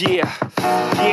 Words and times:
Yeah, 0.00 0.32
yeah, 0.60 1.07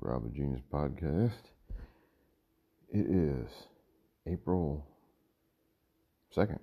Of 0.00 0.24
the 0.24 0.30
Genius 0.30 0.62
Podcast. 0.72 1.50
It 2.90 3.06
is 3.06 3.48
April 4.26 4.86
2nd. 6.36 6.58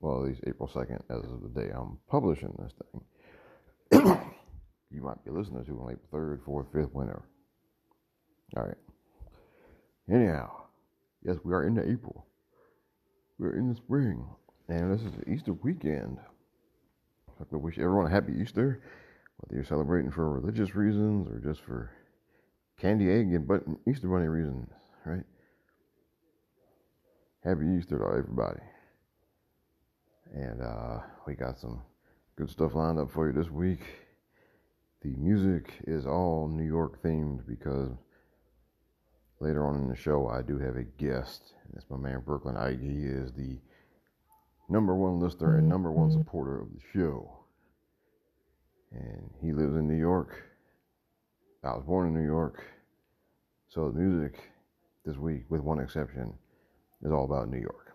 Well, 0.00 0.22
at 0.22 0.28
least 0.28 0.40
April 0.46 0.68
2nd 0.72 1.00
as 1.10 1.24
of 1.30 1.42
the 1.42 1.60
day 1.60 1.70
I'm 1.70 1.98
publishing 2.08 2.54
this 2.58 2.72
thing. 2.92 4.20
you 4.90 5.02
might 5.02 5.24
be 5.24 5.30
listening 5.30 5.64
to 5.64 5.72
on 5.72 5.92
April 5.92 6.08
3rd, 6.12 6.40
4th, 6.44 6.66
5th, 6.72 6.92
whenever. 6.92 7.24
All 8.56 8.64
right. 8.64 8.76
Anyhow, 10.10 10.50
yes, 11.24 11.36
we 11.44 11.52
are 11.52 11.66
into 11.66 11.82
April. 11.82 12.26
We're 13.38 13.56
in 13.56 13.68
the 13.68 13.76
spring. 13.76 14.26
And 14.68 14.92
this 14.92 15.02
is 15.02 15.12
Easter 15.26 15.52
weekend. 15.52 16.18
To 17.50 17.58
wish 17.58 17.78
everyone 17.78 18.06
a 18.06 18.10
happy 18.10 18.34
Easter 18.40 18.80
whether 19.38 19.56
you're 19.56 19.64
celebrating 19.64 20.10
for 20.10 20.30
religious 20.30 20.76
reasons 20.76 21.26
or 21.28 21.40
just 21.40 21.60
for 21.62 21.90
candy, 22.82 23.10
egg, 23.10 23.32
and 23.32 23.46
but 23.46 23.62
Easter 23.88 24.08
bunny 24.08 24.26
reasons, 24.26 24.68
right? 25.04 25.22
Happy 27.44 27.64
Easter 27.78 27.98
to 27.98 28.04
everybody. 28.04 28.60
And 30.34 30.60
uh, 30.60 30.98
we 31.26 31.34
got 31.34 31.60
some 31.60 31.82
good 32.36 32.50
stuff 32.50 32.74
lined 32.74 32.98
up 32.98 33.12
for 33.12 33.28
you 33.28 33.32
this 33.32 33.50
week. 33.50 33.80
The 35.02 35.14
music 35.16 35.72
is 35.86 36.06
all 36.06 36.48
New 36.48 36.64
York 36.64 37.02
themed 37.02 37.46
because 37.46 37.90
later 39.38 39.64
on 39.64 39.76
in 39.76 39.88
the 39.88 39.96
show 39.96 40.28
I 40.28 40.42
do 40.42 40.58
have 40.58 40.76
a 40.76 40.82
guest, 40.82 41.54
and 41.64 41.74
it's 41.76 41.88
my 41.88 41.96
man 41.96 42.22
Brooklyn 42.24 42.56
Ike. 42.56 42.80
He 42.80 43.04
is 43.04 43.32
the 43.32 43.58
number 44.68 44.94
one 44.94 45.20
listener 45.20 45.58
and 45.58 45.68
number 45.68 45.92
one 45.92 46.10
supporter 46.10 46.60
of 46.60 46.68
the 46.72 46.80
show 46.98 47.42
and 48.94 49.30
he 49.40 49.52
lives 49.52 49.74
in 49.74 49.88
New 49.88 49.96
York. 49.96 50.42
I 51.64 51.74
was 51.74 51.84
born 51.84 52.08
in 52.08 52.14
New 52.14 52.26
York, 52.26 52.62
so 53.72 53.90
the 53.90 53.98
music 53.98 54.38
this 55.06 55.16
week, 55.16 55.44
with 55.48 55.62
one 55.62 55.80
exception, 55.80 56.34
is 57.02 57.10
all 57.10 57.24
about 57.24 57.48
New 57.48 57.58
York. 57.58 57.94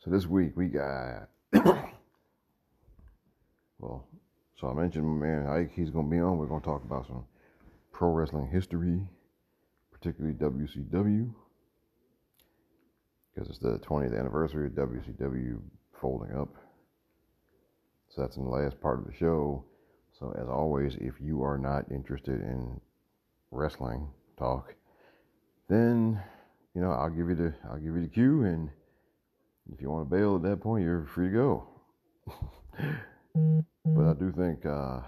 So 0.00 0.10
this 0.10 0.26
week 0.26 0.52
we 0.56 0.66
got, 0.66 1.30
well, 3.78 4.06
so 4.56 4.68
I 4.68 4.74
mentioned 4.74 5.06
my 5.06 5.26
man 5.26 5.46
Ike. 5.46 5.72
He's 5.74 5.88
going 5.88 6.04
to 6.04 6.10
be 6.10 6.20
on. 6.20 6.36
We're 6.36 6.46
going 6.46 6.60
to 6.60 6.66
talk 6.66 6.84
about 6.84 7.06
some 7.06 7.24
pro 7.92 8.10
wrestling 8.10 8.50
history, 8.52 9.00
particularly 9.90 10.34
WCW, 10.34 11.32
because 13.34 13.48
it's 13.48 13.58
the 13.58 13.78
20th 13.78 14.18
anniversary 14.18 14.66
of 14.66 14.72
WCW 14.72 15.60
folding 15.98 16.36
up. 16.36 16.54
So 18.10 18.20
that's 18.20 18.36
in 18.36 18.44
the 18.44 18.50
last 18.50 18.78
part 18.82 18.98
of 18.98 19.06
the 19.06 19.14
show. 19.14 19.64
So 20.22 20.32
as 20.40 20.48
always, 20.48 20.94
if 21.00 21.14
you 21.20 21.42
are 21.42 21.58
not 21.58 21.90
interested 21.90 22.42
in 22.42 22.80
wrestling 23.50 24.06
talk, 24.38 24.72
then 25.68 26.22
you 26.76 26.80
know 26.80 26.92
I'll 26.92 27.10
give 27.10 27.28
you 27.28 27.34
the 27.34 27.52
I'll 27.68 27.78
give 27.78 27.96
you 27.96 28.02
the 28.02 28.08
cue, 28.08 28.44
and 28.44 28.70
if 29.74 29.82
you 29.82 29.90
want 29.90 30.08
to 30.08 30.16
bail 30.16 30.36
at 30.36 30.42
that 30.42 30.60
point, 30.60 30.84
you're 30.84 31.06
free 31.06 31.26
to 31.26 31.34
go. 31.34 31.66
but 33.84 34.06
I 34.06 34.14
do 34.14 34.30
think 34.30 34.64
uh, 34.64 35.00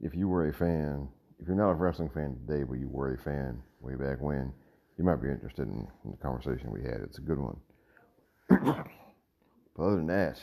if 0.00 0.14
you 0.14 0.26
were 0.26 0.48
a 0.48 0.54
fan, 0.54 1.06
if 1.38 1.46
you're 1.46 1.54
not 1.54 1.72
a 1.72 1.74
wrestling 1.74 2.08
fan 2.08 2.38
today, 2.46 2.64
but 2.64 2.78
you 2.78 2.88
were 2.88 3.12
a 3.12 3.18
fan 3.18 3.62
way 3.82 3.94
back 3.94 4.22
when, 4.22 4.54
you 4.96 5.04
might 5.04 5.20
be 5.20 5.28
interested 5.28 5.68
in, 5.68 5.86
in 6.06 6.12
the 6.12 6.16
conversation 6.16 6.72
we 6.72 6.82
had. 6.82 7.02
It's 7.02 7.18
a 7.18 7.20
good 7.20 7.38
one. 7.38 7.58
But 9.76 9.86
other 9.86 9.96
than 9.96 10.06
that, 10.06 10.40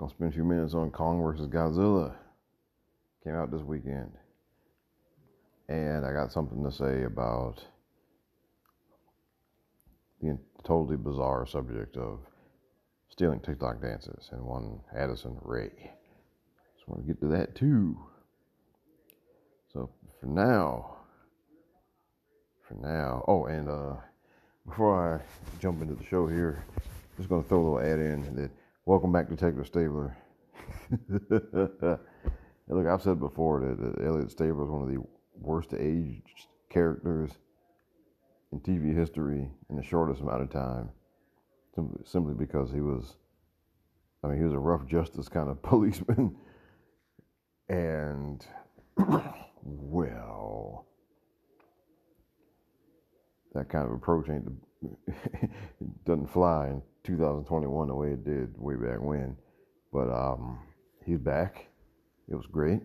gonna 0.00 0.10
spend 0.10 0.32
a 0.32 0.34
few 0.34 0.44
minutes 0.44 0.72
on 0.72 0.90
Kong 0.90 1.22
versus 1.22 1.46
Godzilla. 1.46 2.14
Came 3.22 3.34
out 3.34 3.50
this 3.50 3.60
weekend. 3.60 4.10
And 5.68 6.06
I 6.06 6.12
got 6.12 6.32
something 6.32 6.64
to 6.64 6.72
say 6.72 7.04
about 7.04 7.62
the 10.22 10.38
totally 10.64 10.96
bizarre 10.96 11.46
subject 11.46 11.98
of 11.98 12.20
stealing 13.10 13.40
TikTok 13.40 13.82
dances 13.82 14.30
and 14.32 14.42
one 14.42 14.80
Addison 14.96 15.36
Rae. 15.42 15.92
Just 16.74 16.88
want 16.88 17.02
to 17.02 17.06
get 17.06 17.20
to 17.20 17.28
that 17.28 17.54
too. 17.54 17.98
So 19.70 19.90
for 20.18 20.26
now, 20.26 20.96
for 22.66 22.74
now, 22.74 23.22
oh, 23.28 23.44
and 23.44 23.68
uh, 23.68 23.96
before 24.66 25.20
I 25.20 25.60
jump 25.60 25.82
into 25.82 25.94
the 25.94 26.04
show 26.06 26.26
here, 26.26 26.64
just 27.18 27.28
gonna 27.28 27.42
throw 27.42 27.58
a 27.58 27.64
little 27.64 27.80
ad 27.80 27.98
in 27.98 28.36
that 28.36 28.50
welcome 28.86 29.12
back 29.12 29.28
Detective 29.28 29.66
Stabler. 29.66 30.16
Look, 32.68 32.86
I've 32.86 33.02
said 33.02 33.20
before 33.20 33.60
that, 33.60 34.04
Elliot 34.04 34.30
Stabler 34.30 34.64
is 34.64 34.70
one 34.70 34.82
of 34.82 34.88
the 34.88 35.02
worst 35.34 35.74
aged 35.74 36.46
characters 36.70 37.30
in 38.52 38.60
TV 38.60 38.94
history 38.94 39.50
in 39.68 39.76
the 39.76 39.82
shortest 39.82 40.20
amount 40.20 40.42
of 40.42 40.50
time, 40.50 40.88
simply, 42.04 42.34
because 42.34 42.70
he 42.72 42.80
was, 42.80 43.16
I 44.24 44.28
mean, 44.28 44.38
he 44.38 44.44
was 44.44 44.54
a 44.54 44.58
rough 44.58 44.86
justice 44.86 45.28
kind 45.28 45.50
of 45.50 45.62
policeman, 45.62 46.36
and 47.68 48.44
well, 49.62 50.86
that 53.54 53.68
kind 53.68 53.84
of 53.84 53.92
approach 53.92 54.28
ain't 54.28 54.48
doesn't 56.06 56.32
fly 56.32 56.68
in 56.68 56.82
2021 57.04 57.88
the 57.88 57.94
way 57.94 58.08
it 58.12 58.24
did 58.24 58.54
way 58.58 58.74
back 58.74 59.00
when. 59.00 59.36
But 59.92 60.10
um, 60.10 60.58
he's 61.04 61.18
back. 61.18 61.66
It 62.28 62.34
was 62.34 62.46
great. 62.46 62.80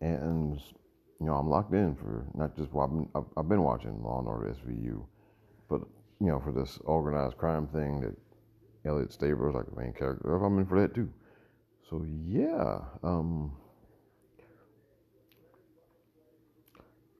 And 0.00 0.60
you 1.20 1.26
know, 1.26 1.34
I'm 1.34 1.48
locked 1.48 1.74
in 1.74 1.96
for 1.96 2.26
not 2.34 2.56
just 2.56 2.72
well, 2.72 2.84
I've 2.84 2.90
been 2.90 3.08
I've, 3.14 3.24
I've 3.36 3.48
been 3.48 3.62
watching 3.62 4.02
Law 4.02 4.20
and 4.20 4.28
Order 4.28 4.54
SVU, 4.54 5.04
but 5.68 5.80
you 6.20 6.28
know, 6.28 6.40
for 6.40 6.52
this 6.52 6.78
organized 6.84 7.36
crime 7.36 7.66
thing 7.68 8.00
that 8.00 8.14
Elliot 8.88 9.12
Stabler 9.12 9.48
is 9.48 9.54
like 9.54 9.66
the 9.66 9.80
main 9.80 9.92
character 9.92 10.36
I'm 10.36 10.58
in 10.58 10.66
for 10.66 10.80
that 10.80 10.94
too. 10.94 11.08
So 11.90 12.04
yeah, 12.26 12.78
um, 13.02 13.52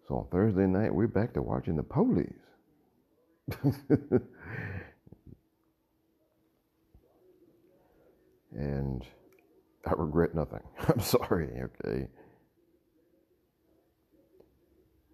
so 0.09 0.17
on 0.17 0.27
Thursday 0.33 0.67
night 0.67 0.95
we're 0.95 1.07
back 1.07 1.35
to 1.35 1.43
watching 1.43 1.77
the 1.77 1.83
police. 1.83 2.33
and 8.53 9.05
I 9.87 9.93
regret 9.97 10.35
nothing. 10.35 10.63
I'm 10.89 11.01
sorry, 11.01 11.49
okay. 11.63 12.09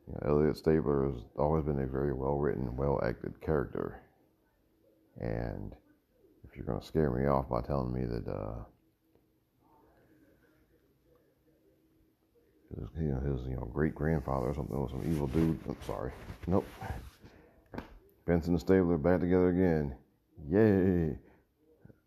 You 0.07 0.13
know, 0.13 0.21
Elliot 0.27 0.57
Stabler 0.57 1.11
has 1.11 1.23
always 1.39 1.65
been 1.65 1.81
a 1.81 1.87
very 1.87 2.13
well 2.13 2.39
written, 2.39 2.77
well 2.77 3.01
acted 3.05 3.41
character. 3.41 4.01
And 5.21 5.75
if 6.45 6.57
you're 6.57 6.67
going 6.67 6.81
to 6.81 6.87
scare 6.87 7.11
me 7.11 7.27
off 7.27 7.49
by 7.49 7.63
telling 7.63 7.93
me 7.93 8.05
that, 8.05 8.29
uh, 8.29 8.65
his, 12.79 12.89
you 12.99 13.09
know, 13.13 13.21
his 13.21 13.47
you 13.47 13.57
know 13.57 13.69
great 13.73 13.95
grandfather 13.95 14.47
or 14.47 14.55
something 14.55 14.81
was 14.81 14.91
some 14.91 15.05
evil 15.11 15.27
dude. 15.29 15.59
I'm 15.69 15.77
sorry. 15.87 16.13
Nope. 16.47 16.67
Benson 18.27 18.55
and 18.55 18.61
Stabler 18.61 18.99
back 18.99 19.21
together 19.21 19.49
again. 19.49 19.95
Yay! 20.49 21.19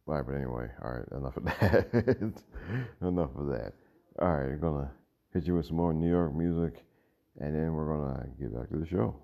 All 0.07 0.15
right, 0.15 0.25
but 0.25 0.35
anyway, 0.35 0.67
all 0.83 0.91
right, 0.91 1.17
enough 1.17 1.37
of 1.37 1.45
that. 1.45 2.33
enough 3.01 3.29
of 3.35 3.47
that. 3.47 3.73
All 4.19 4.31
right, 4.31 4.51
I'm 4.51 4.59
gonna 4.59 4.91
hit 5.33 5.45
you 5.45 5.55
with 5.55 5.65
some 5.65 5.75
more 5.75 5.93
New 5.93 6.09
York 6.09 6.33
music, 6.33 6.83
and 7.39 7.53
then 7.53 7.73
we're 7.73 7.85
gonna 7.85 8.27
get 8.39 8.55
back 8.55 8.69
to 8.69 8.77
the 8.77 8.87
show. 8.87 9.15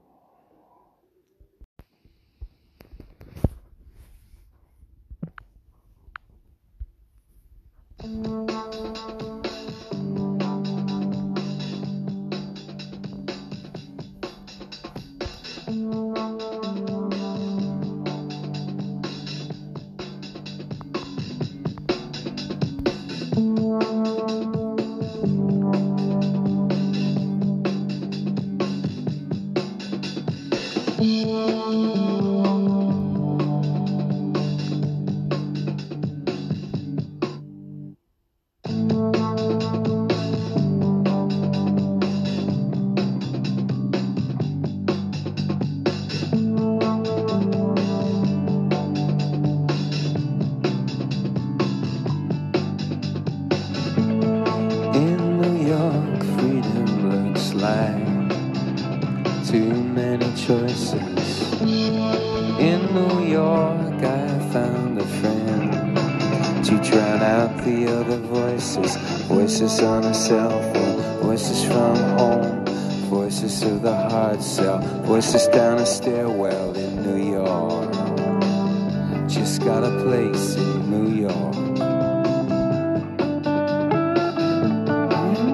Just 79.54 79.66
got 79.66 79.84
a 79.84 79.92
place 80.02 80.56
in 80.56 80.90
New 80.90 81.10
York. 81.14 81.56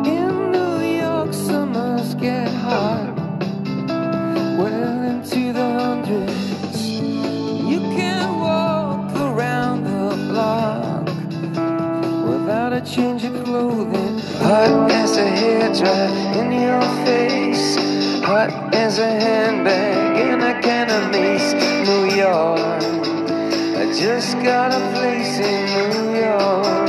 In 0.08 0.52
New 0.54 0.80
York, 1.02 1.34
summers 1.34 2.16
get 2.16 2.48
hot, 2.48 3.14
well 4.58 5.04
into 5.04 5.52
the 5.52 5.70
hundreds. 5.82 6.92
You 7.72 7.82
can't 7.98 8.40
walk 8.40 9.14
around 9.18 9.84
the 9.84 10.16
block 10.32 11.06
without 12.26 12.72
a 12.72 12.80
change 12.80 13.26
of 13.26 13.44
clothing. 13.44 14.20
Hot 14.48 14.90
as 14.92 15.18
a 15.18 15.26
hairdryer 15.26 16.38
in 16.40 16.54
your 16.54 16.82
face, 17.06 17.76
hot 18.24 18.74
as 18.74 18.98
a 19.00 19.10
handbag 19.10 20.16
in 20.26 20.42
a 20.42 20.62
can 20.62 20.90
of 20.90 21.12
just 24.00 24.36
got 24.42 24.72
a 24.72 24.80
place 24.98 25.40
in 25.40 25.66
New 25.94 26.20
York. 26.22 26.89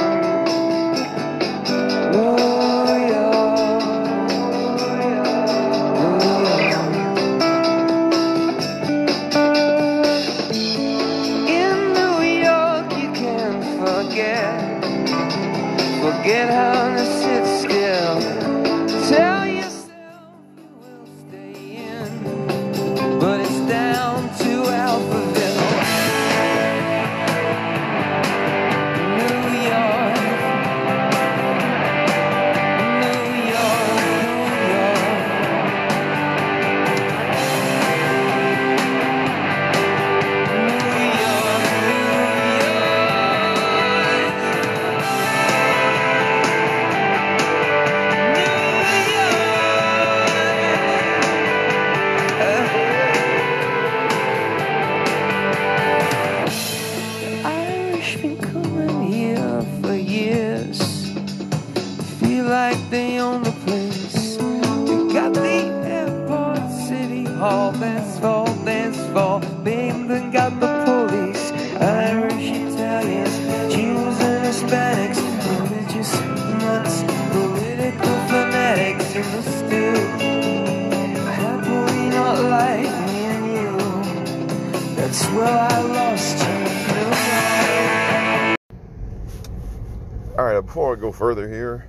Further 91.20 91.46
here, 91.46 91.86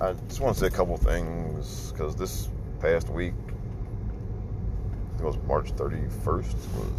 I 0.00 0.14
just 0.28 0.40
want 0.40 0.54
to 0.54 0.60
say 0.60 0.66
a 0.66 0.70
couple 0.70 0.96
things 0.96 1.92
because 1.92 2.16
this 2.16 2.48
past 2.80 3.10
week, 3.10 3.34
it 5.18 5.22
was 5.22 5.36
March 5.46 5.76
31st, 5.76 6.24
was 6.24 6.90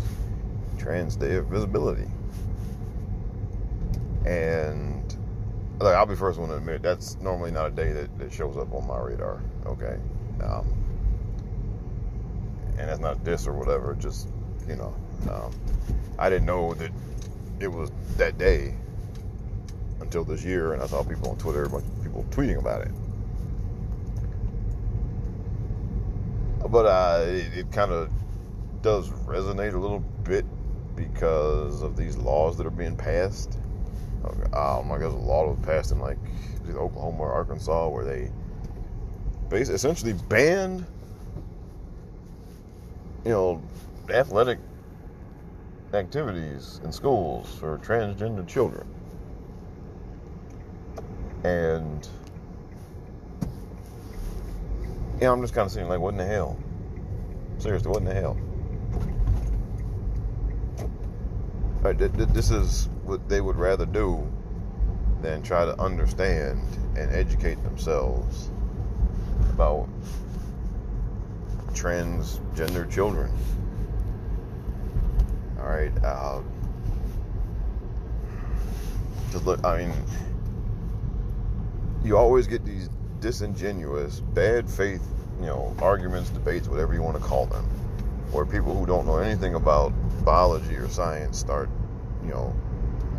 Trans 0.78 1.16
Day 1.16 1.38
of 1.38 1.48
Visibility. 1.48 2.06
And 4.24 5.18
like, 5.80 5.96
I'll 5.96 6.06
be 6.06 6.16
first 6.16 6.38
one 6.38 6.50
to 6.50 6.58
admit 6.58 6.84
that's 6.84 7.20
normally 7.22 7.50
not 7.50 7.70
a 7.70 7.72
day 7.72 7.92
that, 7.94 8.16
that 8.20 8.32
shows 8.32 8.56
up 8.56 8.72
on 8.72 8.86
my 8.86 9.00
radar. 9.00 9.42
Okay. 9.66 9.98
Um, 10.44 10.76
and 12.78 12.88
that's 12.88 13.00
not 13.00 13.24
diss 13.24 13.48
or 13.48 13.54
whatever, 13.54 13.96
just, 14.00 14.28
you 14.68 14.76
know, 14.76 14.94
um, 15.32 15.52
I 16.20 16.30
didn't 16.30 16.46
know 16.46 16.76
that 16.76 16.92
it 17.60 17.68
was 17.68 17.92
that 18.18 18.38
day 18.38 18.76
until 20.08 20.24
this 20.24 20.46
year, 20.46 20.72
and 20.72 20.82
I 20.82 20.88
saw 20.88 21.04
people 21.04 21.30
on 21.30 21.38
Twitter, 21.38 21.66
a 21.66 21.70
bunch 21.70 21.84
of 21.84 22.02
people 22.02 22.26
tweeting 22.30 22.58
about 22.58 22.82
it. 22.82 22.92
But 26.72 26.86
uh, 26.86 27.26
it, 27.28 27.58
it 27.58 27.72
kind 27.74 27.92
of 27.92 28.10
does 28.82 29.10
resonate 29.10 29.74
a 29.74 29.78
little 29.78 30.00
bit 30.24 30.46
because 30.96 31.82
of 31.84 31.98
these 31.98 32.16
laws 32.16 32.58
that 32.58 32.66
are 32.66 32.72
being 32.72 32.96
passed. 32.96 33.60
Um, 34.54 34.92
I 34.92 34.98
guess 34.98 35.12
a 35.12 35.18
law 35.18 35.50
was 35.50 35.60
passed 35.66 35.92
in 35.92 36.00
like 36.00 36.18
Oklahoma 36.70 37.24
or 37.24 37.32
Arkansas 37.34 37.90
where 37.90 38.06
they 38.06 38.32
basically 39.50 39.76
essentially 39.76 40.14
banned, 40.14 40.86
you 43.26 43.32
know, 43.32 43.62
athletic 44.10 44.60
activities 45.94 46.80
in 46.84 46.94
schools 46.94 47.54
for 47.60 47.78
transgender 47.80 48.48
children. 48.48 48.88
And 51.44 52.08
yeah, 55.22 55.32
I'm 55.32 55.42
just 55.42 55.54
kind 55.54 55.66
of 55.66 55.72
saying, 55.72 55.88
like, 55.88 56.00
what 56.00 56.10
in 56.10 56.18
the 56.18 56.26
hell? 56.26 56.58
Seriously, 57.58 57.90
what 57.90 58.00
in 58.00 58.06
the 58.06 58.14
hell? 58.14 58.38
Right, 61.82 61.98
th- 61.98 62.14
th- 62.14 62.30
this 62.30 62.52
is 62.52 62.90
what 63.04 63.28
they 63.30 63.42
would 63.42 63.56
rather 63.56 63.86
do 63.86 64.28
than 65.22 65.42
try 65.42 65.66
to 65.66 65.80
understand 65.82 66.62
and 66.96 67.12
educate 67.12 67.62
themselves 67.64 68.50
about 69.52 69.88
transgender 71.74 72.90
children. 72.92 73.32
All 75.60 75.68
right. 75.68 75.92
Uh, 76.04 76.42
just 79.32 79.46
look. 79.46 79.64
I 79.66 79.80
mean, 79.80 79.94
you 82.08 82.18
always 82.18 82.48
get 82.48 82.64
these 82.64 82.90
disingenuous, 83.20 84.22
bad 84.34 84.70
faith, 84.70 85.06
you 85.40 85.46
know, 85.46 85.76
arguments, 85.80 86.30
debates, 86.30 86.68
whatever 86.68 86.94
you 86.94 87.02
want 87.02 87.18
to 87.18 87.24
call 87.24 87.46
them, 87.46 87.66
where 88.32 88.46
people 88.46 88.74
who 88.74 88.86
don't 88.86 89.06
know 89.06 89.18
anything 89.18 89.56
about 89.56 89.92
biology 90.24 90.76
or 90.76 90.88
science 90.88 91.38
start, 91.38 91.70
you 92.24 92.30
know, 92.30 92.56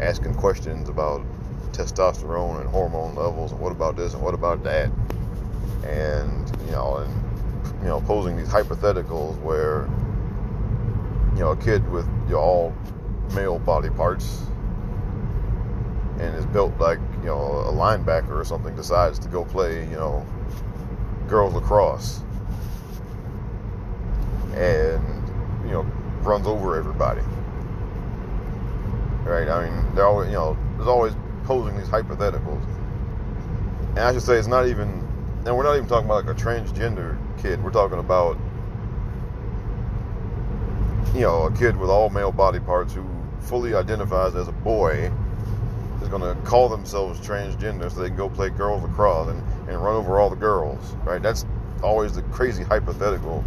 asking 0.00 0.34
questions 0.34 0.88
about 0.88 1.22
testosterone 1.72 2.60
and 2.60 2.70
hormone 2.70 3.14
levels 3.14 3.52
and 3.52 3.60
what 3.60 3.72
about 3.72 3.94
this 3.94 4.14
and 4.14 4.22
what 4.22 4.34
about 4.34 4.64
that, 4.64 4.90
and 5.84 6.50
you 6.64 6.72
know, 6.72 6.96
and 6.96 7.82
you 7.82 7.88
know, 7.88 8.00
posing 8.00 8.36
these 8.36 8.48
hypotheticals 8.48 9.38
where 9.42 9.86
you 11.34 11.40
know 11.40 11.50
a 11.50 11.56
kid 11.56 11.86
with 11.90 12.06
you 12.26 12.32
know, 12.32 12.38
all 12.38 12.74
male 13.34 13.58
body 13.58 13.90
parts 13.90 14.46
and 16.18 16.34
is 16.34 16.46
built 16.46 16.76
like 16.78 16.98
you 17.20 17.26
know 17.26 17.38
a 17.38 17.72
linebacker 17.72 18.30
or 18.30 18.44
something 18.44 18.74
decides 18.76 19.18
to 19.18 19.28
go 19.28 19.44
play 19.44 19.84
you 19.84 19.96
know 19.96 20.26
girls 21.28 21.54
lacrosse. 21.54 22.20
And 24.54 25.04
you 25.64 25.72
know 25.72 25.82
runs 26.22 26.46
over 26.46 26.76
everybody. 26.76 27.22
Right? 29.24 29.48
I 29.48 29.68
mean 29.68 29.94
they're 29.94 30.06
always 30.06 30.28
you 30.28 30.34
know 30.34 30.56
there's 30.76 30.88
always 30.88 31.14
posing 31.44 31.76
these 31.76 31.88
hypotheticals. 31.88 32.64
And 33.90 34.00
i 34.00 34.12
should 34.12 34.22
say 34.22 34.34
it's 34.34 34.48
not 34.48 34.66
even 34.66 34.88
and 35.46 35.56
we're 35.56 35.62
not 35.62 35.76
even 35.76 35.88
talking 35.88 36.06
about 36.06 36.26
like 36.26 36.36
a 36.36 36.38
transgender 36.38 37.16
kid. 37.40 37.62
We're 37.62 37.70
talking 37.70 37.98
about 37.98 38.36
you 41.14 41.22
know 41.22 41.44
a 41.44 41.52
kid 41.56 41.76
with 41.76 41.90
all 41.90 42.10
male 42.10 42.32
body 42.32 42.60
parts 42.60 42.92
who 42.92 43.04
fully 43.40 43.74
identifies 43.74 44.34
as 44.34 44.48
a 44.48 44.52
boy 44.52 45.10
is 46.08 46.18
going 46.18 46.36
to 46.36 46.42
call 46.42 46.68
themselves 46.68 47.20
transgender 47.20 47.92
so 47.92 48.00
they 48.00 48.08
can 48.08 48.16
go 48.16 48.28
play 48.28 48.48
girls 48.48 48.82
lacrosse 48.82 49.28
and, 49.28 49.42
and 49.68 49.82
run 49.82 49.96
over 49.96 50.18
all 50.18 50.30
the 50.30 50.36
girls, 50.36 50.94
right? 51.04 51.22
That's 51.22 51.44
always 51.82 52.14
the 52.14 52.22
crazy 52.22 52.62
hypothetical 52.62 53.44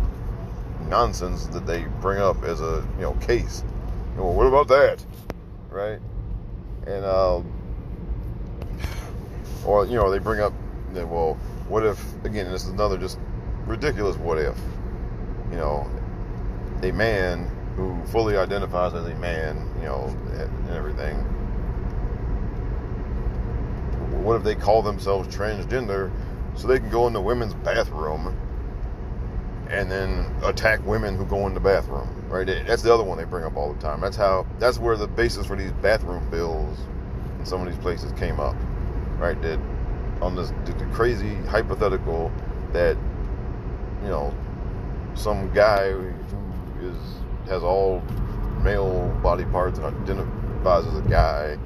nonsense 0.87 1.47
that 1.47 1.65
they 1.65 1.85
bring 2.01 2.19
up 2.19 2.43
as 2.43 2.61
a 2.61 2.85
you 2.97 3.01
know 3.01 3.13
case. 3.13 3.63
Well, 4.15 4.33
what 4.33 4.45
about 4.45 4.67
that, 4.67 5.03
right? 5.69 5.99
And 6.85 7.05
um, 7.05 7.51
or 9.65 9.85
you 9.85 9.95
know 9.95 10.11
they 10.11 10.19
bring 10.19 10.41
up, 10.41 10.53
that, 10.93 11.07
well, 11.07 11.35
what 11.67 11.85
if 11.85 11.99
again? 12.25 12.51
This 12.51 12.63
is 12.63 12.69
another 12.69 12.97
just 12.97 13.17
ridiculous 13.65 14.17
what 14.17 14.37
if. 14.37 14.57
You 15.49 15.57
know, 15.57 15.89
a 16.83 16.91
man 16.91 17.49
who 17.75 18.01
fully 18.05 18.37
identifies 18.37 18.93
as 18.93 19.05
a 19.05 19.15
man, 19.15 19.57
you 19.79 19.85
know, 19.85 20.15
and 20.33 20.69
everything 20.69 21.25
what 24.21 24.37
if 24.37 24.43
they 24.43 24.55
call 24.55 24.81
themselves 24.81 25.33
transgender 25.35 26.11
so 26.55 26.67
they 26.67 26.79
can 26.79 26.89
go 26.89 27.07
in 27.07 27.13
the 27.13 27.21
women's 27.21 27.53
bathroom 27.55 28.37
and 29.69 29.89
then 29.89 30.25
attack 30.43 30.85
women 30.85 31.15
who 31.15 31.25
go 31.25 31.47
in 31.47 31.53
the 31.53 31.59
bathroom 31.59 32.09
right? 32.29 32.47
That's 32.47 32.81
the 32.81 32.93
other 32.93 33.03
one 33.03 33.17
they 33.17 33.25
bring 33.25 33.43
up 33.43 33.57
all 33.57 33.73
the 33.73 33.81
time. 33.81 34.01
That's 34.01 34.15
how 34.17 34.45
that's 34.59 34.79
where 34.79 34.95
the 34.97 35.07
basis 35.07 35.45
for 35.45 35.55
these 35.55 35.71
bathroom 35.73 36.29
bills 36.29 36.79
in 37.39 37.45
some 37.45 37.61
of 37.61 37.67
these 37.67 37.81
places 37.81 38.11
came 38.13 38.39
up 38.39 38.55
right? 39.17 39.39
That 39.41 39.59
on 40.21 40.35
this 40.35 40.51
the, 40.65 40.73
the 40.73 40.85
crazy 40.87 41.35
hypothetical 41.47 42.31
that 42.73 42.97
you 44.03 44.09
know 44.09 44.33
some 45.15 45.51
guy 45.53 45.91
who 45.91 46.13
is 46.81 46.97
has 47.47 47.63
all 47.63 48.01
male 48.63 49.07
body 49.23 49.45
parts 49.45 49.79
and 49.79 49.87
identifies 49.87 50.85
as 50.85 50.97
a 50.97 51.09
guy 51.09 51.57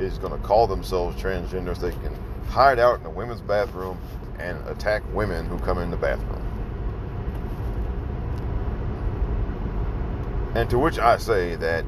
is 0.00 0.18
going 0.18 0.32
to 0.32 0.38
call 0.46 0.66
themselves 0.66 1.20
transgender 1.20 1.74
so 1.76 1.88
they 1.88 1.96
can 2.02 2.14
hide 2.48 2.78
out 2.78 2.96
in 2.96 3.02
the 3.04 3.10
women's 3.10 3.40
bathroom 3.40 3.98
and 4.38 4.58
attack 4.68 5.02
women 5.12 5.46
who 5.46 5.58
come 5.58 5.78
in 5.78 5.90
the 5.90 5.96
bathroom. 5.96 6.46
And 10.54 10.68
to 10.70 10.78
which 10.78 10.98
I 10.98 11.16
say 11.16 11.54
that 11.56 11.84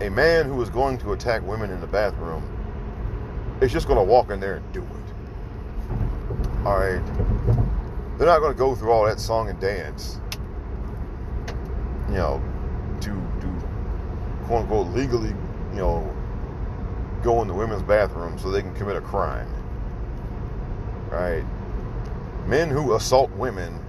a 0.00 0.08
man 0.08 0.46
who 0.46 0.60
is 0.62 0.70
going 0.70 0.98
to 0.98 1.12
attack 1.12 1.42
women 1.46 1.70
in 1.70 1.80
the 1.80 1.86
bathroom 1.86 2.42
is 3.60 3.72
just 3.72 3.86
going 3.88 3.98
to 3.98 4.04
walk 4.04 4.30
in 4.30 4.38
there 4.38 4.56
and 4.56 4.72
do 4.72 4.82
it. 4.82 4.88
All 6.64 6.78
right. 6.78 7.04
They're 8.16 8.28
not 8.28 8.38
going 8.38 8.52
to 8.52 8.58
go 8.58 8.74
through 8.76 8.92
all 8.92 9.04
that 9.06 9.18
song 9.18 9.48
and 9.48 9.58
dance, 9.58 10.20
you 12.08 12.14
know, 12.14 12.40
to 13.00 13.10
do 13.40 13.52
quote 14.46 14.62
unquote 14.62 14.86
legally, 14.88 15.34
you 15.72 15.78
know, 15.78 16.13
go 17.24 17.40
in 17.42 17.48
the 17.48 17.54
women's 17.54 17.82
bathroom 17.82 18.38
so 18.38 18.50
they 18.50 18.60
can 18.60 18.74
commit 18.74 18.96
a 18.96 19.00
crime. 19.00 19.48
Right? 21.10 21.44
Men 22.46 22.68
who 22.68 22.94
assault 22.94 23.30
women 23.32 23.80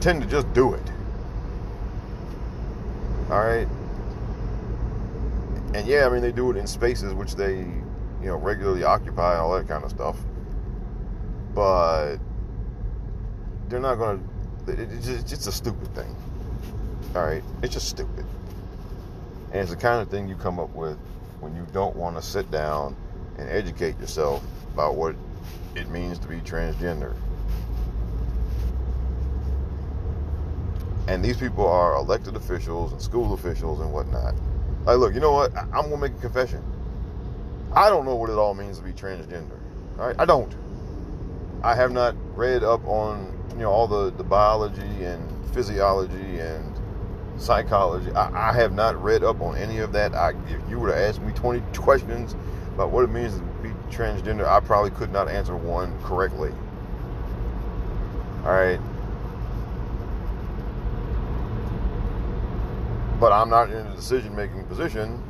tend 0.00 0.22
to 0.22 0.28
just 0.28 0.52
do 0.52 0.74
it. 0.74 0.90
Alright? 3.30 3.68
And 5.74 5.86
yeah, 5.86 6.06
I 6.06 6.10
mean, 6.10 6.22
they 6.22 6.32
do 6.32 6.50
it 6.50 6.56
in 6.56 6.66
spaces 6.66 7.12
which 7.14 7.34
they, 7.34 7.58
you 7.58 8.26
know, 8.26 8.36
regularly 8.36 8.84
occupy, 8.84 9.36
all 9.36 9.52
that 9.54 9.66
kind 9.66 9.84
of 9.84 9.90
stuff. 9.90 10.18
But 11.54 12.18
they're 13.68 13.80
not 13.80 13.96
going 13.96 14.28
to, 14.66 14.72
it's 14.72 15.06
just 15.24 15.46
a 15.46 15.52
stupid 15.52 15.94
thing. 15.94 16.14
Alright? 17.16 17.42
It's 17.62 17.74
just 17.74 17.88
stupid. 17.88 18.26
And 19.52 19.60
it's 19.60 19.70
the 19.70 19.76
kind 19.76 20.00
of 20.00 20.08
thing 20.08 20.28
you 20.28 20.34
come 20.34 20.58
up 20.58 20.74
with 20.74 20.96
when 21.40 21.54
you 21.54 21.66
don't 21.72 21.94
want 21.94 22.16
to 22.16 22.22
sit 22.22 22.50
down 22.50 22.96
and 23.38 23.48
educate 23.50 23.98
yourself 24.00 24.42
about 24.72 24.94
what 24.94 25.14
it 25.74 25.88
means 25.90 26.18
to 26.20 26.28
be 26.28 26.36
transgender. 26.36 27.14
And 31.06 31.22
these 31.22 31.36
people 31.36 31.66
are 31.66 31.96
elected 31.96 32.34
officials 32.34 32.92
and 32.92 33.02
school 33.02 33.34
officials 33.34 33.80
and 33.80 33.92
whatnot. 33.92 34.34
Like, 34.86 34.98
look, 34.98 35.12
you 35.12 35.20
know 35.20 35.32
what? 35.32 35.54
I- 35.54 35.66
I'm 35.72 35.90
gonna 35.90 35.98
make 35.98 36.12
a 36.12 36.20
confession. 36.20 36.62
I 37.74 37.90
don't 37.90 38.06
know 38.06 38.14
what 38.14 38.30
it 38.30 38.38
all 38.38 38.54
means 38.54 38.78
to 38.78 38.84
be 38.84 38.92
transgender. 38.92 39.58
All 39.98 40.06
right, 40.06 40.16
I 40.18 40.24
don't. 40.24 40.54
I 41.62 41.74
have 41.74 41.92
not 41.92 42.14
read 42.34 42.64
up 42.64 42.86
on 42.86 43.38
you 43.50 43.58
know 43.58 43.70
all 43.70 43.86
the 43.86 44.10
the 44.16 44.24
biology 44.24 45.04
and 45.04 45.22
physiology 45.52 46.40
and 46.40 46.74
psychology. 47.38 48.10
I, 48.12 48.50
I 48.50 48.52
have 48.52 48.72
not 48.72 49.02
read 49.02 49.24
up 49.24 49.40
on 49.40 49.56
any 49.56 49.78
of 49.78 49.92
that. 49.92 50.14
I, 50.14 50.30
if 50.48 50.70
you 50.70 50.78
were 50.78 50.88
to 50.88 50.96
ask 50.96 51.20
me 51.20 51.32
20 51.32 51.60
questions 51.76 52.34
about 52.74 52.90
what 52.90 53.04
it 53.04 53.10
means 53.10 53.36
to 53.36 53.42
be 53.62 53.70
transgender, 53.90 54.46
I 54.46 54.60
probably 54.60 54.90
could 54.90 55.12
not 55.12 55.28
answer 55.28 55.56
one 55.56 55.98
correctly. 56.02 56.52
All 58.44 58.52
right. 58.52 58.80
But 63.20 63.32
I'm 63.32 63.48
not 63.50 63.70
in 63.70 63.86
a 63.86 63.94
decision 63.94 64.34
making 64.34 64.64
position 64.64 65.22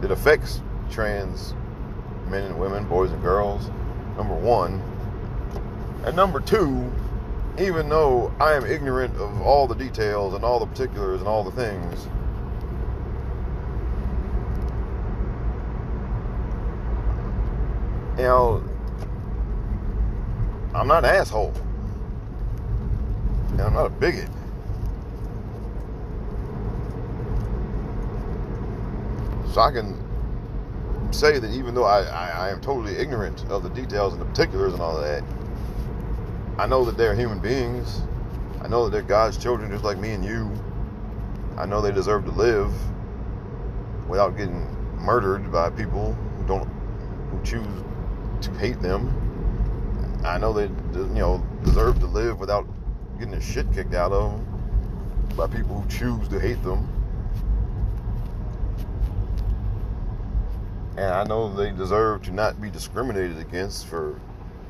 that 0.00 0.10
affects 0.10 0.60
trans 0.90 1.54
men 2.28 2.44
and 2.44 2.58
women, 2.58 2.88
boys 2.88 3.10
and 3.10 3.22
girls, 3.22 3.68
number 4.16 4.34
one. 4.34 4.80
And 6.04 6.14
number 6.16 6.40
two, 6.40 6.90
even 7.58 7.88
though 7.88 8.32
I 8.40 8.54
am 8.54 8.64
ignorant 8.64 9.14
of 9.16 9.40
all 9.42 9.66
the 9.66 9.74
details 9.74 10.34
and 10.34 10.44
all 10.44 10.58
the 10.58 10.66
particulars 10.66 11.20
and 11.20 11.28
all 11.28 11.44
the 11.44 11.50
things, 11.50 12.08
you 18.16 18.24
know, 18.24 18.64
I'm 20.74 20.86
not 20.88 21.04
an 21.04 21.10
asshole. 21.14 21.52
And 23.50 23.60
I'm 23.60 23.74
not 23.74 23.86
a 23.86 23.90
bigot. 23.90 24.30
So 29.52 29.60
I 29.60 29.70
can 29.70 29.94
say 31.12 31.38
that 31.38 31.50
even 31.50 31.74
though 31.74 31.84
I, 31.84 32.04
I, 32.04 32.28
I 32.46 32.50
am 32.50 32.60
totally 32.62 32.96
ignorant 32.96 33.44
of 33.50 33.62
the 33.62 33.68
details 33.68 34.14
and 34.14 34.22
the 34.22 34.26
particulars 34.26 34.72
and 34.72 34.80
all 34.80 34.98
that, 34.98 35.22
I 36.58 36.66
know 36.66 36.84
that 36.84 36.96
they're 36.98 37.14
human 37.14 37.38
beings. 37.38 38.02
I 38.60 38.68
know 38.68 38.84
that 38.84 38.90
they're 38.90 39.02
God's 39.02 39.38
children 39.38 39.70
just 39.70 39.84
like 39.84 39.98
me 39.98 40.10
and 40.10 40.24
you. 40.24 40.50
I 41.56 41.66
know 41.66 41.80
they 41.80 41.92
deserve 41.92 42.24
to 42.26 42.30
live 42.30 42.72
without 44.08 44.36
getting 44.36 44.66
murdered 44.98 45.50
by 45.50 45.70
people 45.70 46.12
who 46.12 46.46
don't 46.46 46.68
who 47.30 47.42
choose 47.42 47.84
to 48.42 48.50
hate 48.58 48.80
them. 48.80 49.10
I 50.24 50.38
know 50.38 50.52
they 50.52 50.64
you 50.64 51.06
know 51.14 51.44
deserve 51.64 51.98
to 52.00 52.06
live 52.06 52.38
without 52.38 52.66
getting 53.18 53.32
the 53.32 53.40
shit 53.40 53.72
kicked 53.72 53.94
out 53.94 54.12
of 54.12 54.32
them. 54.32 55.36
by 55.36 55.46
people 55.46 55.80
who 55.80 55.88
choose 55.88 56.28
to 56.28 56.38
hate 56.38 56.62
them. 56.62 56.86
And 60.96 61.06
I 61.06 61.24
know 61.24 61.52
they 61.52 61.70
deserve 61.70 62.22
to 62.24 62.30
not 62.30 62.60
be 62.60 62.68
discriminated 62.68 63.38
against 63.38 63.86
for 63.86 64.20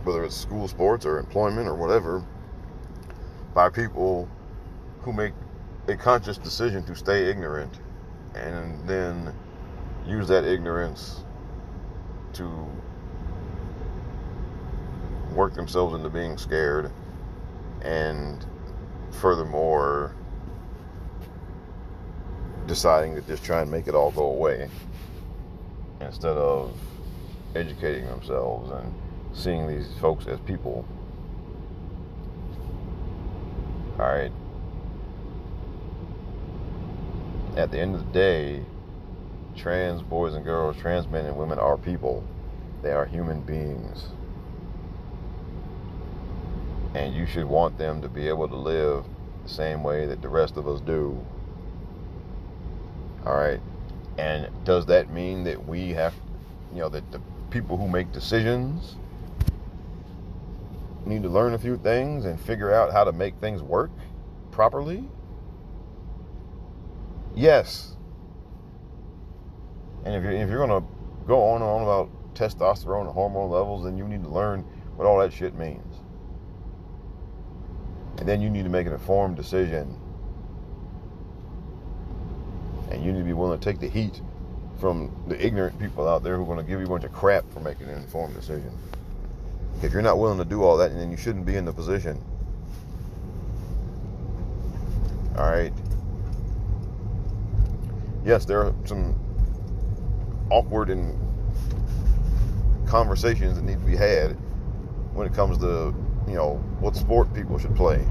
whether 0.05 0.25
it's 0.25 0.37
school 0.37 0.67
sports 0.69 1.07
or 1.07 1.19
employment 1.19 1.69
or 1.69 1.75
whatever 1.75 2.25
by 3.55 3.69
people 3.69 4.29
who 5.03 5.13
make 5.13 5.33
a 5.89 5.97
conscious 5.97 6.39
decision 6.39 6.85
to 6.85 6.95
stay 6.95 7.29
ignorant 7.29 7.81
and 8.35 8.89
then 8.89 9.33
use 10.07 10.29
that 10.29 10.45
ignorance 10.45 11.25
to 12.33 12.49
work 15.35 15.55
themselves 15.55 15.95
into 15.95 16.09
being 16.09 16.37
scared 16.37 16.91
and 17.83 18.47
furthermore 19.11 20.15
deciding 22.67 23.15
to 23.15 23.21
just 23.23 23.45
try 23.45 23.63
and 23.63 23.71
make 23.71 23.87
it 23.87 23.95
all 23.95 24.11
go 24.13 24.25
away 24.27 24.69
instead 26.01 26.37
of 26.37 26.77
educating 27.55 28.07
themselves 28.07 28.71
and 28.71 28.95
seeing 29.33 29.67
these 29.67 29.89
folks 30.01 30.27
as 30.27 30.39
people. 30.41 30.85
All 33.99 34.07
right. 34.07 34.33
At 37.57 37.71
the 37.71 37.79
end 37.79 37.95
of 37.95 38.07
the 38.07 38.13
day, 38.13 38.65
trans 39.57 40.03
boys 40.03 40.35
and 40.35 40.45
girls, 40.45 40.77
trans 40.77 41.07
men 41.07 41.27
and 41.27 41.37
women 41.37 41.59
are 41.59 41.77
people. 41.77 42.25
They 42.83 42.93
are 42.93 43.05
human 43.05 43.43
beings. 43.43 44.07
And 46.95 47.15
you 47.15 47.27
should 47.27 47.45
want 47.45 47.79
them 47.79 48.03
to 48.03 48.09
be 48.09 48.29
able 48.29 48.49
to 48.49 48.57
live 48.57 49.05
the 49.45 49.49
same 49.49 49.83
way 49.83 50.07
that 50.07 50.21
the 50.21 50.29
rest 50.29 50.57
of 50.57 50.67
us 50.67 50.81
do. 50.81 51.25
All 53.25 53.35
right. 53.35 53.61
And 54.19 54.49
does 54.65 54.87
that 54.87 55.11
mean 55.11 55.45
that 55.45 55.67
we 55.67 55.91
have, 55.91 56.15
you 56.73 56.81
know, 56.81 56.89
that 56.89 57.11
the 57.13 57.21
people 57.51 57.77
who 57.77 57.89
make 57.89 58.13
decisions 58.13 58.97
need 61.07 61.23
to 61.23 61.29
learn 61.29 61.55
a 61.55 61.59
few 61.59 61.77
things 61.77 62.25
and 62.25 62.41
figure 62.41 62.73
out 62.73 62.93
how 62.93 63.05
to 63.05 63.13
make 63.13 63.37
things 63.37 63.63
work 63.63 63.91
properly? 64.51 65.09
Yes. 67.35 67.97
And 70.05 70.15
if 70.15 70.23
you're, 70.23 70.33
if 70.33 70.49
you're 70.49 70.67
going 70.67 70.83
to 70.83 70.89
go 71.27 71.43
on 71.51 71.63
and 71.63 71.71
on 71.71 71.83
about 71.83 72.35
testosterone 72.35 73.03
and 73.03 73.11
hormone 73.11 73.51
levels, 73.51 73.85
then 73.85 73.97
you 73.97 74.07
need 74.07 74.23
to 74.25 74.29
learn 74.29 74.63
what 74.97 75.07
all 75.07 75.19
that 75.19 75.33
shit 75.33 75.55
means. 75.55 75.97
And 78.19 78.29
then 78.29 78.41
you 78.41 78.51
need 78.51 78.65
to 78.65 78.71
make 78.71 78.87
an 78.87 78.93
informed 78.93 79.37
decision. 79.37 79.99
And 82.91 83.05
you 83.05 83.13
need 83.13 83.21
to 83.21 83.25
be 83.25 83.33
willing 83.33 83.59
to 83.59 83.65
take 83.65 83.81
the 83.81 83.89
heat 83.89 84.21
from 84.79 85.11
the 85.29 85.45
ignorant 85.45 85.79
people 85.79 86.09
out 86.09 86.23
there 86.23 86.37
who 86.37 86.43
are 86.43 86.47
going 86.47 86.59
to 86.59 86.65
give 86.65 86.81
you 86.81 86.87
a 86.87 86.89
bunch 86.89 87.05
of 87.05 87.13
crap 87.13 87.51
for 87.53 87.61
making 87.61 87.89
an 87.89 87.97
informed 87.97 88.35
decision. 88.35 88.73
If 89.83 89.93
you're 89.93 90.03
not 90.03 90.19
willing 90.19 90.39
to 90.39 90.45
do 90.45 90.63
all 90.63 90.77
that, 90.77 90.95
then 90.95 91.11
you 91.11 91.17
shouldn't 91.17 91.45
be 91.45 91.57
in 91.57 91.65
the 91.65 91.73
position. 91.73 92.23
All 95.37 95.51
right. 95.51 95.73
Yes, 98.25 98.45
there 98.45 98.61
are 98.61 98.75
some 98.85 99.19
awkward 100.51 100.91
and 100.91 101.19
conversations 102.87 103.57
that 103.57 103.65
need 103.65 103.81
to 103.81 103.87
be 103.87 103.97
had 103.97 104.33
when 105.15 105.27
it 105.27 105.35
comes 105.35 105.59
to, 105.59 105.95
you 106.29 106.35
know, 106.35 106.57
what 106.79 106.95
sport 106.95 107.35
people 107.35 107.59
should 107.59 107.75
play. 107.75 108.05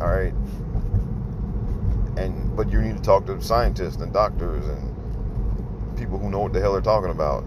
All 0.00 0.08
right. 0.08 0.34
And 2.16 2.56
but 2.56 2.72
you 2.72 2.80
need 2.82 2.96
to 2.96 3.02
talk 3.02 3.26
to 3.26 3.40
scientists 3.40 3.96
and 3.96 4.12
doctors 4.12 4.66
and 4.66 5.96
people 5.96 6.18
who 6.18 6.30
know 6.30 6.40
what 6.40 6.52
the 6.52 6.60
hell 6.60 6.72
they're 6.72 6.80
talking 6.80 7.10
about. 7.10 7.44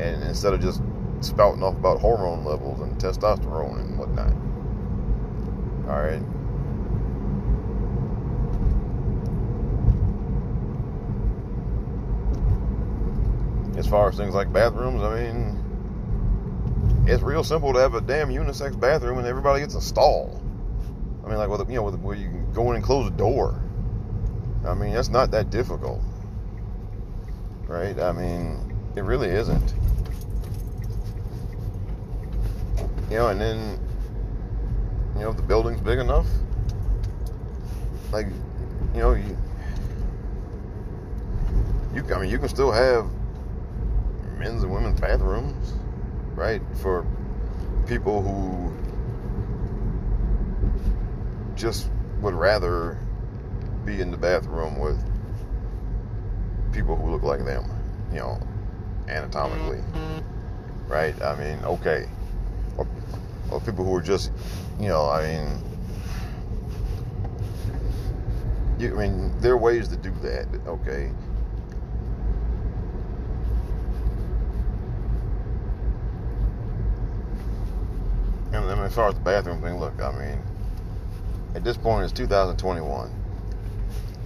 And 0.00 0.22
instead 0.22 0.54
of 0.54 0.62
just 0.62 0.80
spouting 1.20 1.62
off 1.62 1.76
about 1.76 2.00
hormone 2.00 2.44
levels 2.44 2.80
and 2.80 2.98
testosterone 2.98 3.80
and 3.80 3.98
whatnot. 3.98 4.32
All 5.88 6.00
right. 6.00 6.22
As 13.78 13.86
far 13.86 14.08
as 14.08 14.16
things 14.16 14.34
like 14.34 14.52
bathrooms, 14.52 15.02
I 15.02 15.22
mean, 15.22 15.60
it's 17.06 17.22
real 17.22 17.42
simple 17.42 17.72
to 17.72 17.80
have 17.80 17.94
a 17.94 18.00
damn 18.00 18.28
unisex 18.28 18.78
bathroom 18.78 19.18
and 19.18 19.26
everybody 19.26 19.60
gets 19.60 19.74
a 19.74 19.80
stall. 19.80 20.40
I 21.24 21.28
mean, 21.28 21.38
like 21.38 21.48
with 21.48 21.68
you 21.68 21.76
know, 21.76 21.82
with, 21.84 21.98
where 22.00 22.16
you 22.16 22.28
can 22.28 22.52
go 22.52 22.70
in 22.70 22.76
and 22.76 22.84
close 22.84 23.08
a 23.08 23.10
door. 23.10 23.60
I 24.66 24.74
mean, 24.74 24.92
that's 24.92 25.08
not 25.08 25.30
that 25.30 25.50
difficult, 25.50 26.00
right? 27.66 27.98
I 27.98 28.12
mean, 28.12 28.76
it 28.94 29.02
really 29.02 29.28
isn't. 29.28 29.74
You 33.10 33.16
know, 33.16 33.28
and 33.28 33.40
then, 33.40 33.80
you 35.16 35.22
know, 35.22 35.30
if 35.30 35.36
the 35.36 35.42
building's 35.42 35.80
big 35.80 35.98
enough, 35.98 36.28
like, 38.12 38.28
you 38.94 39.00
know, 39.00 39.14
you, 39.14 39.36
you, 41.92 42.14
I 42.14 42.20
mean, 42.20 42.30
you 42.30 42.38
can 42.38 42.48
still 42.48 42.70
have 42.70 43.10
men's 44.38 44.62
and 44.62 44.72
women's 44.72 45.00
bathrooms, 45.00 45.74
right? 46.36 46.62
For 46.80 47.04
people 47.88 48.22
who 48.22 48.72
just 51.56 51.90
would 52.20 52.34
rather 52.34 52.96
be 53.84 54.00
in 54.00 54.12
the 54.12 54.16
bathroom 54.16 54.78
with 54.78 55.02
people 56.72 56.94
who 56.94 57.10
look 57.10 57.22
like 57.22 57.44
them, 57.44 57.64
you 58.12 58.20
know, 58.20 58.40
anatomically, 59.08 59.82
right? 60.86 61.20
I 61.20 61.34
mean, 61.34 61.58
okay. 61.64 62.06
Or 63.50 63.60
people 63.60 63.84
who 63.84 63.94
are 63.94 64.02
just, 64.02 64.30
you 64.78 64.88
know, 64.88 65.08
I 65.08 65.26
mean, 65.26 65.62
you, 68.78 68.98
I 68.98 69.08
mean, 69.08 69.38
there 69.40 69.52
are 69.52 69.58
ways 69.58 69.88
to 69.88 69.96
do 69.96 70.10
that, 70.22 70.46
okay? 70.66 71.10
And 78.52 78.68
then 78.68 78.78
as 78.80 78.94
far 78.94 79.08
as 79.08 79.14
the 79.14 79.20
bathroom 79.20 79.62
thing, 79.62 79.78
look, 79.78 80.00
I 80.02 80.12
mean, 80.12 80.42
at 81.54 81.62
this 81.64 81.76
point 81.76 82.04
it's 82.04 82.12
2021. 82.12 83.10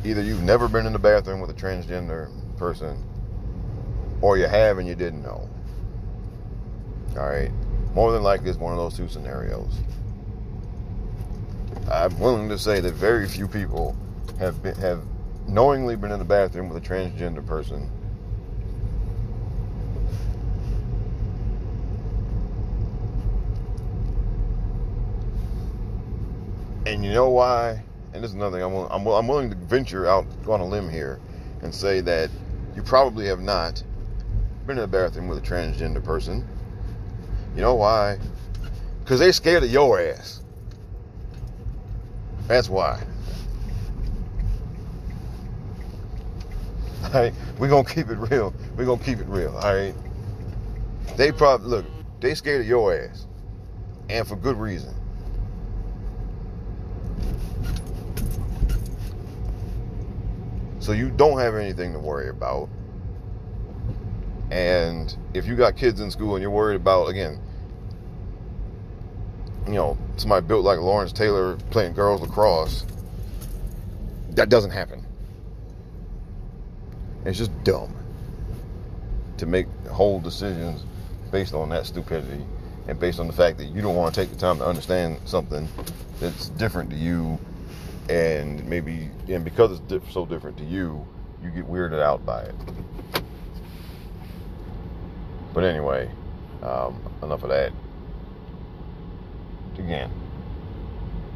Either 0.04 0.22
you've 0.22 0.42
never 0.42 0.68
been 0.68 0.86
in 0.86 0.92
the 0.92 0.98
bathroom 0.98 1.40
with 1.40 1.50
a 1.50 1.54
transgender 1.54 2.30
person, 2.56 3.02
or 4.20 4.36
you 4.38 4.46
have 4.46 4.78
and 4.78 4.86
you 4.86 4.94
didn't 4.94 5.22
know. 5.22 5.48
All 7.16 7.28
right, 7.28 7.50
more 7.94 8.12
than 8.12 8.22
likely 8.22 8.50
it's 8.50 8.58
one 8.58 8.72
of 8.72 8.78
those 8.78 8.96
two 8.96 9.08
scenarios. 9.08 9.72
I'm 11.90 12.18
willing 12.18 12.48
to 12.48 12.58
say 12.58 12.80
that 12.80 12.94
very 12.94 13.28
few 13.28 13.46
people 13.46 13.96
have 14.38 14.62
been, 14.62 14.74
have 14.76 15.02
knowingly 15.46 15.96
been 15.96 16.10
in 16.10 16.18
the 16.18 16.24
bathroom 16.24 16.68
with 16.68 16.84
a 16.84 16.86
transgender 16.86 17.44
person 17.44 17.90
And 26.86 27.04
you 27.04 27.12
know 27.12 27.30
why? 27.30 27.82
And 28.12 28.22
this 28.22 28.30
is 28.30 28.34
another 28.34 28.58
thing. 28.58 28.62
I'm, 28.64 28.74
I'm, 28.90 29.06
I'm 29.06 29.26
willing 29.26 29.48
to 29.50 29.56
venture 29.56 30.06
out 30.06 30.26
on 30.46 30.60
a 30.60 30.66
limb 30.66 30.90
here 30.90 31.18
and 31.62 31.74
say 31.74 32.00
that 32.02 32.30
you 32.76 32.82
probably 32.82 33.26
have 33.26 33.40
not 33.40 33.82
been 34.66 34.76
in 34.76 34.82
the 34.82 34.86
bathroom 34.88 35.28
with 35.28 35.38
a 35.38 35.40
transgender 35.40 36.04
person. 36.04 36.46
You 37.54 37.60
know 37.60 37.74
why? 37.74 38.18
Because 39.00 39.20
they 39.20 39.30
scared 39.32 39.62
of 39.62 39.70
your 39.70 40.00
ass. 40.00 40.42
That's 42.48 42.68
why. 42.68 43.02
All 47.04 47.10
right, 47.12 47.32
we're 47.58 47.68
gonna 47.68 47.88
keep 47.88 48.08
it 48.08 48.18
real. 48.18 48.52
We're 48.76 48.86
gonna 48.86 49.02
keep 49.02 49.18
it 49.20 49.28
real. 49.28 49.56
All 49.56 49.74
right. 49.74 49.94
They 51.16 51.30
probably 51.30 51.68
look. 51.68 51.86
They 52.20 52.34
scared 52.34 52.62
of 52.62 52.66
your 52.66 52.96
ass, 52.96 53.26
and 54.08 54.26
for 54.26 54.36
good 54.36 54.56
reason. 54.56 54.94
So 60.80 60.92
you 60.92 61.10
don't 61.10 61.38
have 61.38 61.54
anything 61.54 61.92
to 61.92 61.98
worry 61.98 62.28
about. 62.28 62.68
And 64.50 65.16
if 65.32 65.46
you 65.46 65.56
got 65.56 65.76
kids 65.76 66.00
in 66.00 66.10
school 66.10 66.34
and 66.34 66.42
you're 66.42 66.50
worried 66.50 66.76
about, 66.76 67.08
again, 67.08 67.40
you 69.66 69.74
know, 69.74 69.96
somebody 70.16 70.46
built 70.46 70.64
like 70.64 70.78
Lawrence 70.78 71.12
Taylor 71.12 71.56
playing 71.70 71.94
girls 71.94 72.20
lacrosse, 72.20 72.84
that 74.30 74.48
doesn't 74.48 74.70
happen. 74.70 75.04
It's 77.24 77.38
just 77.38 77.52
dumb 77.64 77.94
to 79.38 79.46
make 79.46 79.66
whole 79.88 80.20
decisions 80.20 80.84
based 81.30 81.54
on 81.54 81.70
that 81.70 81.86
stupidity 81.86 82.44
and 82.86 83.00
based 83.00 83.18
on 83.18 83.26
the 83.26 83.32
fact 83.32 83.58
that 83.58 83.66
you 83.66 83.80
don't 83.80 83.96
want 83.96 84.14
to 84.14 84.20
take 84.20 84.30
the 84.30 84.36
time 84.36 84.58
to 84.58 84.66
understand 84.66 85.18
something 85.24 85.66
that's 86.20 86.50
different 86.50 86.90
to 86.90 86.96
you 86.96 87.38
and 88.08 88.64
maybe 88.68 89.10
and 89.28 89.44
because 89.44 89.72
it's 89.72 89.80
diff- 89.80 90.12
so 90.12 90.26
different 90.26 90.58
to 90.58 90.64
you, 90.64 91.06
you 91.42 91.50
get 91.50 91.66
weirded 91.66 92.02
out 92.02 92.24
by 92.26 92.42
it. 92.42 92.54
But 95.54 95.64
anyway, 95.64 96.10
um, 96.62 97.00
enough 97.22 97.42
of 97.42 97.50
that. 97.50 97.72
Again, 99.78 100.10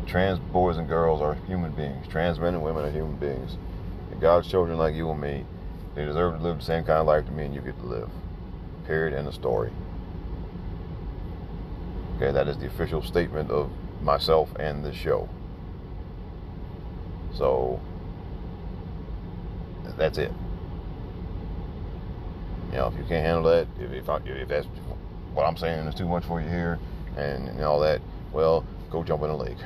trans 0.07 0.39
boys 0.39 0.77
and 0.77 0.89
girls 0.89 1.21
are 1.21 1.35
human 1.47 1.73
beings. 1.73 2.07
Trans 2.09 2.39
men 2.39 2.55
and 2.55 2.63
women 2.63 2.85
are 2.85 2.91
human 2.91 3.17
beings. 3.17 3.57
And 4.11 4.21
God's 4.21 4.49
children 4.49 4.79
like 4.79 4.95
you 4.95 5.11
and 5.11 5.21
me, 5.21 5.45
they 5.95 6.05
deserve 6.05 6.37
to 6.37 6.43
live 6.43 6.59
the 6.59 6.65
same 6.65 6.85
kind 6.85 7.01
of 7.01 7.07
life 7.07 7.27
to 7.27 7.33
me 7.33 7.45
and 7.45 7.55
you 7.55 7.61
get 7.61 7.79
to 7.81 7.87
live. 7.87 8.11
Period. 8.87 9.15
End 9.15 9.29
of 9.29 9.35
story. 9.35 9.71
Okay, 12.17 12.33
that 12.33 12.49
is 12.49 12.59
the 12.59 12.67
official 12.67 13.03
statement 13.03 13.51
of 13.51 13.71
myself 14.03 14.51
and 14.59 14.85
the 14.85 14.95
show. 14.95 15.29
So 17.35 17.81
that's 19.97 20.19
it. 20.19 20.33
You 22.73 22.79
know, 22.79 22.89
if 22.89 22.95
you 22.95 23.05
can't 23.05 23.25
handle 23.25 23.45
that, 23.45 23.67
if 23.79 23.93
if, 23.93 24.09
I, 24.09 24.17
if 24.25 24.49
that's 24.49 24.67
what 25.35 25.47
I'm 25.47 25.57
saying 25.57 25.87
is 25.87 25.95
too 25.95 26.09
much 26.09 26.25
for 26.25 26.41
you 26.41 26.49
here, 26.49 26.79
and, 27.17 27.49
and 27.49 27.63
all 27.63 27.81
that, 27.81 28.01
well, 28.33 28.65
go 28.91 29.03
jump 29.03 29.23
in 29.23 29.31
a 29.31 29.37
lake. 29.37 29.59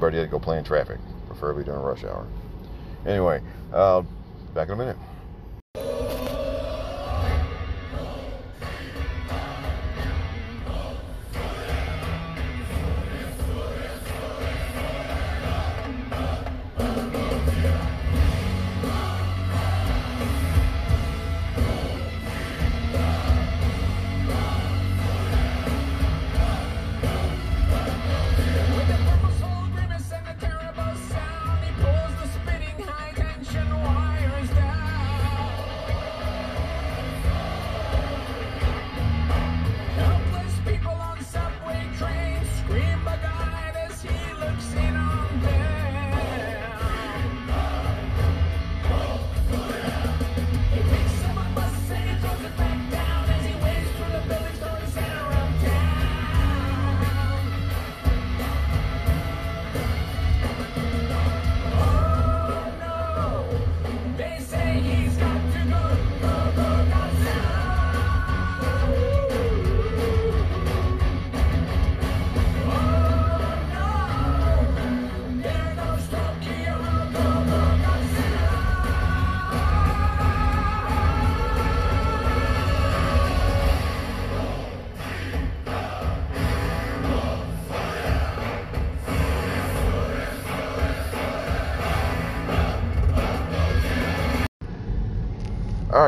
Better 0.00 0.16
yet, 0.16 0.30
go 0.30 0.38
play 0.38 0.58
in 0.58 0.64
traffic, 0.64 0.98
preferably 1.26 1.64
during 1.64 1.80
rush 1.80 2.04
hour. 2.04 2.26
Anyway, 3.06 3.40
uh, 3.72 4.02
back 4.54 4.68
in 4.68 4.74
a 4.74 4.76
minute. 4.76 4.96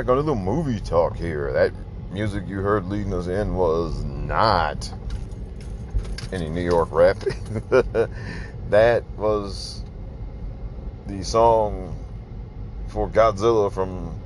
To 0.04 0.08
do 0.08 0.14
a 0.16 0.16
little 0.16 0.34
movie 0.34 0.80
talk 0.80 1.16
here. 1.16 1.50
That 1.50 1.72
music 2.12 2.44
you 2.46 2.58
heard 2.58 2.84
leading 2.90 3.14
us 3.14 3.26
in 3.26 3.54
was 3.54 4.04
not 4.04 4.92
any 6.30 6.50
New 6.50 6.60
York 6.60 6.90
rap. 6.92 7.16
that 8.68 9.02
was 9.16 9.82
the 11.06 11.24
song 11.24 11.98
for 12.88 13.08
Godzilla 13.08 13.72
from 13.72 14.20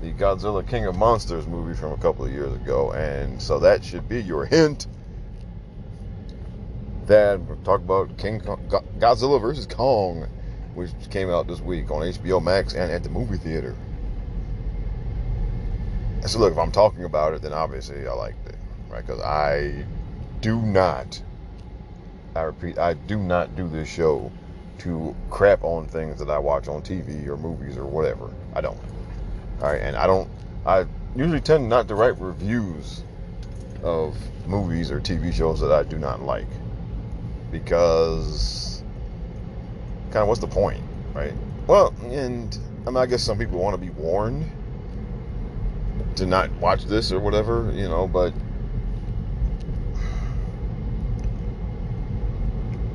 the 0.00 0.12
Godzilla 0.12 0.66
King 0.66 0.86
of 0.86 0.96
Monsters 0.96 1.46
movie 1.46 1.74
from 1.74 1.92
a 1.92 1.98
couple 1.98 2.24
of 2.24 2.32
years 2.32 2.54
ago. 2.54 2.92
And 2.92 3.42
so 3.42 3.58
that 3.58 3.84
should 3.84 4.08
be 4.08 4.22
your 4.22 4.46
hint 4.46 4.86
that 7.04 7.38
we're 7.38 7.56
talking 7.56 7.84
about 7.84 8.16
King 8.16 8.40
Kong, 8.40 8.66
Godzilla 8.98 9.38
versus 9.38 9.66
Kong, 9.66 10.26
which 10.72 10.90
came 11.10 11.28
out 11.28 11.46
this 11.48 11.60
week 11.60 11.90
on 11.90 12.00
HBO 12.00 12.42
Max 12.42 12.72
and 12.72 12.90
at 12.90 13.02
the 13.02 13.10
movie 13.10 13.36
theater. 13.36 13.76
So 16.26 16.38
look, 16.38 16.52
if 16.52 16.58
I'm 16.58 16.70
talking 16.70 17.04
about 17.04 17.34
it, 17.34 17.42
then 17.42 17.52
obviously 17.52 18.06
I 18.06 18.12
liked 18.12 18.46
it, 18.48 18.56
right? 18.88 19.04
Because 19.04 19.20
I 19.20 19.84
do 20.40 20.60
not, 20.62 21.20
I 22.36 22.42
repeat, 22.42 22.78
I 22.78 22.94
do 22.94 23.18
not 23.18 23.56
do 23.56 23.68
this 23.68 23.88
show 23.88 24.30
to 24.78 25.14
crap 25.30 25.62
on 25.64 25.86
things 25.86 26.18
that 26.20 26.30
I 26.30 26.38
watch 26.38 26.68
on 26.68 26.82
TV 26.82 27.26
or 27.26 27.36
movies 27.36 27.76
or 27.76 27.86
whatever. 27.86 28.30
I 28.54 28.60
don't. 28.60 28.78
All 29.60 29.68
right, 29.68 29.80
and 29.80 29.96
I 29.96 30.06
don't. 30.06 30.28
I 30.64 30.86
usually 31.16 31.40
tend 31.40 31.68
not 31.68 31.88
to 31.88 31.94
write 31.94 32.18
reviews 32.20 33.02
of 33.82 34.16
movies 34.46 34.90
or 34.90 35.00
TV 35.00 35.32
shows 35.32 35.60
that 35.60 35.72
I 35.72 35.82
do 35.82 35.98
not 35.98 36.22
like 36.22 36.46
because 37.50 38.82
kind 40.10 40.22
of 40.22 40.28
what's 40.28 40.40
the 40.40 40.46
point, 40.46 40.82
right? 41.14 41.34
Well, 41.66 41.94
and 42.04 42.56
I 42.86 42.90
mean, 42.90 42.96
I 42.96 43.06
guess 43.06 43.22
some 43.22 43.38
people 43.38 43.58
want 43.58 43.74
to 43.74 43.80
be 43.80 43.90
warned 43.90 44.50
to 46.16 46.26
not 46.26 46.50
watch 46.52 46.84
this 46.84 47.12
or 47.12 47.20
whatever, 47.20 47.72
you 47.74 47.88
know, 47.88 48.06
but 48.06 48.32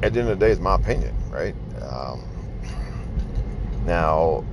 at 0.04 0.14
the 0.14 0.20
end 0.20 0.30
of 0.30 0.40
the 0.40 0.46
day, 0.46 0.52
it's 0.52 0.62
my 0.62 0.76
opinion, 0.76 1.16
right? 1.30 1.56
Um, 1.82 2.24
now, 3.86 4.44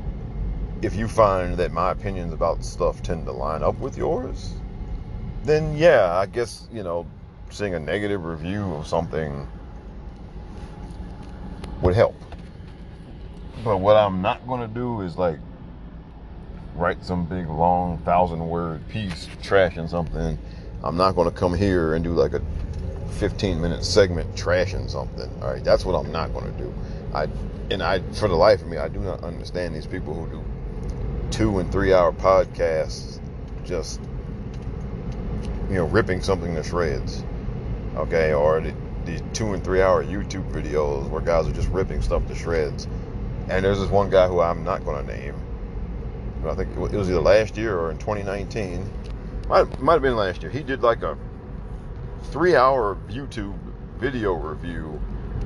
if 0.82 0.94
you 0.94 1.08
find 1.08 1.56
that 1.56 1.72
my 1.72 1.90
opinions 1.90 2.32
about 2.32 2.64
stuff 2.64 3.02
tend 3.02 3.26
to 3.26 3.32
line 3.32 3.62
up 3.62 3.78
with 3.78 3.96
yours, 3.96 4.54
then 5.44 5.76
yeah, 5.76 6.14
I 6.14 6.26
guess, 6.26 6.68
you 6.72 6.82
know, 6.82 7.06
seeing 7.50 7.74
a 7.74 7.80
negative 7.80 8.24
review 8.24 8.74
of 8.74 8.86
something 8.86 9.46
would 11.82 11.94
help. 11.94 12.16
But 13.62 13.78
what 13.78 13.96
I'm 13.96 14.22
not 14.22 14.46
going 14.46 14.60
to 14.60 14.74
do 14.74 15.02
is 15.02 15.16
like 15.16 15.38
write 16.74 17.04
some 17.04 17.24
big 17.24 17.48
long 17.48 17.98
thousand 17.98 18.48
word 18.48 18.86
piece 18.88 19.26
trashing 19.42 19.88
something. 19.88 20.38
I'm 20.82 20.96
not 20.96 21.12
going 21.12 21.30
to 21.30 21.36
come 21.36 21.54
here 21.54 21.94
and 21.94 22.04
do 22.04 22.12
like 22.12 22.32
a 22.32 22.42
15 23.12 23.60
minute 23.60 23.84
segment 23.84 24.34
trashing 24.34 24.90
something. 24.90 25.30
All 25.40 25.52
right, 25.52 25.64
that's 25.64 25.84
what 25.84 25.94
I'm 25.94 26.10
not 26.12 26.32
going 26.32 26.52
to 26.52 26.58
do. 26.58 26.74
I 27.14 27.28
and 27.70 27.82
I 27.82 28.00
for 28.12 28.28
the 28.28 28.34
life 28.34 28.60
of 28.60 28.68
me, 28.68 28.76
I 28.76 28.88
do 28.88 29.00
not 29.00 29.22
understand 29.22 29.74
these 29.74 29.86
people 29.86 30.14
who 30.14 30.28
do 30.28 30.44
two 31.30 31.58
and 31.58 31.70
three 31.70 31.92
hour 31.92 32.12
podcasts 32.12 33.20
just 33.64 34.00
you 35.68 35.76
know 35.76 35.84
ripping 35.86 36.22
something 36.22 36.54
to 36.54 36.62
shreds. 36.62 37.24
Okay, 37.96 38.34
or 38.34 38.60
the, 38.60 38.74
these 39.04 39.22
two 39.32 39.54
and 39.54 39.62
three 39.62 39.80
hour 39.80 40.04
YouTube 40.04 40.50
videos 40.50 41.08
where 41.08 41.20
guys 41.20 41.46
are 41.46 41.52
just 41.52 41.68
ripping 41.68 42.02
stuff 42.02 42.26
to 42.26 42.34
shreds. 42.34 42.86
And 43.48 43.64
there's 43.64 43.78
this 43.78 43.90
one 43.90 44.10
guy 44.10 44.26
who 44.26 44.40
I'm 44.40 44.64
not 44.64 44.84
going 44.84 45.06
to 45.06 45.16
name. 45.16 45.34
I 46.46 46.54
think 46.54 46.70
it 46.76 46.96
was 46.96 47.08
either 47.08 47.20
last 47.20 47.56
year 47.56 47.78
or 47.78 47.90
in 47.90 47.98
2019. 47.98 48.88
Might 49.48 49.80
might 49.80 49.94
have 49.94 50.02
been 50.02 50.16
last 50.16 50.42
year. 50.42 50.50
He 50.50 50.62
did 50.62 50.82
like 50.82 51.02
a 51.02 51.16
three 52.24 52.56
hour 52.56 52.98
YouTube 53.08 53.56
video 53.98 54.34
review 54.34 55.00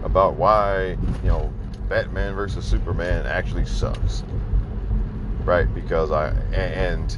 about 0.05 0.35
why 0.35 0.97
you 1.23 1.29
know 1.29 1.53
Batman 1.89 2.35
versus 2.35 2.65
Superman 2.65 3.27
actually 3.27 3.65
sucks. 3.65 4.23
Right? 5.45 5.73
Because 5.75 6.11
I 6.11 6.31
and 6.53 7.17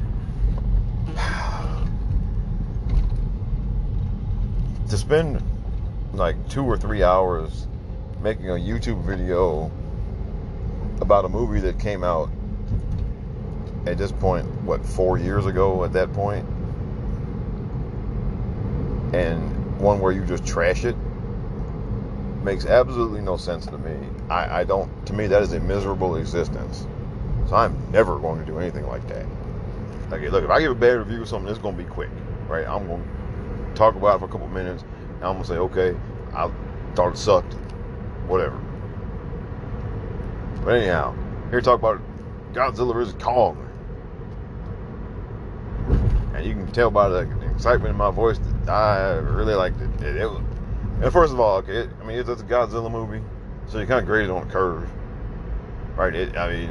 to 4.89 4.97
spend 4.97 5.43
like 6.13 6.49
two 6.49 6.65
or 6.65 6.77
three 6.77 7.03
hours 7.03 7.67
making 8.23 8.51
a 8.51 8.55
YouTube 8.55 9.05
video 9.05 9.71
about 11.01 11.25
a 11.25 11.29
movie 11.29 11.61
that 11.61 11.79
came 11.79 12.05
out 12.05 12.31
at 13.87 13.99
this 13.99 14.13
point, 14.13 14.47
what, 14.63 14.85
four 14.85 15.19
years 15.19 15.47
ago 15.47 15.85
at 15.85 15.93
that 15.93 16.13
point? 16.13 16.47
and 19.13 19.79
one 19.81 20.01
where 20.01 20.13
you 20.13 20.25
just 20.25 20.47
trash 20.47 20.85
it, 20.85 20.97
makes 22.43 22.65
absolutely 22.67 23.21
no 23.21 23.37
sense 23.37 23.67
to 23.67 23.79
me. 23.79 24.09
I, 24.29 24.61
I 24.61 24.65
don't. 24.65 24.91
To 25.07 25.13
me, 25.13 25.27
that 25.27 25.43
is 25.43 25.53
a 25.53 25.61
miserable 25.61 26.17
existence. 26.17 26.87
So 27.49 27.57
I'm 27.57 27.77
never 27.91 28.19
going 28.19 28.39
to 28.39 28.47
do 28.47 28.59
anything 28.59 28.87
like 28.87 29.07
that. 29.09 29.27
Like, 30.11 30.23
look, 30.31 30.45
if 30.45 30.51
I 30.51 30.61
give 30.61 30.71
a 30.71 30.75
bad 30.75 30.99
review 30.99 31.23
of 31.23 31.29
something, 31.29 31.51
it's 31.51 31.61
going 31.61 31.77
to 31.77 31.83
be 31.83 31.89
quick, 31.89 32.11
right? 32.49 32.67
I'm 32.67 32.87
going 32.87 33.03
to 33.03 33.75
talk 33.75 33.95
about 33.95 34.17
it 34.17 34.19
for 34.21 34.25
a 34.27 34.29
couple 34.29 34.49
minutes. 34.49 34.83
And 35.17 35.25
I'm 35.25 35.35
going 35.35 35.43
to 35.43 35.49
say, 35.49 35.57
okay, 35.57 35.97
I 36.33 36.51
thought 36.95 37.13
it 37.13 37.19
sucked, 37.19 37.55
whatever. 38.27 38.59
But 40.65 40.77
anyhow, 40.77 41.15
here 41.51 41.61
talk 41.61 41.79
about 41.79 42.01
Godzilla 42.53 42.93
vs 42.93 43.15
Kong. 43.21 43.70
And 46.35 46.47
you 46.47 46.55
can 46.55 46.71
tell 46.73 46.91
by 46.91 47.09
the 47.09 47.29
excitement 47.51 47.91
in 47.91 47.97
my 47.97 48.11
voice 48.11 48.39
that 48.39 48.71
I 48.71 49.15
really 49.15 49.55
liked 49.55 49.81
it. 49.81 49.91
It, 50.03 50.17
it 50.17 50.27
was, 50.27 50.43
and 51.03 51.13
first 51.13 51.33
of 51.33 51.41
all, 51.41 51.59
it, 51.61 51.91
I 52.01 52.05
mean 52.05 52.19
it's, 52.19 52.29
it's 52.29 52.43
a 52.43 52.45
Godzilla 52.45 52.91
movie, 52.91 53.23
so 53.67 53.81
you 53.81 53.87
kind 53.87 54.01
of 54.01 54.07
grade 54.07 54.25
it 54.25 54.31
on 54.31 54.43
a 54.43 54.51
curve, 54.51 54.89
right? 55.97 56.15
It, 56.15 56.37
I 56.37 56.53
mean, 56.53 56.71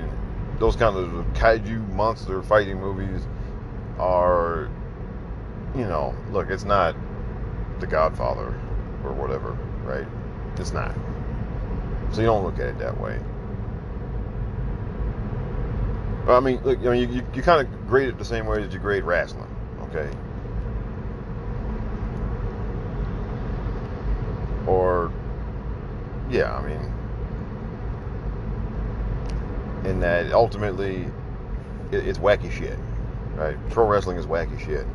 those 0.59 0.75
kind 0.75 0.95
of 0.95 1.25
kaiju 1.33 1.89
monster 1.93 2.41
fighting 2.41 2.79
movies 2.79 3.27
are, 3.97 4.69
you 5.75 5.85
know, 5.85 6.15
look, 6.31 6.49
it's 6.49 6.63
not 6.63 6.95
The 7.79 7.87
Godfather 7.87 8.59
or 9.03 9.13
whatever, 9.13 9.57
right? 9.83 10.07
It's 10.57 10.71
not. 10.73 10.93
So 12.11 12.21
you 12.21 12.27
don't 12.27 12.43
look 12.43 12.59
at 12.59 12.67
it 12.67 12.79
that 12.79 12.99
way. 12.99 13.19
I 16.35 16.39
mean, 16.39 16.61
look, 16.63 16.79
I 16.79 16.89
mean, 16.89 17.09
you, 17.09 17.15
you, 17.17 17.27
you 17.33 17.41
kind 17.41 17.65
of 17.65 17.87
grade 17.87 18.09
it 18.09 18.17
the 18.17 18.25
same 18.25 18.45
way 18.45 18.61
that 18.61 18.71
you 18.71 18.79
grade 18.79 19.03
wrestling, 19.03 19.49
okay? 19.83 20.09
Or, 24.67 25.11
yeah, 26.29 26.55
I 26.55 26.65
mean, 26.65 26.93
in 29.85 29.99
that 30.01 30.31
ultimately 30.31 31.05
it, 31.91 32.07
it's 32.07 32.19
wacky 32.19 32.51
shit, 32.51 32.77
right? 33.35 33.57
Pro 33.69 33.87
wrestling 33.87 34.17
is 34.17 34.25
wacky 34.25 34.59
shit, 34.59 34.85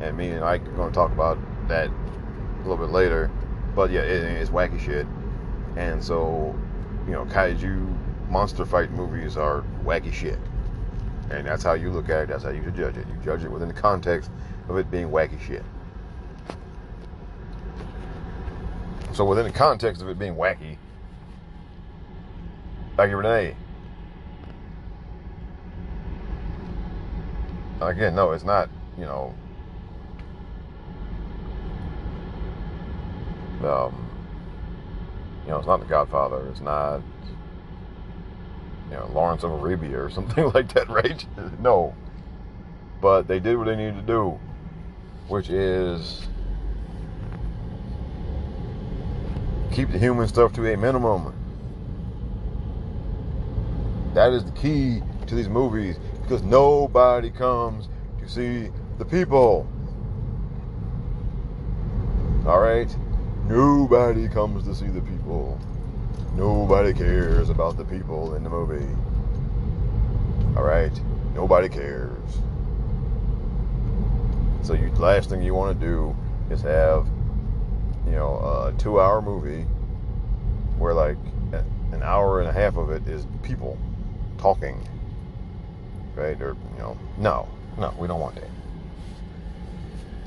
and 0.00 0.16
me 0.16 0.30
and 0.30 0.44
Ike 0.44 0.66
are 0.66 0.72
going 0.72 0.90
to 0.90 0.94
talk 0.94 1.12
about 1.12 1.38
that 1.68 1.88
a 1.88 2.68
little 2.68 2.76
bit 2.76 2.92
later. 2.92 3.30
But 3.74 3.90
yeah, 3.90 4.00
it, 4.00 4.22
it's 4.40 4.50
wacky 4.50 4.78
shit, 4.80 5.06
and 5.76 6.02
so 6.02 6.58
you 7.06 7.12
know, 7.12 7.24
kaiju 7.26 8.30
monster 8.30 8.64
fight 8.64 8.90
movies 8.92 9.36
are 9.36 9.64
wacky 9.84 10.12
shit, 10.12 10.38
and 11.30 11.46
that's 11.46 11.62
how 11.62 11.74
you 11.74 11.90
look 11.90 12.08
at 12.08 12.22
it. 12.22 12.28
That's 12.28 12.44
how 12.44 12.50
you 12.50 12.62
should 12.62 12.76
judge 12.76 12.96
it. 12.96 13.06
You 13.08 13.16
judge 13.24 13.44
it 13.44 13.50
within 13.50 13.68
the 13.68 13.74
context 13.74 14.30
of 14.68 14.76
it 14.76 14.90
being 14.90 15.08
wacky 15.08 15.40
shit. 15.40 15.64
So 19.12 19.24
within 19.24 19.44
the 19.44 19.52
context 19.52 20.00
of 20.00 20.08
it 20.08 20.18
being 20.18 20.34
wacky, 20.34 20.76
like 22.96 23.10
it. 23.10 23.56
Again, 27.80 28.14
no, 28.14 28.32
it's 28.32 28.44
not, 28.44 28.68
you 28.96 29.04
know, 29.04 29.34
um, 33.62 34.08
you 35.44 35.50
know, 35.50 35.58
it's 35.58 35.66
not 35.66 35.80
The 35.80 35.86
Godfather. 35.86 36.46
It's 36.50 36.60
not, 36.60 37.02
you 38.90 38.96
know, 38.96 39.06
Lawrence 39.12 39.42
of 39.42 39.52
Arabia 39.52 40.02
or 40.02 40.10
something 40.18 40.50
like 40.52 40.72
that, 40.74 40.88
right? 40.88 41.24
no. 41.60 41.94
But 43.00 43.28
they 43.28 43.38
did 43.38 43.56
what 43.56 43.66
they 43.66 43.76
needed 43.76 43.96
to 43.96 44.02
do, 44.02 44.38
which 45.28 45.50
is 45.50 46.26
keep 49.72 49.90
the 49.92 49.98
human 49.98 50.26
stuff 50.26 50.52
to 50.54 50.72
a 50.72 50.76
minimum. 50.76 51.34
That 54.14 54.32
is 54.32 54.44
the 54.44 54.50
key 54.52 55.02
to 55.26 55.34
these 55.34 55.48
movies 55.48 55.98
because 56.22 56.42
nobody 56.42 57.30
comes 57.30 57.88
to 58.20 58.28
see 58.28 58.70
the 58.98 59.04
people. 59.04 59.68
All 62.46 62.60
right? 62.60 62.94
Nobody 63.46 64.28
comes 64.28 64.64
to 64.64 64.74
see 64.74 64.88
the 64.88 65.00
people. 65.00 65.60
Nobody 66.38 66.94
cares 66.94 67.50
about 67.50 67.76
the 67.76 67.84
people 67.84 68.34
in 68.34 68.42
the 68.42 68.48
movie. 68.48 68.86
All 70.56 70.62
right? 70.62 70.92
Nobody 71.34 71.68
cares. 71.68 72.38
So 74.62 74.72
you 74.72 74.90
last 74.92 75.28
thing 75.28 75.42
you 75.42 75.54
want 75.54 75.78
to 75.78 75.86
do 75.86 76.16
is 76.50 76.62
have 76.62 77.06
you 78.06 78.12
know 78.12 78.36
a 78.36 78.72
2-hour 78.78 79.20
movie 79.20 79.62
where 80.78 80.94
like 80.94 81.18
an 81.92 82.02
hour 82.02 82.40
and 82.40 82.48
a 82.48 82.52
half 82.52 82.76
of 82.76 82.90
it 82.90 83.06
is 83.06 83.26
people 83.42 83.76
talking 84.38 84.80
right? 86.18 86.40
Or 86.42 86.56
you 86.74 86.78
know, 86.78 86.98
no, 87.16 87.48
no, 87.78 87.94
we 87.98 88.08
don't 88.08 88.20
want 88.20 88.34
that. 88.34 88.50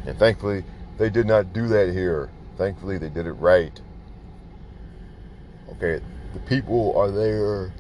And 0.08 0.18
thankfully, 0.18 0.64
they 0.98 1.10
did 1.10 1.28
not 1.28 1.54
do 1.54 1.68
that 1.68 1.92
here. 1.92 2.30
Thankfully, 2.58 2.98
they 2.98 3.10
did 3.10 3.28
it 3.28 3.34
right. 3.34 3.80
Okay, 5.74 6.04
the 6.34 6.40
people 6.42 6.96
are 6.96 7.12
there 7.12 7.72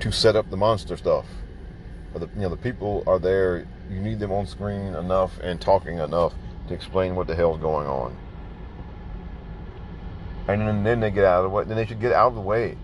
to 0.00 0.12
set 0.12 0.36
up 0.36 0.50
the 0.50 0.56
monster 0.56 0.96
stuff. 0.96 1.26
The, 2.14 2.28
you 2.34 2.42
know, 2.42 2.48
the 2.48 2.56
people 2.56 3.04
are 3.06 3.18
there. 3.18 3.66
You 3.88 4.00
need 4.00 4.18
them 4.18 4.32
on 4.32 4.46
screen 4.46 4.94
enough 4.94 5.38
and 5.40 5.60
talking 5.60 5.98
enough 5.98 6.34
to 6.68 6.74
explain 6.74 7.14
what 7.14 7.26
the 7.26 7.36
hell's 7.36 7.60
going 7.60 7.86
on. 7.86 8.16
And 10.48 10.66
then, 10.66 10.82
then 10.82 11.00
they 11.00 11.10
get 11.10 11.24
out 11.24 11.44
of 11.44 11.44
the 11.44 11.48
way. 11.50 11.64
Then 11.64 11.76
they 11.76 11.86
should 11.86 12.00
get 12.00 12.12
out 12.12 12.28
of 12.28 12.34
the 12.34 12.40
way 12.40 12.76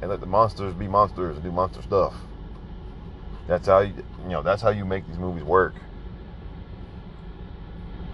and 0.00 0.10
let 0.10 0.20
the 0.20 0.26
monsters 0.26 0.74
be 0.74 0.88
monsters 0.88 1.36
and 1.36 1.44
do 1.44 1.52
monster 1.52 1.82
stuff. 1.82 2.14
That's 3.46 3.66
how 3.66 3.80
you, 3.80 3.94
you 4.24 4.30
know. 4.30 4.42
That's 4.42 4.62
how 4.62 4.70
you 4.70 4.84
make 4.84 5.06
these 5.06 5.18
movies 5.18 5.44
work. 5.44 5.74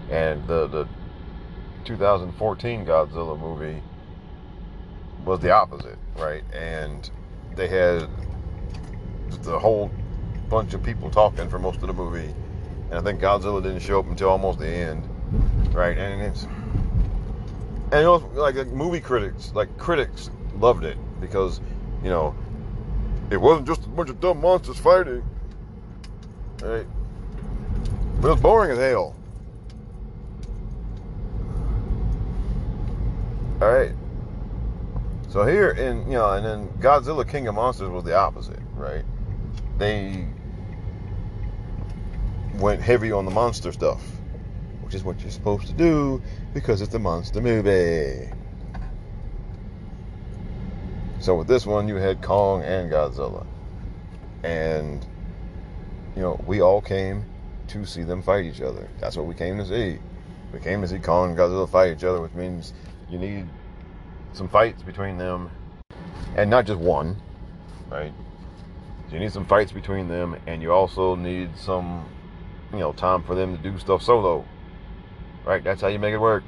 And 0.09 0.47
the 0.47 0.67
the 0.67 0.87
2014 1.85 2.85
Godzilla 2.85 3.39
movie 3.39 3.81
was 5.23 5.39
the 5.39 5.51
opposite, 5.51 5.97
right? 6.17 6.43
And 6.53 7.09
they 7.55 7.67
had 7.67 8.09
the 9.43 9.57
whole 9.57 9.91
bunch 10.49 10.73
of 10.73 10.83
people 10.83 11.09
talking 11.09 11.49
for 11.49 11.59
most 11.59 11.81
of 11.81 11.87
the 11.87 11.93
movie, 11.93 12.33
and 12.89 12.99
I 12.99 13.01
think 13.01 13.21
Godzilla 13.21 13.61
didn't 13.61 13.79
show 13.79 13.99
up 13.99 14.07
until 14.07 14.29
almost 14.29 14.59
the 14.59 14.67
end, 14.67 15.07
right? 15.73 15.97
And 15.97 16.21
it's 16.21 16.43
and 17.91 18.03
it 18.03 18.07
was 18.07 18.23
like, 18.33 18.55
like 18.55 18.67
movie 18.67 18.99
critics, 18.99 19.51
like 19.53 19.75
critics 19.77 20.29
loved 20.57 20.83
it 20.83 20.97
because 21.21 21.61
you 22.03 22.09
know, 22.09 22.35
it 23.29 23.37
wasn't 23.37 23.67
just 23.67 23.85
a 23.85 23.89
bunch 23.89 24.09
of 24.09 24.19
dumb 24.19 24.41
monsters 24.41 24.77
fighting. 24.77 25.23
Right? 26.61 26.85
But 28.21 28.27
it 28.27 28.31
was 28.31 28.41
boring 28.41 28.71
as 28.71 28.77
hell. 28.77 29.15
Alright. 33.61 33.93
So 35.29 35.45
here 35.45 35.71
in 35.71 36.05
you 36.07 36.13
know, 36.13 36.31
and 36.31 36.45
then 36.45 36.67
Godzilla 36.79 37.27
King 37.27 37.47
of 37.47 37.55
Monsters 37.55 37.89
was 37.89 38.03
the 38.03 38.15
opposite, 38.15 38.59
right? 38.73 39.03
They 39.77 40.27
went 42.55 42.81
heavy 42.81 43.11
on 43.11 43.25
the 43.25 43.31
monster 43.31 43.71
stuff. 43.71 44.01
Which 44.81 44.93
is 44.93 45.03
what 45.03 45.19
you're 45.21 45.31
supposed 45.31 45.67
to 45.67 45.73
do 45.73 46.21
because 46.53 46.81
it's 46.81 46.93
a 46.93 46.99
monster 46.99 47.41
movie. 47.41 48.29
So 51.19 51.35
with 51.35 51.47
this 51.47 51.65
one, 51.65 51.87
you 51.87 51.95
had 51.95 52.21
Kong 52.21 52.61
and 52.61 52.91
Godzilla, 52.91 53.47
and 54.43 55.03
you 56.15 56.21
know 56.21 56.39
we 56.45 56.61
all 56.61 56.81
came 56.81 57.25
to 57.69 57.85
see 57.85 58.03
them 58.03 58.21
fight 58.21 58.45
each 58.45 58.61
other. 58.61 58.87
That's 58.99 59.17
what 59.17 59.25
we 59.25 59.33
came 59.33 59.57
to 59.57 59.65
see. 59.65 59.97
We 60.53 60.59
came 60.59 60.81
to 60.81 60.87
see 60.87 60.99
Kong 60.99 61.31
and 61.31 61.39
Godzilla 61.39 61.67
fight 61.67 61.97
each 61.97 62.03
other, 62.03 62.21
which 62.21 62.33
means 62.33 62.73
you 63.09 63.17
need 63.17 63.47
some 64.33 64.49
fights 64.49 64.83
between 64.83 65.17
them, 65.17 65.49
and 66.35 66.49
not 66.49 66.65
just 66.65 66.79
one, 66.79 67.17
right? 67.89 68.13
So 69.07 69.13
you 69.13 69.19
need 69.19 69.31
some 69.31 69.45
fights 69.45 69.71
between 69.71 70.07
them, 70.07 70.35
and 70.47 70.61
you 70.61 70.71
also 70.71 71.15
need 71.15 71.57
some, 71.57 72.05
you 72.73 72.79
know, 72.79 72.91
time 72.93 73.23
for 73.23 73.35
them 73.35 73.55
to 73.55 73.61
do 73.61 73.77
stuff 73.79 74.01
solo, 74.01 74.45
right? 75.45 75.63
That's 75.63 75.81
how 75.81 75.87
you 75.87 75.99
make 75.99 76.13
it 76.13 76.19
work. 76.19 76.43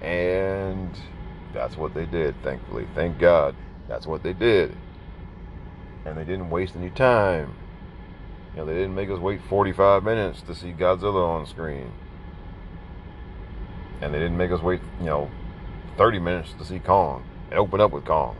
And 0.00 0.90
that's 1.52 1.76
what 1.76 1.94
they 1.94 2.06
did, 2.06 2.34
thankfully. 2.42 2.88
Thank 2.94 3.18
God. 3.18 3.54
That's 3.88 4.06
what 4.06 4.22
they 4.22 4.32
did. 4.32 4.74
And 6.04 6.16
they 6.16 6.24
didn't 6.24 6.50
waste 6.50 6.74
any 6.74 6.90
time. 6.90 7.54
You 8.52 8.60
know, 8.60 8.66
they 8.66 8.74
didn't 8.74 8.94
make 8.94 9.10
us 9.10 9.18
wait 9.18 9.40
45 9.48 10.02
minutes 10.02 10.42
to 10.42 10.54
see 10.54 10.72
Godzilla 10.72 11.26
on 11.26 11.46
screen. 11.46 11.92
And 14.02 14.12
they 14.12 14.18
didn't 14.18 14.36
make 14.36 14.50
us 14.50 14.60
wait, 14.60 14.80
you 15.00 15.06
know, 15.06 15.30
30 15.96 16.18
minutes 16.18 16.52
to 16.58 16.64
see 16.64 16.80
Kong. 16.80 17.24
It 17.50 17.54
opened 17.54 17.80
up 17.80 17.92
with 17.92 18.04
Kong. 18.04 18.36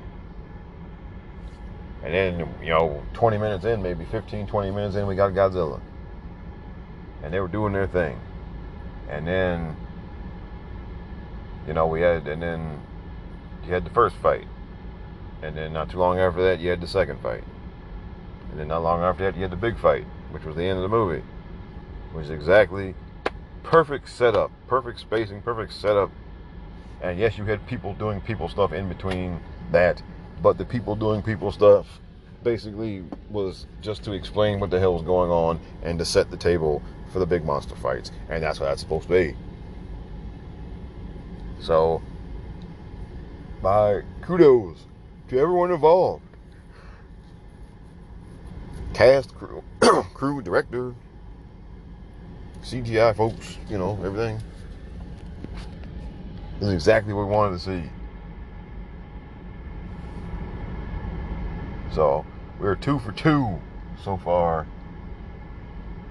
And 2.04 2.12
then, 2.12 2.38
you 2.60 2.70
know, 2.70 3.02
20 3.14 3.38
minutes 3.38 3.64
in, 3.64 3.82
maybe 3.82 4.04
15, 4.04 4.46
20 4.46 4.70
minutes 4.72 4.96
in, 4.96 5.06
we 5.06 5.14
got 5.14 5.32
Godzilla. 5.32 5.80
And 7.22 7.32
they 7.32 7.40
were 7.40 7.48
doing 7.48 7.72
their 7.72 7.86
thing. 7.86 8.20
And 9.08 9.26
then 9.26 9.76
You 11.66 11.74
know, 11.74 11.86
we 11.86 12.00
had, 12.00 12.26
and 12.26 12.42
then 12.42 12.80
you 13.64 13.72
had 13.72 13.84
the 13.84 13.90
first 13.90 14.16
fight. 14.16 14.48
And 15.42 15.56
then 15.56 15.72
not 15.72 15.90
too 15.90 15.98
long 15.98 16.18
after 16.18 16.42
that, 16.42 16.60
you 16.60 16.70
had 16.70 16.80
the 16.80 16.88
second 16.88 17.20
fight. 17.20 17.44
And 18.50 18.58
then 18.58 18.68
not 18.68 18.82
long 18.82 19.00
after 19.02 19.24
that, 19.24 19.36
you 19.36 19.42
had 19.42 19.52
the 19.52 19.56
big 19.56 19.78
fight, 19.78 20.04
which 20.30 20.44
was 20.44 20.56
the 20.56 20.64
end 20.64 20.78
of 20.78 20.82
the 20.82 20.88
movie. 20.88 21.22
Which 22.12 22.24
is 22.24 22.30
exactly 22.30 22.94
perfect 23.62 24.08
setup, 24.08 24.50
perfect 24.66 25.00
spacing, 25.00 25.42
perfect 25.42 25.72
setup. 25.72 26.10
And 27.00 27.18
yes, 27.18 27.38
you 27.38 27.44
had 27.44 27.66
people 27.66 27.94
doing 27.94 28.20
people 28.20 28.48
stuff 28.48 28.72
in 28.72 28.88
between 28.88 29.40
that, 29.70 30.02
but 30.42 30.58
the 30.58 30.64
people 30.64 30.94
doing 30.94 31.22
people 31.22 31.50
stuff 31.52 31.86
basically 32.42 33.04
was 33.30 33.66
just 33.80 34.04
to 34.04 34.12
explain 34.12 34.60
what 34.60 34.70
the 34.70 34.78
hell 34.78 34.94
was 34.94 35.02
going 35.02 35.30
on 35.30 35.60
and 35.82 35.98
to 35.98 36.04
set 36.04 36.30
the 36.30 36.36
table 36.36 36.82
for 37.12 37.18
the 37.18 37.26
big 37.26 37.44
monster 37.44 37.74
fights. 37.76 38.10
And 38.28 38.42
that's 38.42 38.60
what 38.60 38.66
that's 38.66 38.80
supposed 38.80 39.08
to 39.08 39.12
be. 39.12 39.36
So, 41.60 42.02
my 43.62 44.02
kudos 44.22 44.78
to 45.28 45.38
everyone 45.38 45.70
involved 45.70 46.24
cast, 48.92 49.34
crew, 49.34 49.62
crew, 50.14 50.42
director, 50.42 50.94
CGI 52.62 53.14
folks, 53.16 53.58
you 53.68 53.76
know, 53.76 53.98
everything. 54.04 54.40
This 56.60 56.68
is 56.68 56.74
exactly 56.74 57.12
what 57.12 57.26
we 57.26 57.32
wanted 57.32 57.58
to 57.58 57.64
see. 57.64 57.90
So 61.92 62.24
we're 62.60 62.76
two 62.76 63.00
for 63.00 63.12
two 63.12 63.58
so 64.04 64.16
far. 64.16 64.66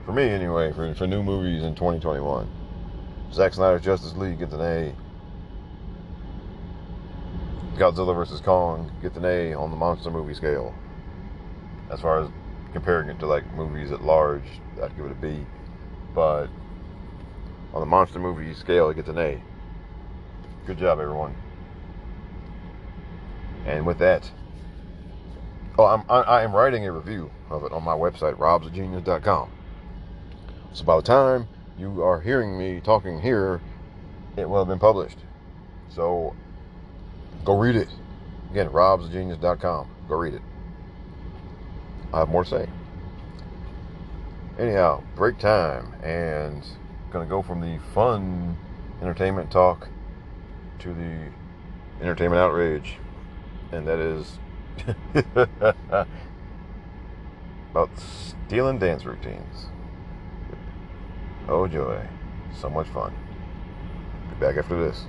For 0.06 0.12
me, 0.12 0.24
anyway, 0.24 0.74
for, 0.74 0.94
for 0.94 1.08
new 1.08 1.24
movies 1.24 1.64
in 1.64 1.74
2021. 1.74 2.50
Zack 3.32 3.54
Snyder's 3.54 3.82
Justice 3.82 4.14
League 4.18 4.40
gets 4.40 4.54
an 4.54 4.62
A. 4.62 4.96
Godzilla 7.78 8.14
vs. 8.14 8.42
Kong 8.42 8.92
gets 9.02 9.16
an 9.16 9.24
A 9.24 9.54
on 9.54 9.72
the 9.72 9.78
monster 9.78 10.12
movie 10.12 10.34
scale. 10.34 10.76
As 11.90 12.02
far 12.02 12.20
as 12.20 12.30
comparing 12.74 13.10
it 13.10 13.20
to 13.20 13.26
like 13.26 13.46
movies 13.56 13.92
at 13.92 14.04
large, 14.04 14.44
I'd 14.84 14.96
give 14.98 15.06
it 15.06 15.12
a 15.12 15.16
B. 15.16 15.46
But 16.14 16.48
on 17.74 17.80
the 17.80 17.86
monster 17.86 18.20
movie 18.20 18.54
scale, 18.54 18.90
it 18.90 18.96
gets 18.96 19.10
an 19.10 19.18
A. 19.18 19.42
Good 20.66 20.78
job, 20.78 21.00
everyone. 21.00 21.36
And 23.66 23.86
with 23.86 24.00
that, 24.00 24.30
oh, 25.78 25.86
I'm 25.86 26.04
I, 26.10 26.22
I 26.22 26.44
am 26.44 26.54
writing 26.54 26.86
a 26.86 26.92
review 26.92 27.32
of 27.50 27.64
it 27.64 27.72
on 27.72 27.84
my 27.84 27.94
website, 27.94 28.36
robsagenius.com. 28.36 29.52
So 30.74 30.84
by 30.84 30.96
the 30.96 31.02
time 31.02 31.48
you 31.78 32.04
are 32.04 32.20
hearing 32.20 32.58
me 32.58 32.82
talking 32.82 33.22
here, 33.22 33.62
it 34.38 34.50
will 34.50 34.60
have 34.60 34.68
been 34.68 34.80
published. 34.80 35.18
So 35.90 36.36
go 37.46 37.58
read 37.58 37.76
it. 37.76 37.90
Again, 38.52 38.70
robsagenius.com. 38.70 39.90
Go 40.08 40.16
read 40.16 40.34
it. 40.34 40.42
I 42.14 42.20
have 42.20 42.30
more 42.30 42.44
to 42.44 42.50
say. 42.50 42.70
Anyhow, 44.62 45.02
break 45.16 45.40
time 45.40 45.92
and 46.04 46.64
gonna 47.10 47.26
go 47.26 47.42
from 47.42 47.62
the 47.62 47.80
fun 47.96 48.56
entertainment 49.02 49.50
talk 49.50 49.90
to 50.78 50.94
the 50.94 51.30
entertainment 52.00 52.40
outrage. 52.40 52.98
And 53.72 53.88
that 53.88 53.98
is 53.98 54.38
about 57.72 57.90
stealing 57.98 58.78
dance 58.78 59.04
routines. 59.04 59.66
Oh 61.48 61.68
joy. 61.68 62.06
So 62.56 62.70
much 62.70 62.86
fun. 62.90 63.16
Be 64.30 64.36
back 64.46 64.58
after 64.58 64.78
this. 64.78 65.06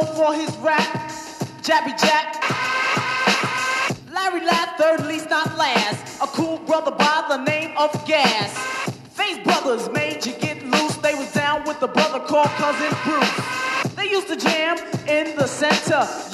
Known 0.00 0.14
for 0.14 0.34
his 0.34 0.54
rap, 0.58 1.10
Jabby 1.62 1.98
Jack. 2.00 2.36
Larry 4.12 4.44
Ladd, 4.44 4.76
third 4.78 5.06
least 5.06 5.30
not 5.30 5.56
last. 5.56 6.22
A 6.22 6.26
cool 6.26 6.58
brother 6.58 6.90
by 6.90 7.24
the 7.28 7.38
name 7.38 7.76
of 7.76 7.92
Gas. 8.06 8.56
Face 9.14 9.38
Brothers 9.44 9.88
made 9.90 10.24
you 10.24 10.32
get 10.34 10.62
loose. 10.64 10.96
They 10.96 11.14
was 11.14 11.32
down 11.32 11.64
with 11.64 11.82
a 11.82 11.88
brother 11.88 12.20
called 12.20 12.48
Cousin 12.48 12.96
Bruce. 13.04 13.94
They 13.94 14.10
used 14.10 14.28
to 14.28 14.36
jam 14.36 14.78
in 15.08 15.36
the 15.36 15.46
center. 15.46 16.29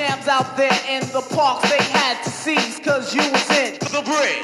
jams 0.00 0.28
out 0.28 0.56
there 0.56 0.80
in 0.88 1.02
the 1.12 1.20
park 1.34 1.60
they 1.64 1.82
had 1.92 2.22
to 2.24 2.30
seize 2.30 2.80
cause 2.80 3.14
you 3.14 3.20
was 3.20 3.50
in 3.50 3.74
the 3.92 4.00
bridge. 4.02 4.40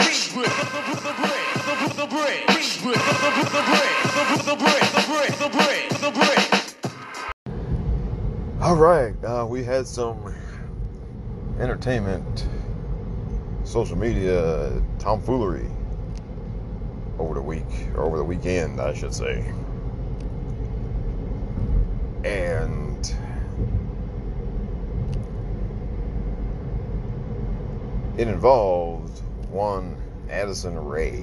All 8.61 8.77
right, 8.77 9.15
uh, 9.25 9.47
we 9.49 9.65
had 9.65 9.87
some 9.87 10.19
entertainment, 11.59 12.47
social 13.65 13.97
media 13.97 14.83
tomfoolery 14.99 15.71
over 17.19 17.33
the 17.33 17.41
week, 17.41 17.65
over 17.97 18.19
the 18.19 18.25
weekend, 18.25 18.79
I 18.79 18.93
should 18.93 19.15
say. 19.15 19.56
It 28.17 28.29
involved 28.29 29.21
one 29.51 29.95
Addison 30.31 30.79
Rae. 30.79 31.23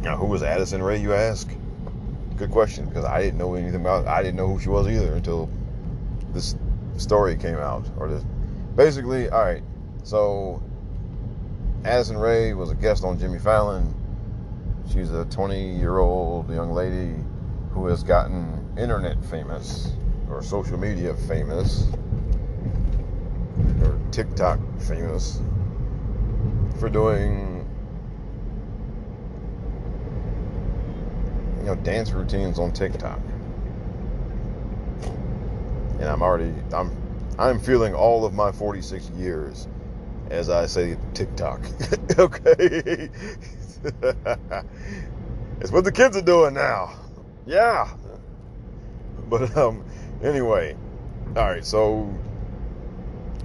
Now, 0.00 0.16
who 0.16 0.26
was 0.26 0.42
Addison 0.42 0.82
Rae, 0.82 0.98
you 0.98 1.14
ask? 1.14 1.48
Good 2.36 2.50
question, 2.50 2.86
because 2.86 3.04
I 3.04 3.22
didn't 3.22 3.38
know 3.38 3.54
anything 3.54 3.80
about. 3.80 4.08
I 4.08 4.20
didn't 4.20 4.36
know 4.36 4.48
who 4.48 4.58
she 4.58 4.68
was 4.68 4.88
either 4.88 5.14
until 5.14 5.48
this 6.32 6.56
story 6.96 7.36
came 7.36 7.54
out. 7.54 7.88
Or 7.96 8.08
this, 8.08 8.24
basically, 8.74 9.28
all 9.30 9.44
right. 9.44 9.62
So, 10.02 10.60
Addison 11.84 12.18
Rae 12.18 12.52
was 12.52 12.70
a 12.70 12.74
guest 12.74 13.04
on 13.04 13.20
Jimmy 13.20 13.38
Fallon. 13.38 13.94
She's 14.92 15.12
a 15.12 15.24
20-year-old 15.26 16.50
young 16.50 16.72
lady 16.72 17.14
who 17.70 17.86
has 17.86 18.02
gotten 18.02 18.74
internet 18.76 19.24
famous 19.24 19.92
or 20.28 20.42
social 20.42 20.78
media 20.78 21.14
famous 21.14 21.86
or 23.82 23.98
TikTok 24.10 24.58
famous 24.80 25.40
for 26.78 26.88
doing 26.88 27.66
you 31.60 31.66
know 31.66 31.74
dance 31.76 32.10
routines 32.10 32.58
on 32.58 32.72
TikTok. 32.72 33.20
And 36.00 36.04
I'm 36.04 36.22
already 36.22 36.52
I'm 36.72 36.90
I'm 37.38 37.60
feeling 37.60 37.94
all 37.94 38.24
of 38.24 38.34
my 38.34 38.50
46 38.50 39.10
years 39.10 39.68
as 40.30 40.50
I 40.50 40.66
say 40.66 40.96
TikTok. 41.14 41.60
okay. 42.18 42.50
it's 45.60 45.70
what 45.70 45.84
the 45.84 45.92
kids 45.92 46.16
are 46.16 46.22
doing 46.22 46.54
now. 46.54 46.92
Yeah. 47.46 47.88
But 49.28 49.56
um 49.56 49.84
anyway, 50.22 50.76
all 51.36 51.48
right, 51.48 51.64
so 51.64 52.12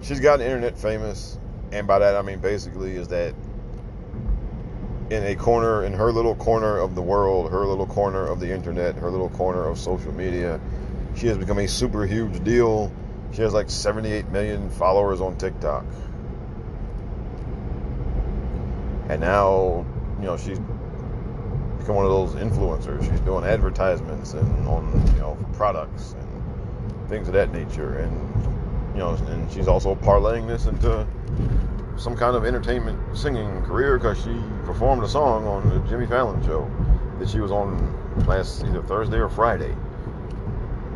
she's 0.02 0.20
gotten 0.20 0.46
internet 0.46 0.78
famous, 0.78 1.38
and 1.72 1.88
by 1.88 2.00
that 2.00 2.16
I 2.16 2.22
mean 2.22 2.40
basically 2.40 2.96
is 2.96 3.08
that 3.10 3.34
in 5.10 5.24
a 5.24 5.36
corner, 5.36 5.84
in 5.86 5.94
her 5.94 6.12
little 6.12 6.36
corner 6.36 6.78
of 6.78 6.96
the 6.96 7.02
world, 7.02 7.52
her 7.52 7.66
little 7.66 7.88
corner 7.88 8.28
of 8.28 8.40
the 8.40 8.52
internet, 8.52 8.96
her 8.96 9.10
little 9.10 9.30
corner 9.30 9.68
of 9.68 9.80
social 9.80 10.12
media, 10.12 10.60
she 11.16 11.28
has 11.28 11.38
become 11.38 11.60
a 11.60 11.68
super 11.68 12.06
huge 12.06 12.44
deal. 12.44 12.92
She 13.32 13.42
has 13.42 13.54
like 13.54 13.70
78 13.70 14.30
million 14.30 14.70
followers 14.70 15.22
on 15.22 15.38
TikTok. 15.38 15.86
And 19.10 19.22
now, 19.22 19.86
you 20.20 20.26
know, 20.26 20.36
she's 20.36 20.60
become 21.80 21.96
one 21.96 22.06
of 22.06 22.12
those 22.12 22.34
influencers. 22.34 23.10
She's 23.10 23.20
doing 23.22 23.46
advertisements 23.46 24.34
and 24.34 24.68
on, 24.68 24.92
you 25.14 25.20
know, 25.20 25.38
products 25.54 26.14
and 26.14 27.10
things 27.10 27.28
of 27.28 27.34
that 27.34 27.54
nature. 27.54 28.00
And, 28.00 28.57
you 28.98 29.04
know, 29.04 29.14
and 29.14 29.52
she's 29.52 29.68
also 29.68 29.94
parlaying 29.94 30.48
this 30.48 30.66
into 30.66 31.06
some 31.98 32.16
kind 32.16 32.36
of 32.36 32.46
entertainment 32.46 32.98
singing 33.16 33.62
career 33.62 34.00
because 34.00 34.18
she 34.18 34.36
performed 34.66 35.04
a 35.04 35.08
song 35.08 35.46
on 35.46 35.70
the 35.70 35.88
Jimmy 35.88 36.08
Fallon 36.08 36.44
show 36.44 36.68
that 37.20 37.30
she 37.30 37.40
was 37.40 37.52
on 37.52 38.26
last 38.26 38.64
either 38.66 38.82
Thursday 38.82 39.18
or 39.18 39.30
Friday. 39.30 39.76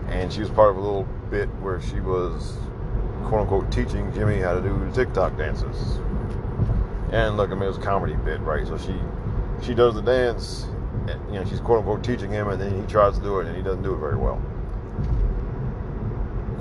And 0.08 0.34
she 0.34 0.40
was 0.40 0.50
part 0.50 0.72
of 0.72 0.78
a 0.78 0.80
little 0.80 1.04
bit 1.30 1.48
where 1.62 1.80
she 1.80 2.00
was 2.00 2.58
quote 3.26 3.42
unquote 3.42 3.72
teaching 3.72 4.12
Jimmy 4.14 4.40
how 4.40 4.56
to 4.56 4.62
do 4.62 4.92
TikTok 4.96 5.38
dances. 5.38 6.00
And 7.12 7.38
look, 7.38 7.52
I 7.52 7.54
mean, 7.54 7.64
it 7.64 7.68
was 7.68 7.78
a 7.78 7.82
comedy 7.82 8.16
bit, 8.16 8.40
right? 8.40 8.66
So 8.66 8.80
she 8.80 8.96
she 9.64 9.76
does 9.76 9.94
the 9.94 10.02
dance, 10.02 10.66
and, 11.08 11.22
you 11.32 11.40
know, 11.40 11.46
she's 11.46 11.60
quote 11.60 11.80
unquote 11.80 12.04
teaching 12.04 12.32
him, 12.32 12.48
and 12.48 12.60
then 12.60 12.82
he 12.82 12.88
tries 12.88 13.16
to 13.20 13.24
do 13.24 13.40
it, 13.42 13.48
and 13.48 13.56
he 13.56 13.62
doesn't 13.62 13.84
do 13.84 13.94
it 13.94 14.00
very 14.00 14.18
well. 14.18 14.42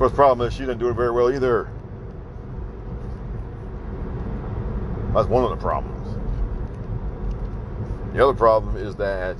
Course, 0.01 0.12
the 0.12 0.16
problem 0.16 0.48
is 0.48 0.55
she 0.55 0.61
didn't 0.61 0.78
do 0.78 0.88
it 0.88 0.94
very 0.94 1.11
well 1.11 1.30
either. 1.30 1.68
That's 5.12 5.28
one 5.28 5.44
of 5.44 5.51
the 5.51 5.59
problems. 5.59 6.16
The 8.14 8.24
other 8.24 8.32
problem 8.32 8.78
is 8.78 8.96
that 8.96 9.36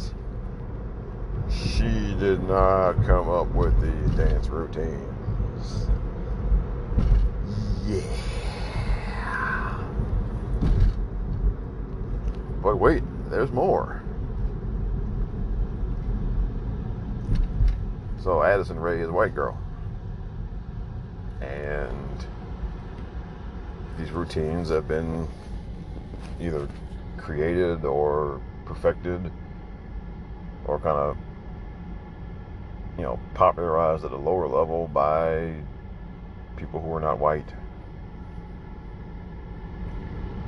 she 1.49 2.15
did 2.19 2.43
not 2.43 2.93
come 3.07 3.31
up 3.31 3.51
with 3.55 3.81
the 3.81 4.23
dance 4.23 4.49
routines. 4.49 5.87
Yeah. 7.87 8.03
But 12.63 12.77
wait, 12.77 13.03
there's 13.31 13.51
more. 13.51 14.03
So 18.23 18.43
Addison 18.43 18.79
Rae 18.79 19.01
is 19.01 19.09
a 19.09 19.13
white 19.13 19.35
girl. 19.35 19.60
And 21.41 22.27
these 23.99 24.11
routines 24.11 24.69
have 24.71 24.89
been 24.89 25.29
either 26.41 26.69
created 27.17 27.85
or 27.85 28.41
perfected 28.65 29.31
or 30.65 30.79
kind 30.79 30.97
of 30.97 31.17
you 32.97 33.03
know 33.03 33.19
popularized 33.35 34.05
at 34.05 34.13
a 34.13 34.17
lower 34.17 34.47
level 34.47 34.89
by 34.89 35.55
people 36.57 36.81
who 36.81 36.93
are 36.95 37.01
not 37.01 37.19
white. 37.19 37.49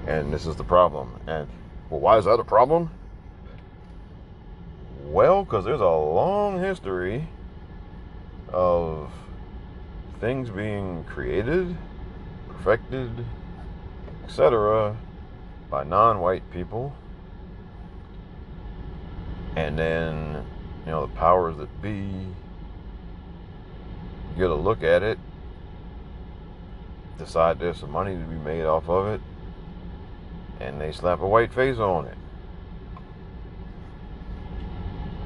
And 0.07 0.33
this 0.33 0.47
is 0.47 0.57
the 0.57 0.65
problem. 0.65 1.21
And 1.27 1.49
well 1.91 2.01
why 2.01 2.19
is 2.19 2.25
that 2.25 2.41
a 2.41 2.45
problem? 2.45 2.91
Well 5.05 5.45
because 5.45 5.65
there's 5.65 5.81
a 5.81 5.85
long 5.85 6.61
history 6.63 7.29
of 8.49 9.11
things 10.23 10.51
being 10.51 11.03
created 11.03 11.77
perfected 12.49 13.11
etc 14.25 14.97
by 15.69 15.83
non-white 15.83 16.49
people. 16.53 16.95
And 19.57 19.77
then 19.77 20.47
you 20.87 20.93
know 20.93 21.07
the 21.07 21.13
powers 21.15 21.57
that 21.57 21.83
be 21.83 22.09
get 24.39 24.49
a 24.49 24.55
look 24.55 24.85
at 24.85 25.03
it 25.03 25.19
decide 27.19 27.59
there's 27.59 27.79
some 27.79 27.91
money 27.91 28.15
to 28.15 28.23
be 28.23 28.37
made 28.37 28.65
off 28.65 28.89
of 28.89 29.09
it 29.09 29.21
and 30.61 30.81
they 30.81 30.93
slap 30.93 31.21
a 31.21 31.27
white 31.27 31.53
face 31.53 31.79
on 31.79 32.07
it. 32.07 32.17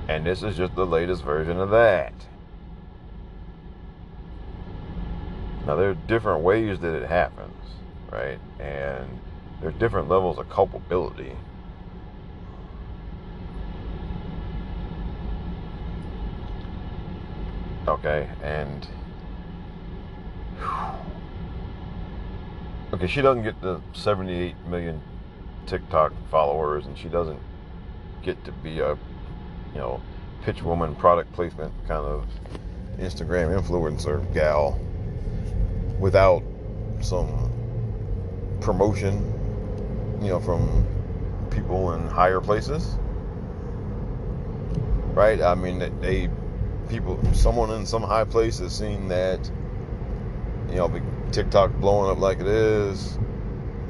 And 0.09 0.25
this 0.25 0.43
is 0.43 0.57
just 0.57 0.75
the 0.75 0.87
latest 0.87 1.23
version 1.23 1.61
of 1.61 1.69
that 1.69 2.15
now 5.67 5.75
there 5.75 5.91
are 5.91 5.95
different 5.95 6.43
ways 6.43 6.79
that 6.81 6.95
it 6.95 7.09
happens 7.09 7.53
right? 8.11 8.39
And 8.59 9.21
there's 9.61 9.75
different 9.75 10.09
levels 10.09 10.39
of 10.39 10.49
culpability. 10.49 11.33
Okay, 17.87 18.29
and 18.43 18.87
okay, 22.93 23.07
she 23.07 23.23
doesn't 23.23 23.45
get 23.45 23.61
the 23.61 23.81
78 23.93 24.57
million 24.67 25.01
TikTok 25.67 26.13
followers, 26.31 26.87
and 26.87 26.99
she 26.99 27.09
doesn't 27.09 27.39
get 28.23 28.45
to 28.45 28.51
be 28.51 28.81
a, 28.81 28.91
you 29.73 29.79
know, 29.81 30.01
pitch 30.43 30.63
woman 30.63 30.97
product 30.97 31.33
placement 31.33 31.73
kind 31.87 32.05
of 32.05 32.27
Instagram 32.99 33.57
influencer 33.57 34.21
gal 34.35 34.81
without 35.99 36.43
some 37.01 37.51
promotion, 38.61 39.33
you 40.21 40.29
know, 40.29 40.41
from 40.41 40.87
people 41.51 41.93
in 41.93 42.07
higher 42.07 42.41
places. 42.41 42.97
Right? 45.15 45.41
I 45.41 45.55
mean, 45.55 45.79
they- 46.01 46.29
people, 46.89 47.19
someone 47.33 47.71
in 47.71 47.87
some 47.87 48.03
high 48.03 48.25
place 48.25 48.59
has 48.59 48.73
seen 48.73 49.09
that, 49.09 49.51
you 50.71 50.77
know, 50.77 50.91
TikTok 51.33 51.73
blowing 51.75 52.11
up 52.11 52.19
like 52.19 52.41
it 52.41 52.47
is. 52.47 53.19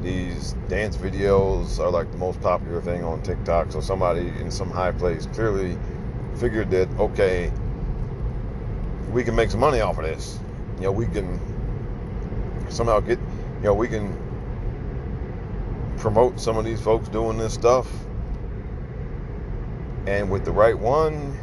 These 0.02 0.54
dance 0.68 0.96
videos 0.96 1.78
are 1.80 1.90
like 1.90 2.10
the 2.12 2.18
most 2.18 2.40
popular 2.40 2.80
thing 2.80 3.02
on 3.02 3.22
TikTok. 3.22 3.72
So 3.72 3.80
somebody 3.80 4.32
in 4.40 4.50
some 4.50 4.70
high 4.70 4.92
place 4.92 5.26
clearly 5.26 5.76
figured 6.36 6.70
that 6.70 6.88
okay, 6.98 7.50
we 9.10 9.24
can 9.24 9.34
make 9.34 9.50
some 9.50 9.60
money 9.60 9.80
off 9.80 9.98
of 9.98 10.04
this. 10.04 10.38
You 10.76 10.84
know, 10.84 10.92
we 10.92 11.06
can 11.06 11.40
somehow 12.68 13.00
get, 13.00 13.18
you 13.18 13.64
know, 13.64 13.74
we 13.74 13.88
can 13.88 14.14
promote 15.98 16.38
some 16.38 16.56
of 16.56 16.64
these 16.64 16.80
folks 16.80 17.08
doing 17.08 17.38
this 17.38 17.54
stuff. 17.54 17.90
And 20.06 20.30
with 20.30 20.44
the 20.44 20.52
right 20.52 20.78
one, 20.78 21.36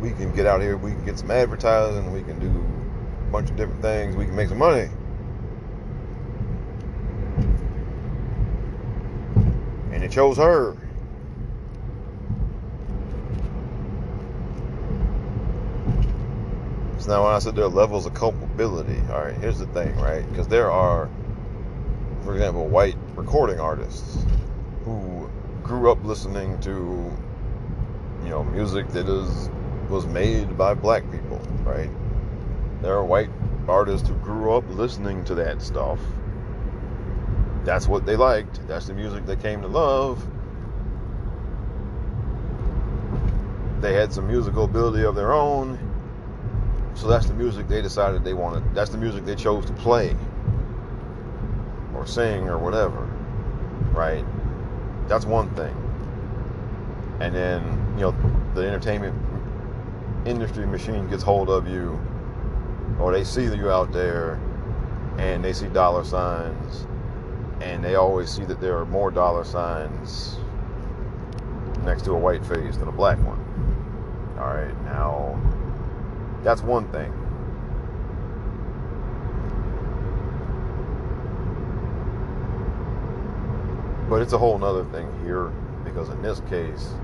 we 0.00 0.10
can 0.12 0.32
get 0.32 0.46
out 0.46 0.60
here, 0.60 0.76
we 0.76 0.92
can 0.92 1.04
get 1.04 1.18
some 1.18 1.30
advertising, 1.30 2.12
we 2.12 2.22
can 2.22 2.38
do 2.40 2.48
a 2.48 3.32
bunch 3.32 3.50
of 3.50 3.56
different 3.56 3.82
things, 3.82 4.16
we 4.16 4.24
can 4.24 4.34
make 4.34 4.48
some 4.48 4.58
money. 4.58 4.88
And 9.92 10.02
it 10.02 10.10
chose 10.10 10.36
her. 10.38 10.76
So 17.00 17.12
now 17.12 17.24
when 17.24 17.32
I 17.32 17.38
said 17.38 17.56
there 17.56 17.64
are 17.64 17.68
levels 17.68 18.06
of 18.06 18.14
culpability, 18.14 19.00
all 19.10 19.22
right, 19.22 19.34
here's 19.34 19.58
the 19.58 19.66
thing, 19.66 19.96
right? 19.96 20.28
Because 20.30 20.48
there 20.48 20.70
are 20.70 21.08
for 22.24 22.34
example, 22.34 22.68
white 22.68 22.96
recording 23.16 23.58
artists 23.58 24.24
who 24.84 25.28
grew 25.62 25.90
up 25.90 26.02
listening 26.04 26.60
to, 26.60 26.70
you 28.22 28.28
know, 28.28 28.44
music 28.44 28.88
that 28.90 29.08
is 29.08 29.48
was 29.88 30.06
made 30.06 30.56
by 30.56 30.74
black 30.74 31.02
people, 31.10 31.40
right? 31.64 31.90
There 32.82 32.94
are 32.94 33.04
white 33.04 33.30
artists 33.66 34.08
who 34.08 34.14
grew 34.16 34.52
up 34.52 34.64
listening 34.68 35.24
to 35.24 35.34
that 35.36 35.62
stuff. 35.62 35.98
That's 37.64 37.88
what 37.88 38.06
they 38.06 38.16
liked. 38.16 38.66
That's 38.68 38.86
the 38.86 38.94
music 38.94 39.26
they 39.26 39.36
came 39.36 39.62
to 39.62 39.68
love. 39.68 40.24
They 43.80 43.94
had 43.94 44.12
some 44.12 44.26
musical 44.26 44.64
ability 44.64 45.04
of 45.04 45.14
their 45.14 45.32
own. 45.32 45.89
So 47.00 47.08
that's 47.08 47.24
the 47.24 47.32
music 47.32 47.66
they 47.66 47.80
decided 47.80 48.24
they 48.24 48.34
wanted. 48.34 48.74
That's 48.74 48.90
the 48.90 48.98
music 48.98 49.24
they 49.24 49.34
chose 49.34 49.64
to 49.64 49.72
play 49.72 50.14
or 51.94 52.06
sing 52.06 52.46
or 52.46 52.58
whatever, 52.58 53.08
right? 53.92 54.22
That's 55.08 55.24
one 55.24 55.48
thing. 55.54 55.74
And 57.20 57.34
then, 57.34 57.94
you 57.96 58.02
know, 58.02 58.14
the 58.54 58.66
entertainment 58.66 59.14
industry 60.26 60.66
machine 60.66 61.08
gets 61.08 61.22
hold 61.22 61.48
of 61.48 61.66
you, 61.66 61.98
or 63.00 63.12
they 63.12 63.24
see 63.24 63.44
you 63.44 63.70
out 63.70 63.92
there 63.92 64.34
and 65.16 65.42
they 65.42 65.54
see 65.54 65.68
dollar 65.68 66.04
signs, 66.04 66.86
and 67.62 67.82
they 67.82 67.94
always 67.94 68.28
see 68.28 68.44
that 68.44 68.60
there 68.60 68.76
are 68.76 68.84
more 68.84 69.10
dollar 69.10 69.44
signs 69.44 70.36
next 71.82 72.04
to 72.04 72.12
a 72.12 72.18
white 72.18 72.44
face 72.44 72.76
than 72.76 72.88
a 72.88 72.92
black 72.92 73.16
one. 73.24 73.38
All 74.38 74.52
right, 74.54 74.84
now 74.84 75.40
that's 76.42 76.62
one 76.62 76.90
thing. 76.92 77.12
But 84.08 84.22
it's 84.22 84.32
a 84.32 84.38
whole 84.38 84.58
nother 84.58 84.84
thing 84.86 85.08
here 85.24 85.52
because 85.84 86.08
in 86.08 86.20
this 86.22 86.40
case, 86.50 86.94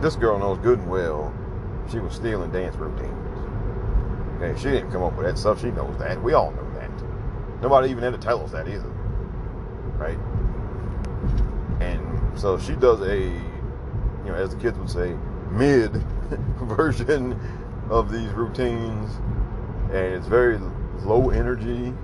this 0.00 0.16
girl 0.16 0.38
knows 0.38 0.58
good 0.58 0.80
and 0.80 0.90
well 0.90 1.32
she 1.90 1.98
was 2.00 2.14
stealing 2.14 2.50
dance 2.50 2.76
routines. 2.76 3.12
Okay, 4.36 4.58
she 4.60 4.70
didn't 4.70 4.90
come 4.90 5.02
up 5.02 5.16
with 5.16 5.26
that 5.26 5.38
stuff. 5.38 5.60
She 5.60 5.70
knows 5.70 5.96
that. 5.98 6.20
We 6.22 6.32
all 6.34 6.50
know 6.52 6.68
that. 6.74 6.90
Nobody 7.62 7.90
even 7.90 8.02
had 8.02 8.12
to 8.12 8.18
tell 8.18 8.42
us 8.42 8.50
that 8.52 8.66
either. 8.68 8.90
right? 9.98 10.18
And 11.80 12.38
so 12.38 12.58
she 12.58 12.74
does 12.74 13.00
a, 13.02 13.18
you 13.18 14.26
know, 14.26 14.34
as 14.34 14.50
the 14.54 14.60
kids 14.60 14.78
would 14.78 14.90
say, 14.90 15.16
mid 15.50 16.02
version 16.62 17.38
of 17.90 18.10
these 18.10 18.30
routines, 18.30 19.14
and 19.92 20.14
it's 20.14 20.26
very 20.26 20.58
low 21.02 21.30
energy. 21.30 21.94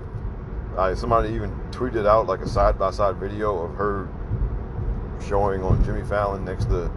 Uh, 0.77 0.93
somebody 0.95 1.29
even 1.29 1.51
tweeted 1.71 2.07
out 2.07 2.27
like 2.27 2.41
a 2.41 2.47
side 2.47 2.77
by 2.77 2.91
side 2.91 3.15
video 3.17 3.57
of 3.57 3.75
her 3.75 4.07
showing 5.27 5.63
on 5.63 5.83
Jimmy 5.83 6.03
Fallon 6.03 6.45
next 6.45 6.65
to 6.65 6.91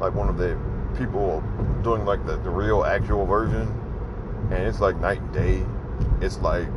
like 0.00 0.14
one 0.14 0.28
of 0.28 0.38
the 0.38 0.58
people 0.96 1.42
doing 1.82 2.04
like 2.04 2.24
the, 2.26 2.36
the 2.38 2.50
real 2.50 2.84
actual 2.84 3.26
version, 3.26 3.68
and 4.50 4.66
it's 4.66 4.80
like 4.80 4.98
night 5.00 5.20
and 5.20 5.32
day. 5.32 5.66
It's 6.20 6.38
like 6.38 6.68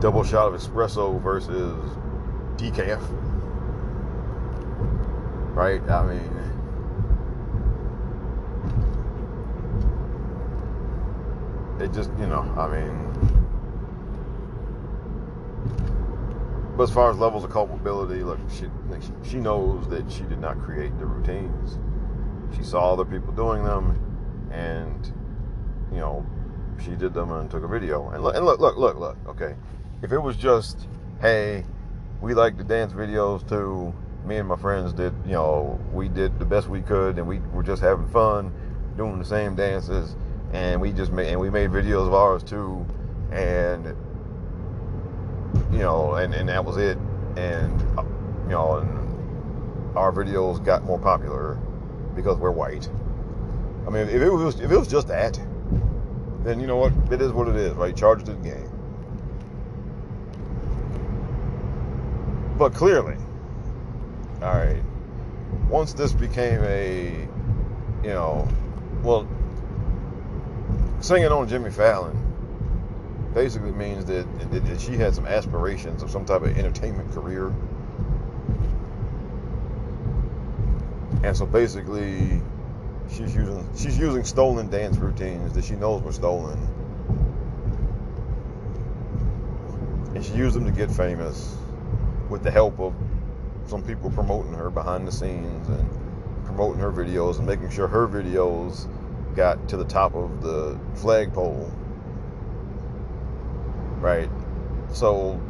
double 0.00 0.24
shot 0.24 0.52
of 0.52 0.60
espresso 0.60 1.20
versus 1.22 1.76
decaf. 2.56 3.00
Right? 5.54 5.82
I 5.90 6.06
mean, 6.06 6.40
it 11.80 11.92
just, 11.92 12.10
you 12.18 12.26
know, 12.26 12.42
I 12.56 12.68
mean, 12.68 13.10
but 16.76 16.84
as 16.84 16.90
far 16.90 17.10
as 17.10 17.18
levels 17.18 17.44
of 17.44 17.50
culpability, 17.50 18.22
look, 18.22 18.38
she 18.48 18.66
she 19.22 19.36
knows 19.36 19.86
that 19.88 20.10
she 20.10 20.22
did 20.22 20.40
not 20.40 20.58
create 20.62 20.98
the 20.98 21.04
routines. 21.04 21.78
She 22.56 22.62
saw 22.62 22.92
other 22.92 23.04
people 23.04 23.32
doing 23.34 23.64
them, 23.64 23.98
and 24.50 25.12
you 25.92 25.98
know, 25.98 26.24
she 26.82 26.92
did 26.92 27.12
them 27.12 27.32
and 27.32 27.50
took 27.50 27.64
a 27.64 27.68
video. 27.68 28.08
And 28.10 28.22
look, 28.22 28.34
and 28.34 28.46
look, 28.46 28.60
look, 28.60 28.76
look, 28.78 28.96
look. 28.96 29.18
Okay, 29.26 29.54
if 30.02 30.12
it 30.12 30.18
was 30.18 30.36
just, 30.36 30.88
hey, 31.20 31.64
we 32.22 32.32
like 32.32 32.56
the 32.56 32.64
dance 32.64 32.94
videos 32.94 33.46
too. 33.46 33.92
Me 34.26 34.36
and 34.36 34.48
my 34.48 34.56
friends 34.56 34.92
did, 34.92 35.12
you 35.24 35.32
know, 35.32 35.80
we 35.92 36.08
did 36.08 36.38
the 36.38 36.44
best 36.44 36.68
we 36.68 36.82
could, 36.82 37.18
and 37.18 37.26
we 37.26 37.38
were 37.52 37.62
just 37.62 37.82
having 37.82 38.06
fun 38.08 38.52
doing 38.96 39.18
the 39.18 39.24
same 39.24 39.54
dances, 39.54 40.14
and 40.52 40.80
we 40.80 40.92
just 40.92 41.10
made 41.10 41.28
and 41.28 41.40
we 41.40 41.50
made 41.50 41.70
videos 41.70 42.06
of 42.06 42.14
ours 42.14 42.42
too, 42.42 42.86
and 43.32 43.86
you 45.72 45.78
know, 45.78 46.14
and, 46.14 46.34
and 46.34 46.48
that 46.48 46.64
was 46.64 46.76
it. 46.76 46.98
And 47.36 47.80
uh, 47.98 48.04
you 48.44 48.50
know, 48.50 48.76
and 48.76 49.96
our 49.96 50.12
videos 50.12 50.62
got 50.64 50.84
more 50.84 50.98
popular 50.98 51.54
because 52.14 52.36
we're 52.36 52.50
white. 52.50 52.88
I 53.86 53.90
mean, 53.90 54.08
if 54.08 54.20
it 54.20 54.30
was 54.30 54.60
if 54.60 54.70
it 54.70 54.76
was 54.76 54.88
just 54.88 55.08
that, 55.08 55.40
then 56.44 56.60
you 56.60 56.66
know 56.66 56.76
what? 56.76 56.92
It 57.12 57.22
is 57.22 57.32
what 57.32 57.48
it 57.48 57.56
is, 57.56 57.72
right? 57.74 57.96
Charge 57.96 58.24
to 58.24 58.32
the 58.32 58.42
game. 58.42 58.68
But 62.58 62.74
clearly, 62.74 63.16
all 64.42 64.54
right. 64.54 64.82
Once 65.68 65.92
this 65.92 66.12
became 66.12 66.62
a, 66.64 67.28
you 68.02 68.10
know, 68.10 68.48
well, 69.02 69.28
singing 71.00 71.28
on 71.28 71.48
Jimmy 71.48 71.70
Fallon 71.70 72.16
basically 73.34 73.72
means 73.72 74.04
that, 74.06 74.26
that, 74.50 74.64
that 74.64 74.80
she 74.80 74.96
had 74.96 75.14
some 75.14 75.26
aspirations 75.26 76.02
of 76.02 76.10
some 76.10 76.24
type 76.24 76.42
of 76.42 76.58
entertainment 76.58 77.12
career. 77.12 77.52
And 81.22 81.36
so 81.36 81.44
basically, 81.44 82.40
she's 83.10 83.34
using 83.34 83.68
she's 83.76 83.98
using 83.98 84.24
stolen 84.24 84.70
dance 84.70 84.96
routines 84.96 85.52
that 85.52 85.64
she 85.64 85.74
knows 85.74 86.02
were 86.02 86.12
stolen, 86.12 86.58
and 90.14 90.24
she 90.24 90.32
used 90.32 90.56
them 90.56 90.64
to 90.64 90.72
get 90.72 90.90
famous 90.90 91.54
with 92.30 92.42
the 92.42 92.50
help 92.50 92.80
of 92.80 92.94
some 93.70 93.82
people 93.82 94.10
promoting 94.10 94.52
her 94.52 94.68
behind 94.68 95.06
the 95.06 95.12
scenes 95.12 95.68
and 95.68 96.44
promoting 96.44 96.80
her 96.80 96.92
videos 96.92 97.38
and 97.38 97.46
making 97.46 97.70
sure 97.70 97.86
her 97.88 98.06
videos 98.06 98.88
got 99.36 99.68
to 99.68 99.76
the 99.76 99.84
top 99.84 100.14
of 100.14 100.42
the 100.42 100.78
flagpole 100.96 101.70
right? 104.00 104.30
So, 104.92 105.40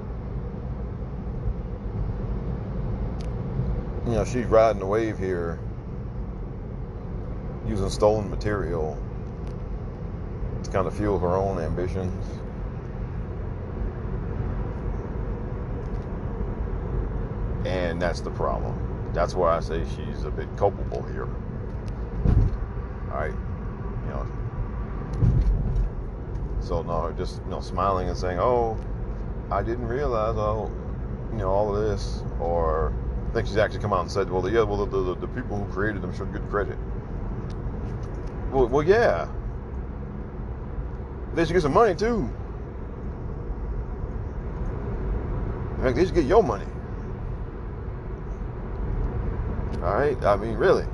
you 4.07 4.13
know, 4.13 4.25
she's 4.25 4.47
riding 4.47 4.81
the 4.81 4.87
wave 4.87 5.19
here 5.19 5.59
using 7.67 7.89
stolen 7.89 8.29
material 8.29 8.99
to 10.65 10.71
kind 10.71 10.87
of 10.87 10.97
fuel 10.97 11.19
her 11.19 11.37
own 11.37 11.59
ambitions. 11.59 12.41
And 17.65 18.01
that's 18.01 18.21
the 18.21 18.31
problem. 18.31 18.79
That's 19.13 19.35
why 19.35 19.57
I 19.57 19.61
say 19.61 19.85
she's 19.97 20.25
a 20.25 20.31
bit 20.31 20.49
culpable 20.57 21.03
here. 21.05 21.29
All 23.11 23.19
right, 23.19 23.35
you 24.05 24.11
know, 24.11 24.27
so 26.61 26.83
no, 26.83 27.13
just 27.17 27.43
you 27.45 27.51
know, 27.51 27.61
smiling 27.61 28.09
and 28.09 28.17
saying, 28.17 28.39
"Oh, 28.41 28.79
I 29.51 29.63
didn't 29.63 29.89
realize 29.89 30.37
all, 30.37 30.73
you 31.33 31.39
know, 31.39 31.51
all 31.51 31.75
of 31.77 31.83
this," 31.83 32.23
or 32.41 32.95
I 33.31 33.35
think 33.35 33.49
she's 33.49 33.57
actually 33.59 33.81
come 33.81 33.93
out 33.93 34.03
and 34.03 34.11
said, 34.11 34.31
"Well, 34.31 34.43
the, 34.43 34.51
yeah, 34.51 34.63
well, 34.63 34.87
the, 34.87 35.15
the, 35.15 35.17
the 35.21 35.29
people 35.29 35.59
who 35.59 35.73
created 35.73 36.03
them 36.03 36.15
should 36.15 36.33
get 36.33 36.49
credit." 36.51 36.79
Well, 38.53 38.67
well, 38.69 38.85
yeah, 38.85 39.29
they 41.35 41.45
should 41.45 41.55
get 41.55 41.63
some 41.63 41.75
money 41.75 41.95
too. 41.95 42.31
In 45.79 45.83
fact, 45.83 45.97
they 45.97 46.07
should 46.07 46.15
get 46.15 46.25
your 46.27 46.43
money. 46.43 46.67
All 49.83 49.95
right, 49.95 50.23
I 50.25 50.37
mean, 50.37 50.57
really. 50.57 50.85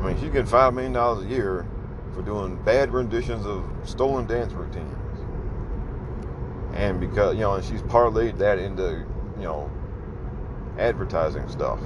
I 0.00 0.06
mean, 0.06 0.16
she's 0.20 0.30
getting 0.30 0.46
five 0.46 0.72
million 0.72 0.92
dollars 0.92 1.24
a 1.24 1.28
year 1.28 1.66
for 2.14 2.22
doing 2.22 2.62
bad 2.62 2.92
renditions 2.92 3.44
of 3.44 3.64
stolen 3.82 4.26
dance 4.26 4.52
routines, 4.52 4.96
and 6.74 7.00
because 7.00 7.34
you 7.34 7.40
know, 7.40 7.54
and 7.54 7.64
she's 7.64 7.82
parlayed 7.82 8.38
that 8.38 8.60
into 8.60 9.04
you 9.36 9.42
know 9.42 9.68
advertising 10.78 11.48
stuff. 11.48 11.80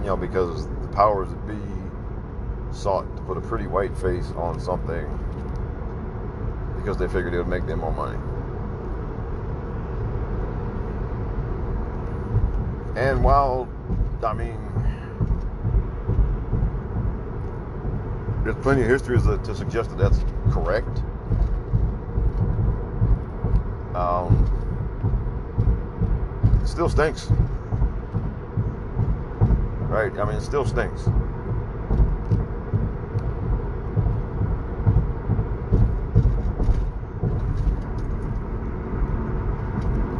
You 0.00 0.06
know, 0.06 0.16
because 0.16 0.66
the 0.66 0.88
powers 0.88 1.28
that 1.28 1.46
be 1.46 1.81
sought 2.72 3.16
to 3.16 3.22
put 3.22 3.36
a 3.36 3.40
pretty 3.40 3.66
white 3.66 3.96
face 3.96 4.30
on 4.36 4.58
something 4.58 5.06
because 6.76 6.96
they 6.96 7.06
figured 7.06 7.34
it 7.34 7.38
would 7.38 7.48
make 7.48 7.66
them 7.66 7.80
more 7.80 7.92
money. 7.92 8.18
And 12.96 13.22
while, 13.24 13.68
I 14.22 14.34
mean, 14.34 14.58
there's 18.44 18.56
plenty 18.56 18.82
of 18.82 18.88
history 18.88 19.18
to, 19.18 19.54
suggest 19.54 19.90
that 19.90 19.98
that's 19.98 20.18
correct. 20.52 21.02
Um, 23.94 24.48
it 26.62 26.66
still 26.66 26.88
stinks. 26.88 27.28
Right? 29.88 30.12
I 30.18 30.24
mean, 30.24 30.36
it 30.36 30.42
still 30.42 30.66
stinks. 30.66 31.06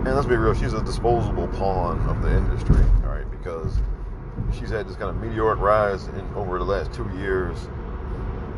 And 0.05 0.12
let's 0.23 0.31
be 0.31 0.37
real, 0.37 0.55
she's 0.55 0.73
a 0.73 0.85
disposable 0.85 1.49
pawn 1.49 1.99
of 2.09 2.23
the 2.23 2.31
industry, 2.31 2.85
all 3.03 3.11
right? 3.11 3.29
Because 3.29 3.77
she's 4.57 4.71
had 4.71 4.87
this 4.87 4.95
kind 4.95 5.11
of 5.11 5.17
meteoric 5.17 5.59
rise 5.59 6.07
in 6.07 6.21
over 6.37 6.61
the 6.61 6.65
last 6.65 6.93
two 6.93 7.11
years. 7.19 7.59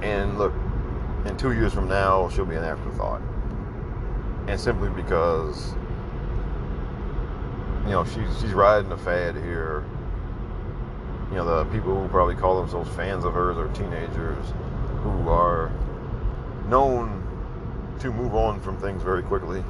And 0.02 0.36
look, 0.36 0.52
in 1.24 1.38
two 1.38 1.52
years 1.52 1.72
from 1.72 1.88
now, 1.88 2.28
she'll 2.28 2.44
be 2.44 2.56
an 2.56 2.64
afterthought. 2.64 3.22
And 4.46 4.60
simply 4.60 4.90
because, 4.90 5.72
you 7.86 7.92
know, 7.92 8.04
she's 8.04 8.42
she's 8.42 8.52
riding 8.52 8.92
a 8.92 8.98
fad 8.98 9.34
here. 9.34 9.86
You 11.30 11.36
know, 11.36 11.46
the 11.46 11.64
people 11.72 11.98
who 11.98 12.06
probably 12.08 12.34
call 12.34 12.60
themselves 12.60 12.94
fans 12.94 13.24
of 13.24 13.32
hers 13.32 13.56
are 13.56 13.68
teenagers 13.68 14.52
who 15.02 15.30
are 15.30 15.72
known 16.68 17.22
to 18.00 18.12
move 18.12 18.34
on 18.34 18.60
from 18.60 18.76
things 18.76 19.02
very 19.02 19.22
quickly. 19.22 19.64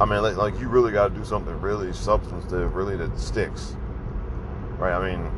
I 0.00 0.06
mean, 0.06 0.22
like, 0.22 0.36
like 0.36 0.58
you 0.58 0.68
really 0.68 0.92
got 0.92 1.08
to 1.08 1.14
do 1.14 1.24
something 1.24 1.60
really 1.60 1.92
substantive, 1.92 2.74
really 2.74 2.96
that 2.96 3.18
sticks, 3.18 3.76
right? 4.78 4.94
I 4.94 5.10
mean, 5.10 5.30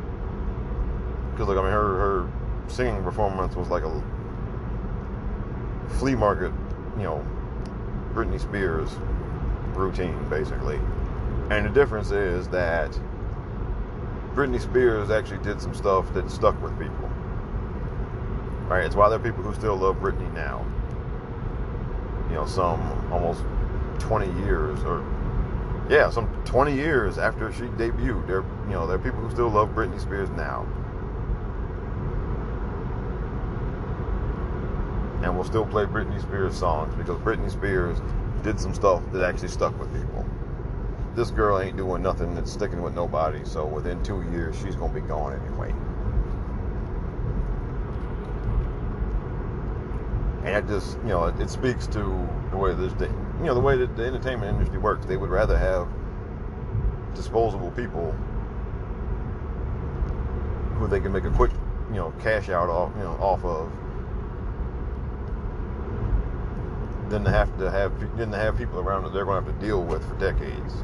because 1.32 1.48
like 1.48 1.58
I 1.58 1.62
mean, 1.62 1.72
her 1.72 1.96
her 1.98 2.32
singing 2.68 3.02
performance 3.02 3.56
was 3.56 3.68
like 3.68 3.82
a 3.82 4.02
flea 5.98 6.14
market, 6.14 6.52
you 6.96 7.02
know, 7.02 7.26
Britney 8.14 8.40
Spears. 8.40 8.88
routine, 9.74 10.28
basically. 10.28 10.78
And 11.50 11.66
the 11.66 11.70
difference 11.70 12.10
is 12.10 12.48
that 12.48 12.90
Britney 14.34 14.60
Spears 14.60 15.10
actually 15.10 15.42
did 15.42 15.60
some 15.60 15.74
stuff 15.74 16.12
that 16.14 16.30
stuck 16.30 16.60
with 16.62 16.78
people. 16.78 17.08
Right? 18.68 18.84
It's 18.84 18.94
why 18.94 19.08
there 19.08 19.18
are 19.18 19.22
people 19.22 19.42
who 19.42 19.54
still 19.54 19.76
love 19.76 19.96
Britney 19.96 20.32
now. 20.32 20.64
You 22.28 22.36
know, 22.36 22.46
some 22.46 22.80
almost 23.12 23.42
20 24.02 24.44
years 24.44 24.82
or 24.84 25.02
yeah, 25.88 26.10
some 26.10 26.26
20 26.44 26.74
years 26.74 27.18
after 27.18 27.52
she 27.52 27.62
debuted. 27.62 28.26
There, 28.26 28.42
you 28.66 28.72
know, 28.72 28.86
there 28.86 28.96
are 28.96 28.98
people 28.98 29.20
who 29.20 29.30
still 29.30 29.48
love 29.48 29.70
Britney 29.70 30.00
Spears 30.00 30.30
now. 30.30 30.66
And 35.22 35.36
will 35.36 35.44
still 35.44 35.66
play 35.66 35.84
Britney 35.84 36.20
Spears 36.20 36.56
songs 36.56 36.94
because 36.96 37.18
Britney 37.20 37.50
Spears 37.50 37.98
did 38.42 38.58
some 38.58 38.74
stuff 38.74 39.02
that 39.12 39.22
actually 39.22 39.48
stuck 39.48 39.78
with 39.78 39.92
people. 39.92 40.26
This 41.14 41.30
girl 41.30 41.60
ain't 41.60 41.76
doing 41.76 42.02
nothing 42.02 42.34
that's 42.34 42.50
sticking 42.50 42.82
with 42.82 42.94
nobody, 42.94 43.44
so 43.44 43.66
within 43.66 44.02
two 44.02 44.22
years 44.32 44.56
she's 44.58 44.74
gonna 44.74 44.94
be 44.94 45.00
gone 45.00 45.38
anyway. 45.46 45.74
And 50.44 50.56
it 50.56 50.66
just, 50.66 50.96
you 51.02 51.10
know, 51.10 51.26
it, 51.26 51.38
it 51.38 51.50
speaks 51.50 51.86
to 51.88 52.28
the 52.52 52.58
way 52.58 52.74
this, 52.74 52.92
you 53.00 53.46
know, 53.46 53.54
the 53.54 53.60
way 53.60 53.76
that 53.78 53.96
the 53.96 54.04
entertainment 54.04 54.54
industry 54.54 54.78
works. 54.78 55.06
They 55.06 55.16
would 55.16 55.30
rather 55.30 55.58
have 55.58 55.88
disposable 57.14 57.70
people 57.72 58.12
who 60.76 60.86
they 60.86 61.00
can 61.00 61.12
make 61.12 61.24
a 61.24 61.30
quick, 61.30 61.50
you 61.88 61.96
know, 61.96 62.12
cash 62.20 62.50
out 62.50 62.68
off, 62.68 62.92
you 62.96 63.02
know, 63.02 63.12
off 63.20 63.44
of, 63.44 63.72
than 67.10 67.24
to 67.24 67.30
have 67.30 67.56
to 67.58 67.70
have 67.70 68.16
than 68.16 68.30
to 68.30 68.36
have 68.36 68.56
people 68.56 68.78
around 68.78 69.04
that 69.04 69.12
they're 69.12 69.24
going 69.24 69.42
to 69.42 69.50
have 69.50 69.60
to 69.60 69.66
deal 69.66 69.82
with 69.82 70.06
for 70.06 70.14
decades. 70.18 70.74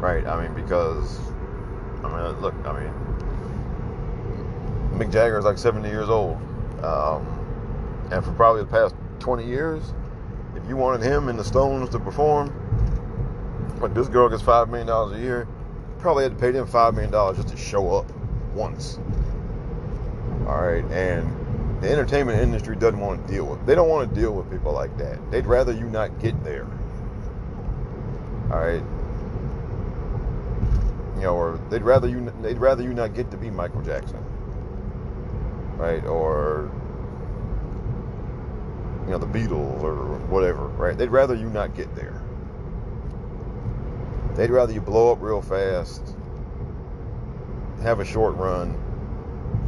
Right. 0.00 0.26
I 0.26 0.42
mean, 0.42 0.54
because 0.54 1.20
I 2.02 2.08
mean, 2.08 2.40
look. 2.40 2.54
I 2.64 2.80
mean, 2.80 2.92
Mick 5.00 5.10
Jagger 5.10 5.38
is 5.38 5.46
like 5.46 5.56
70 5.56 5.88
years 5.88 6.10
old, 6.10 6.36
um, 6.84 7.26
and 8.12 8.22
for 8.22 8.32
probably 8.32 8.62
the 8.62 8.68
past 8.68 8.94
20 9.20 9.46
years, 9.46 9.94
if 10.54 10.68
you 10.68 10.76
wanted 10.76 11.02
him 11.02 11.28
and 11.28 11.38
the 11.38 11.44
Stones 11.44 11.88
to 11.90 11.98
perform, 11.98 12.52
like 13.80 13.94
this 13.94 14.08
girl 14.08 14.28
gets 14.28 14.42
five 14.42 14.68
million 14.68 14.86
dollars 14.86 15.16
a 15.16 15.20
year, 15.20 15.48
probably 15.98 16.24
had 16.24 16.32
to 16.32 16.38
pay 16.38 16.50
them 16.50 16.66
five 16.66 16.92
million 16.92 17.10
dollars 17.10 17.38
just 17.38 17.48
to 17.48 17.56
show 17.56 17.94
up 17.96 18.12
once. 18.52 18.98
All 20.46 20.60
right, 20.60 20.84
and 20.90 21.82
the 21.82 21.90
entertainment 21.90 22.38
industry 22.38 22.76
doesn't 22.76 23.00
want 23.00 23.26
to 23.26 23.32
deal 23.32 23.46
with. 23.46 23.64
They 23.64 23.74
don't 23.74 23.88
want 23.88 24.12
to 24.12 24.20
deal 24.20 24.32
with 24.34 24.50
people 24.50 24.72
like 24.72 24.96
that. 24.98 25.30
They'd 25.30 25.46
rather 25.46 25.72
you 25.72 25.88
not 25.88 26.18
get 26.18 26.44
there. 26.44 26.66
All 28.50 28.58
right. 28.58 28.82
You 31.16 31.22
know, 31.22 31.36
or 31.36 31.58
they'd 31.70 31.82
rather 31.82 32.06
you 32.06 32.30
they'd 32.42 32.58
rather 32.58 32.82
you 32.82 32.92
not 32.92 33.14
get 33.14 33.30
to 33.30 33.38
be 33.38 33.50
Michael 33.50 33.80
Jackson, 33.82 34.22
right? 35.80 36.04
Or 36.04 36.70
you 39.04 39.10
know 39.10 39.18
the 39.18 39.26
Beatles 39.26 39.82
or 39.82 40.18
whatever, 40.28 40.66
right? 40.68 40.96
They'd 40.96 41.08
rather 41.08 41.34
you 41.34 41.48
not 41.48 41.74
get 41.74 41.94
there. 41.96 42.22
They'd 44.36 44.50
rather 44.50 44.72
you 44.72 44.80
blow 44.80 45.10
up 45.10 45.20
real 45.20 45.42
fast, 45.42 46.14
have 47.82 47.98
a 48.00 48.04
short 48.04 48.36
run, 48.36 48.74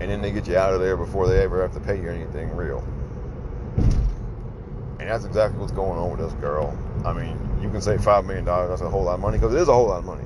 and 0.01 0.11
then 0.11 0.21
they 0.21 0.31
get 0.31 0.47
you 0.47 0.57
out 0.57 0.75
of 0.75 0.81
there 0.81 0.97
before 0.97 1.27
they 1.27 1.43
ever 1.43 1.63
have 1.63 1.73
to 1.73 1.81
pay 1.81 2.01
you 2.01 2.11
anything 2.11 2.55
real. 2.55 2.85
And 5.01 5.11
that's 5.11 5.25
exactly 5.25 5.59
what's 5.59 5.73
going 5.73 5.99
on 5.99 6.11
with 6.11 6.21
this 6.21 6.33
girl. 6.41 6.77
I 7.05 7.13
mean, 7.13 7.39
you 7.61 7.71
can 7.71 7.81
say 7.81 7.97
five 7.99 8.25
million 8.27 8.45
dollars, 8.45 8.69
that's 8.69 8.83
a 8.83 8.89
whole 8.89 9.05
lot 9.05 9.15
of 9.15 9.21
money, 9.21 9.39
because 9.39 9.55
it 9.55 9.61
is 9.61 9.69
a 9.69 9.73
whole 9.73 9.89
lot 9.89 9.99
of 9.99 10.05
money. 10.05 10.25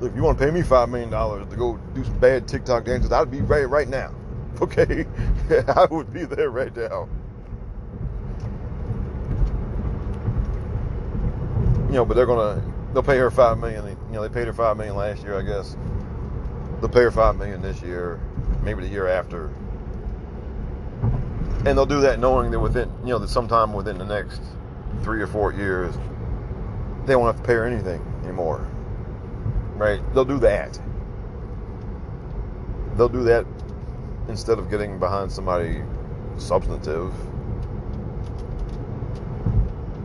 Look, 0.00 0.10
if 0.10 0.16
you 0.16 0.22
want 0.22 0.38
to 0.38 0.44
pay 0.44 0.50
me 0.50 0.62
five 0.62 0.90
million 0.90 1.10
dollars 1.10 1.48
to 1.48 1.56
go 1.56 1.78
do 1.94 2.04
some 2.04 2.18
bad 2.18 2.46
TikTok 2.46 2.84
dances, 2.84 3.12
I'd 3.12 3.30
be 3.30 3.40
right 3.40 3.68
right 3.68 3.88
now. 3.88 4.15
Okay? 4.62 5.06
I 5.68 5.86
would 5.90 6.12
be 6.12 6.24
there 6.24 6.50
right 6.50 6.74
now. 6.74 7.08
You 11.86 11.92
know, 11.92 12.04
but 12.06 12.14
they're 12.14 12.26
gonna 12.26 12.62
they'll 12.94 13.02
pay 13.02 13.18
her 13.18 13.30
five 13.30 13.58
million. 13.58 13.86
You 13.86 13.96
know, 14.12 14.22
they 14.22 14.32
paid 14.32 14.46
her 14.46 14.54
five 14.54 14.78
million 14.78 14.96
last 14.96 15.22
year, 15.22 15.38
I 15.38 15.42
guess. 15.42 15.76
They'll 16.80 16.88
pay 16.88 17.02
her 17.02 17.10
five 17.10 17.36
million 17.36 17.60
this 17.60 17.82
year, 17.82 18.18
maybe 18.62 18.82
the 18.82 18.88
year 18.88 19.08
after. 19.08 19.52
And 21.66 21.76
they'll 21.76 21.84
do 21.84 22.00
that 22.00 22.18
knowing 22.18 22.50
that 22.50 22.60
within 22.60 22.90
you 23.02 23.10
know 23.10 23.18
that 23.18 23.28
sometime 23.28 23.74
within 23.74 23.98
the 23.98 24.04
next 24.04 24.40
three 25.02 25.20
or 25.20 25.26
four 25.26 25.52
years, 25.52 25.94
they 27.04 27.14
won't 27.14 27.34
have 27.34 27.42
to 27.42 27.46
pay 27.46 27.54
her 27.54 27.66
anything 27.66 28.00
anymore. 28.24 28.66
Right? 29.74 30.00
They'll 30.14 30.24
do 30.24 30.38
that. 30.38 30.80
They'll 32.96 33.10
do 33.10 33.24
that 33.24 33.46
instead 34.28 34.58
of 34.58 34.70
getting 34.70 34.98
behind 34.98 35.30
somebody 35.30 35.82
substantive 36.36 37.12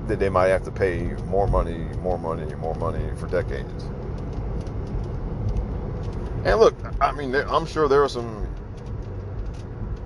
that 0.08 0.20
they 0.20 0.30
might 0.30 0.48
have 0.48 0.64
to 0.64 0.72
pay 0.72 1.04
more 1.28 1.48
money, 1.48 1.78
more 2.02 2.18
money, 2.18 2.54
more 2.56 2.76
money 2.76 3.04
for 3.18 3.28
decades. 3.28 3.86
And 6.44 6.60
look, 6.60 6.76
I 7.00 7.12
mean, 7.12 7.32
there, 7.32 7.48
I'm 7.50 7.66
sure 7.66 7.88
there 7.88 8.04
are 8.04 8.10
some 8.10 8.46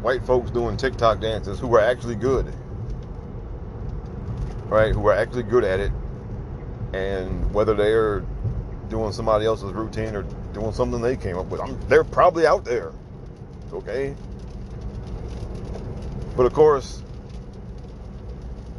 white 0.02 0.24
folks 0.26 0.52
doing 0.52 0.78
TikTok 0.78 1.22
dances 1.22 1.60
who 1.60 1.74
are 1.76 1.82
actually 1.82 2.16
good, 2.16 2.54
right? 4.66 4.94
Who 4.94 5.08
are 5.08 5.14
actually 5.14 5.44
good 5.44 5.64
at 5.64 5.80
it, 5.80 5.92
and 6.94 7.52
whether 7.54 7.74
they're 7.74 8.24
doing 8.90 9.12
somebody 9.12 9.46
else's 9.46 9.72
routine 9.72 10.16
or 10.16 10.24
doing 10.54 10.72
something 10.74 11.02
they 11.02 11.16
came 11.18 11.38
up 11.38 11.48
with, 11.48 11.62
I'm, 11.62 11.80
they're 11.88 12.04
probably 12.04 12.46
out 12.46 12.66
there. 12.66 12.92
Okay. 13.76 14.16
But 16.38 16.46
of 16.46 16.54
course, 16.54 17.04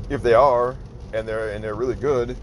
if 0.09 0.23
they 0.23 0.35
are 0.35 0.77
and 1.13 1.29
they're 1.29 1.51
and 1.51 1.63
they're 1.63 1.75
really 1.75 1.95
good, 1.97 2.37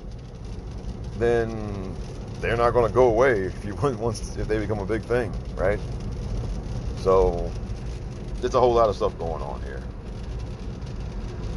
then 1.17 1.95
they're 2.41 2.57
not 2.57 2.71
going 2.71 2.87
to 2.87 2.93
go 2.93 3.07
away 3.07 3.41
if 3.41 3.65
you 3.65 3.75
once 3.97 4.37
if 4.37 4.47
they 4.47 4.59
become 4.59 4.79
a 4.79 4.85
big 4.85 5.01
thing, 5.03 5.33
right? 5.55 5.79
So 6.99 7.51
it's 8.43 8.55
a 8.55 8.59
whole 8.59 8.73
lot 8.73 8.89
of 8.89 8.95
stuff 8.95 9.17
going 9.17 9.41
on 9.41 9.61
here, 9.63 9.83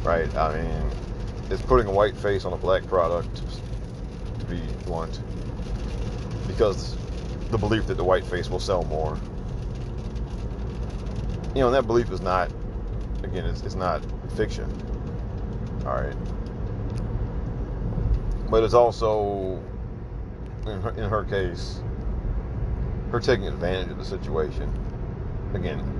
right? 0.03 0.33
I 0.35 0.61
mean, 0.61 0.91
it's 1.51 1.61
putting 1.61 1.87
a 1.87 1.91
white 1.91 2.17
face 2.17 2.43
on 2.45 2.53
a 2.53 2.57
black 2.57 2.85
product, 2.87 3.43
to 4.39 4.45
be 4.45 4.61
blunt, 4.85 5.21
because 6.47 6.97
the 7.51 7.57
belief 7.57 7.85
that 7.87 7.97
the 7.97 8.03
white 8.03 8.25
face 8.25 8.49
will 8.49 8.59
sell 8.59 8.83
more. 8.85 9.19
You 11.55 11.61
know, 11.61 11.71
that 11.71 11.87
belief 11.87 12.11
is 12.11 12.21
not, 12.21 12.51
again, 13.23 13.45
it's, 13.45 13.61
it's 13.63 13.75
not 13.75 14.03
fiction. 14.35 14.71
All 15.85 15.93
right. 15.93 16.15
But 18.49 18.63
it's 18.63 18.73
also, 18.73 19.61
in 20.65 20.81
her, 20.81 20.91
in 20.91 21.09
her 21.09 21.23
case, 21.23 21.81
her 23.11 23.19
taking 23.19 23.47
advantage 23.47 23.89
of 23.91 23.97
the 23.97 24.05
situation. 24.05 24.71
Again, 25.53 25.93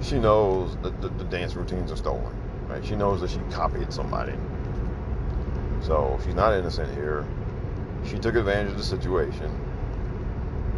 she 0.00 0.18
knows 0.18 0.76
that 0.82 1.00
the, 1.00 1.08
the 1.08 1.24
dance 1.24 1.54
routines 1.54 1.90
are 1.90 1.96
stolen. 1.96 2.34
Right? 2.68 2.84
She 2.84 2.94
knows 2.94 3.20
that 3.20 3.30
she 3.30 3.38
copied 3.50 3.92
somebody. 3.92 4.34
So 5.80 6.18
she's 6.24 6.34
not 6.34 6.54
innocent 6.54 6.94
here. 6.94 7.26
She 8.04 8.18
took 8.18 8.34
advantage 8.34 8.72
of 8.72 8.78
the 8.78 8.84
situation. 8.84 9.50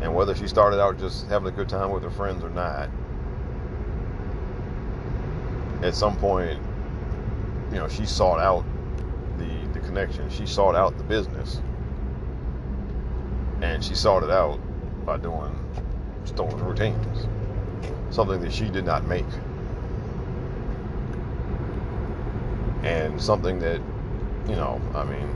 And 0.00 0.14
whether 0.14 0.34
she 0.34 0.46
started 0.46 0.80
out 0.80 0.98
just 0.98 1.28
having 1.28 1.48
a 1.48 1.52
good 1.52 1.68
time 1.68 1.90
with 1.90 2.02
her 2.02 2.10
friends 2.10 2.42
or 2.42 2.50
not, 2.50 2.88
at 5.84 5.94
some 5.94 6.16
point, 6.16 6.58
you 7.70 7.76
know, 7.76 7.88
she 7.88 8.06
sought 8.06 8.40
out 8.40 8.64
the, 9.36 9.78
the 9.78 9.80
connection. 9.80 10.28
She 10.30 10.46
sought 10.46 10.74
out 10.74 10.96
the 10.96 11.04
business. 11.04 11.60
And 13.60 13.84
she 13.84 13.94
sought 13.94 14.22
it 14.22 14.30
out 14.30 14.58
by 15.04 15.18
doing 15.18 15.54
stolen 16.24 16.64
routines. 16.64 17.28
Something 18.10 18.40
that 18.40 18.52
she 18.52 18.70
did 18.70 18.86
not 18.86 19.04
make. 19.06 19.26
And 22.82 23.20
something 23.20 23.58
that, 23.60 23.80
you 24.48 24.56
know, 24.56 24.80
I 24.94 25.04
mean, 25.04 25.28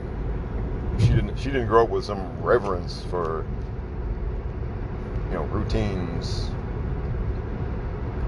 she 0.99 1.09
didn't 1.09 1.37
she 1.37 1.51
didn't 1.51 1.67
grow 1.67 1.83
up 1.83 1.89
with 1.89 2.05
some 2.05 2.41
reverence 2.41 3.03
for 3.09 3.45
you 5.29 5.35
know, 5.35 5.43
routines 5.43 6.49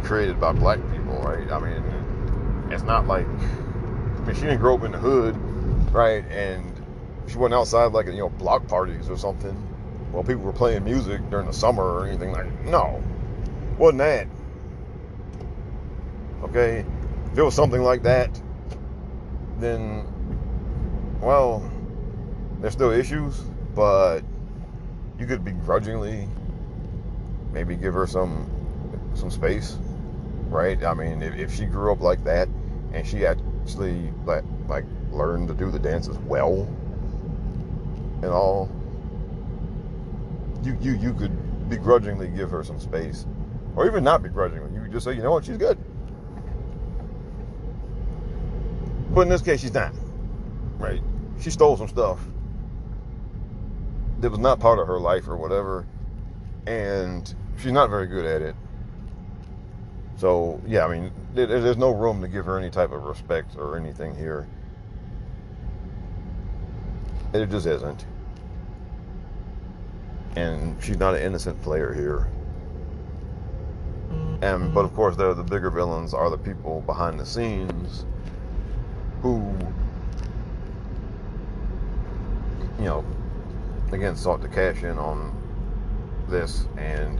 created 0.03 0.39
by 0.39 0.51
black 0.51 0.79
people, 0.91 1.19
right? 1.21 1.51
I 1.51 1.59
mean, 1.59 1.90
it's 2.73 2.83
not 2.83 3.07
like 3.07 3.25
I 3.25 4.25
mean, 4.25 4.35
she 4.35 4.41
didn't 4.41 4.59
grow 4.59 4.75
up 4.75 4.83
in 4.83 4.91
the 4.91 4.99
hood, 4.99 5.35
right? 5.91 6.23
And 6.29 6.71
she 7.27 7.37
wasn't 7.37 7.55
outside 7.55 7.91
like 7.91 8.05
you 8.07 8.13
know 8.13 8.29
block 8.29 8.67
parties 8.67 9.09
or 9.09 9.17
something. 9.17 9.55
While 10.11 10.23
people 10.23 10.43
were 10.43 10.53
playing 10.53 10.83
music 10.83 11.27
during 11.29 11.47
the 11.47 11.53
summer 11.53 11.83
or 11.83 12.05
anything 12.05 12.31
like 12.31 12.65
no, 12.65 13.01
wasn't 13.77 13.99
that. 13.99 14.27
Okay? 16.43 16.85
If 17.31 17.37
it 17.37 17.43
was 17.43 17.55
something 17.55 17.81
like 17.81 18.03
that, 18.03 18.29
then, 19.59 20.05
well, 21.21 21.63
there's 22.59 22.73
still 22.73 22.91
issues, 22.91 23.39
but 23.73 24.21
you 25.17 25.25
could 25.25 25.45
begrudgingly 25.45 26.27
maybe 27.53 27.75
give 27.75 27.93
her 27.93 28.05
some 28.05 28.49
some 29.13 29.31
space, 29.31 29.77
right? 30.49 30.83
I 30.83 30.93
mean, 30.93 31.21
if, 31.21 31.35
if 31.35 31.55
she 31.55 31.65
grew 31.65 31.91
up 31.91 32.01
like 32.01 32.23
that 32.25 32.49
and 32.93 33.05
she 33.05 33.25
actually 33.25 34.11
like 34.25 34.43
like 34.67 34.85
learned 35.11 35.47
to 35.47 35.53
do 35.53 35.71
the 35.71 35.79
dances 35.79 36.17
well 36.19 36.67
and 38.21 38.31
all, 38.31 38.69
you 40.63 40.77
you 40.81 40.97
you 40.97 41.13
could 41.13 41.69
begrudgingly 41.69 42.27
give 42.27 42.51
her 42.51 42.63
some 42.63 42.79
space, 42.79 43.25
or 43.75 43.87
even 43.87 44.03
not 44.03 44.21
begrudgingly. 44.21 44.73
You 44.73 44.81
could 44.81 44.91
just 44.91 45.05
say, 45.05 45.13
you 45.13 45.23
know 45.23 45.31
what, 45.31 45.45
she's 45.45 45.57
good. 45.57 45.77
But 49.13 49.21
in 49.21 49.29
this 49.29 49.41
case, 49.41 49.61
she's 49.61 49.73
not, 49.73 49.93
right? 50.77 51.01
She 51.41 51.49
stole 51.49 51.75
some 51.77 51.87
stuff 51.87 52.19
that 54.19 54.29
was 54.29 54.39
not 54.39 54.59
part 54.59 54.77
of 54.77 54.87
her 54.87 54.99
life 54.99 55.27
or 55.27 55.35
whatever, 55.35 55.85
and 56.67 57.33
she's 57.57 57.71
not 57.71 57.89
very 57.89 58.05
good 58.05 58.25
at 58.25 58.41
it. 58.41 58.55
So 60.17 60.61
yeah, 60.67 60.85
I 60.85 60.99
mean, 60.99 61.11
there's 61.33 61.77
no 61.77 61.91
room 61.91 62.21
to 62.21 62.27
give 62.27 62.45
her 62.45 62.57
any 62.57 62.69
type 62.69 62.91
of 62.91 63.03
respect 63.03 63.55
or 63.57 63.77
anything 63.77 64.15
here. 64.15 64.47
It 67.33 67.49
just 67.49 67.65
isn't. 67.65 68.05
And 70.35 70.81
she's 70.83 70.97
not 70.97 71.15
an 71.15 71.21
innocent 71.21 71.61
player 71.61 71.93
here. 71.93 72.27
And 74.41 74.73
but 74.73 74.85
of 74.85 74.93
course, 74.93 75.15
they're 75.15 75.33
the 75.33 75.43
bigger 75.43 75.69
villains 75.69 76.13
are 76.13 76.29
the 76.29 76.37
people 76.37 76.81
behind 76.81 77.19
the 77.19 77.25
scenes 77.25 78.05
who, 79.21 79.55
you 82.79 82.85
know, 82.85 83.05
again 83.91 84.15
sought 84.15 84.41
to 84.41 84.47
cash 84.47 84.83
in 84.83 84.97
on 84.97 85.37
this 86.27 86.65
and 86.77 87.19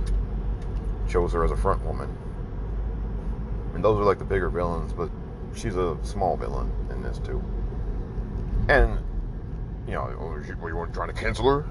chose 1.08 1.34
her 1.34 1.44
as 1.44 1.52
a 1.52 1.58
front 1.58 1.84
woman. 1.86 2.18
And 3.74 3.84
those 3.84 4.00
are 4.00 4.04
like 4.04 4.20
the 4.20 4.26
bigger 4.26 4.50
villains, 4.50 4.94
but 4.94 5.10
she's 5.56 5.76
a 5.76 5.98
small 6.04 6.38
villain 6.38 6.72
in 6.92 7.02
this 7.02 7.20
too. 7.20 7.44
And 8.70 9.00
you 9.88 9.94
know, 9.94 10.16
oh, 10.20 10.36
is 10.36 10.48
she- 10.48 10.54
what, 10.54 10.70
you 10.70 10.88
trying 10.94 11.10
to 11.10 11.14
cancel 11.14 11.50
her? 11.50 11.66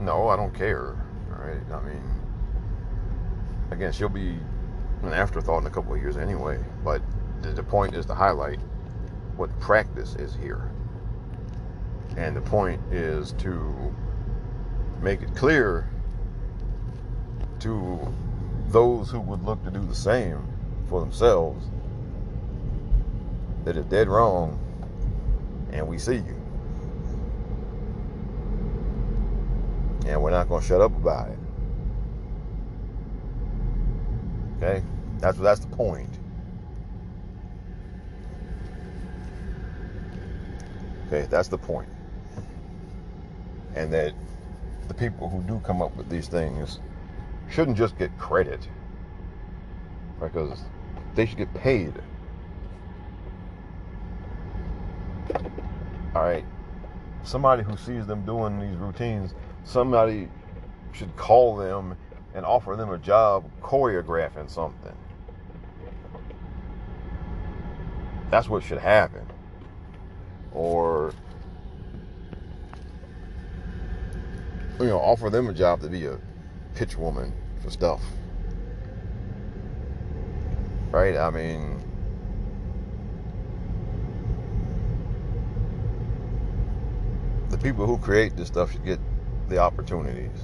No, 0.00 0.28
I 0.28 0.36
don't 0.36 0.54
care. 0.54 0.96
All 1.32 1.44
right, 1.44 1.62
I 1.72 1.80
mean, 1.82 2.02
again, 3.70 3.92
she'll 3.92 4.08
be 4.08 4.38
an 5.02 5.12
afterthought 5.12 5.62
in 5.62 5.66
a 5.66 5.70
couple 5.70 5.94
of 5.94 6.00
years 6.00 6.16
anyway. 6.16 6.62
But 6.84 7.02
the, 7.42 7.50
the 7.50 7.62
point 7.62 7.94
is 7.94 8.06
to 8.06 8.14
highlight 8.14 8.60
what 9.36 9.58
practice 9.60 10.14
is 10.16 10.34
here, 10.34 10.70
and 12.16 12.36
the 12.36 12.40
point 12.40 12.80
is 12.92 13.32
to 13.38 13.94
make 15.02 15.22
it 15.22 15.34
clear 15.34 15.88
to 17.60 18.14
those 18.68 19.10
who 19.10 19.20
would 19.20 19.42
look 19.44 19.62
to 19.64 19.70
do 19.70 19.84
the 19.84 19.94
same 19.94 20.46
for 20.88 21.00
themselves 21.00 21.66
that 23.64 23.76
it's 23.76 23.88
dead 23.88 24.08
wrong 24.08 24.58
and 25.72 25.86
we 25.86 25.98
see 25.98 26.16
you. 26.16 26.42
And 30.06 30.22
we're 30.22 30.30
not 30.30 30.48
going 30.48 30.62
to 30.62 30.66
shut 30.66 30.80
up 30.80 30.96
about 30.96 31.28
it. 31.28 31.38
Okay? 34.56 34.82
That's 35.18 35.38
that's 35.38 35.60
the 35.60 35.66
point. 35.68 36.08
Okay, 41.06 41.26
that's 41.30 41.48
the. 41.48 41.58
And 43.74 43.92
that 43.92 44.14
the 44.88 44.94
people 44.94 45.28
who 45.28 45.42
do 45.42 45.60
come 45.60 45.82
up 45.82 45.94
with 45.96 46.08
these 46.08 46.28
things 46.28 46.80
shouldn't 47.50 47.76
just 47.76 47.98
get 47.98 48.16
credit 48.18 48.66
because 50.18 50.64
they 51.16 51.26
should 51.26 51.38
get 51.38 51.52
paid. 51.54 51.92
All 56.14 56.22
right. 56.22 56.44
Somebody 57.24 57.64
who 57.64 57.76
sees 57.76 58.06
them 58.06 58.24
doing 58.24 58.60
these 58.60 58.76
routines, 58.76 59.34
somebody 59.64 60.28
should 60.92 61.14
call 61.16 61.56
them 61.56 61.96
and 62.34 62.46
offer 62.46 62.76
them 62.76 62.90
a 62.90 62.98
job 62.98 63.50
choreographing 63.60 64.48
something. 64.48 64.94
That's 68.30 68.48
what 68.48 68.62
should 68.62 68.78
happen. 68.78 69.26
Or 70.52 71.12
you 74.78 74.86
know, 74.86 74.98
offer 74.98 75.30
them 75.30 75.48
a 75.48 75.54
job 75.54 75.80
to 75.80 75.88
be 75.88 76.04
a 76.04 76.18
pitch 76.74 76.96
woman 76.96 77.32
for 77.62 77.70
stuff. 77.70 78.02
Right? 80.96 81.14
I 81.14 81.28
mean, 81.28 81.78
the 87.50 87.58
people 87.58 87.84
who 87.84 87.98
create 87.98 88.34
this 88.34 88.48
stuff 88.48 88.72
should 88.72 88.82
get 88.82 88.98
the 89.50 89.58
opportunities. 89.58 90.40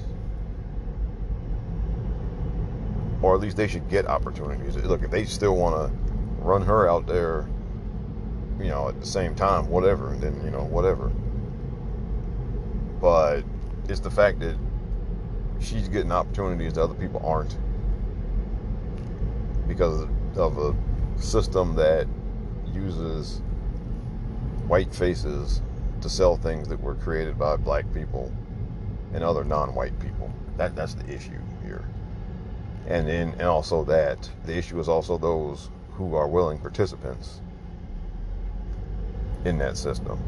Or 3.23 3.35
at 3.35 3.41
least 3.41 3.57
they 3.57 3.67
should 3.67 3.89
get 3.89 4.07
opportunities. 4.07 4.77
Look, 4.77 5.03
if 5.03 5.11
they 5.11 5.25
still 5.25 5.57
want 5.57 5.91
to 5.91 6.13
run 6.43 6.61
her 6.61 6.87
out 6.87 7.07
there, 7.07 7.49
you 8.59 8.69
know, 8.69 8.89
at 8.89 9.01
the 9.01 9.07
same 9.07 9.35
time, 9.35 9.71
whatever, 9.71 10.15
then, 10.21 10.39
you 10.45 10.51
know, 10.51 10.65
whatever. 10.65 11.11
But 13.01 13.41
it's 13.89 14.01
the 14.01 14.11
fact 14.11 14.41
that 14.41 14.59
she's 15.61 15.89
getting 15.89 16.13
opportunities 16.13 16.75
that 16.75 16.83
other 16.83 16.93
people 16.93 17.23
aren't 17.25 17.57
because 19.67 20.07
of 20.37 20.59
a 20.59 20.75
system 21.21 21.75
that 21.77 22.07
uses 22.73 23.43
white 24.67 24.93
faces 24.95 25.61
to 26.01 26.09
sell 26.09 26.37
things 26.37 26.69
that 26.69 26.81
were 26.81 26.95
created 26.97 27.39
by 27.39 27.57
black 27.57 27.85
people 27.95 28.33
and 29.13 29.23
other 29.23 29.45
non-white 29.45 29.99
people. 30.01 30.31
That 30.57 30.75
that's 30.75 30.95
the 30.95 31.09
issue 31.13 31.39
here. 31.63 31.85
And 32.87 33.07
then 33.07 33.31
and 33.33 33.43
also 33.43 33.85
that 33.85 34.29
the 34.45 34.57
issue 34.57 34.79
is 34.81 34.89
also 34.89 35.19
those 35.19 35.71
who 35.93 36.15
are 36.15 36.27
willing 36.27 36.59
participants 36.59 37.41
in 39.45 39.59
that 39.59 39.77
system. 39.77 40.19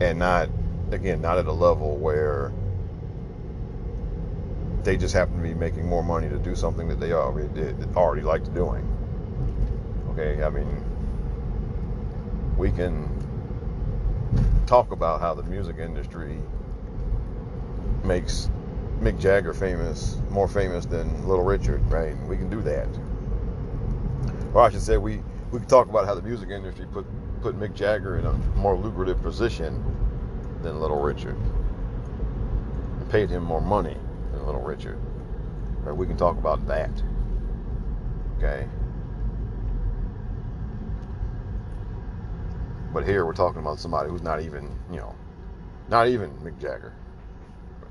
And 0.00 0.18
not 0.18 0.48
again, 0.90 1.20
not 1.20 1.38
at 1.38 1.46
a 1.46 1.52
level 1.52 1.96
where 1.96 2.52
they 4.84 4.96
just 4.96 5.14
happen 5.14 5.36
to 5.36 5.42
be 5.42 5.54
making 5.54 5.86
more 5.86 6.02
money 6.02 6.28
to 6.28 6.38
do 6.38 6.56
something 6.56 6.88
that 6.88 6.98
they 6.98 7.12
already 7.12 7.48
did, 7.54 7.96
already 7.96 8.22
liked 8.22 8.52
doing. 8.52 8.88
Okay, 10.10 10.42
I 10.42 10.50
mean, 10.50 10.84
we 12.56 12.70
can 12.70 13.08
talk 14.66 14.90
about 14.90 15.20
how 15.20 15.34
the 15.34 15.42
music 15.44 15.78
industry 15.78 16.38
makes 18.04 18.50
Mick 19.00 19.18
Jagger 19.20 19.54
famous, 19.54 20.20
more 20.30 20.48
famous 20.48 20.84
than 20.84 21.26
Little 21.26 21.44
Richard, 21.44 21.80
right? 21.90 22.16
We 22.26 22.36
can 22.36 22.50
do 22.50 22.60
that. 22.62 22.88
Or 24.54 24.62
I 24.62 24.70
should 24.70 24.82
say, 24.82 24.96
we 24.96 25.22
we 25.50 25.58
can 25.58 25.68
talk 25.68 25.88
about 25.88 26.06
how 26.06 26.14
the 26.14 26.22
music 26.22 26.50
industry 26.50 26.86
put 26.92 27.06
put 27.40 27.58
Mick 27.58 27.74
Jagger 27.74 28.18
in 28.18 28.26
a 28.26 28.32
more 28.56 28.76
lucrative 28.76 29.22
position 29.22 29.82
than 30.62 30.80
Little 30.80 31.00
Richard, 31.00 31.36
and 32.98 33.10
paid 33.10 33.30
him 33.30 33.44
more 33.44 33.60
money 33.60 33.96
than 34.42 34.46
Little 34.46 34.66
Richard. 34.66 34.98
Right? 35.82 35.96
We 35.96 36.06
can 36.06 36.16
talk 36.16 36.38
about 36.38 36.66
that. 36.66 36.90
Okay. 38.38 38.66
But 42.92 43.06
here 43.06 43.24
we're 43.24 43.32
talking 43.32 43.60
about 43.60 43.78
somebody 43.78 44.10
who's 44.10 44.22
not 44.22 44.42
even, 44.42 44.68
you 44.90 44.98
know, 44.98 45.14
not 45.88 46.08
even 46.08 46.30
Mick 46.38 46.60
Jagger 46.60 46.92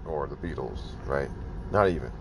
or 0.06 0.28
the 0.28 0.36
Beatles, 0.36 0.80
right? 1.06 1.30
Not 1.72 1.90
even. 1.90 2.12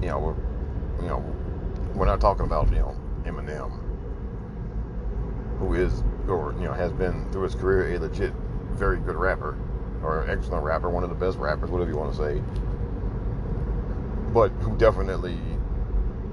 You 0.00 0.08
know, 0.08 0.18
we're, 0.18 1.02
you 1.02 1.08
know, 1.08 1.18
we're 1.94 2.06
not 2.06 2.20
talking 2.20 2.44
about 2.44 2.70
you 2.72 2.78
know 2.78 2.96
Eminem, 3.24 3.81
who 5.62 5.74
is 5.74 6.02
or 6.28 6.54
you 6.58 6.64
know 6.64 6.72
has 6.72 6.92
been 6.92 7.30
through 7.30 7.42
his 7.42 7.54
career 7.54 7.94
a 7.94 7.98
legit 7.98 8.32
very 8.72 8.98
good 8.98 9.16
rapper 9.16 9.58
or 10.02 10.28
excellent 10.28 10.64
rapper, 10.64 10.90
one 10.90 11.04
of 11.04 11.10
the 11.10 11.14
best 11.14 11.38
rappers, 11.38 11.70
whatever 11.70 11.90
you 11.90 11.96
want 11.96 12.12
to 12.12 12.18
say 12.18 12.42
but 14.32 14.50
who 14.62 14.76
definitely 14.76 15.38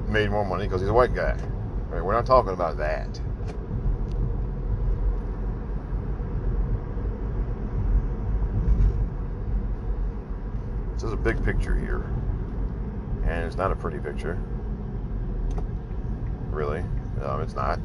made 0.07 0.29
more 0.29 0.45
money 0.45 0.65
because 0.65 0.81
he's 0.81 0.89
a 0.89 0.93
white 0.93 1.13
guy. 1.13 1.37
Right? 1.89 2.03
We're 2.03 2.13
not 2.13 2.25
talking 2.25 2.53
about 2.53 2.77
that. 2.77 3.19
This 10.93 11.03
is 11.03 11.13
a 11.13 11.17
big 11.17 11.43
picture 11.43 11.75
here, 11.75 12.03
and 13.25 13.45
it's 13.45 13.55
not 13.55 13.71
a 13.71 13.75
pretty 13.75 13.99
picture. 13.99 14.37
Really, 16.51 16.83
um, 17.21 17.41
it's 17.41 17.55
not. 17.55 17.79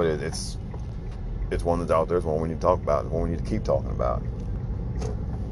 But 0.00 0.06
it, 0.06 0.22
it's 0.22 0.56
it's 1.50 1.62
one 1.62 1.78
that's 1.78 1.90
out 1.90 2.08
there. 2.08 2.16
It's 2.16 2.24
one 2.24 2.40
we 2.40 2.48
need 2.48 2.54
to 2.54 2.66
talk 2.66 2.82
about. 2.82 3.04
It's 3.04 3.12
one 3.12 3.24
we 3.24 3.28
need 3.28 3.44
to 3.44 3.44
keep 3.44 3.64
talking 3.64 3.90
about. 3.90 4.22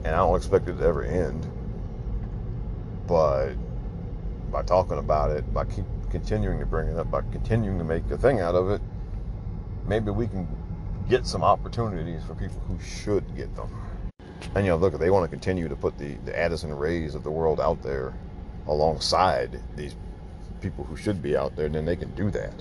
And 0.05 0.07
I 0.07 0.16
don't 0.16 0.34
expect 0.36 0.66
it 0.70 0.78
to 0.78 0.84
ever 0.84 1.05
end. 1.05 1.46
But 3.07 3.57
by 4.51 4.62
talking 4.62 4.96
about 4.96 5.32
it, 5.32 5.53
by 5.53 5.66
keep 5.66 5.84
continuing 6.09 6.61
to 6.61 6.64
bring 6.64 6.88
it 6.88 6.96
up, 6.96 7.11
by 7.11 7.20
continuing 7.30 7.76
to 7.76 7.84
make 7.84 8.11
a 8.11 8.16
thing 8.16 8.40
out 8.40 8.55
of 8.55 8.70
it, 8.70 8.80
maybe 9.86 10.12
we 10.12 10.26
can 10.26 10.49
get 11.11 11.26
some 11.26 11.44
opportunities 11.44 12.24
for 12.24 12.34
people 12.34 12.61
who 12.61 12.80
should 12.80 13.36
get 13.36 13.55
them. 13.55 13.68
And 14.55 14.64
you 14.64 14.70
know, 14.70 14.78
look, 14.78 14.99
they 14.99 15.11
want 15.11 15.24
to 15.24 15.28
continue 15.28 15.68
to 15.68 15.76
put 15.76 15.99
the, 15.99 16.14
the 16.24 16.34
Addison 16.34 16.72
Raes 16.72 17.14
of 17.14 17.22
the 17.22 17.30
world 17.30 17.61
out 17.61 17.82
there 17.82 18.14
alongside 18.66 19.61
these 19.76 19.94
people 20.62 20.84
who 20.84 20.96
should 20.96 21.20
be 21.20 21.36
out 21.36 21.55
there, 21.55 21.68
then 21.68 21.84
they 21.84 21.96
can 21.96 22.14
do 22.14 22.30
that. 22.30 22.55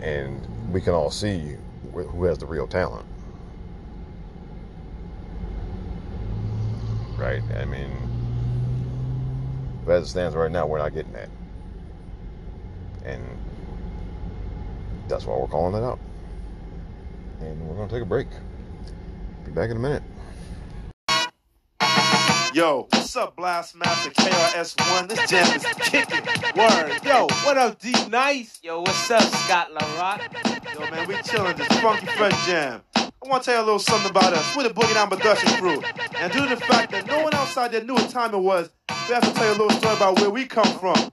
And 0.00 0.72
we 0.72 0.80
can 0.80 0.94
all 0.94 1.10
see 1.10 1.56
who 1.92 2.24
has 2.24 2.38
the 2.38 2.46
real 2.46 2.66
talent. 2.66 3.06
Right? 7.16 7.42
I 7.56 7.64
mean, 7.64 7.90
as 9.88 10.04
it 10.04 10.10
stands 10.10 10.34
right 10.34 10.50
now, 10.50 10.66
we're 10.66 10.78
not 10.78 10.94
getting 10.94 11.12
that. 11.12 11.28
And 13.04 13.22
that's 15.08 15.26
why 15.26 15.36
we're 15.36 15.46
calling 15.48 15.74
it 15.74 15.84
out. 15.84 15.98
And 17.40 17.68
we're 17.68 17.74
going 17.74 17.88
to 17.88 17.94
take 17.94 18.02
a 18.02 18.06
break. 18.06 18.28
Be 19.44 19.50
back 19.50 19.70
in 19.70 19.76
a 19.76 19.80
minute. 19.80 20.02
Yo, 22.54 22.86
what's 22.90 23.16
up, 23.16 23.34
Blast 23.34 23.74
Master 23.74 24.10
KRS-One? 24.10 25.06
This 25.08 25.26
jam 25.30 25.56
is 25.56 25.64
kicking. 25.78 26.20
Word. 26.54 27.00
Yo, 27.02 27.26
what 27.44 27.56
up, 27.56 27.78
D 27.78 27.94
Nice? 28.10 28.58
Yo, 28.62 28.80
what's 28.80 29.10
up, 29.10 29.22
Scott 29.22 29.72
La 29.72 29.80
Rock? 29.98 30.20
Yo, 30.74 30.80
man, 30.90 31.08
we 31.08 31.16
chilling 31.22 31.56
this 31.56 31.68
funky 31.80 32.04
fresh 32.08 32.46
jam. 32.46 32.82
I 32.94 33.10
want 33.24 33.42
to 33.42 33.50
tell 33.50 33.58
you 33.58 33.64
a 33.64 33.64
little 33.64 33.78
something 33.78 34.10
about 34.10 34.34
us. 34.34 34.54
We're 34.54 34.64
the 34.64 34.74
Boogie 34.74 34.92
Down 34.92 35.08
Production 35.08 35.50
crew. 35.52 35.82
And 36.16 36.30
due 36.30 36.46
to 36.46 36.54
the 36.54 36.60
fact 36.60 36.92
that 36.92 37.06
no 37.06 37.22
one 37.22 37.34
outside 37.34 37.72
there 37.72 37.84
knew 37.84 37.94
what 37.94 38.10
time 38.10 38.34
it 38.34 38.38
was, 38.38 38.68
we 39.08 39.14
have 39.14 39.24
to 39.24 39.32
tell 39.32 39.46
you 39.46 39.52
a 39.52 39.58
little 39.62 39.70
story 39.78 39.96
about 39.96 40.20
where 40.20 40.30
we 40.30 40.44
come 40.44 40.78
from. 40.78 41.10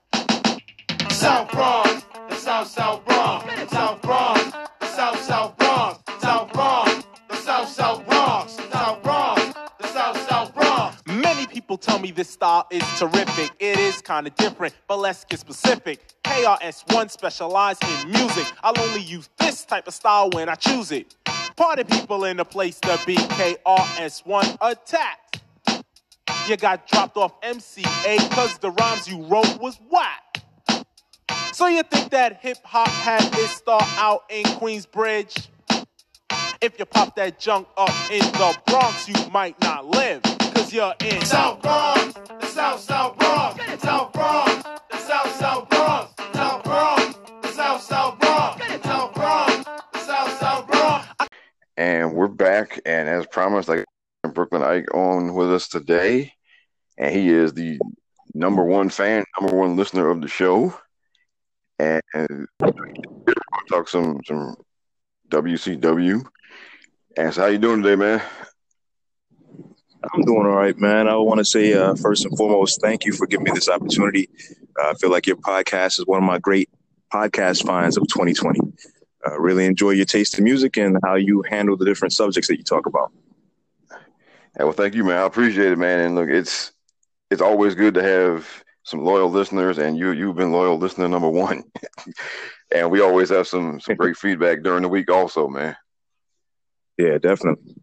South 1.09 1.49
Bronx, 1.51 2.03
the 2.27 2.35
South 2.35 2.67
South 2.67 3.05
Bronx, 3.05 3.45
the 3.45 3.67
South 3.67 4.01
Bronx, 4.01 4.43
the 4.81 4.87
South 4.87 5.21
South 5.21 5.57
Bronx, 5.57 5.58
South 5.58 5.58
people 11.69 11.77
tell 11.77 11.99
me 11.99 12.09
this 12.09 12.31
style 12.31 12.65
is 12.71 12.81
terrific. 12.97 13.51
It 13.59 13.77
is 13.77 14.01
kind 14.01 14.25
of 14.25 14.35
different, 14.37 14.73
but 14.87 14.97
let's 14.97 15.23
get 15.23 15.39
specific. 15.39 15.99
KRS-One 16.23 17.09
specialize 17.09 17.77
in 17.83 18.09
music. 18.09 18.47
I'll 18.63 18.73
only 18.79 19.01
use 19.01 19.29
this 19.37 19.65
type 19.65 19.87
of 19.87 19.93
style 19.93 20.31
when 20.31 20.49
I 20.49 20.55
choose 20.55 20.91
it. 20.91 21.15
Party 21.55 21.83
people 21.83 22.25
in 22.25 22.37
the 22.37 22.43
place 22.43 22.79
to 22.79 22.99
be 23.05 23.17
KRS-One 23.17 24.47
attacked. 24.61 25.43
You 26.47 26.57
got 26.57 26.87
dropped 26.87 27.17
off 27.17 27.39
MCA 27.41 28.17
cause 28.31 28.57
the 28.57 28.71
rhymes 28.71 29.07
you 29.07 29.21
wrote 29.25 29.61
was 29.61 29.79
whack. 29.91 30.41
So 31.53 31.67
you 31.67 31.83
think 31.83 32.09
that 32.09 32.39
hip 32.41 32.57
hop 32.63 32.87
had 32.87 33.23
its 33.37 33.51
start 33.51 33.85
out 33.99 34.23
in 34.31 34.43
Queensbridge? 34.57 35.49
If 36.61 36.79
you 36.79 36.85
pop 36.85 37.15
that 37.15 37.39
junk 37.39 37.67
up 37.77 37.93
in 38.11 38.19
the 38.19 38.57
Bronx, 38.65 39.07
you 39.07 39.15
might 39.31 39.61
not 39.61 39.85
live, 39.85 40.21
cause 40.59 40.73
you're 40.73 40.93
in 41.05 41.21
South 41.25 41.61
Bronx, 41.61 42.13
the 42.13 42.45
South 42.45 42.81
South 42.81 43.17
Bronx, 43.17 43.81
South 43.81 44.11
Bronx, 44.11 44.63
the 44.91 44.97
South 44.97 45.35
South 45.35 45.69
Bronx, 45.69 46.13
South 46.33 46.63
Bronx, 46.63 47.19
the 47.41 47.47
South 47.47 47.81
South 47.81 48.19
Bronx, 48.19 48.83
South 48.83 49.13
Bronx, 49.13 49.65
the 49.93 49.99
South 49.99 50.39
South 50.39 50.67
Bronx. 50.67 51.07
And 51.77 52.13
we're 52.13 52.27
back. 52.27 52.81
And 52.85 53.07
as 53.07 53.25
promised, 53.27 53.69
I 53.69 53.85
got 54.23 54.33
Brooklyn 54.33 54.63
Ike 54.63 54.93
on 54.93 55.33
with 55.33 55.51
us 55.53 55.69
today. 55.69 56.33
And 56.97 57.15
he 57.15 57.29
is 57.29 57.53
the 57.53 57.79
number 58.33 58.63
one 58.63 58.89
fan, 58.89 59.23
number 59.39 59.55
one 59.55 59.77
listener 59.77 60.09
of 60.09 60.21
the 60.21 60.27
show. 60.27 60.77
And 61.79 62.01
we'll 62.59 62.73
talk 63.69 63.87
some 63.87 64.19
some 64.25 64.55
WCW. 65.29 66.25
And 67.15 67.33
so 67.33 67.41
how 67.41 67.47
you 67.47 67.57
doing 67.59 67.81
today, 67.81 67.95
man? 67.95 68.21
I'm 70.03 70.21
doing 70.21 70.45
all 70.45 70.55
right, 70.55 70.77
man. 70.77 71.07
I 71.07 71.15
want 71.17 71.39
to 71.39 71.45
say 71.45 71.73
uh, 71.73 71.95
first 71.95 72.25
and 72.25 72.37
foremost, 72.37 72.79
thank 72.81 73.05
you 73.05 73.11
for 73.11 73.27
giving 73.27 73.43
me 73.43 73.51
this 73.51 73.67
opportunity. 73.67 74.29
Uh, 74.79 74.89
I 74.89 74.93
feel 74.93 75.09
like 75.09 75.27
your 75.27 75.35
podcast 75.35 75.99
is 75.99 76.05
one 76.05 76.19
of 76.19 76.27
my 76.27 76.39
great 76.39 76.69
podcast 77.13 77.65
finds 77.65 77.97
of 77.97 78.03
2020. 78.07 78.59
Uh, 79.27 79.39
really 79.39 79.65
enjoy 79.65 79.91
your 79.91 80.05
taste 80.05 80.37
in 80.37 80.43
music 80.45 80.77
and 80.77 80.97
how 81.03 81.15
you 81.15 81.43
handle 81.49 81.75
the 81.75 81.85
different 81.85 82.13
subjects 82.13 82.47
that 82.47 82.57
you 82.57 82.63
talk 82.63 82.85
about. 82.85 83.11
Yeah, 83.91 84.63
well, 84.63 84.71
thank 84.71 84.95
you, 84.95 85.03
man. 85.03 85.17
I 85.17 85.25
appreciate 85.25 85.71
it, 85.71 85.77
man. 85.77 85.99
And 85.99 86.15
look, 86.15 86.29
it's 86.29 86.71
it's 87.29 87.41
always 87.41 87.75
good 87.75 87.93
to 87.95 88.03
have 88.03 88.47
some 88.83 89.03
loyal 89.03 89.29
listeners, 89.29 89.77
and 89.77 89.97
you 89.97 90.11
you've 90.11 90.37
been 90.37 90.53
loyal 90.53 90.77
listener 90.77 91.09
number 91.09 91.29
one. 91.29 91.63
and 92.71 92.89
we 92.89 93.01
always 93.01 93.29
have 93.29 93.47
some 93.47 93.79
some 93.81 93.95
great 93.95 94.17
feedback 94.23 94.63
during 94.63 94.83
the 94.83 94.89
week, 94.89 95.11
also, 95.11 95.49
man. 95.49 95.75
Yeah, 96.97 97.17
definitely. 97.17 97.75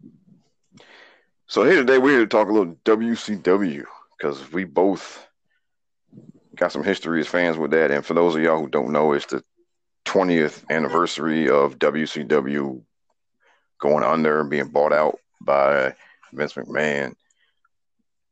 So 1.49 1.63
here 1.63 1.77
today, 1.77 1.97
we're 1.97 2.09
here 2.09 2.19
to 2.19 2.27
talk 2.27 2.49
a 2.49 2.51
little 2.51 2.75
WCW 2.83 3.85
because 4.17 4.51
we 4.51 4.65
both 4.65 5.25
got 6.53 6.73
some 6.73 6.83
history 6.83 7.21
as 7.21 7.27
fans 7.27 7.57
with 7.57 7.71
that. 7.71 7.89
And 7.89 8.05
for 8.05 8.13
those 8.13 8.35
of 8.35 8.41
y'all 8.41 8.59
who 8.59 8.67
don't 8.67 8.91
know, 8.91 9.13
it's 9.13 9.27
the 9.27 9.41
20th 10.03 10.69
anniversary 10.69 11.47
of 11.47 11.79
WCW 11.79 12.81
going 13.79 14.03
under 14.03 14.41
and 14.41 14.49
being 14.49 14.67
bought 14.67 14.91
out 14.91 15.19
by 15.39 15.95
Vince 16.33 16.51
McMahon. 16.55 17.15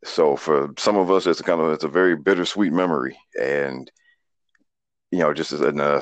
So 0.03 0.36
for 0.36 0.74
some 0.78 0.97
of 0.97 1.09
us, 1.09 1.26
it's 1.26 1.41
kind 1.41 1.61
of 1.61 1.72
it's 1.72 1.86
a 1.86 1.88
very 1.88 2.18
bittersweet 2.18 2.74
memory, 2.74 3.18
and 3.41 3.89
you 5.11 5.20
know, 5.20 5.34
just 5.34 5.53
as 5.53 5.61
a 5.61 5.70
uh, 5.70 6.01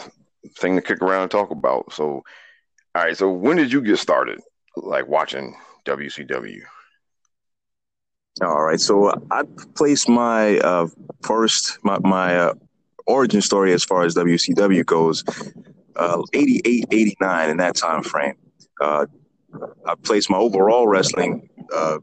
thing 0.57 0.75
to 0.77 0.81
kick 0.81 0.99
around 1.03 1.21
and 1.21 1.31
talk 1.31 1.51
about. 1.51 1.93
So, 1.93 2.23
all 2.95 3.03
right. 3.03 3.15
So 3.15 3.31
when 3.31 3.57
did 3.57 3.71
you 3.71 3.81
get 3.81 3.99
started, 3.99 4.41
like 4.75 5.07
watching 5.07 5.55
WCW? 5.85 6.61
All 8.41 8.63
right. 8.63 8.79
So 8.79 9.13
I 9.31 9.43
placed 9.75 10.09
my 10.09 10.57
uh, 10.59 10.87
first, 11.21 11.77
my, 11.83 11.99
my 11.99 12.35
uh, 12.35 12.53
origin 13.05 13.41
story 13.41 13.73
as 13.73 13.83
far 13.83 14.03
as 14.03 14.15
WCW 14.15 14.85
goes, 14.85 15.23
uh, 15.95 16.21
88, 16.33 16.85
89 16.91 17.49
in 17.49 17.57
that 17.57 17.75
time 17.75 18.01
frame. 18.01 18.35
Uh, 18.81 19.05
I 19.85 19.93
placed 19.95 20.31
my 20.31 20.37
overall 20.37 20.87
wrestling 20.87 21.47
uh, 21.73 21.99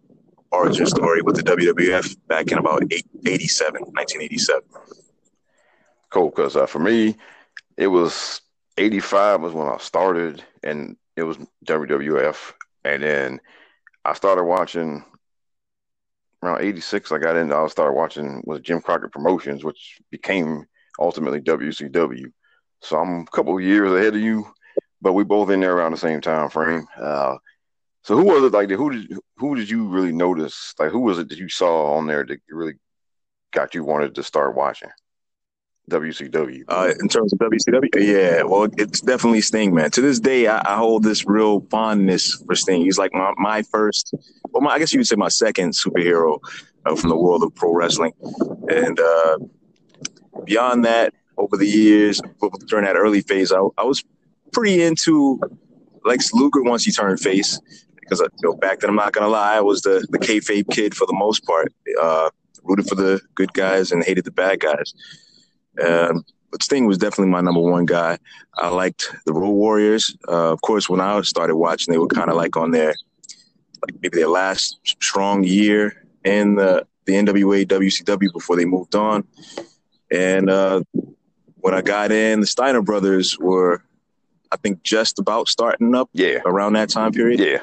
origin 0.53 0.87
story 0.87 1.21
with 1.23 1.37
the 1.37 1.43
WWF 1.43 2.17
back 2.29 2.53
in 2.53 2.59
about 2.59 2.85
eight, 2.93 3.07
87, 3.27 3.83
1987. 3.83 4.63
Cool, 6.11 6.31
because 6.31 6.57
uh, 6.57 6.67
for 6.67 6.79
me, 6.79 7.17
it 7.77 7.89
was 7.89 8.41
85 8.79 9.41
was 9.43 9.53
when 9.53 9.67
I 9.67 9.79
started, 9.79 10.45
and 10.63 10.97
it 11.17 11.25
was 11.25 11.39
WWF, 11.67 12.53
and 12.85 13.03
then 13.03 13.41
I 14.05 14.15
started 14.15 14.45
watching 14.45 15.05
around 16.43 16.63
86. 16.63 17.13
I 17.13 17.19
got 17.19 17.37
into, 17.37 17.57
I 17.57 17.67
started 17.69 17.95
watching 17.95 18.43
was 18.45 18.61
Jim 18.61 18.81
Crockett 18.81 19.13
Promotions, 19.13 19.65
which 19.65 19.99
became 20.11 20.67
ultimately 20.99 21.41
WCW. 21.41 22.33
So 22.81 22.99
I'm 22.99 23.21
a 23.21 23.27
couple 23.27 23.61
years 23.61 23.93
ahead 23.93 24.15
of 24.15 24.21
you, 24.21 24.47
but 25.03 25.13
we 25.13 25.25
both 25.25 25.51
in 25.51 25.61
there 25.61 25.77
around 25.77 25.93
the 25.93 25.99
same 25.99 26.21
time 26.21 26.49
frame. 26.49 26.87
Uh, 26.99 27.37
so 28.03 28.17
who 28.17 28.25
was 28.25 28.45
it 28.45 28.53
like? 28.53 28.71
Who 28.71 28.91
did 28.91 29.19
who 29.37 29.55
did 29.55 29.69
you 29.69 29.89
really 29.89 30.13
notice? 30.13 30.75
Like 30.79 30.91
who 30.91 31.01
was 31.01 31.19
it 31.19 31.29
that 31.29 31.39
you 31.39 31.51
saw 31.51 31.97
on 31.97 32.07
there 32.07 32.25
that 32.25 32.41
really 32.49 32.75
got 33.53 33.75
you 33.75 33.85
wanted 33.85 34.15
to 34.15 34.23
start 34.23 34.57
watching 34.57 34.89
WCW? 35.89 36.65
Uh, 36.69 36.93
in 37.01 37.09
terms 37.09 37.33
of 37.33 37.39
WCW, 37.39 37.89
yeah, 37.97 38.43
well, 38.43 38.69
it's 38.77 39.01
definitely 39.01 39.41
Sting, 39.41 39.75
man. 39.75 39.91
To 39.93 40.01
this 40.01 40.21
day, 40.21 40.47
I, 40.47 40.59
I 40.59 40.77
hold 40.77 41.03
this 41.03 41.27
real 41.27 41.61
fondness 41.71 42.43
for 42.47 42.55
Sting. 42.55 42.83
He's 42.83 42.99
like 42.99 43.13
my, 43.13 43.33
my 43.39 43.63
first, 43.63 44.15
well, 44.51 44.63
my, 44.63 44.73
I 44.73 44.79
guess 44.79 44.93
you 44.93 44.99
would 44.99 45.07
say 45.07 45.17
my 45.17 45.29
second 45.29 45.73
superhero 45.73 46.39
uh, 46.87 46.95
from 46.95 47.11
the 47.11 47.17
world 47.17 47.43
of 47.43 47.55
pro 47.55 47.75
wrestling. 47.75 48.13
And 48.69 48.99
uh, 49.01 49.39
beyond 50.45 50.85
that, 50.85 51.15
over 51.41 51.57
the 51.57 51.67
years, 51.67 52.21
during 52.67 52.85
that 52.85 52.97
early 52.97 53.23
phase, 53.23 53.51
I, 53.51 53.61
I 53.79 53.85
was 53.85 54.05
pretty 54.53 54.83
into 54.83 55.41
Lex 56.05 56.33
Luger 56.35 56.63
once 56.63 56.85
he 56.85 56.93
turned 56.93 57.19
face. 57.19 57.59
Because 57.97 58.21
you 58.21 58.51
know, 58.51 58.57
back 58.57 58.81
then, 58.81 58.91
I'm 58.91 58.97
not 58.97 59.13
gonna 59.13 59.29
lie, 59.29 59.57
I 59.57 59.61
was 59.61 59.83
the 59.83 60.07
the 60.11 60.19
kayfabe 60.19 60.69
kid 60.71 60.95
for 60.95 61.07
the 61.07 61.15
most 61.15 61.45
part. 61.45 61.73
Uh, 62.01 62.31
rooted 62.63 62.87
for 62.87 62.95
the 62.95 63.21
good 63.35 63.53
guys 63.53 63.91
and 63.91 64.05
hated 64.05 64.25
the 64.25 64.31
bad 64.31 64.61
guys. 64.61 64.93
Um, 65.85 66.25
but 66.51 66.63
Sting 66.63 66.87
was 66.87 66.99
definitely 66.99 67.31
my 67.31 67.41
number 67.41 67.61
one 67.61 67.87
guy. 67.87 68.19
I 68.57 68.69
liked 68.69 69.15
the 69.25 69.33
Road 69.33 69.51
Warriors. 69.53 70.17
Uh, 70.29 70.53
of 70.53 70.61
course, 70.63 70.89
when 70.89 71.01
I 71.01 71.21
started 71.23 71.57
watching, 71.57 71.93
they 71.93 71.99
were 71.99 72.09
kind 72.09 72.31
of 72.31 72.37
like 72.37 72.57
on 72.57 72.73
their, 72.73 72.89
like 72.89 73.95
maybe 74.03 74.19
their 74.19 74.29
last 74.29 74.81
strong 74.85 75.45
year 75.45 76.07
in 76.25 76.57
the 76.57 76.87
the 77.07 77.15
NWA 77.15 77.67
WCW 77.67 78.33
before 78.33 78.57
they 78.57 78.65
moved 78.65 78.95
on. 78.95 79.27
And 80.11 80.51
uh, 80.51 80.83
when 81.57 81.75
I 81.75 81.83
got 81.83 82.13
in, 82.13 82.41
the 82.41 82.47
Steiner 82.47 82.83
brothers 82.83 83.39
were, 83.39 83.83
I 84.53 84.57
think, 84.57 84.83
just 84.83 85.19
about 85.19 85.49
starting 85.49 85.95
up. 85.95 86.11
Yeah. 86.13 86.39
Around 86.45 86.75
that 86.75 86.89
time 86.89 87.13
period. 87.13 87.41
Yeah. 87.41 87.63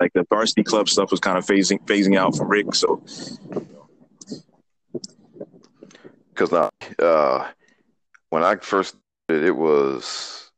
Like 0.00 0.12
the 0.12 0.26
varsity 0.28 0.64
club 0.64 0.88
stuff 0.88 1.10
was 1.10 1.20
kind 1.20 1.38
of 1.38 1.46
phasing 1.46 1.80
phasing 1.86 2.18
out 2.18 2.36
for 2.36 2.46
Rick. 2.46 2.74
So 2.74 3.02
because 6.34 6.52
uh, 6.98 7.48
when 8.30 8.42
I 8.42 8.56
first 8.56 8.96
did 9.28 9.42
it, 9.42 9.48
it 9.48 9.56
was 9.56 10.50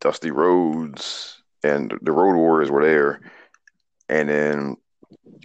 Dusty 0.00 0.30
Rhodes 0.30 1.42
and 1.62 1.92
the 2.02 2.12
Road 2.12 2.36
Warriors 2.36 2.70
were 2.70 2.84
there, 2.84 3.20
and 4.08 4.28
then 4.28 4.76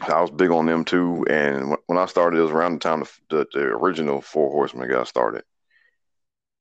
I 0.02 0.22
was 0.22 0.32
big 0.32 0.52
on 0.52 0.66
them 0.66 0.86
too. 0.86 1.26
And 1.30 1.70
when- 1.70 1.80
when 1.88 1.98
I 1.98 2.06
started, 2.06 2.38
it 2.40 2.44
was 2.44 2.52
around 2.52 2.74
the 2.74 2.80
time 2.80 3.02
the, 3.02 3.10
the, 3.30 3.48
the 3.54 3.66
original 3.66 4.22
Four 4.22 4.52
Horsemen 4.52 4.90
got 4.90 5.08
started. 5.08 5.44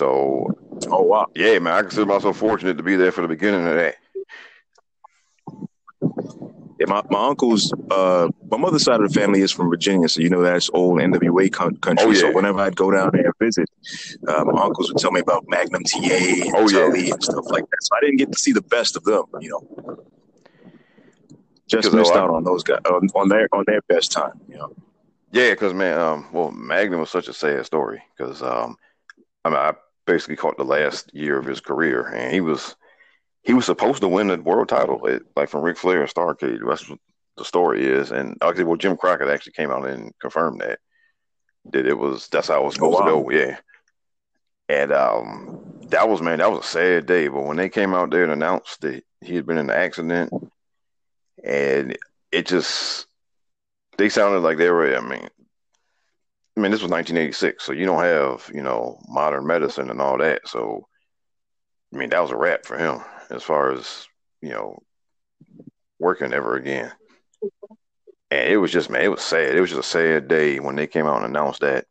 So, 0.01 0.47
oh 0.90 1.03
wow, 1.03 1.26
yeah, 1.34 1.59
man, 1.59 1.74
I 1.74 1.82
consider 1.82 2.07
myself 2.07 2.36
fortunate 2.36 2.76
to 2.78 2.82
be 2.82 2.97
there 2.97 3.12
for 3.12 3.22
the 3.22 3.28
beginning 3.28 3.66
of 3.66 3.74
that. 3.76 3.97
Yeah, 6.83 6.93
my, 6.93 7.03
my 7.11 7.28
uncle's, 7.28 7.72
uh, 7.93 8.28
my 8.51 8.57
mother's 8.57 8.83
side 8.83 9.01
of 9.01 9.12
the 9.12 9.20
family 9.20 9.41
is 9.41 9.53
from 9.53 9.68
Virginia, 9.70 10.09
so 10.09 10.20
you 10.20 10.28
know 10.28 10.43
that's 10.43 10.68
old 10.74 10.99
NWA 10.99 11.53
con- 11.53 11.76
country. 11.76 12.07
Oh, 12.07 12.11
yeah. 12.11 12.20
So 12.20 12.33
whenever 12.33 12.59
I'd 12.59 12.74
go 12.74 12.91
down 12.91 13.11
there 13.12 13.26
and 13.26 13.35
visit, 13.39 13.68
uh, 14.26 14.45
my 14.45 14.62
uncles 14.62 14.89
would 14.93 14.99
tell 14.99 15.12
me 15.12 15.20
about 15.20 15.45
Magnum 15.47 15.85
TA 15.85 16.01
and 16.01 16.55
Oh, 16.57 16.68
yeah. 16.68 16.87
And 16.87 17.22
stuff 17.22 17.45
like 17.51 17.62
that. 17.70 17.78
So 17.83 17.97
I 17.97 18.01
didn't 18.01 18.16
get 18.16 18.33
to 18.33 18.39
see 18.39 18.51
the 18.51 18.62
best 18.62 18.97
of 18.97 19.05
them, 19.05 19.22
you 19.41 19.51
know. 19.51 20.05
Just 21.68 21.93
missed 21.93 22.14
I- 22.14 22.18
out 22.18 22.30
on 22.30 22.43
those 22.43 22.64
guys 22.64 22.80
on, 22.87 23.09
on 23.14 23.28
their 23.28 23.49
on 23.53 23.62
their 23.68 23.83
best 23.83 24.11
time, 24.11 24.41
you 24.49 24.57
know. 24.57 24.74
Yeah, 25.30 25.51
because 25.51 25.74
man, 25.74 25.99
um, 26.01 26.26
well, 26.33 26.51
Magnum 26.51 26.99
was 26.99 27.11
such 27.11 27.28
a 27.28 27.33
sad 27.33 27.64
story 27.64 28.03
because 28.16 28.43
um, 28.43 28.76
I 29.45 29.51
mean, 29.51 29.59
I 29.59 29.74
basically 30.05 30.37
caught 30.37 30.57
the 30.57 30.64
last 30.64 31.14
year 31.14 31.39
of 31.39 31.47
his 31.47 31.61
career, 31.61 32.09
and 32.09 32.33
he 32.35 32.41
was 32.41 32.74
he 33.43 33.55
was 33.55 33.66
supposed 33.66 34.01
to 34.03 34.09
win 34.09 34.28
the 34.28 34.40
world 34.40 34.68
title, 34.68 35.05
it, 35.07 35.22
like 35.36 35.49
from 35.49 35.62
Ric 35.62 35.76
Flair 35.76 36.03
and 36.03 36.11
Starcade. 36.11 36.61
That's 36.66 36.88
what 36.88 36.99
the 37.36 37.45
story 37.45 37.84
is, 37.84 38.12
and 38.12 38.36
actually, 38.43 38.64
well, 38.64 38.76
Jim 38.76 38.97
Crockett 38.97 39.28
actually 39.28 39.53
came 39.53 39.70
out 39.70 39.86
and 39.86 40.12
confirmed 40.20 40.61
that 40.61 40.78
that 41.72 41.86
it 41.86 41.95
was 41.95 42.28
that's 42.28 42.49
how 42.49 42.62
it 42.62 42.64
was 42.64 42.74
supposed 42.74 43.01
wow. 43.01 43.05
to 43.05 43.11
go. 43.11 43.30
Yeah, 43.30 43.59
and 44.68 44.93
um, 44.93 45.80
that 45.88 46.09
was 46.09 46.22
man, 46.22 46.38
that 46.38 46.51
was 46.51 46.64
a 46.64 46.68
sad 46.68 47.07
day. 47.07 47.28
But 47.28 47.45
when 47.45 47.57
they 47.57 47.68
came 47.68 47.95
out 47.95 48.11
there 48.11 48.22
and 48.22 48.32
announced 48.32 48.80
that 48.82 49.03
he 49.20 49.34
had 49.34 49.47
been 49.47 49.59
in 49.59 49.70
an 49.70 49.76
accident, 49.76 50.32
and 51.43 51.99
it 52.30 52.47
just 52.47 53.07
they 53.99 54.09
sounded 54.09 54.40
like 54.40 54.59
they 54.59 54.70
were. 54.70 54.97
I 54.97 55.01
mean, 55.01 55.28
I 56.57 56.61
mean, 56.61 56.70
this 56.70 56.82
was 56.82 56.90
1986, 56.90 57.64
so 57.64 57.72
you 57.72 57.86
don't 57.86 58.05
have 58.05 58.49
you 58.55 58.62
know 58.62 59.01
modern 59.09 59.49
medicine 59.49 59.90
and 59.90 60.01
all 60.01 60.18
that. 60.18 60.47
So, 60.47 60.86
I 61.93 61.97
mean, 61.97 62.11
that 62.11 62.22
was 62.22 62.30
a 62.30 62.36
wrap 62.36 62.66
for 62.66 62.78
him 62.78 63.01
as 63.33 63.43
far 63.43 63.72
as 63.72 64.07
you 64.41 64.51
know 64.51 64.83
working 65.99 66.33
ever 66.33 66.57
again. 66.57 66.93
And 68.30 68.49
it 68.49 68.57
was 68.57 68.72
just 68.72 68.91
man, 68.91 69.03
it 69.03 69.09
was 69.09 69.22
sad. 69.22 69.55
It 69.55 69.61
was 69.61 69.70
just 69.70 69.80
a 69.80 69.91
sad 69.91 70.28
day 70.28 70.59
when 70.59 70.76
they 70.76 70.87
came 70.87 71.07
out 71.07 71.16
and 71.16 71.26
announced 71.26 71.61
that. 71.61 71.87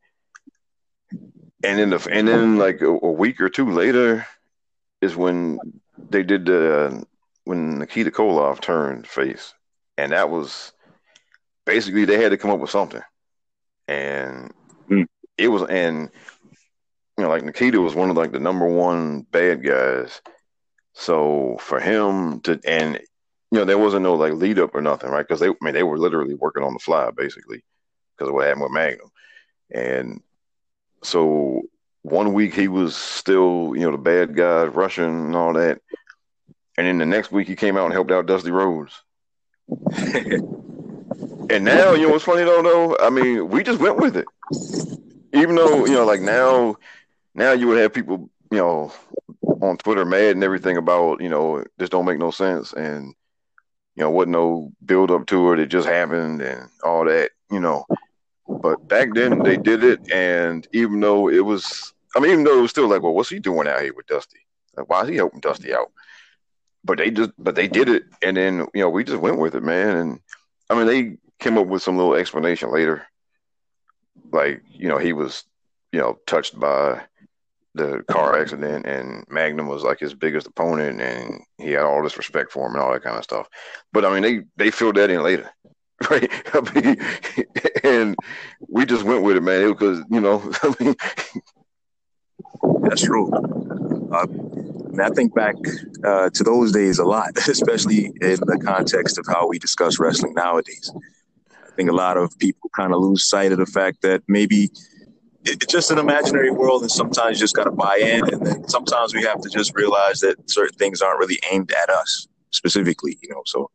And 1.63 1.77
then 1.77 1.89
the 1.91 2.07
and 2.11 2.27
then 2.27 2.57
like 2.57 2.81
a, 2.81 2.89
a 2.89 3.11
week 3.11 3.39
or 3.41 3.49
two 3.49 3.69
later 3.71 4.25
is 5.01 5.15
when 5.15 5.59
they 6.09 6.23
did 6.23 6.45
the 6.45 7.03
when 7.43 7.79
Nikita 7.79 8.11
Koloff 8.11 8.59
turned 8.61 9.07
face, 9.07 9.53
and 9.97 10.11
that 10.11 10.29
was 10.29 10.73
basically 11.65 12.05
they 12.05 12.21
had 12.21 12.29
to 12.31 12.37
come 12.37 12.51
up 12.51 12.59
with 12.59 12.69
something, 12.71 13.01
and 13.87 14.51
Hmm. 14.87 15.03
it 15.37 15.47
was 15.49 15.63
and 15.63 16.09
you 17.17 17.23
know 17.23 17.29
like 17.29 17.43
Nikita 17.43 17.79
was 17.79 17.93
one 17.95 18.09
of 18.09 18.17
like 18.17 18.31
the 18.31 18.39
number 18.39 18.65
one 18.67 19.21
bad 19.31 19.63
guys, 19.63 20.21
so 20.93 21.57
for 21.59 21.79
him 21.79 22.41
to 22.41 22.59
and 22.65 22.95
you 23.51 23.59
know 23.59 23.65
there 23.65 23.77
wasn't 23.77 24.03
no 24.03 24.15
like 24.15 24.33
lead 24.33 24.59
up 24.59 24.75
or 24.75 24.81
nothing 24.81 25.09
right 25.09 25.27
because 25.27 25.39
they 25.39 25.49
I 25.49 25.53
mean 25.61 25.73
they 25.73 25.83
were 25.83 25.97
literally 25.97 26.35
working 26.35 26.63
on 26.63 26.73
the 26.73 26.79
fly 26.79 27.09
basically 27.11 27.63
because 28.15 28.29
of 28.29 28.33
what 28.33 28.45
happened 28.45 28.63
with 28.63 28.71
Magnum, 28.71 29.11
and 29.71 30.21
so 31.03 31.63
one 32.03 32.33
week 32.33 32.53
he 32.53 32.67
was 32.67 32.95
still 32.95 33.73
you 33.75 33.81
know 33.81 33.91
the 33.91 33.97
bad 33.97 34.35
guy 34.35 34.63
Russian 34.65 35.03
and 35.25 35.35
all 35.35 35.53
that, 35.53 35.81
and 36.77 36.87
then 36.87 36.97
the 36.97 37.05
next 37.05 37.31
week 37.31 37.47
he 37.47 37.55
came 37.55 37.77
out 37.77 37.85
and 37.85 37.93
helped 37.93 38.11
out 38.11 38.25
Dusty 38.25 38.51
Rhodes. 38.51 39.01
And 41.51 41.65
now, 41.65 41.93
you 41.93 42.03
know 42.03 42.13
what's 42.13 42.23
funny 42.23 42.43
though, 42.43 42.61
though? 42.61 42.97
I 42.99 43.09
mean, 43.09 43.49
we 43.49 43.61
just 43.61 43.79
went 43.79 43.97
with 43.97 44.15
it. 44.15 44.25
Even 45.33 45.55
though, 45.55 45.85
you 45.85 45.93
know, 45.93 46.05
like 46.05 46.21
now 46.21 46.77
now 47.35 47.51
you 47.51 47.67
would 47.67 47.77
have 47.77 47.93
people, 47.93 48.29
you 48.49 48.57
know, 48.57 48.93
on 49.61 49.77
Twitter 49.77 50.05
mad 50.05 50.31
and 50.35 50.43
everything 50.43 50.77
about, 50.77 51.21
you 51.21 51.29
know, 51.29 51.63
this 51.77 51.89
don't 51.89 52.05
make 52.05 52.19
no 52.19 52.31
sense 52.31 52.73
and 52.73 53.13
you 53.95 54.03
know, 54.03 54.09
wasn't 54.09 54.31
no 54.31 54.71
build 54.85 55.11
up 55.11 55.25
to 55.27 55.51
it, 55.51 55.59
it 55.59 55.67
just 55.67 55.87
happened 55.87 56.41
and 56.41 56.69
all 56.83 57.05
that, 57.05 57.31
you 57.51 57.59
know. 57.59 57.85
But 58.47 58.87
back 58.87 59.09
then 59.13 59.39
they 59.39 59.57
did 59.57 59.83
it 59.83 60.11
and 60.11 60.67
even 60.73 60.99
though 60.99 61.29
it 61.29 61.45
was 61.45 61.93
I 62.15 62.19
mean, 62.19 62.31
even 62.31 62.43
though 62.43 62.59
it 62.59 62.61
was 62.61 62.71
still 62.71 62.87
like, 62.87 63.01
well, 63.01 63.13
what's 63.13 63.29
he 63.29 63.39
doing 63.39 63.67
out 63.67 63.81
here 63.81 63.93
with 63.93 64.07
Dusty? 64.07 64.39
Like, 64.75 64.89
why 64.89 65.03
is 65.03 65.09
he 65.09 65.15
helping 65.15 65.39
Dusty 65.39 65.73
out? 65.73 65.91
But 66.83 66.97
they 66.97 67.11
just 67.11 67.31
but 67.37 67.55
they 67.55 67.67
did 67.67 67.89
it 67.89 68.03
and 68.21 68.35
then, 68.35 68.67
you 68.73 68.81
know, 68.81 68.89
we 68.89 69.03
just 69.03 69.21
went 69.21 69.37
with 69.37 69.55
it, 69.55 69.63
man. 69.63 69.97
And 69.97 70.19
I 70.69 70.75
mean 70.75 70.87
they 70.87 71.17
came 71.39 71.57
up 71.57 71.67
with 71.67 71.83
some 71.83 71.97
little 71.97 72.15
explanation 72.15 72.71
later. 72.71 73.05
Like, 74.31 74.61
you 74.69 74.87
know, 74.87 74.97
he 74.97 75.13
was, 75.13 75.43
you 75.91 75.99
know, 75.99 76.17
touched 76.25 76.57
by 76.57 77.01
the 77.73 78.03
car 78.09 78.39
accident 78.39 78.85
and 78.85 79.23
Magnum 79.29 79.67
was 79.67 79.83
like 79.83 79.99
his 79.99 80.13
biggest 80.13 80.47
opponent 80.47 80.99
and 80.99 81.41
he 81.57 81.71
had 81.71 81.83
all 81.83 82.03
this 82.03 82.17
respect 82.17 82.51
for 82.51 82.67
him 82.67 82.73
and 82.73 82.81
all 82.81 82.91
that 82.91 83.03
kind 83.03 83.17
of 83.17 83.23
stuff. 83.23 83.47
But 83.93 84.05
I 84.05 84.13
mean 84.13 84.23
they 84.23 84.63
they 84.63 84.71
filled 84.71 84.95
that 84.95 85.09
in 85.09 85.23
later. 85.23 85.49
Right. 86.09 86.31
I 86.51 86.61
mean, 86.73 86.97
and 87.83 88.15
we 88.67 88.87
just 88.87 89.03
went 89.03 89.21
with 89.21 89.37
it, 89.37 89.43
man. 89.43 89.61
It 89.61 89.67
because, 89.67 90.03
you 90.09 90.19
know, 90.19 90.41
I 90.63 90.73
mean 90.79 90.95
That's 92.81 93.03
true. 93.03 93.31
Uh, 94.11 94.25
I, 94.99 95.09
think 95.11 95.35
back 95.35 95.53
uh, 96.03 96.31
to 96.31 96.43
those 96.43 96.71
days 96.71 96.97
a 96.97 97.05
lot, 97.05 97.37
especially 97.47 98.05
in 98.05 98.39
the 98.39 98.59
context 98.65 99.19
of 99.19 99.25
how 99.27 99.47
we 99.47 99.59
discuss 99.59 99.99
wrestling 99.99 100.33
nowadays. 100.33 100.91
I 101.51 101.75
think 101.75 101.91
a 101.91 101.93
lot 101.93 102.17
of 102.17 102.37
people 102.39 102.69
kind 102.75 102.93
of 102.93 102.99
lose 102.99 103.29
sight 103.29 103.51
of 103.51 103.59
the 103.59 103.65
fact 103.67 104.01
that 104.01 104.23
maybe 104.27 104.71
it's 105.45 105.65
just 105.65 105.91
an 105.91 105.97
imaginary 105.97 106.51
world, 106.51 106.81
and 106.81 106.91
sometimes 106.91 107.37
you 107.37 107.43
just 107.43 107.55
got 107.55 107.63
to 107.63 107.71
buy 107.71 107.97
in, 107.97 108.33
and 108.33 108.45
then 108.45 108.67
sometimes 108.67 109.13
we 109.13 109.23
have 109.23 109.41
to 109.41 109.49
just 109.49 109.75
realize 109.75 110.19
that 110.21 110.49
certain 110.49 110.77
things 110.77 111.01
aren't 111.01 111.19
really 111.19 111.39
aimed 111.51 111.71
at 111.71 111.89
us 111.89 112.27
specifically, 112.51 113.17
you 113.21 113.29
know. 113.29 113.41
So 113.45 113.71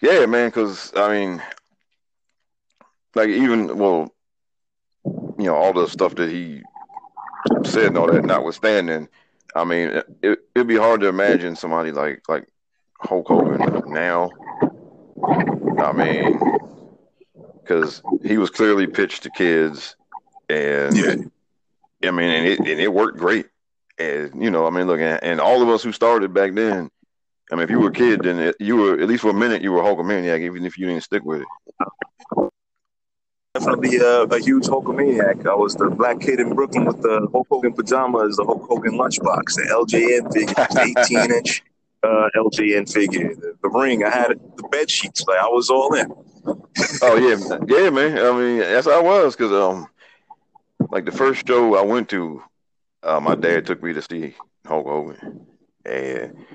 Yeah, 0.00 0.26
man, 0.26 0.48
because 0.48 0.92
I 0.96 1.08
mean, 1.12 1.42
like 3.14 3.28
even 3.28 3.78
well, 3.78 4.12
you 5.04 5.44
know, 5.46 5.54
all 5.54 5.72
the 5.72 5.88
stuff 5.88 6.14
that 6.16 6.30
he 6.30 6.62
said 7.64 7.86
and 7.86 7.98
all 7.98 8.10
that, 8.12 8.24
notwithstanding, 8.24 9.08
I 9.54 9.64
mean, 9.64 9.88
it 10.22 10.38
it'd 10.54 10.68
be 10.68 10.76
hard 10.76 11.00
to 11.00 11.08
imagine 11.08 11.56
somebody 11.56 11.92
like 11.92 12.22
like 12.28 12.46
Hulk 13.00 13.28
Hogan 13.28 13.82
now. 13.86 14.30
I 15.78 15.92
mean, 15.92 16.40
because 17.66 18.02
he 18.22 18.38
was 18.38 18.50
clearly 18.50 18.86
pitched 18.86 19.22
to 19.24 19.30
kids, 19.30 19.96
and 20.48 20.96
Yeah. 20.96 21.14
I 22.08 22.10
mean, 22.10 22.28
and 22.28 22.46
it 22.46 22.58
and 22.58 22.80
it 22.80 22.92
worked 22.92 23.18
great. 23.18 23.46
And 23.98 24.42
you 24.42 24.50
know, 24.50 24.66
I 24.66 24.70
mean, 24.70 24.86
look, 24.86 25.00
and, 25.00 25.22
and 25.22 25.40
all 25.40 25.62
of 25.62 25.68
us 25.68 25.82
who 25.82 25.92
started 25.92 26.34
back 26.34 26.54
then. 26.54 26.90
I 27.52 27.56
mean, 27.56 27.64
if 27.64 27.70
you 27.70 27.78
were 27.78 27.90
a 27.90 27.92
kid, 27.92 28.22
then 28.22 28.38
it, 28.38 28.56
you 28.58 28.76
were 28.76 28.98
at 28.98 29.06
least 29.08 29.22
for 29.22 29.30
a 29.30 29.34
minute 29.34 29.62
you 29.62 29.70
were 29.70 29.80
a 29.80 29.84
Hulkamaniac, 29.84 30.40
even 30.40 30.64
if 30.64 30.78
you 30.78 30.86
didn't 30.86 31.02
stick 31.02 31.22
with 31.24 31.42
it. 31.42 32.50
definitely 33.54 34.00
uh, 34.00 34.26
a 34.26 34.38
huge 34.40 34.64
Hulkamaniac. 34.64 35.46
I 35.46 35.54
was 35.54 35.74
the 35.74 35.90
black 35.90 36.20
kid 36.20 36.40
in 36.40 36.54
Brooklyn 36.54 36.86
with 36.86 37.02
the 37.02 37.28
Hulk 37.32 37.46
Hogan 37.50 37.72
pajamas, 37.72 38.36
the 38.36 38.44
Hulk 38.44 38.66
Hogan 38.68 38.92
lunchbox, 38.92 39.54
the 39.54 39.62
LJN 39.70 40.32
figure, 40.32 40.54
the 40.54 41.04
18 41.06 41.32
inch 41.32 41.62
uh, 42.02 42.28
LJN 42.36 42.92
figure, 42.92 43.34
the, 43.34 43.56
the 43.62 43.68
ring. 43.68 44.04
I 44.04 44.10
had 44.10 44.30
the 44.56 44.68
bed 44.68 44.90
sheets. 44.90 45.24
Like 45.28 45.38
I 45.38 45.48
was 45.48 45.70
all 45.70 45.94
in. 45.94 46.12
Oh 46.46 47.16
yeah, 47.16 47.36
yeah, 47.68 47.90
man. 47.90 48.18
I 48.18 48.32
mean, 48.32 48.58
that's 48.58 48.86
how 48.86 48.98
I 48.98 49.02
was 49.02 49.36
because 49.36 49.52
um, 49.52 49.88
like 50.90 51.04
the 51.04 51.12
first 51.12 51.46
show 51.46 51.76
I 51.76 51.82
went 51.82 52.08
to, 52.10 52.42
uh, 53.02 53.20
my 53.20 53.34
dad 53.34 53.66
took 53.66 53.82
me 53.82 53.92
to 53.92 54.02
see 54.02 54.34
Hulk 54.66 54.86
Hogan, 54.86 55.46
and 55.84 56.46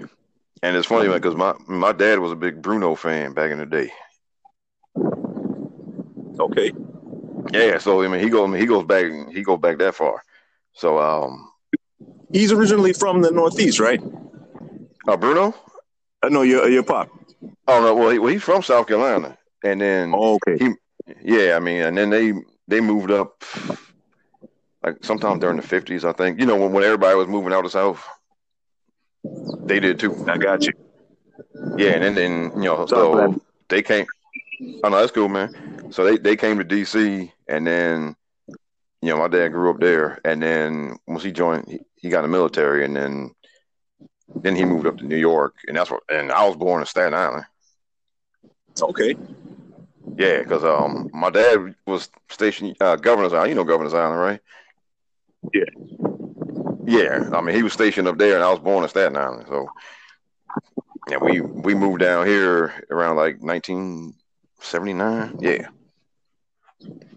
and 0.61 0.75
it's 0.75 0.87
funny 0.87 1.09
because 1.09 1.35
my 1.35 1.53
my 1.67 1.91
dad 1.91 2.19
was 2.19 2.31
a 2.31 2.35
big 2.35 2.61
Bruno 2.61 2.95
fan 2.95 3.33
back 3.33 3.51
in 3.51 3.59
the 3.59 3.65
day. 3.65 3.91
Okay. 6.39 6.71
Yeah, 7.53 7.77
so 7.79 8.01
I 8.03 8.07
mean, 8.07 8.21
he 8.21 8.29
goes 8.29 8.55
he 8.57 8.65
goes 8.65 8.85
back 8.85 9.05
he 9.33 9.41
goes 9.43 9.59
back 9.59 9.77
that 9.79 9.95
far. 9.95 10.23
So 10.73 10.99
um, 10.99 11.51
He's 12.31 12.51
originally 12.51 12.93
from 12.93 13.21
the 13.21 13.31
Northeast, 13.31 13.79
right? 13.79 14.01
uh, 15.07 15.17
Bruno. 15.17 15.53
I 16.23 16.29
know 16.29 16.43
your 16.43 16.69
your 16.69 16.83
pop. 16.83 17.09
Oh 17.67 17.81
no, 17.81 17.95
well, 17.95 18.09
he, 18.11 18.19
well 18.19 18.31
he's 18.31 18.43
from 18.43 18.61
South 18.61 18.87
Carolina, 18.87 19.37
and 19.63 19.81
then 19.81 20.13
Oh, 20.15 20.35
okay. 20.35 20.57
he, 20.57 20.71
yeah, 21.21 21.55
I 21.55 21.59
mean, 21.59 21.81
and 21.81 21.97
then 21.97 22.09
they 22.09 22.33
they 22.67 22.81
moved 22.81 23.11
up 23.11 23.43
like 24.83 25.03
sometime 25.03 25.39
during 25.39 25.57
the 25.57 25.63
fifties, 25.63 26.05
I 26.05 26.13
think. 26.13 26.39
You 26.39 26.45
know, 26.45 26.55
when, 26.55 26.71
when 26.71 26.83
everybody 26.83 27.15
was 27.15 27.27
moving 27.27 27.53
out 27.53 27.65
of 27.65 27.65
the 27.65 27.69
south, 27.71 28.05
they 29.65 29.79
did 29.79 29.99
too. 29.99 30.25
I 30.27 30.37
got 30.37 30.65
you. 30.65 30.73
Yeah, 31.77 31.91
and 31.91 32.03
then, 32.03 32.15
then 32.15 32.51
you 32.55 32.69
know, 32.69 32.85
so 32.85 33.41
they 33.69 33.81
came. 33.81 34.05
Oh 34.83 34.89
no, 34.89 34.99
that's 34.99 35.11
cool, 35.11 35.29
man. 35.29 35.91
So 35.91 36.03
they 36.03 36.17
they 36.17 36.35
came 36.35 36.57
to 36.57 36.65
DC, 36.65 37.31
and 37.47 37.65
then 37.65 38.15
you 39.01 39.09
know, 39.09 39.17
my 39.17 39.27
dad 39.27 39.49
grew 39.49 39.69
up 39.69 39.79
there, 39.79 40.19
and 40.25 40.41
then 40.41 40.97
once 41.07 41.23
he 41.23 41.31
joined, 41.31 41.67
he, 41.67 41.79
he 41.95 42.09
got 42.09 42.23
in 42.23 42.31
the 42.31 42.37
military, 42.37 42.83
and 42.85 42.95
then 42.95 43.31
then 44.35 44.55
he 44.55 44.65
moved 44.65 44.85
up 44.87 44.97
to 44.97 45.05
New 45.05 45.17
York, 45.17 45.55
and 45.67 45.77
that's 45.77 45.89
what. 45.91 46.03
And 46.09 46.31
I 46.31 46.45
was 46.47 46.55
born 46.55 46.81
in 46.81 46.85
Staten 46.85 47.13
Island. 47.13 47.45
Okay. 48.81 49.15
Yeah, 50.17 50.39
because 50.39 50.63
um, 50.63 51.09
my 51.13 51.29
dad 51.29 51.75
was 51.85 52.09
stationed 52.29 52.75
uh, 52.81 52.95
Governor's 52.95 53.33
Island. 53.33 53.49
You 53.49 53.55
know 53.55 53.63
Governor's 53.63 53.93
Island, 53.93 54.19
right? 54.19 54.39
Yeah. 55.53 55.65
Yeah, 56.85 57.29
I 57.33 57.41
mean 57.41 57.55
he 57.55 57.63
was 57.63 57.73
stationed 57.73 58.07
up 58.07 58.17
there, 58.17 58.35
and 58.35 58.43
I 58.43 58.49
was 58.49 58.59
born 58.59 58.83
in 58.83 58.89
Staten 58.89 59.15
Island. 59.17 59.45
So 59.47 59.67
yeah, 61.09 61.17
we 61.21 61.41
we 61.41 61.75
moved 61.75 61.99
down 62.01 62.25
here 62.25 62.73
around 62.89 63.15
like 63.17 63.41
1979. 63.41 65.37
Yeah, 65.41 65.67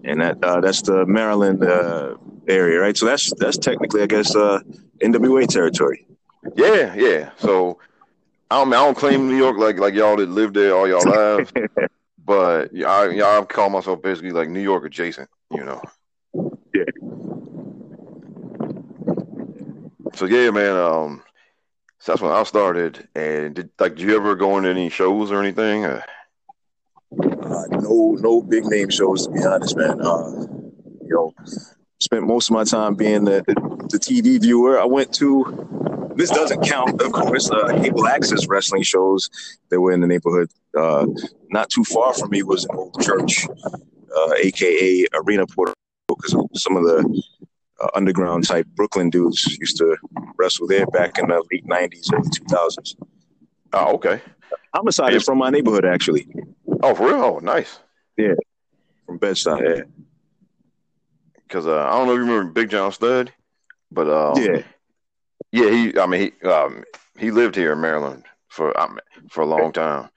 And 0.04 0.20
that 0.20 0.42
uh, 0.44 0.60
that's 0.60 0.82
the 0.82 1.06
Maryland 1.06 1.64
uh, 1.64 2.16
area, 2.48 2.80
right? 2.80 2.96
So 2.96 3.06
that's 3.06 3.32
that's 3.38 3.56
technically, 3.58 4.02
I 4.02 4.06
guess, 4.06 4.34
uh, 4.36 4.60
NWA 5.02 5.46
territory. 5.46 6.06
yeah, 6.56 6.94
yeah. 6.94 7.30
So 7.38 7.78
I 8.52 8.56
don't, 8.56 8.74
I 8.74 8.84
don't 8.84 8.96
claim 8.96 9.28
New 9.28 9.36
York 9.36 9.56
like 9.56 9.78
like 9.78 9.94
y'all 9.94 10.16
that 10.16 10.28
lived 10.28 10.54
there 10.54 10.76
all 10.76 10.86
y'all 10.86 11.08
lives, 11.08 11.50
but 12.24 12.70
yeah, 12.74 12.90
I, 12.90 13.08
yeah, 13.08 13.38
I 13.38 13.44
call 13.46 13.70
myself 13.70 14.02
basically 14.02 14.32
like 14.32 14.50
New 14.50 14.60
York 14.60 14.84
adjacent. 14.84 15.30
You 15.50 15.64
know. 15.64 15.82
Yeah. 16.74 16.84
So 20.14 20.26
yeah, 20.26 20.50
man. 20.50 20.76
Um, 20.76 21.22
so 21.98 22.12
that's 22.12 22.20
when 22.20 22.30
I 22.30 22.42
started. 22.42 23.08
And 23.14 23.54
did 23.54 23.70
like, 23.78 23.94
did 23.94 24.02
you 24.02 24.16
ever 24.16 24.34
go 24.36 24.58
into 24.58 24.68
any 24.68 24.90
shows 24.90 25.32
or 25.32 25.40
anything? 25.40 25.86
Uh, 25.86 26.02
Uh, 27.42 27.64
no, 27.70 28.16
no 28.20 28.42
big 28.42 28.66
name 28.66 28.90
shows 28.90 29.26
to 29.26 29.32
be 29.32 29.42
honest, 29.44 29.76
man. 29.78 29.98
Uh, 30.02 30.46
you 31.00 31.08
know, 31.08 31.32
spent 32.00 32.26
most 32.26 32.50
of 32.50 32.54
my 32.54 32.64
time 32.64 32.96
being 32.96 33.24
the, 33.24 33.42
the, 33.46 33.54
the 33.90 33.98
TV 33.98 34.38
viewer. 34.38 34.78
I 34.78 34.84
went 34.84 35.14
to 35.14 35.91
this 36.16 36.30
doesn't 36.30 36.62
count, 36.64 37.00
of 37.00 37.12
course. 37.12 37.50
Uh, 37.50 37.68
cable 37.82 38.06
access 38.06 38.46
wrestling 38.46 38.82
shows 38.82 39.28
that 39.70 39.80
were 39.80 39.92
in 39.92 40.00
the 40.00 40.06
neighborhood. 40.06 40.50
Uh, 40.76 41.06
not 41.50 41.68
too 41.70 41.84
far 41.84 42.14
from 42.14 42.30
me 42.30 42.42
was 42.42 42.64
an 42.64 42.76
old 42.76 43.00
church, 43.00 43.46
uh, 44.16 44.32
aka 44.38 45.06
Arena 45.14 45.46
Puerto 45.46 45.72
Rico, 46.08 46.16
because 46.20 46.62
some 46.62 46.76
of 46.76 46.84
the 46.84 47.22
uh, 47.82 47.88
underground 47.94 48.46
type 48.46 48.66
Brooklyn 48.74 49.10
dudes 49.10 49.56
used 49.58 49.76
to 49.78 49.96
wrestle 50.36 50.66
there 50.66 50.86
back 50.86 51.18
in 51.18 51.28
the 51.28 51.42
late 51.52 51.66
'90s, 51.66 52.12
early 52.12 52.28
2000s. 52.28 52.96
oh, 53.74 53.94
okay. 53.94 54.20
Homicide 54.74 55.12
is 55.14 55.24
from 55.24 55.36
my 55.38 55.50
neighborhood, 55.50 55.84
actually, 55.84 56.26
Oh, 56.82 56.94
for 56.94 57.08
real? 57.08 57.22
Oh, 57.22 57.38
nice. 57.38 57.78
Yeah, 58.16 58.34
from 59.06 59.18
Bed-Stuy. 59.18 59.60
Yeah. 59.76 59.82
Because 61.46 61.66
uh, 61.66 61.84
I 61.84 61.90
don't 61.92 62.06
know 62.06 62.12
if 62.14 62.18
you 62.18 62.24
remember 62.24 62.52
Big 62.52 62.70
John 62.70 62.90
Studd, 62.92 63.32
but 63.90 64.08
um, 64.08 64.42
yeah. 64.42 64.62
Yeah, 65.52 65.70
he. 65.70 65.98
I 65.98 66.06
mean, 66.06 66.32
he 66.40 66.48
um, 66.48 66.82
he 67.18 67.30
lived 67.30 67.54
here 67.54 67.72
in 67.72 67.80
Maryland 67.80 68.24
for 68.48 68.78
um, 68.80 68.98
for 69.30 69.42
a 69.42 69.46
long 69.46 69.72
time, 69.72 70.08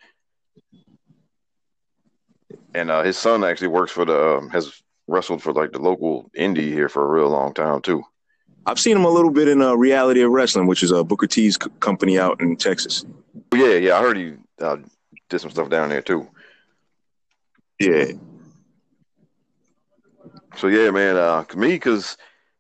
and 2.73 2.89
uh, 2.89 3.03
his 3.03 3.17
son 3.17 3.43
actually 3.43 3.67
works 3.67 3.91
for 3.91 4.05
the 4.05 4.38
um, 4.38 4.49
has 4.49 4.81
wrestled 5.07 5.43
for 5.43 5.53
like 5.53 5.71
the 5.71 5.79
local 5.79 6.31
indie 6.38 6.71
here 6.71 6.89
for 6.89 7.03
a 7.03 7.07
real 7.07 7.29
long 7.29 7.53
time 7.53 7.81
too. 7.81 8.01
I've 8.65 8.79
seen 8.79 8.97
him 8.97 9.05
a 9.05 9.09
little 9.09 9.29
bit 9.29 9.47
in 9.47 9.61
uh, 9.61 9.75
Reality 9.75 10.21
of 10.21 10.31
Wrestling, 10.31 10.65
which 10.65 10.81
is 10.81 10.91
a 10.91 10.97
uh, 10.97 11.03
Booker 11.03 11.27
T's 11.27 11.57
c- 11.61 11.69
company 11.79 12.17
out 12.17 12.41
in 12.41 12.55
Texas. 12.55 13.05
Yeah, 13.53 13.73
yeah, 13.73 13.97
I 13.97 14.01
heard 14.01 14.17
he 14.17 14.33
uh, 14.59 14.77
did 15.29 15.39
some 15.39 15.51
stuff 15.51 15.69
down 15.69 15.89
there 15.89 16.01
too. 16.01 16.27
Yeah. 17.79 18.05
So 20.55 20.67
yeah, 20.67 20.89
man, 20.89 21.17
uh, 21.17 21.43
me 21.55 21.73
because 21.73 22.17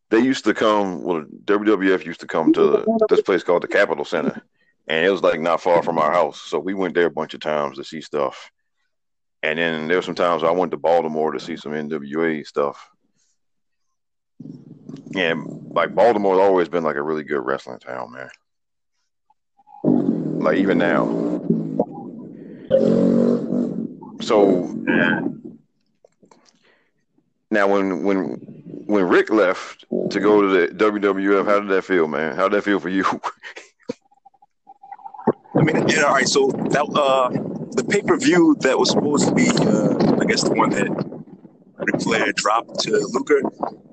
they 0.09 0.19
used 0.19 0.45
to 0.45 0.53
come. 0.53 1.03
Well, 1.03 1.25
WWF 1.45 2.05
used 2.05 2.19
to 2.21 2.27
come 2.27 2.53
to 2.53 2.85
this 3.09 3.21
place 3.21 3.43
called 3.43 3.63
the 3.63 3.67
Capitol 3.67 4.05
Center, 4.05 4.41
and 4.87 5.05
it 5.05 5.09
was 5.09 5.21
like 5.21 5.39
not 5.39 5.61
far 5.61 5.81
from 5.83 5.97
our 5.97 6.11
house. 6.11 6.41
So 6.41 6.59
we 6.59 6.73
went 6.73 6.93
there 6.93 7.07
a 7.07 7.11
bunch 7.11 7.33
of 7.33 7.39
times 7.39 7.77
to 7.77 7.83
see 7.83 8.01
stuff. 8.01 8.51
And 9.43 9.59
then 9.59 9.87
there 9.87 9.97
were 9.97 10.03
some 10.03 10.15
times 10.15 10.43
I 10.43 10.51
went 10.51 10.71
to 10.71 10.77
Baltimore 10.77 11.31
to 11.31 11.39
see 11.39 11.55
some 11.55 11.73
NWA 11.73 12.45
stuff. 12.47 12.89
And 15.15 15.71
like 15.71 15.93
Baltimore's 15.93 16.39
always 16.39 16.67
been 16.67 16.83
like 16.83 16.95
a 16.95 17.03
really 17.03 17.23
good 17.23 17.45
wrestling 17.45 17.79
town, 17.79 18.11
man. 18.11 18.29
Like 20.41 20.57
even 20.57 20.77
now. 20.77 21.05
So 24.21 24.63
now 27.55 27.67
when 27.67 28.03
when 28.03 28.17
when 28.87 29.03
Ric 29.07 29.29
left 29.31 29.85
to 30.11 30.19
go 30.19 30.41
to 30.41 30.47
the 30.47 30.67
WWF, 30.75 31.45
how 31.45 31.59
did 31.59 31.69
that 31.69 31.83
feel, 31.83 32.07
man? 32.07 32.35
How 32.35 32.47
did 32.47 32.57
that 32.57 32.63
feel 32.63 32.79
for 32.79 32.89
you? 32.89 33.03
I 35.57 35.61
mean, 35.61 35.87
yeah, 35.87 36.01
all 36.03 36.13
right. 36.13 36.27
So 36.27 36.47
that 36.75 36.83
uh, 36.83 37.29
the 37.75 37.83
pay 37.85 38.01
per 38.01 38.17
view 38.17 38.55
that 38.59 38.77
was 38.77 38.89
supposed 38.91 39.27
to 39.29 39.33
be, 39.33 39.47
uh, 39.49 40.19
I 40.21 40.25
guess, 40.25 40.43
the 40.43 40.53
one 40.53 40.69
that 40.71 40.89
Ric 41.77 42.01
Flair 42.01 42.31
dropped 42.35 42.79
to 42.81 42.91
Luger. 43.13 43.41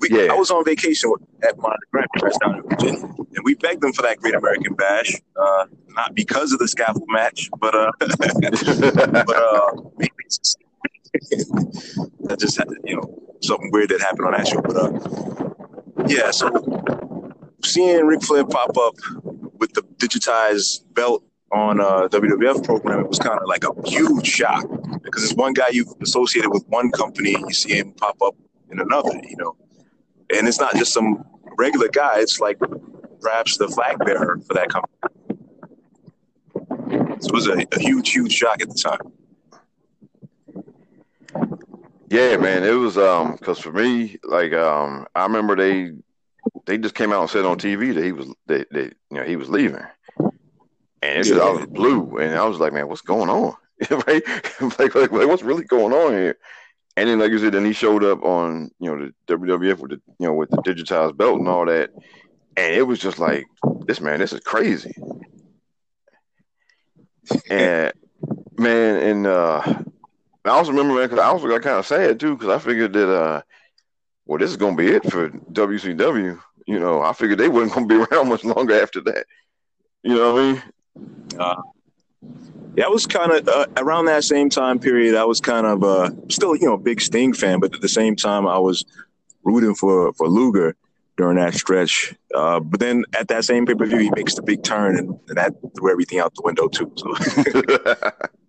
We, 0.00 0.08
Yeah. 0.10 0.32
I 0.32 0.34
was 0.34 0.50
on 0.50 0.64
vacation 0.64 1.12
at 1.44 1.56
my 1.58 1.74
grandparents 1.92 2.38
down 2.38 2.56
in 2.56 2.62
Virginia, 2.68 3.04
and 3.06 3.44
we 3.44 3.54
begged 3.54 3.80
them 3.80 3.92
for 3.92 4.02
that 4.02 4.18
Great 4.18 4.34
American 4.34 4.74
Bash, 4.74 5.14
uh, 5.40 5.66
not 5.90 6.14
because 6.14 6.52
of 6.52 6.58
the 6.58 6.66
scaffold 6.66 7.08
match, 7.08 7.48
but 7.60 7.74
uh, 7.74 7.92
but 8.00 9.36
uh, 9.36 9.70
maybe 9.98 10.12
it's 10.26 10.38
just- 10.38 10.58
that 12.22 12.38
just 12.38 12.56
had, 12.56 12.68
you 12.84 12.96
know 12.96 13.22
something 13.42 13.70
weird 13.72 13.90
that 13.90 14.00
happened 14.00 14.26
on 14.26 14.32
that 14.32 14.48
show. 14.48 14.60
But 14.60 14.76
uh, 14.76 16.06
yeah, 16.08 16.30
so 16.30 17.32
seeing 17.64 18.06
Ric 18.06 18.22
Flair 18.22 18.44
pop 18.44 18.76
up 18.76 18.94
with 19.58 19.72
the 19.74 19.82
digitized 19.96 20.82
belt 20.94 21.24
on 21.52 21.80
a 21.80 22.08
WWF 22.08 22.64
program, 22.64 23.00
it 23.00 23.08
was 23.08 23.18
kind 23.18 23.38
of 23.38 23.46
like 23.46 23.64
a 23.64 23.88
huge 23.88 24.26
shock 24.26 24.64
because 25.02 25.24
it's 25.24 25.34
one 25.34 25.52
guy 25.52 25.68
you've 25.70 25.92
associated 26.00 26.50
with 26.50 26.64
one 26.68 26.90
company, 26.90 27.34
and 27.34 27.44
you 27.46 27.54
see 27.54 27.78
him 27.78 27.92
pop 27.92 28.16
up 28.22 28.34
in 28.70 28.80
another, 28.80 29.12
you 29.28 29.36
know. 29.36 29.56
And 30.34 30.48
it's 30.48 30.60
not 30.60 30.74
just 30.76 30.92
some 30.92 31.24
regular 31.58 31.88
guy; 31.88 32.20
it's 32.20 32.40
like 32.40 32.58
perhaps 33.20 33.58
the 33.58 33.68
flag 33.68 33.98
bearer 33.98 34.40
for 34.46 34.54
that 34.54 34.68
company. 34.70 34.92
So 37.20 37.28
it 37.28 37.32
was 37.32 37.46
a, 37.46 37.64
a 37.72 37.80
huge, 37.80 38.10
huge 38.10 38.32
shock 38.32 38.62
at 38.62 38.68
the 38.68 38.74
time. 38.74 39.12
Yeah, 42.12 42.36
man, 42.36 42.62
it 42.62 42.72
was 42.72 42.98
um 42.98 43.32
because 43.32 43.58
for 43.58 43.72
me, 43.72 44.18
like 44.22 44.52
um, 44.52 45.06
I 45.14 45.22
remember 45.22 45.56
they 45.56 45.92
they 46.66 46.76
just 46.76 46.94
came 46.94 47.10
out 47.10 47.22
and 47.22 47.30
said 47.30 47.46
on 47.46 47.58
TV 47.58 47.94
that 47.94 48.04
he 48.04 48.12
was 48.12 48.26
that, 48.48 48.70
that 48.70 48.94
you 49.10 49.16
know 49.16 49.22
he 49.22 49.36
was 49.36 49.48
leaving, 49.48 49.82
and 50.18 51.18
it's 51.18 51.30
just 51.30 51.40
I 51.40 51.48
was 51.48 51.64
blue, 51.64 52.18
and 52.18 52.34
I 52.34 52.44
was 52.44 52.58
like, 52.58 52.74
man, 52.74 52.86
what's 52.86 53.00
going 53.00 53.30
on? 53.30 53.54
right? 53.90 54.22
like, 54.78 54.94
like, 54.94 55.10
like, 55.10 55.26
what's 55.26 55.42
really 55.42 55.64
going 55.64 55.94
on 55.94 56.12
here? 56.12 56.36
And 56.98 57.08
then, 57.08 57.18
like 57.18 57.30
you 57.30 57.38
said, 57.38 57.54
then 57.54 57.64
he 57.64 57.72
showed 57.72 58.04
up 58.04 58.22
on 58.22 58.70
you 58.78 58.94
know 58.94 59.10
the 59.26 59.34
WWF 59.34 59.78
with 59.78 59.92
the 59.92 60.00
you 60.18 60.26
know 60.26 60.34
with 60.34 60.50
the 60.50 60.58
digitized 60.58 61.16
belt 61.16 61.38
and 61.38 61.48
all 61.48 61.64
that, 61.64 61.92
and 62.58 62.74
it 62.74 62.82
was 62.82 62.98
just 62.98 63.20
like 63.20 63.46
this 63.86 64.02
man, 64.02 64.20
this 64.20 64.34
is 64.34 64.40
crazy. 64.40 64.94
And 67.48 67.94
man, 68.58 68.96
and 68.96 69.26
uh, 69.26 69.82
I 70.44 70.50
also 70.50 70.72
remember, 70.72 70.94
man, 70.94 71.04
because 71.04 71.20
I 71.20 71.26
also 71.26 71.48
got 71.48 71.62
kind 71.62 71.76
of 71.78 71.86
sad 71.86 72.18
too, 72.18 72.36
because 72.36 72.48
I 72.48 72.58
figured 72.58 72.92
that, 72.94 73.08
uh, 73.12 73.42
well, 74.26 74.38
this 74.38 74.50
is 74.50 74.56
gonna 74.56 74.76
be 74.76 74.88
it 74.88 75.10
for 75.10 75.30
WCW. 75.30 76.40
You 76.66 76.78
know, 76.80 77.02
I 77.02 77.12
figured 77.12 77.38
they 77.38 77.48
wasn't 77.48 77.74
gonna 77.74 77.86
be 77.86 77.96
around 78.14 78.28
much 78.28 78.44
longer 78.44 78.80
after 78.80 79.00
that. 79.02 79.26
You 80.02 80.16
know 80.16 80.34
what 80.34 80.42
I 80.42 80.52
mean? 80.52 80.62
Yeah, 82.76 82.86
I 82.86 82.88
was 82.88 83.06
kind 83.06 83.32
of 83.32 83.48
uh, 83.48 83.66
around 83.76 84.06
that 84.06 84.24
same 84.24 84.48
time 84.48 84.78
period. 84.78 85.14
I 85.14 85.24
was 85.24 85.40
kind 85.40 85.66
of 85.66 85.84
uh, 85.84 86.10
still, 86.28 86.56
you 86.56 86.66
know, 86.66 86.74
a 86.74 86.78
big 86.78 87.00
Sting 87.00 87.34
fan, 87.34 87.60
but 87.60 87.74
at 87.74 87.80
the 87.80 87.88
same 87.88 88.16
time, 88.16 88.46
I 88.46 88.58
was 88.58 88.84
rooting 89.44 89.74
for 89.74 90.12
for 90.14 90.28
Luger 90.28 90.74
during 91.16 91.36
that 91.36 91.54
stretch. 91.54 92.14
Uh, 92.34 92.60
but 92.60 92.80
then 92.80 93.04
at 93.18 93.28
that 93.28 93.44
same 93.44 93.66
pay 93.66 93.74
per 93.74 93.86
view, 93.86 93.98
he 93.98 94.10
makes 94.16 94.34
the 94.34 94.42
big 94.42 94.62
turn, 94.62 94.96
and, 94.98 95.10
and 95.28 95.36
that 95.36 95.52
threw 95.76 95.90
everything 95.92 96.18
out 96.18 96.34
the 96.34 96.42
window 96.42 96.68
too. 96.68 96.90
So 96.96 97.14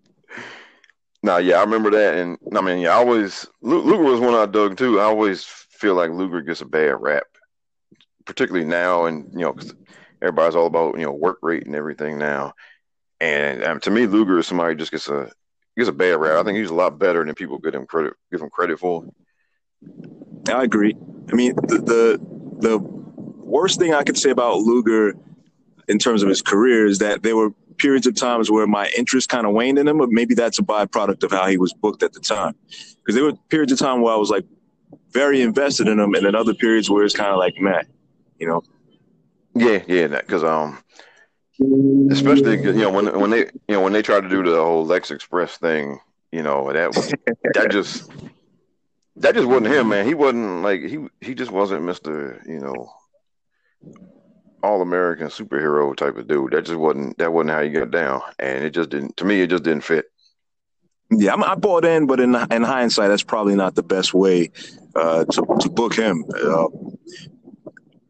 nah, 1.24 1.38
yeah, 1.38 1.56
I 1.56 1.62
remember 1.62 1.90
that, 1.90 2.14
and 2.14 2.38
I 2.54 2.60
mean, 2.60 2.78
yeah, 2.78 2.90
I 2.90 2.94
always 2.96 3.46
Lu- 3.62 3.82
Luger 3.82 4.02
was 4.02 4.20
one 4.20 4.34
I 4.34 4.46
dug 4.46 4.76
too. 4.76 5.00
I 5.00 5.04
always 5.04 5.42
feel 5.44 5.94
like 5.94 6.10
Luger 6.10 6.42
gets 6.42 6.60
a 6.60 6.66
bad 6.66 7.00
rap, 7.00 7.24
particularly 8.26 8.66
now, 8.66 9.06
and 9.06 9.32
you 9.32 9.40
know, 9.40 9.52
'cause 9.54 9.74
everybody's 10.22 10.54
all 10.54 10.66
about 10.66 10.98
you 10.98 11.04
know 11.04 11.12
work 11.12 11.38
rate 11.42 11.66
and 11.66 11.74
everything 11.74 12.18
now. 12.18 12.54
And 13.20 13.64
um, 13.64 13.80
to 13.80 13.90
me, 13.90 14.06
Luger 14.06 14.38
is 14.38 14.46
somebody 14.46 14.72
who 14.72 14.78
just 14.78 14.92
gets 14.92 15.08
a 15.08 15.30
gets 15.76 15.88
a 15.88 15.92
bad 15.92 16.20
rap. 16.20 16.38
I 16.38 16.44
think 16.44 16.58
he's 16.58 16.70
a 16.70 16.74
lot 16.74 16.98
better 16.98 17.24
than 17.24 17.34
people 17.34 17.58
give 17.58 17.74
him 17.74 17.86
credit 17.86 18.14
give 18.30 18.40
him 18.42 18.50
credit 18.50 18.78
for. 18.78 19.04
I 20.48 20.62
agree. 20.62 20.94
I 21.32 21.34
mean, 21.34 21.54
the, 21.56 21.78
the 21.78 22.68
the 22.68 22.78
worst 22.78 23.78
thing 23.78 23.94
I 23.94 24.02
could 24.04 24.18
say 24.18 24.30
about 24.30 24.58
Luger 24.58 25.14
in 25.88 25.98
terms 25.98 26.22
of 26.22 26.28
his 26.28 26.42
career 26.42 26.86
is 26.86 26.98
that 26.98 27.22
there 27.22 27.36
were 27.36 27.50
periods 27.84 28.06
of 28.06 28.14
times 28.16 28.50
where 28.50 28.66
my 28.66 28.88
interest 28.96 29.28
kind 29.28 29.46
of 29.46 29.52
waned 29.52 29.78
in 29.78 29.86
him, 29.86 29.98
but 29.98 30.08
maybe 30.10 30.34
that's 30.34 30.58
a 30.58 30.62
byproduct 30.62 31.22
of 31.22 31.30
how 31.30 31.46
he 31.46 31.58
was 31.58 31.74
booked 31.74 32.02
at 32.02 32.14
the 32.14 32.20
time. 32.20 32.54
Because 32.96 33.14
there 33.14 33.24
were 33.24 33.34
periods 33.50 33.72
of 33.72 33.78
time 33.78 34.00
where 34.00 34.14
I 34.14 34.16
was 34.16 34.30
like 34.30 34.46
very 35.10 35.42
invested 35.42 35.86
in 35.86 36.00
him, 36.00 36.14
and 36.14 36.24
then 36.24 36.34
other 36.34 36.54
periods 36.54 36.88
where 36.88 37.04
it's 37.04 37.14
kind 37.14 37.30
of 37.30 37.36
like, 37.36 37.54
man, 37.60 37.84
you 38.38 38.46
know. 38.48 38.62
Yeah, 39.54 39.82
yeah, 39.86 40.06
because 40.08 40.42
um, 40.42 40.78
especially 42.10 42.56
you 42.62 42.72
know 42.72 42.90
when 42.90 43.20
when 43.20 43.30
they 43.30 43.50
you 43.68 43.74
know 43.74 43.82
when 43.82 43.92
they 43.92 44.02
tried 44.02 44.22
to 44.22 44.30
do 44.30 44.42
the 44.42 44.56
whole 44.56 44.86
Lex 44.86 45.10
Express 45.10 45.58
thing, 45.58 46.00
you 46.32 46.42
know 46.42 46.72
that 46.72 46.90
that 47.52 47.70
just 47.70 48.10
that 49.16 49.34
just 49.34 49.46
wasn't 49.46 49.66
him, 49.66 49.90
man. 49.90 50.06
He 50.06 50.14
wasn't 50.14 50.62
like 50.62 50.80
he 50.80 51.06
he 51.20 51.34
just 51.34 51.50
wasn't 51.50 51.84
Mister 51.84 52.42
you 52.48 52.60
know 52.60 52.90
all 54.64 54.80
American 54.82 55.28
superhero 55.28 55.94
type 55.94 56.16
of 56.16 56.26
dude. 56.26 56.52
That 56.52 56.64
just 56.64 56.78
wasn't 56.78 57.18
that 57.18 57.32
wasn't 57.32 57.50
how 57.50 57.62
he 57.62 57.70
got 57.70 57.90
down, 57.90 58.22
and 58.38 58.64
it 58.64 58.70
just 58.70 58.90
didn't 58.90 59.16
to 59.18 59.24
me. 59.24 59.40
It 59.42 59.50
just 59.50 59.62
didn't 59.64 59.84
fit. 59.84 60.06
Yeah, 61.10 61.34
I'm, 61.34 61.44
I 61.44 61.54
bought 61.54 61.84
in, 61.84 62.06
but 62.06 62.18
in 62.18 62.34
in 62.50 62.62
hindsight, 62.62 63.08
that's 63.08 63.22
probably 63.22 63.54
not 63.54 63.74
the 63.74 63.82
best 63.82 64.14
way 64.14 64.50
uh, 64.96 65.24
to 65.26 65.42
to 65.60 65.68
book 65.68 65.94
him. 65.94 66.24
Uh, 66.34 66.66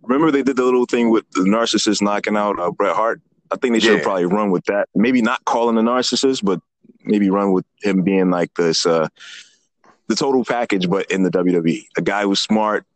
remember, 0.02 0.31
they 0.31 0.43
did 0.43 0.56
the 0.56 0.64
little 0.64 0.86
thing 0.86 1.10
with 1.10 1.28
the 1.32 1.40
narcissist 1.43 2.01
knocking 2.01 2.36
out 2.36 2.59
uh, 2.59 2.70
Bret 2.70 2.94
Hart. 2.94 3.20
I 3.51 3.56
think 3.56 3.74
they 3.74 3.81
should 3.81 3.98
Yeah. 3.98 4.02
probably 4.05 4.26
run 4.26 4.51
with 4.51 4.64
that. 4.66 4.89
Maybe 4.94 5.22
not 5.22 5.44
calling 5.44 5.74
the 5.76 5.82
narcissist, 5.82 6.44
but 6.44 6.60
maybe 7.05 7.31
run 7.31 7.52
with 7.52 7.66
him 7.82 8.02
being 8.02 8.31
like 8.31 8.55
this, 8.55 8.86
uh, 8.86 9.09
the 10.09 10.14
total 10.14 10.44
package, 10.44 10.89
but 10.89 11.10
in 11.10 11.22
the 11.24 11.31
WWE. 11.31 11.85
A 11.97 12.02
guy 12.02 12.22
who's 12.22 12.40
smart, 12.40 12.86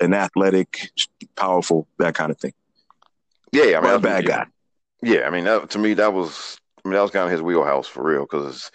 and 0.00 0.14
athletic, 0.14 0.90
powerful, 1.36 1.86
that 1.98 2.14
kind 2.14 2.30
of 2.30 2.38
thing. 2.38 2.52
Yeah, 3.54 3.78
I 3.78 3.80
mean, 3.82 3.90
a 3.92 3.98
bad 4.00 4.26
guy. 4.26 4.46
Yeah, 5.00 5.26
I 5.26 5.30
mean, 5.30 5.44
that, 5.44 5.70
to 5.70 5.78
me, 5.78 5.94
that 5.94 6.12
was 6.12 6.58
I 6.84 6.88
mean 6.88 6.94
that 6.94 7.02
was 7.02 7.12
kind 7.12 7.24
of 7.24 7.30
his 7.30 7.40
wheelhouse 7.40 7.86
for 7.86 8.02
real. 8.02 8.22
Because 8.22 8.70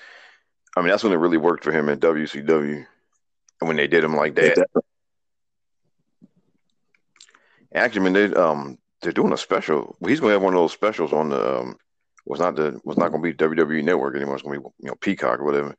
I 0.78 0.82
mean, 0.82 0.90
that's 0.90 1.04
when 1.04 1.12
it 1.12 1.18
really 1.18 1.38
worked 1.38 1.66
for 1.66 1.72
him 1.72 1.90
in 1.90 2.00
WCW, 2.00 2.86
and 3.60 3.68
when 3.68 3.76
they 3.76 3.88
did 3.88 4.04
him 4.04 4.16
like 4.16 4.36
that. 4.36 4.66
Actually, 7.76 8.02
I 8.02 8.04
mean, 8.04 8.14
they 8.14 8.36
um 8.36 8.78
they're 9.02 9.12
doing 9.12 9.34
a 9.34 9.38
special. 9.38 9.98
He's 10.06 10.22
going 10.22 10.30
to 10.30 10.36
have 10.36 10.42
one 10.42 10.54
of 10.54 10.60
those 10.60 10.72
specials 10.72 11.12
on 11.12 11.30
the 11.30 11.60
um 11.60 11.78
was 12.26 12.40
not 12.40 12.56
the 12.56 12.80
was 12.86 12.98
not 12.98 13.10
going 13.12 13.22
to 13.22 13.48
be 13.48 13.58
WWE 13.58 13.84
Network 13.84 14.16
anymore. 14.16 14.36
It's 14.36 14.44
going 14.44 14.56
to 14.56 14.62
be 14.62 14.70
you 14.80 14.88
know 14.88 14.96
Peacock 14.96 15.40
or 15.40 15.46
whatever. 15.46 15.76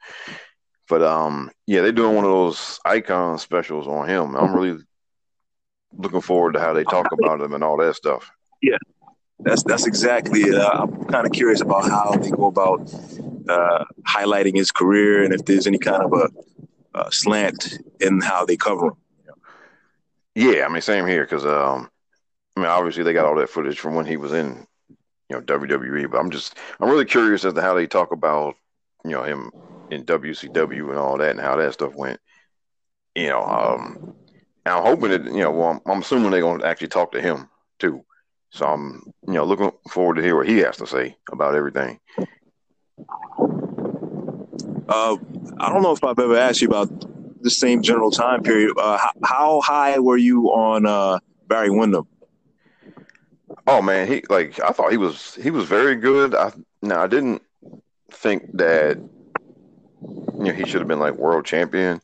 But 0.89 1.03
um 1.03 1.51
yeah, 1.67 1.81
they're 1.81 1.93
doing 1.93 2.17
one 2.17 2.25
of 2.27 2.31
those 2.31 2.79
icon 2.85 3.39
specials 3.39 3.89
on 3.89 4.09
him. 4.09 4.35
I'm 4.37 4.55
really 4.55 4.83
looking 5.93 6.21
forward 6.21 6.55
to 6.55 6.61
how 6.61 6.73
they 6.75 6.85
talk 6.85 7.09
about 7.13 7.41
him 7.41 7.55
and 7.55 7.65
all 7.65 7.79
that 7.79 7.97
stuff. 7.97 8.31
Yeah, 8.63 8.77
that's 9.41 9.63
that's 9.65 9.87
exactly 9.87 10.41
it. 10.43 10.55
Uh, 10.55 10.83
I'm 10.83 11.05
kind 11.07 11.27
of 11.27 11.33
curious 11.33 11.61
about 11.61 11.89
how 11.89 12.13
they 12.13 12.31
go 12.31 12.47
about 12.47 12.93
uh, 13.49 13.85
highlighting 14.07 14.57
his 14.57 14.71
career 14.71 15.25
and 15.25 15.33
if 15.33 15.45
there's 15.45 15.67
any 15.67 15.79
kind 15.79 16.03
of 16.03 16.13
a, 16.13 16.29
a 16.99 17.13
slant 17.13 17.79
in 18.01 18.21
how 18.21 18.45
they 18.45 18.57
cover 18.57 18.89
him. 18.89 18.95
Yeah, 20.35 20.65
I 20.65 20.69
mean, 20.69 20.83
same 20.83 21.07
here 21.07 21.25
because 21.25 21.45
um, 21.45 21.91
I 22.57 22.61
mean, 22.61 22.69
obviously 22.69 23.03
they 23.03 23.13
got 23.13 23.27
all 23.27 23.37
that 23.37 23.49
footage 23.49 23.79
from 23.79 23.95
when 23.95 24.07
he 24.07 24.17
was 24.17 24.33
in, 24.33 24.67
you 25.29 25.37
know, 25.37 25.41
WWE. 25.41 26.11
But 26.11 26.19
I'm 26.19 26.31
just, 26.31 26.57
I'm 26.79 26.91
really 26.91 27.05
curious 27.05 27.45
as 27.45 27.55
to 27.55 27.63
how 27.63 27.75
they 27.75 27.87
talk 27.87 28.13
about, 28.13 28.57
you 29.05 29.13
know, 29.13 29.23
him 29.23 29.51
in 29.91 30.05
WCW 30.05 30.91
and 30.91 30.99
all 30.99 31.17
that 31.19 31.31
and 31.31 31.41
how 31.41 31.57
that 31.57 31.73
stuff 31.73 31.95
went. 31.95 32.21
You 33.15 33.29
know, 33.29 33.43
um, 33.43 34.15
I'm 34.67 34.83
hoping 34.83 35.11
that, 35.11 35.25
you 35.25 35.41
know, 35.41 35.51
well, 35.51 35.69
I'm, 35.71 35.81
I'm 35.93 36.01
assuming 36.01 36.31
they're 36.31 36.41
going 36.41 36.61
to 36.61 36.67
actually 36.67 36.89
talk 36.89 37.13
to 37.13 37.21
him 37.21 37.49
too. 37.79 38.05
So 38.51 38.67
I'm, 38.67 39.13
you 39.27 39.35
know, 39.35 39.45
looking 39.45 39.71
forward 39.89 40.17
to 40.17 40.23
hear 40.23 40.37
what 40.37 40.49
he 40.49 40.59
has 40.59 40.77
to 40.79 40.87
say 40.87 41.17
about 41.31 41.55
everything. 41.55 42.01
Uh, 44.89 45.17
I 45.59 45.69
don't 45.69 45.83
know 45.83 45.93
if 45.93 46.03
I've 46.03 46.19
ever 46.19 46.37
asked 46.37 46.61
you 46.61 46.69
about 46.69 46.91
the 47.43 47.51
same 47.51 47.83
general 47.83 48.11
time 48.11 48.43
period. 48.43 48.73
Uh, 48.77 48.99
how, 48.99 49.11
how 49.25 49.61
high 49.61 49.99
were 49.99 50.17
you 50.17 50.49
on 50.49 50.85
uh, 50.85 51.21
Barry 51.47 51.71
Windham? 51.71 52.07
Oh 53.67 53.81
man, 53.83 54.09
he 54.09 54.23
like 54.29 54.61
I 54.61 54.71
thought 54.71 54.91
he 54.91 54.97
was 54.97 55.37
he 55.37 55.51
was 55.51 55.65
very 55.65 55.95
good. 55.95 56.35
I 56.35 56.53
now 56.83 57.03
I 57.03 57.07
didn't 57.07 57.43
think 58.11 58.57
that 58.57 58.97
you 58.97 60.45
know 60.45 60.53
he 60.53 60.65
should 60.65 60.81
have 60.81 60.89
been 60.89 60.99
like 60.99 61.15
world 61.15 61.45
champion, 61.45 62.01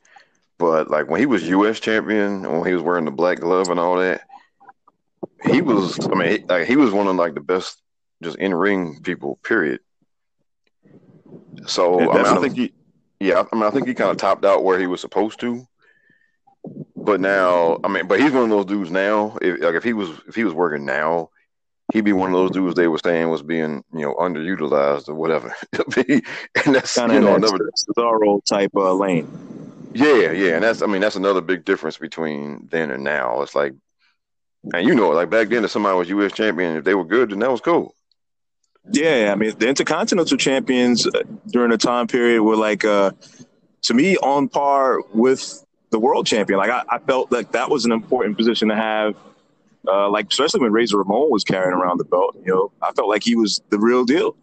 but 0.57 0.89
like 0.89 1.09
when 1.09 1.19
he 1.19 1.25
was 1.25 1.47
U.S. 1.49 1.79
champion, 1.79 2.43
when 2.43 2.65
he 2.65 2.73
was 2.73 2.83
wearing 2.83 3.05
the 3.05 3.11
black 3.11 3.39
glove 3.39 3.69
and 3.69 3.79
all 3.79 3.97
that, 3.97 4.21
he 5.43 5.61
was. 5.61 5.97
I 6.11 6.15
mean, 6.15 6.31
he, 6.31 6.43
like 6.47 6.67
he 6.67 6.75
was 6.75 6.91
one 6.91 7.07
of 7.07 7.15
like 7.15 7.33
the 7.33 7.41
best 7.41 7.81
just 8.23 8.37
in 8.37 8.53
ring 8.53 8.99
people. 9.03 9.39
Period. 9.43 9.79
So 11.65 11.99
Yeah, 11.99 12.07
I 12.09 12.17
mean, 12.17 12.25
I 12.25 12.41
think 12.41 12.55
he, 12.55 12.73
yeah, 13.19 13.43
I 13.51 13.55
mean, 13.55 13.63
I 13.63 13.71
think 13.71 13.87
he 13.87 13.93
kind 13.93 14.11
of 14.11 14.17
topped 14.17 14.45
out 14.45 14.63
where 14.63 14.79
he 14.79 14.87
was 14.87 15.01
supposed 15.01 15.39
to. 15.41 15.65
But 16.95 17.21
now, 17.21 17.79
I 17.83 17.87
mean, 17.87 18.07
but 18.07 18.19
he's 18.19 18.31
one 18.31 18.43
of 18.43 18.49
those 18.49 18.65
dudes 18.65 18.91
now. 18.91 19.37
If, 19.41 19.61
like 19.61 19.75
if 19.75 19.83
he 19.83 19.93
was 19.93 20.09
if 20.27 20.35
he 20.35 20.43
was 20.43 20.53
working 20.53 20.85
now, 20.85 21.29
he'd 21.93 22.01
be 22.01 22.13
one 22.13 22.31
of 22.31 22.35
those 22.35 22.51
dudes 22.51 22.75
they 22.75 22.87
were 22.87 22.99
saying 23.03 23.29
was 23.29 23.43
being 23.43 23.83
you 23.93 24.01
know 24.01 24.15
underutilized 24.15 25.07
or 25.07 25.15
whatever. 25.15 25.53
and 25.75 26.75
that's 26.75 26.95
Kind 26.95 27.13
you 27.13 27.21
know 27.21 27.35
another 27.35 27.71
Cesaro 27.77 28.43
type 28.45 28.71
uh, 28.75 28.93
lane. 28.93 29.29
yeah 29.93 30.31
yeah, 30.31 30.55
and 30.55 30.63
that's 30.63 30.81
I 30.81 30.87
mean 30.87 31.01
that's 31.01 31.15
another 31.15 31.41
big 31.41 31.63
difference 31.65 31.97
between 31.97 32.67
then 32.71 32.91
and 32.91 33.03
now. 33.03 33.41
It's 33.41 33.55
like, 33.55 33.73
and 34.73 34.87
you 34.87 34.95
know, 34.95 35.09
like 35.09 35.29
back 35.29 35.49
then, 35.49 35.63
if 35.63 35.71
somebody 35.71 35.97
was 35.97 36.09
U.S. 36.09 36.31
champion, 36.31 36.77
if 36.77 36.83
they 36.83 36.95
were 36.95 37.05
good, 37.05 37.31
then 37.31 37.39
that 37.39 37.51
was 37.51 37.61
cool. 37.61 37.95
Yeah, 38.91 39.31
I 39.31 39.35
mean 39.35 39.57
the 39.57 39.67
Intercontinental 39.67 40.37
champions 40.37 41.05
uh, 41.05 41.23
during 41.47 41.71
the 41.71 41.77
time 41.77 42.07
period 42.07 42.41
were 42.43 42.55
like, 42.55 42.85
uh, 42.85 43.11
to 43.83 43.93
me, 43.93 44.17
on 44.17 44.47
par 44.47 45.01
with 45.13 45.65
the 45.89 45.99
world 45.99 46.25
champion. 46.25 46.59
Like 46.59 46.69
I, 46.69 46.83
I 46.89 46.99
felt 46.99 47.31
like 47.31 47.51
that 47.51 47.69
was 47.69 47.85
an 47.85 47.91
important 47.91 48.37
position 48.37 48.69
to 48.69 48.75
have. 48.75 49.15
Uh, 49.87 50.09
like 50.09 50.27
especially 50.29 50.59
when 50.59 50.73
Razor 50.73 50.97
Ramon 50.97 51.31
was 51.31 51.45
carrying 51.45 51.73
around 51.73 51.97
the 51.97 52.03
belt, 52.03 52.35
you 52.45 52.53
know, 52.53 52.71
I 52.81 52.91
felt 52.91 53.07
like 53.07 53.23
he 53.23 53.35
was 53.35 53.61
the 53.69 53.79
real 53.79 54.03
deal. 54.03 54.35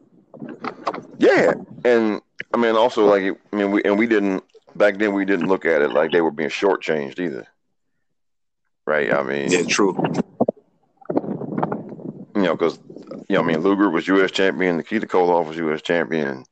Yeah, 1.19 1.53
and 1.85 2.23
I 2.53 2.57
mean 2.57 2.77
also 2.77 3.07
like 3.07 3.37
I 3.53 3.57
mean 3.57 3.71
we 3.71 3.83
and 3.85 3.99
we 3.99 4.07
didn't 4.07 4.43
back 4.75 4.99
then 4.99 5.13
we 5.13 5.25
didn't 5.25 5.49
look 5.49 5.67
at 5.67 5.83
it 5.83 5.91
like 5.91 6.13
they 6.13 6.21
were 6.21 6.31
being 6.31 6.49
shortchanged 6.49 7.19
either. 7.19 7.47
Right? 8.87 9.13
I 9.13 9.23
mean, 9.23 9.51
Yeah, 9.51 9.63
true. 9.65 9.97
you 12.35 12.43
know, 12.43 12.57
because 12.57 12.79
you 13.29 13.37
know, 13.37 13.41
I 13.41 13.45
mean, 13.45 13.61
Luger 13.61 13.89
was 13.89 14.07
U.S. 14.09 14.31
champion, 14.31 14.77
Nikita 14.77 15.07
Koloff 15.07 15.47
was 15.47 15.57
U.S. 15.57 15.81
champion, 15.83 16.45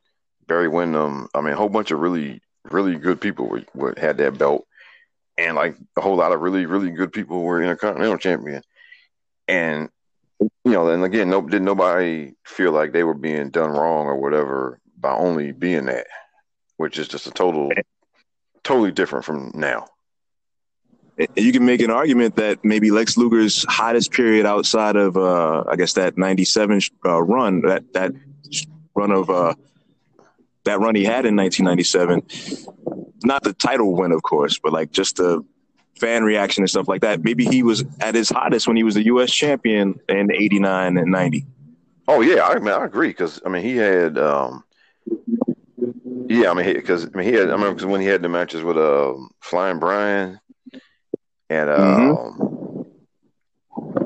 Barry 0.47 0.67
Windham. 0.67 1.27
I 1.33 1.41
mean, 1.41 1.53
a 1.53 1.55
whole 1.55 1.69
bunch 1.69 1.91
of 1.91 1.99
really, 1.99 2.41
really 2.71 2.95
good 2.95 3.21
people 3.21 3.47
were, 3.47 3.63
were 3.75 3.93
had 3.97 4.17
that 4.17 4.37
belt, 4.37 4.65
and 5.37 5.55
like 5.55 5.77
a 5.97 6.01
whole 6.01 6.15
lot 6.15 6.31
of 6.31 6.41
really, 6.41 6.65
really 6.65 6.89
good 6.91 7.13
people 7.13 7.41
were 7.43 7.61
Intercontinental 7.61 8.17
champion. 8.17 8.63
And 9.47 9.89
you 10.39 10.71
know, 10.71 10.89
and 10.89 11.03
again, 11.03 11.29
no, 11.29 11.41
did 11.41 11.61
nobody 11.61 12.33
feel 12.45 12.71
like 12.71 12.91
they 12.91 13.03
were 13.03 13.13
being 13.13 13.49
done 13.49 13.69
wrong 13.69 14.07
or 14.07 14.15
whatever 14.15 14.79
by 14.97 15.13
only 15.13 15.51
being 15.51 15.85
that, 15.85 16.07
which 16.77 16.97
is 16.97 17.07
just 17.07 17.27
a 17.27 17.31
total, 17.31 17.71
totally 18.63 18.91
different 18.91 19.25
from 19.25 19.51
now. 19.53 19.87
You 21.35 21.51
can 21.51 21.65
make 21.65 21.81
an 21.81 21.91
argument 21.91 22.37
that 22.37 22.65
maybe 22.65 22.89
Lex 22.89 23.17
Luger's 23.17 23.63
hottest 23.69 24.11
period 24.11 24.45
outside 24.47 24.95
of, 24.95 25.15
uh, 25.15 25.63
I 25.69 25.75
guess, 25.75 25.93
that 25.93 26.17
'97 26.17 26.81
uh, 27.05 27.21
run, 27.21 27.61
that 27.61 27.93
that 27.93 28.13
run 28.95 29.11
of 29.11 29.29
uh, 29.29 29.53
that 30.63 30.79
run 30.79 30.95
he 30.95 31.03
had 31.03 31.25
in 31.25 31.35
1997, 31.35 32.23
not 33.23 33.43
the 33.43 33.53
title 33.53 33.93
win, 33.95 34.11
of 34.11 34.23
course, 34.23 34.57
but 34.57 34.73
like 34.73 34.91
just 34.91 35.17
the 35.17 35.43
fan 35.99 36.23
reaction 36.23 36.63
and 36.63 36.69
stuff 36.69 36.87
like 36.87 37.01
that. 37.01 37.23
Maybe 37.23 37.45
he 37.45 37.61
was 37.61 37.83
at 37.99 38.15
his 38.15 38.29
hottest 38.29 38.67
when 38.67 38.75
he 38.75 38.83
was 38.83 38.95
the 38.95 39.05
U.S. 39.05 39.31
champion 39.31 39.99
in 40.09 40.31
'89 40.31 40.97
and 40.97 41.11
'90. 41.11 41.45
Oh 42.07 42.21
yeah, 42.21 42.43
I 42.47 42.57
mean 42.57 42.73
I 42.73 42.85
agree 42.85 43.09
because 43.09 43.39
I 43.45 43.49
mean 43.49 43.61
he 43.63 43.77
had, 43.77 44.17
um, 44.17 44.63
yeah, 46.27 46.49
I 46.49 46.53
mean 46.55 46.73
because 46.73 47.05
I 47.05 47.09
mean 47.17 47.27
he 47.27 47.33
had 47.35 47.49
I 47.49 47.53
remember 47.53 47.75
'cause 47.79 47.85
when 47.85 48.01
he 48.01 48.07
had 48.07 48.23
the 48.23 48.29
matches 48.29 48.63
with 48.63 48.77
um 48.77 49.29
Flying 49.41 49.77
Brian, 49.79 50.39
and 51.49 51.69
um, 51.69 52.85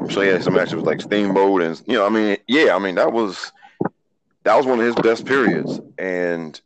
so 0.10 0.22
he 0.22 0.30
had 0.30 0.44
some 0.44 0.54
matches 0.54 0.76
with 0.76 0.86
like 0.86 1.02
Steamboat 1.02 1.62
and 1.62 1.82
you 1.86 1.94
know 1.94 2.06
I 2.06 2.10
mean 2.10 2.38
yeah 2.48 2.76
I 2.76 2.80
mean 2.80 2.96
that 2.96 3.12
was 3.12 3.52
that 4.44 4.56
was 4.56 4.66
one 4.66 4.80
of 4.80 4.86
his 4.86 4.96
best 4.96 5.26
periods. 5.26 5.80
And 5.98 6.60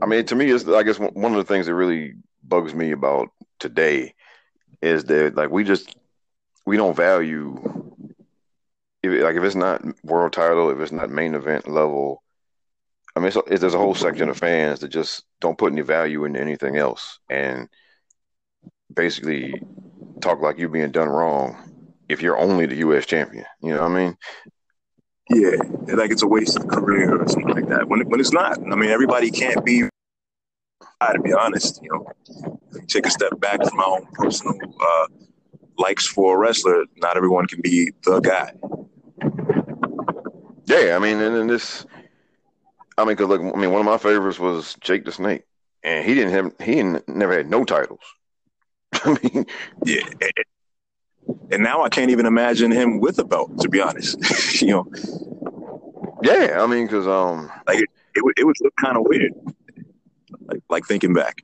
I 0.00 0.06
mean 0.06 0.24
to 0.26 0.34
me 0.34 0.50
it's 0.50 0.66
I 0.68 0.82
guess 0.82 0.98
one 0.98 1.12
one 1.14 1.32
of 1.32 1.38
the 1.38 1.52
things 1.52 1.66
that 1.66 1.74
really 1.74 2.14
bugs 2.42 2.74
me 2.74 2.90
about 2.92 3.28
today 3.58 4.14
is 4.80 5.04
that 5.04 5.34
like 5.34 5.50
we 5.50 5.64
just 5.64 5.96
we 6.66 6.76
don't 6.76 6.96
value 6.96 7.92
if 9.02 9.22
like 9.22 9.36
if 9.36 9.42
it's 9.42 9.54
not 9.54 9.82
world 10.04 10.32
title, 10.32 10.70
if 10.70 10.78
it's 10.78 10.92
not 10.92 11.10
main 11.10 11.34
event 11.34 11.68
level, 11.68 12.22
I 13.16 13.20
mean, 13.20 13.28
it's, 13.28 13.36
it's, 13.48 13.60
there's 13.60 13.74
a 13.74 13.78
whole 13.78 13.94
section 13.94 14.28
of 14.28 14.38
fans 14.38 14.80
that 14.80 14.88
just 14.88 15.24
don't 15.40 15.58
put 15.58 15.72
any 15.72 15.82
value 15.82 16.24
into 16.24 16.40
anything 16.40 16.76
else, 16.76 17.18
and 17.28 17.68
basically 18.94 19.62
talk 20.20 20.40
like 20.40 20.58
you're 20.58 20.68
being 20.68 20.90
done 20.90 21.08
wrong 21.08 21.56
if 22.08 22.22
you're 22.22 22.38
only 22.38 22.66
the 22.66 22.76
U.S. 22.76 23.06
champion. 23.06 23.46
You 23.60 23.74
know 23.74 23.82
what 23.82 23.92
I 23.92 23.94
mean? 23.94 24.16
Yeah, 25.30 25.56
like 25.94 26.10
it's 26.10 26.22
a 26.22 26.26
wasted 26.26 26.68
career 26.68 27.20
or 27.20 27.28
something 27.28 27.54
like 27.54 27.68
that. 27.68 27.88
When 27.88 28.08
when 28.08 28.20
it's 28.20 28.32
not. 28.32 28.58
I 28.58 28.74
mean, 28.74 28.90
everybody 28.90 29.30
can't 29.30 29.64
be. 29.64 29.88
I 31.00 31.12
to 31.12 31.20
be 31.20 31.32
honest, 31.32 31.80
you 31.82 31.90
know, 31.90 32.06
take 32.88 33.06
a 33.06 33.10
step 33.10 33.38
back 33.40 33.58
from 33.62 33.76
my 33.76 33.84
own 33.84 34.06
personal 34.14 34.56
uh, 34.80 35.06
likes 35.78 36.06
for 36.08 36.36
a 36.36 36.38
wrestler, 36.38 36.84
not 36.96 37.16
everyone 37.16 37.46
can 37.46 37.60
be 37.60 37.92
the 38.04 38.20
guy. 38.20 38.52
Yeah, 40.66 40.96
I 40.96 40.98
mean, 40.98 41.18
and, 41.18 41.36
and 41.36 41.50
this, 41.50 41.84
I 42.96 43.04
mean, 43.04 43.16
because 43.16 43.28
look, 43.28 43.40
I 43.40 43.58
mean, 43.58 43.72
one 43.72 43.80
of 43.80 43.86
my 43.86 43.98
favorites 43.98 44.38
was 44.38 44.76
Jake 44.80 45.04
the 45.04 45.12
Snake, 45.12 45.42
and 45.82 46.06
he 46.06 46.14
didn't 46.14 46.32
have, 46.32 46.52
he 46.60 46.74
didn't, 46.76 47.08
never 47.08 47.36
had 47.36 47.50
no 47.50 47.64
titles. 47.64 48.00
I 49.04 49.18
mean, 49.22 49.46
Yeah. 49.84 50.02
And 51.50 51.62
now 51.62 51.82
I 51.82 51.88
can't 51.88 52.10
even 52.10 52.26
imagine 52.26 52.70
him 52.70 52.98
with 52.98 53.18
a 53.18 53.24
belt. 53.24 53.56
To 53.60 53.68
be 53.68 53.80
honest, 53.80 54.60
you 54.62 54.68
know, 54.68 54.90
yeah, 56.22 56.58
I 56.62 56.66
mean, 56.66 56.86
because 56.86 57.06
um, 57.06 57.50
like 57.66 57.78
it, 57.78 57.88
it, 58.14 58.22
it 58.38 58.44
would 58.44 58.56
look 58.60 58.74
kind 58.76 58.96
of 58.96 59.04
weird. 59.06 59.32
Like 60.40 60.62
like 60.68 60.84
thinking 60.86 61.14
back. 61.14 61.42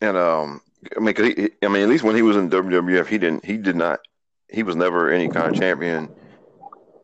and 0.00 0.16
um, 0.16 0.60
I 0.96 1.00
mean, 1.00 1.14
he- 1.16 1.50
I 1.62 1.68
mean, 1.68 1.82
at 1.82 1.88
least 1.88 2.04
when 2.04 2.16
he 2.16 2.22
was 2.22 2.36
in 2.36 2.50
WWF, 2.50 3.06
he 3.06 3.18
didn't, 3.18 3.44
he 3.44 3.56
did 3.56 3.76
not, 3.76 4.00
he 4.50 4.62
was 4.62 4.76
never 4.76 5.10
any 5.10 5.28
kind 5.28 5.52
of 5.52 5.58
champion. 5.60 6.08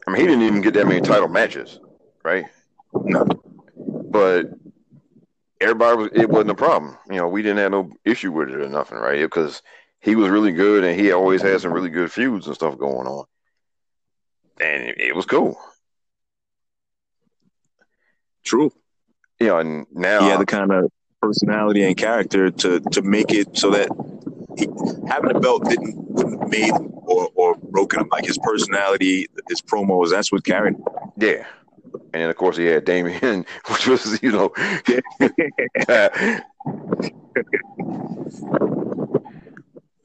I 0.06 0.10
mean, 0.10 0.20
he 0.20 0.26
didn't 0.26 0.42
even 0.44 0.60
get 0.60 0.74
that 0.74 0.86
many 0.86 1.00
title 1.00 1.28
matches, 1.28 1.80
right? 2.22 2.44
No. 2.92 3.26
But 3.76 4.50
everybody 5.60 5.96
was, 5.96 6.10
it 6.12 6.28
wasn't 6.28 6.50
a 6.50 6.54
problem. 6.54 6.96
You 7.08 7.16
know, 7.16 7.28
we 7.28 7.42
didn't 7.42 7.58
have 7.58 7.72
no 7.72 7.90
issue 8.04 8.32
with 8.32 8.50
it 8.50 8.60
or 8.60 8.68
nothing, 8.68 8.98
right? 8.98 9.22
Because 9.22 9.62
he 10.00 10.16
was 10.16 10.28
really 10.28 10.52
good, 10.52 10.84
and 10.84 10.98
he 10.98 11.12
always 11.12 11.42
had 11.42 11.60
some 11.60 11.72
really 11.72 11.90
good 11.90 12.12
feuds 12.12 12.46
and 12.46 12.54
stuff 12.54 12.78
going 12.78 13.06
on, 13.06 13.24
and 14.60 14.84
it, 14.84 15.00
it 15.00 15.16
was 15.16 15.26
cool. 15.26 15.58
True. 18.44 18.72
You 19.40 19.46
know, 19.48 19.58
and 19.58 19.86
now 19.92 20.20
he 20.20 20.28
had 20.28 20.40
the 20.40 20.46
kind 20.46 20.70
of 20.70 20.90
personality 21.20 21.82
and 21.84 21.96
character 21.96 22.50
to 22.50 22.80
to 22.80 23.02
make 23.02 23.32
it 23.32 23.56
so 23.56 23.70
that 23.70 23.88
he, 24.58 24.68
having 25.08 25.34
a 25.34 25.40
belt 25.40 25.64
didn't 25.68 25.94
wouldn't 25.96 26.48
made 26.50 26.72
or 27.06 27.30
or 27.34 27.56
broken 27.56 28.00
him. 28.00 28.08
Like 28.12 28.26
his 28.26 28.38
personality, 28.38 29.26
his 29.48 29.62
promos, 29.62 30.10
that's 30.10 30.30
what 30.30 30.44
carried 30.44 30.74
him. 30.74 30.84
Yeah. 31.16 31.46
And 32.14 32.22
then 32.22 32.30
of 32.30 32.36
course 32.36 32.56
he 32.56 32.66
had 32.66 32.84
Damien, 32.84 33.44
which 33.68 33.88
was, 33.88 34.22
you 34.22 34.30
know 34.30 34.52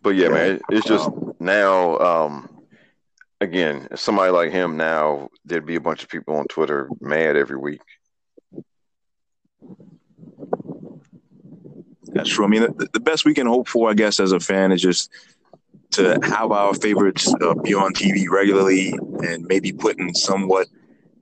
But 0.02 0.16
yeah, 0.16 0.30
man, 0.30 0.60
it's 0.72 0.88
just 0.88 1.08
now 1.40 2.00
um 2.00 2.50
again, 3.40 3.88
somebody 3.96 4.32
like 4.32 4.52
him 4.52 4.76
now, 4.76 5.30
there'd 5.46 5.68
be 5.68 5.76
a 5.76 5.82
bunch 5.82 6.02
of 6.02 6.10
people 6.10 6.36
on 6.36 6.48
Twitter 6.48 6.90
mad 7.00 7.38
every 7.38 7.58
week. 7.58 7.82
That's 12.08 12.30
true. 12.30 12.44
I 12.44 12.48
mean, 12.48 12.64
the, 12.64 12.90
the 12.92 13.00
best 13.00 13.24
we 13.24 13.36
can 13.36 13.46
hope 13.46 13.68
for, 13.68 13.88
I 13.88 13.94
guess, 13.94 14.20
as 14.20 14.32
a 14.32 14.40
fan, 14.40 14.72
is 14.72 14.82
just 14.82 15.12
to 15.92 16.20
have 16.24 16.52
our 16.52 16.74
favorites 16.74 17.32
uh, 17.40 17.54
be 17.54 17.76
on 17.76 17.94
TV 17.94 18.28
regularly 18.28 18.94
and 19.20 19.46
maybe 19.46 19.72
put 19.72 20.00
in 20.00 20.14
somewhat 20.16 20.68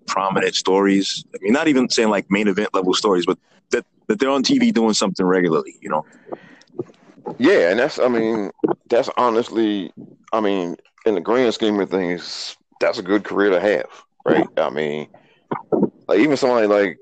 prominent 0.08 0.56
stories. 0.56 1.24
I 1.36 1.38
mean, 1.42 1.54
not 1.54 1.68
even 1.68 1.90
saying 1.90 2.10
like 2.10 2.30
main 2.30 2.48
event 2.48 2.74
level 2.74 2.94
stories, 2.94 3.26
but 3.26 3.38
that 3.72 3.86
that 4.08 4.20
they're 4.20 4.30
on 4.30 4.44
TV 4.44 4.74
doing 4.74 4.94
something 4.94 5.26
regularly. 5.26 5.76
You 5.82 5.90
know. 5.90 6.06
Yeah, 7.38 7.70
and 7.70 7.80
that's 7.80 8.00
I 8.00 8.08
mean, 8.08 8.52
that's 8.90 9.10
honestly 9.18 9.92
I 10.34 10.42
mean, 10.42 10.78
in 11.06 11.16
the 11.16 11.22
grand 11.22 11.54
scheme 11.54 11.80
of 11.80 11.90
things, 11.90 12.58
that's 12.80 13.00
a 13.00 13.04
good 13.04 13.24
career 13.24 13.50
to 13.52 13.60
have, 13.60 13.90
right? 14.26 14.48
I 14.58 14.70
mean 14.70 15.08
like 16.08 16.20
even 16.20 16.38
somebody 16.38 16.68
like, 16.68 16.98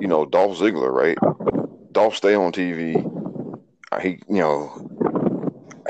you 0.00 0.08
know, 0.08 0.24
Dolph 0.24 0.58
Ziggler, 0.58 0.90
right? 0.90 1.18
Dolph 1.92 2.16
stay 2.16 2.34
on 2.34 2.52
TV. 2.52 2.96
Uh, 3.92 4.00
He 4.00 4.20
you 4.28 4.40
know 4.40 4.88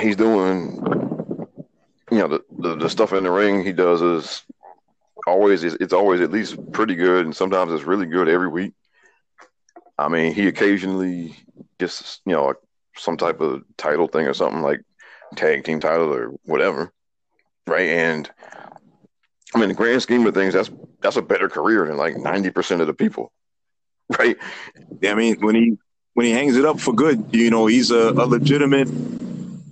he's 0.01 0.16
doing 0.16 0.80
you 2.10 2.18
know, 2.18 2.28
the, 2.28 2.44
the, 2.59 2.76
the 2.76 2.90
stuff 2.90 3.12
in 3.12 3.24
the 3.24 3.30
ring 3.30 3.62
he 3.64 3.72
does 3.72 4.01
is 4.01 4.43
always 5.29 5.65
it's, 5.65 5.93
always 5.93 6.21
at 6.21 6.31
least 6.31 6.57
pretty 6.73 6.95
good 6.95 7.25
and 7.25 7.37
sometimes 7.37 7.73
it's 7.73 7.85
really 7.85 8.07
good 8.07 8.29
every 8.29 8.49
week. 8.49 8.73
I 9.99 10.09
mean, 10.09 10.33
he 10.33 10.47
occasionally 10.47 11.37
gets, 11.79 12.21
you 12.25 12.33
know, 12.33 12.55
some 12.97 13.17
type 13.17 13.41
of 13.41 13.63
title 13.77 14.09
thing 14.09 14.27
or 14.27 14.35
something 14.35 14.63
like 14.63 14.81
tag 15.37 15.65
team 15.65 15.81
title 15.81 16.13
or 16.13 16.29
whatever, 16.45 16.93
right? 17.67 17.89
And 17.89 18.31
I 19.55 19.59
mean, 19.59 19.69
the 19.69 19.75
grand 19.75 20.03
scheme 20.03 20.27
of 20.27 20.35
things, 20.35 20.55
that's 20.55 20.71
that's 21.01 21.17
a 21.17 21.23
better 21.23 21.49
career 21.49 21.87
than 21.87 21.97
like 21.97 22.17
ninety 22.17 22.51
percent 22.51 22.81
of 22.81 22.87
the 22.87 22.95
people, 22.95 23.33
right? 24.19 24.37
Yeah, 25.01 25.13
I 25.13 25.15
mean, 25.15 25.41
when 25.41 25.55
he 25.55 25.79
when 26.15 26.27
he 26.27 26.33
hangs 26.33 26.57
it 26.57 26.65
up 26.65 26.81
for 26.81 26.93
good, 26.93 27.25
you 27.33 27.51
know, 27.51 27.67
he's 27.67 27.91
a, 27.91 28.11
a 28.11 28.27
legitimate 28.27 28.89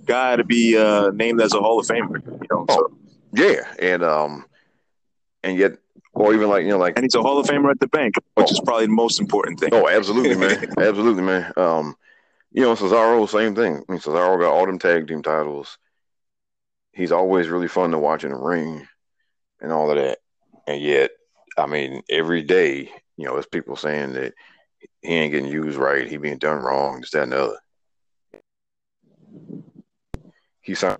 guy 0.05 0.35
to 0.35 0.43
be 0.43 0.77
uh, 0.77 1.11
named 1.11 1.41
as 1.41 1.53
a 1.53 1.59
Hall 1.59 1.79
of 1.79 1.85
Famer. 1.85 2.25
You 2.25 2.47
know, 2.49 2.65
so, 2.69 2.91
Yeah, 3.33 3.67
and 3.79 4.03
um, 4.03 4.45
and 5.43 5.57
yet, 5.57 5.73
or 6.13 6.33
even 6.33 6.49
like 6.49 6.63
you 6.63 6.69
know, 6.69 6.77
like 6.77 6.93
and 6.95 7.03
he's 7.03 7.15
a 7.15 7.21
Hall 7.21 7.39
of 7.39 7.45
Famer 7.45 7.71
at 7.71 7.79
the 7.79 7.87
bank, 7.87 8.15
which 8.35 8.51
is 8.51 8.59
probably 8.59 8.85
the 8.85 8.91
most 8.91 9.19
important 9.19 9.59
thing. 9.59 9.69
Oh, 9.71 9.87
absolutely, 9.87 10.35
man. 10.35 10.65
absolutely, 10.77 11.23
man. 11.23 11.51
Um, 11.57 11.95
you 12.51 12.63
know, 12.63 12.75
Cesaro, 12.75 13.27
same 13.29 13.55
thing. 13.55 13.83
I 13.87 13.91
mean, 13.91 14.01
Cesaro 14.01 14.39
got 14.39 14.51
all 14.51 14.65
them 14.65 14.79
tag 14.79 15.07
team 15.07 15.21
titles. 15.21 15.77
He's 16.93 17.11
always 17.11 17.49
really 17.49 17.67
fun 17.67 17.91
to 17.91 17.99
watch 17.99 18.23
in 18.23 18.31
the 18.31 18.37
ring 18.37 18.87
and 19.61 19.71
all 19.71 19.91
of 19.91 19.97
that. 19.97 20.19
And 20.65 20.81
yet, 20.81 21.11
I 21.57 21.67
mean, 21.67 22.01
every 22.09 22.41
day, 22.41 22.91
you 23.15 23.25
know, 23.25 23.33
there's 23.33 23.45
people 23.45 23.75
saying 23.75 24.13
that 24.13 24.33
he 25.01 25.13
ain't 25.13 25.31
getting 25.31 25.51
used 25.51 25.77
right, 25.77 26.07
he 26.07 26.17
being 26.17 26.37
done 26.37 26.57
wrong, 26.57 27.01
this, 27.01 27.11
that, 27.11 27.23
and 27.23 27.31
the 27.31 27.43
other. 27.43 27.59
He 30.61 30.75
signed 30.75 30.99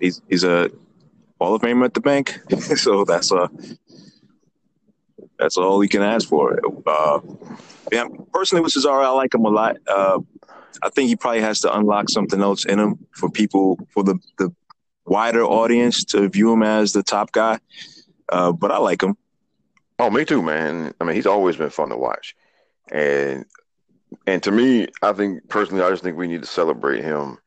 He's 0.00 0.22
he's 0.28 0.44
a 0.44 0.70
Hall 1.40 1.54
of 1.54 1.62
Famer 1.62 1.84
at 1.84 1.94
the 1.94 2.00
bank, 2.00 2.38
so 2.76 3.04
that's 3.04 3.32
uh 3.32 3.48
that's 5.38 5.56
all 5.56 5.80
he 5.80 5.88
can 5.88 6.02
ask 6.02 6.28
for. 6.28 6.58
Uh, 6.86 7.20
yeah, 7.92 8.06
personally 8.32 8.62
with 8.62 8.72
Cesaro, 8.72 9.04
I 9.04 9.10
like 9.10 9.34
him 9.34 9.44
a 9.44 9.50
lot. 9.50 9.76
Uh, 9.86 10.18
I 10.82 10.90
think 10.90 11.08
he 11.08 11.16
probably 11.16 11.40
has 11.40 11.60
to 11.60 11.76
unlock 11.76 12.10
something 12.10 12.40
else 12.40 12.64
in 12.64 12.78
him 12.78 13.06
for 13.12 13.30
people 13.30 13.78
for 13.92 14.02
the 14.02 14.18
the 14.38 14.52
wider 15.06 15.42
audience 15.42 16.04
to 16.04 16.28
view 16.28 16.52
him 16.52 16.62
as 16.62 16.92
the 16.92 17.02
top 17.02 17.32
guy. 17.32 17.58
Uh, 18.28 18.52
but 18.52 18.70
I 18.70 18.78
like 18.78 19.02
him. 19.02 19.16
Oh, 19.98 20.10
me 20.10 20.24
too, 20.24 20.42
man. 20.42 20.92
I 21.00 21.04
mean, 21.04 21.16
he's 21.16 21.26
always 21.26 21.56
been 21.56 21.70
fun 21.70 21.88
to 21.88 21.96
watch, 21.96 22.36
and 22.90 23.44
and 24.26 24.42
to 24.42 24.50
me, 24.50 24.88
I 25.02 25.12
think 25.12 25.48
personally, 25.48 25.82
I 25.82 25.90
just 25.90 26.02
think 26.02 26.16
we 26.16 26.28
need 26.28 26.42
to 26.42 26.48
celebrate 26.48 27.02
him 27.02 27.38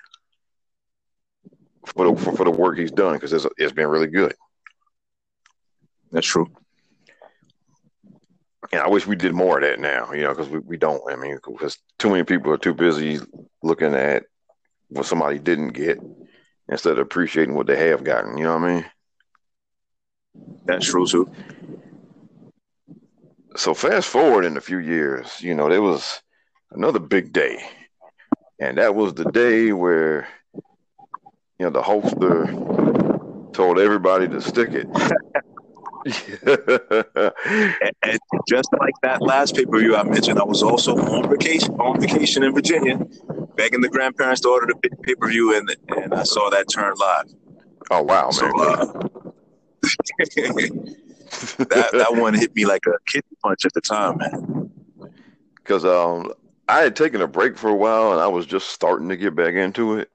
for 1.85 2.09
the 2.09 2.21
for, 2.21 2.35
for 2.35 2.43
the 2.43 2.51
work 2.51 2.77
he's 2.77 2.91
done 2.91 3.13
because 3.13 3.33
it's 3.33 3.45
it's 3.57 3.73
been 3.73 3.87
really 3.87 4.07
good. 4.07 4.33
That's 6.11 6.27
true. 6.27 6.47
And 8.71 8.81
I 8.81 8.87
wish 8.87 9.07
we 9.07 9.15
did 9.15 9.33
more 9.33 9.57
of 9.57 9.63
that 9.63 9.79
now, 9.79 10.13
you 10.13 10.21
know, 10.21 10.29
because 10.29 10.49
we, 10.49 10.59
we 10.59 10.77
don't. 10.77 11.01
I 11.11 11.15
mean, 11.15 11.37
because 11.45 11.77
too 11.99 12.09
many 12.09 12.23
people 12.23 12.51
are 12.51 12.57
too 12.57 12.73
busy 12.73 13.19
looking 13.63 13.93
at 13.93 14.23
what 14.89 15.05
somebody 15.05 15.39
didn't 15.39 15.69
get 15.69 15.99
instead 16.69 16.93
of 16.93 16.99
appreciating 16.99 17.55
what 17.55 17.67
they 17.67 17.89
have 17.89 18.03
gotten. 18.03 18.37
You 18.37 18.45
know 18.45 18.57
what 18.57 18.69
I 18.69 18.73
mean? 18.75 18.85
That's 20.65 20.89
true 20.89 21.05
too. 21.05 21.31
So 23.55 23.73
fast 23.73 24.07
forward 24.07 24.45
in 24.45 24.55
a 24.55 24.61
few 24.61 24.77
years, 24.77 25.41
you 25.41 25.53
know, 25.53 25.67
there 25.67 25.81
was 25.81 26.21
another 26.71 26.99
big 26.99 27.33
day, 27.33 27.61
and 28.59 28.77
that 28.77 28.95
was 28.95 29.13
the 29.13 29.25
day 29.25 29.73
where 29.73 30.27
you 31.61 31.69
know 31.69 31.73
the 31.73 31.83
Hulkster 31.83 33.53
told 33.53 33.77
everybody 33.77 34.27
to 34.27 34.41
stick 34.41 34.71
it. 34.71 34.87
And, 36.03 36.15
and 38.01 38.19
just 38.49 38.69
like 38.79 38.95
that 39.03 39.21
last 39.21 39.55
pay 39.55 39.65
per 39.65 39.77
view 39.77 39.95
I 39.95 40.01
mentioned, 40.01 40.39
I 40.39 40.43
was 40.43 40.63
also 40.63 40.97
on 40.97 41.29
vacation 41.29 41.75
on 41.75 42.01
vacation 42.01 42.41
in 42.41 42.55
Virginia, 42.55 42.97
begging 43.55 43.81
the 43.81 43.89
grandparents 43.89 44.41
to 44.41 44.49
order 44.49 44.65
the 44.65 44.73
pay 45.03 45.13
per 45.13 45.29
view, 45.29 45.55
and 45.55 45.69
and 45.89 46.15
I 46.15 46.23
saw 46.23 46.49
that 46.49 46.65
turn 46.73 46.95
live. 46.99 47.25
oh 47.91 48.01
wow, 48.01 48.23
man! 48.23 48.31
So 48.31 48.47
uh, 48.47 48.85
that 51.69 51.91
that 51.91 52.15
one 52.15 52.33
hit 52.33 52.55
me 52.55 52.65
like 52.65 52.87
a 52.87 52.97
kidney 53.05 53.37
punch 53.43 53.65
at 53.65 53.73
the 53.73 53.81
time, 53.81 54.17
man. 54.17 54.71
because 55.57 55.85
um, 55.85 56.33
I 56.67 56.79
had 56.79 56.95
taken 56.95 57.21
a 57.21 57.27
break 57.27 57.59
for 57.59 57.69
a 57.69 57.75
while 57.75 58.11
and 58.11 58.19
I 58.19 58.27
was 58.27 58.47
just 58.47 58.69
starting 58.69 59.07
to 59.09 59.17
get 59.17 59.35
back 59.35 59.53
into 59.53 59.99
it. 59.99 60.09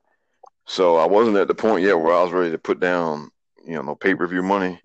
So 0.66 0.96
I 0.96 1.06
wasn't 1.06 1.36
at 1.36 1.48
the 1.48 1.54
point 1.54 1.84
yet 1.84 1.98
where 1.98 2.14
I 2.14 2.22
was 2.22 2.32
ready 2.32 2.50
to 2.50 2.58
put 2.58 2.80
down, 2.80 3.30
you 3.64 3.74
know, 3.74 3.82
no 3.82 3.94
pay 3.94 4.14
per 4.14 4.26
view 4.26 4.42
money. 4.42 4.80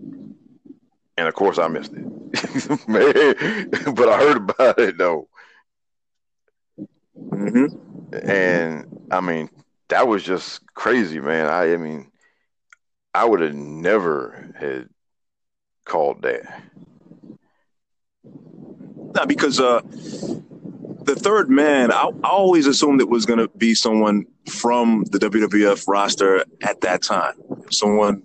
and 1.17 1.27
of 1.27 1.33
course 1.33 1.57
I 1.57 1.67
missed 1.67 1.93
it, 1.93 2.05
man. 2.87 3.93
but 3.95 4.09
I 4.09 4.17
heard 4.17 4.37
about 4.37 4.79
it 4.79 4.97
though, 4.97 5.27
hmm 7.29 7.65
and 8.23 8.85
I 9.11 9.21
mean 9.21 9.49
that 9.89 10.07
was 10.07 10.23
just 10.23 10.65
crazy, 10.73 11.19
man. 11.19 11.47
I, 11.47 11.73
I 11.73 11.77
mean, 11.77 12.11
I 13.13 13.25
would 13.25 13.41
have 13.41 13.53
never 13.55 14.51
had 14.57 14.89
called 15.85 16.21
that. 16.21 16.43
Not 19.13 19.27
because 19.27 19.59
uh, 19.59 19.81
the 19.81 21.15
third 21.17 21.49
man, 21.49 21.91
I, 21.91 22.09
I 22.23 22.29
always 22.29 22.67
assumed 22.67 23.01
it 23.01 23.09
was 23.09 23.25
going 23.25 23.39
to 23.39 23.49
be 23.49 23.75
someone 23.75 24.25
from 24.49 25.03
the 25.11 25.19
WWF 25.19 25.87
roster 25.87 26.43
at 26.63 26.81
that 26.81 27.01
time. 27.01 27.33
Someone, 27.71 28.23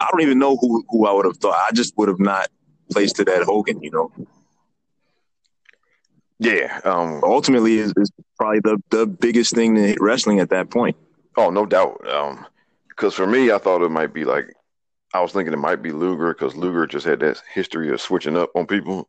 I 0.00 0.08
don't 0.10 0.22
even 0.22 0.38
know 0.38 0.56
who, 0.56 0.84
who 0.88 1.06
I 1.06 1.12
would 1.12 1.26
have 1.26 1.36
thought. 1.36 1.54
I 1.68 1.72
just 1.72 1.96
would 1.96 2.08
have 2.08 2.20
not 2.20 2.48
placed 2.90 3.20
it 3.20 3.28
at 3.28 3.42
Hogan, 3.42 3.82
you 3.82 3.90
know. 3.90 4.12
Yeah. 6.38 6.80
Um. 6.84 7.20
Ultimately, 7.22 7.78
is, 7.78 7.92
is 7.96 8.10
probably 8.36 8.60
the, 8.60 8.82
the 8.90 9.06
biggest 9.06 9.54
thing 9.54 9.76
in 9.76 9.96
wrestling 10.00 10.40
at 10.40 10.50
that 10.50 10.70
point. 10.70 10.96
Oh, 11.36 11.50
no 11.50 11.66
doubt. 11.66 12.06
Um. 12.08 12.46
Because 12.88 13.14
for 13.14 13.26
me, 13.26 13.50
I 13.50 13.58
thought 13.58 13.82
it 13.82 13.90
might 13.90 14.12
be 14.12 14.24
like 14.24 14.52
I 15.14 15.20
was 15.20 15.32
thinking 15.32 15.52
it 15.52 15.58
might 15.58 15.82
be 15.82 15.92
Luger 15.92 16.32
because 16.32 16.56
Luger 16.56 16.86
just 16.86 17.06
had 17.06 17.20
that 17.20 17.42
history 17.52 17.90
of 17.92 18.00
switching 18.00 18.36
up 18.36 18.50
on 18.54 18.66
people. 18.66 19.08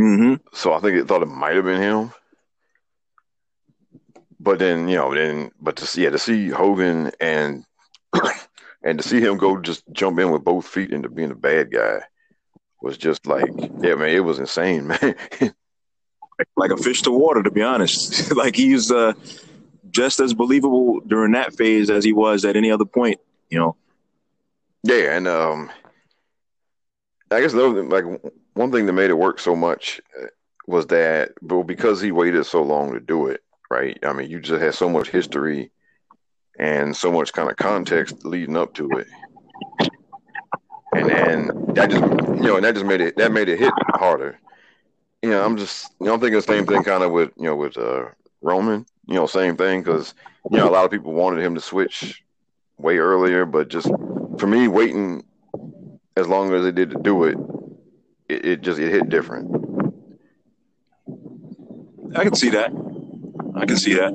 Mm-hmm. 0.00 0.34
So 0.54 0.72
I 0.72 0.80
think 0.80 0.96
it 0.96 1.06
thought 1.06 1.22
it 1.22 1.26
might 1.26 1.56
have 1.56 1.64
been 1.64 1.80
him. 1.80 2.12
But 4.42 4.58
then, 4.58 4.88
you 4.88 4.96
know, 4.96 5.14
then 5.14 5.52
but 5.60 5.76
to 5.76 5.86
see 5.86 6.02
yeah, 6.02 6.10
to 6.10 6.18
see 6.18 6.48
Hogan 6.48 7.12
and 7.20 7.64
and 8.82 8.98
to 8.98 9.08
see 9.08 9.20
him 9.20 9.36
go 9.36 9.60
just 9.60 9.84
jump 9.92 10.18
in 10.18 10.30
with 10.32 10.44
both 10.44 10.66
feet 10.66 10.90
into 10.90 11.08
being 11.08 11.30
a 11.30 11.36
bad 11.36 11.70
guy 11.72 12.00
was 12.80 12.98
just 12.98 13.26
like 13.26 13.48
yeah, 13.80 13.94
man, 13.94 14.08
it 14.08 14.24
was 14.24 14.40
insane, 14.40 14.86
man. 15.00 15.14
Like 16.56 16.72
a 16.72 16.76
fish 16.76 17.02
to 17.02 17.12
water, 17.12 17.42
to 17.44 17.52
be 17.52 17.62
honest. 17.62 18.34
like 18.36 18.56
he's 18.56 18.90
uh, 18.90 19.12
just 19.90 20.18
as 20.18 20.34
believable 20.34 20.98
during 21.06 21.32
that 21.32 21.54
phase 21.54 21.88
as 21.88 22.04
he 22.04 22.12
was 22.12 22.44
at 22.44 22.56
any 22.56 22.72
other 22.72 22.84
point, 22.84 23.20
you 23.48 23.60
know. 23.60 23.76
yeah, 24.82 25.16
and 25.16 25.28
um 25.28 25.70
I 27.30 27.40
guess 27.40 27.54
other, 27.54 27.84
like 27.84 28.04
one 28.54 28.72
thing 28.72 28.86
that 28.86 28.92
made 28.92 29.10
it 29.10 29.18
work 29.18 29.38
so 29.38 29.54
much 29.54 30.00
uh, 30.20 30.26
was 30.66 30.86
that 30.88 31.32
well 31.40 31.62
because 31.62 32.00
he 32.00 32.10
waited 32.10 32.44
so 32.44 32.62
long 32.62 32.92
to 32.92 33.00
do 33.00 33.28
it, 33.28 33.40
right? 33.72 33.98
I 34.02 34.12
mean, 34.12 34.30
you 34.30 34.38
just 34.38 34.62
had 34.62 34.74
so 34.74 34.88
much 34.88 35.08
history 35.08 35.70
and 36.58 36.94
so 36.94 37.10
much 37.10 37.32
kind 37.32 37.50
of 37.50 37.56
context 37.56 38.22
leading 38.24 38.56
up 38.56 38.74
to 38.74 38.88
it. 38.90 39.06
And 40.94 41.08
then 41.08 41.50
that 41.74 41.88
just 41.90 42.02
you 42.02 42.48
know, 42.48 42.56
and 42.56 42.64
that 42.66 42.74
just 42.74 42.84
made 42.84 43.00
it 43.00 43.16
that 43.16 43.32
made 43.32 43.48
it 43.48 43.58
hit 43.58 43.72
harder. 43.94 44.38
You 45.22 45.30
know, 45.30 45.42
I'm 45.42 45.56
just 45.56 45.90
you 45.98 46.06
know, 46.06 46.14
I'm 46.14 46.20
thinking 46.20 46.36
the 46.36 46.42
same 46.42 46.66
thing 46.66 46.84
kind 46.84 47.02
of 47.02 47.12
with 47.12 47.30
you 47.38 47.44
know 47.44 47.56
with 47.56 47.78
uh 47.78 48.08
Roman, 48.42 48.84
you 49.08 49.14
know, 49.14 49.26
same 49.26 49.56
thing 49.56 49.82
because 49.82 50.12
you 50.50 50.58
know 50.58 50.68
a 50.68 50.70
lot 50.70 50.84
of 50.84 50.90
people 50.90 51.14
wanted 51.14 51.42
him 51.42 51.54
to 51.54 51.60
switch 51.62 52.22
way 52.76 52.98
earlier, 52.98 53.46
but 53.46 53.68
just 53.68 53.88
for 54.38 54.46
me 54.46 54.68
waiting 54.68 55.24
as 56.18 56.28
long 56.28 56.52
as 56.52 56.66
it 56.66 56.74
did 56.74 56.90
to 56.90 56.98
do 56.98 57.24
it, 57.24 57.38
it, 58.28 58.44
it 58.44 58.60
just 58.60 58.78
it 58.78 58.90
hit 58.90 59.08
different. 59.08 59.48
I 62.14 62.24
can 62.24 62.34
see 62.34 62.50
that. 62.50 62.70
I 63.62 63.64
can 63.64 63.76
see 63.76 63.94
that. 63.94 64.12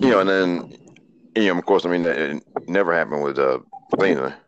You 0.00 0.10
know, 0.10 0.20
and 0.20 0.28
then 0.28 0.76
you 1.34 1.52
know, 1.52 1.58
of 1.58 1.66
course, 1.66 1.84
I 1.84 1.88
mean, 1.88 2.06
it 2.06 2.40
never 2.68 2.94
happened 2.94 3.24
with 3.24 3.36
uh 3.36 3.58
Cena. 3.98 4.38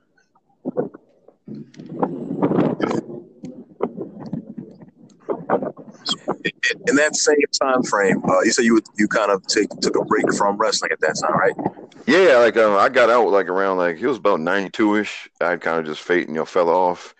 In 6.88 6.94
that 6.94 7.16
same 7.16 7.36
time 7.60 7.82
frame, 7.82 8.22
uh, 8.24 8.42
you 8.42 8.52
said 8.52 8.64
you 8.64 8.74
would, 8.74 8.84
you 8.96 9.08
kind 9.08 9.32
of 9.32 9.44
take, 9.46 9.68
took 9.80 9.96
a 9.96 10.04
break 10.04 10.32
from 10.34 10.56
wrestling 10.56 10.92
at 10.92 11.00
that 11.00 11.16
time, 11.20 11.34
right? 11.34 11.54
Yeah, 12.06 12.38
like 12.38 12.56
um, 12.56 12.76
I 12.76 12.88
got 12.88 13.10
out 13.10 13.28
like 13.30 13.48
around 13.48 13.78
like 13.78 13.98
it 13.98 14.06
was 14.06 14.18
about 14.18 14.38
ninety 14.38 14.70
two 14.70 14.94
ish. 14.94 15.28
I 15.40 15.56
kind 15.56 15.80
of 15.80 15.86
just 15.86 16.00
fade, 16.00 16.28
you 16.28 16.34
know, 16.34 16.44
fell 16.44 16.68
off, 16.68 17.16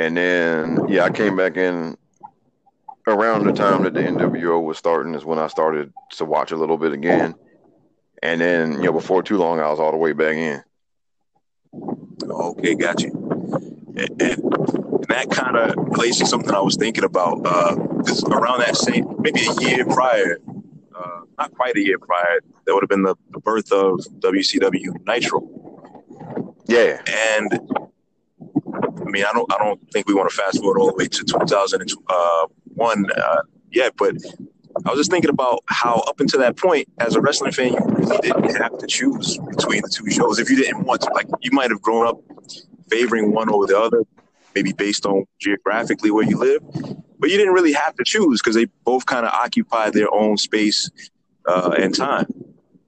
and 0.00 0.16
then 0.16 0.88
yeah, 0.88 1.04
I 1.04 1.10
came 1.10 1.36
back 1.36 1.56
in 1.56 1.96
around 3.06 3.44
the 3.44 3.52
time 3.52 3.82
that 3.84 3.94
the 3.94 4.00
NWO 4.00 4.62
was 4.62 4.78
starting 4.78 5.14
is 5.14 5.24
when 5.24 5.38
I 5.38 5.48
started 5.48 5.92
to 6.12 6.24
watch 6.24 6.52
a 6.52 6.56
little 6.56 6.78
bit 6.78 6.92
again, 6.92 7.34
and 8.22 8.40
then 8.40 8.72
you 8.74 8.84
know 8.84 8.92
before 8.92 9.22
too 9.22 9.38
long 9.38 9.60
I 9.60 9.70
was 9.70 9.80
all 9.80 9.90
the 9.90 9.96
way 9.96 10.12
back 10.12 10.36
in. 10.36 10.62
Okay, 12.22 12.74
got 12.74 13.02
you. 13.02 13.10
And, 13.96 14.22
and 14.22 14.42
that 15.08 15.28
kind 15.30 15.56
of 15.56 15.74
relates 15.76 16.18
to 16.18 16.26
something 16.26 16.52
I 16.54 16.60
was 16.60 16.76
thinking 16.76 17.04
about. 17.04 17.42
Because 17.98 18.24
around 18.24 18.60
that 18.60 18.76
same, 18.76 19.16
maybe 19.18 19.40
a 19.46 19.60
year 19.60 19.84
prior, 19.84 20.38
uh, 20.96 21.20
not 21.38 21.52
quite 21.54 21.76
a 21.76 21.80
year 21.80 21.98
prior, 21.98 22.40
that 22.64 22.74
would 22.74 22.82
have 22.82 22.88
been 22.88 23.02
the, 23.02 23.14
the 23.30 23.40
birth 23.40 23.70
of 23.72 24.00
WCW 24.20 25.06
Nitro. 25.06 25.42
Yeah, 26.66 27.02
And 27.06 27.60
I 29.06 29.10
mean, 29.10 29.24
I 29.24 29.32
don't, 29.32 29.52
I 29.52 29.58
don't 29.58 29.80
think 29.92 30.08
we 30.08 30.14
want 30.14 30.30
to 30.30 30.36
fast 30.36 30.58
forward 30.58 30.78
all 30.78 30.88
the 30.88 30.94
way 30.94 31.06
to 31.06 31.24
2001 31.24 32.04
uh, 32.08 32.46
yet, 33.70 33.94
but 33.96 34.14
I 34.84 34.90
was 34.90 34.98
just 34.98 35.10
thinking 35.10 35.30
about 35.30 35.62
how 35.66 36.02
up 36.08 36.20
until 36.20 36.40
that 36.40 36.56
point, 36.56 36.88
as 36.98 37.14
a 37.14 37.20
wrestling 37.20 37.52
fan, 37.52 37.72
you 37.72 37.78
really 37.80 38.18
didn't 38.18 38.56
have 38.56 38.76
to 38.78 38.86
choose 38.86 39.38
between 39.48 39.82
the 39.82 39.88
two 39.88 40.10
shows 40.10 40.38
if 40.38 40.50
you 40.50 40.56
didn't 40.56 40.84
want 40.84 41.02
to. 41.02 41.10
Like, 41.14 41.26
you 41.40 41.50
might 41.52 41.70
have 41.70 41.80
grown 41.80 42.06
up 42.06 42.20
favoring 42.90 43.32
one 43.32 43.48
over 43.50 43.66
the 43.66 43.78
other, 43.78 44.02
maybe 44.54 44.72
based 44.72 45.06
on 45.06 45.24
geographically 45.40 46.10
where 46.10 46.24
you 46.24 46.38
live, 46.38 46.62
but 47.18 47.30
you 47.30 47.36
didn't 47.36 47.54
really 47.54 47.72
have 47.72 47.94
to 47.96 48.04
choose 48.04 48.40
because 48.40 48.56
they 48.56 48.66
both 48.84 49.06
kind 49.06 49.24
of 49.24 49.32
occupied 49.32 49.92
their 49.92 50.12
own 50.12 50.36
space 50.36 50.90
uh, 51.46 51.74
and 51.78 51.94
time. 51.94 52.26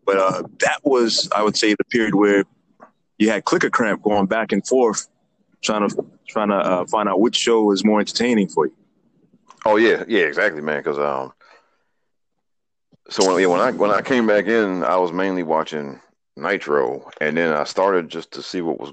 But 0.05 0.19
uh, 0.19 0.43
that 0.61 0.81
was, 0.85 1.29
I 1.35 1.43
would 1.43 1.57
say, 1.57 1.75
the 1.75 1.85
period 1.85 2.15
where 2.15 2.45
you 3.19 3.31
had 3.31 3.45
clicker 3.45 3.71
cramp 3.71 4.03
going 4.03 4.27
back 4.27 4.53
and 4.53 4.67
forth, 4.67 5.09
trying 5.63 5.89
to 5.89 6.07
trying 6.29 6.49
to 6.49 6.57
uh, 6.57 6.87
find 6.87 7.09
out 7.09 7.21
which 7.21 7.37
show 7.37 7.63
was 7.63 7.85
more 7.85 8.01
entertaining 8.01 8.49
for 8.49 8.67
you. 8.67 8.75
Oh 9.67 9.75
yeah, 9.75 10.05
yeah, 10.07 10.23
exactly, 10.23 10.63
man. 10.63 10.79
Because 10.79 10.97
um, 10.97 11.33
so 13.11 13.25
when 13.25 13.41
yeah, 13.41 13.49
when 13.49 13.61
I 13.61 13.73
when 13.73 13.91
I 13.91 14.01
came 14.01 14.25
back 14.25 14.47
in, 14.47 14.85
I 14.85 14.97
was 14.97 15.13
mainly 15.13 15.43
watching 15.43 16.01
Nitro, 16.37 17.11
and 17.21 17.37
then 17.37 17.53
I 17.53 17.65
started 17.65 18.09
just 18.09 18.31
to 18.35 18.43
see 18.43 18.61
what 18.61 18.79
was 18.79 18.93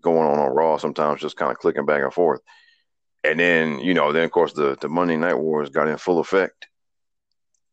going 0.00 0.28
on 0.28 0.38
on 0.38 0.54
Raw. 0.54 0.76
Sometimes 0.76 1.20
just 1.20 1.36
kind 1.36 1.50
of 1.50 1.58
clicking 1.58 1.86
back 1.86 2.04
and 2.04 2.14
forth, 2.14 2.40
and 3.24 3.40
then 3.40 3.80
you 3.80 3.92
know, 3.92 4.12
then 4.12 4.22
of 4.22 4.30
course 4.30 4.52
the 4.52 4.78
the 4.80 4.88
Monday 4.88 5.16
Night 5.16 5.34
Wars 5.34 5.70
got 5.70 5.88
in 5.88 5.96
full 5.96 6.20
effect, 6.20 6.68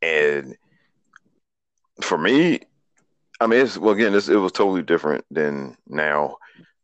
and 0.02 0.58
for 2.02 2.18
me, 2.18 2.62
I 3.40 3.46
mean, 3.46 3.60
it's 3.60 3.78
well 3.78 3.94
again, 3.94 4.14
this 4.14 4.28
it 4.28 4.38
was 4.38 4.54
totally 4.54 4.82
different 4.82 5.24
than 5.30 5.78
now, 5.88 6.38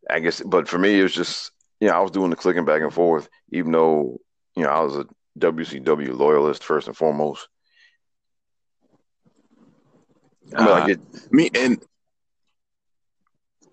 I 0.08 0.20
guess. 0.20 0.42
But 0.42 0.68
for 0.68 0.78
me, 0.78 1.00
it 1.00 1.04
was 1.04 1.14
just 1.16 1.50
you 1.82 1.88
know, 1.88 1.96
I 1.96 2.02
was 2.02 2.12
doing 2.12 2.30
the 2.30 2.36
clicking 2.36 2.66
back 2.66 2.84
and 2.84 2.94
forth, 2.94 3.28
even 3.52 3.72
though 3.72 4.20
you 4.56 4.62
know 4.62 4.70
I 4.70 4.82
was 4.82 4.96
a 4.96 5.08
WCW 5.40 6.18
loyalist 6.18 6.64
first 6.64 6.88
and 6.88 6.96
foremost. 6.96 7.48
Like 10.52 10.84
Uh, 10.84 10.88
it, 10.92 11.32
me 11.32 11.50
and 11.56 11.84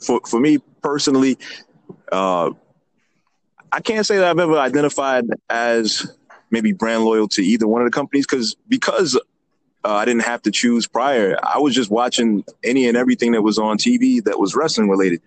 for 0.00 0.20
for 0.26 0.40
me 0.40 0.58
personally, 0.82 1.36
uh, 2.10 2.50
I 3.72 3.80
can't 3.80 4.06
say 4.06 4.16
that 4.16 4.30
I've 4.30 4.38
ever 4.38 4.56
identified 4.56 5.24
as 5.48 6.10
maybe 6.50 6.72
brand 6.72 7.04
loyal 7.04 7.28
to 7.28 7.42
either 7.42 7.66
one 7.66 7.82
of 7.82 7.86
the 7.86 7.94
companies 7.94 8.26
because 8.26 8.56
because 8.68 9.16
uh, 9.84 9.94
I 9.94 10.04
didn't 10.04 10.24
have 10.24 10.42
to 10.42 10.50
choose 10.50 10.86
prior. 10.86 11.36
I 11.42 11.58
was 11.58 11.74
just 11.74 11.90
watching 11.90 12.44
any 12.64 12.88
and 12.88 12.96
everything 12.96 13.32
that 13.32 13.42
was 13.42 13.58
on 13.58 13.78
TV 13.78 14.22
that 14.24 14.38
was 14.38 14.54
wrestling 14.54 14.88
related. 14.88 15.20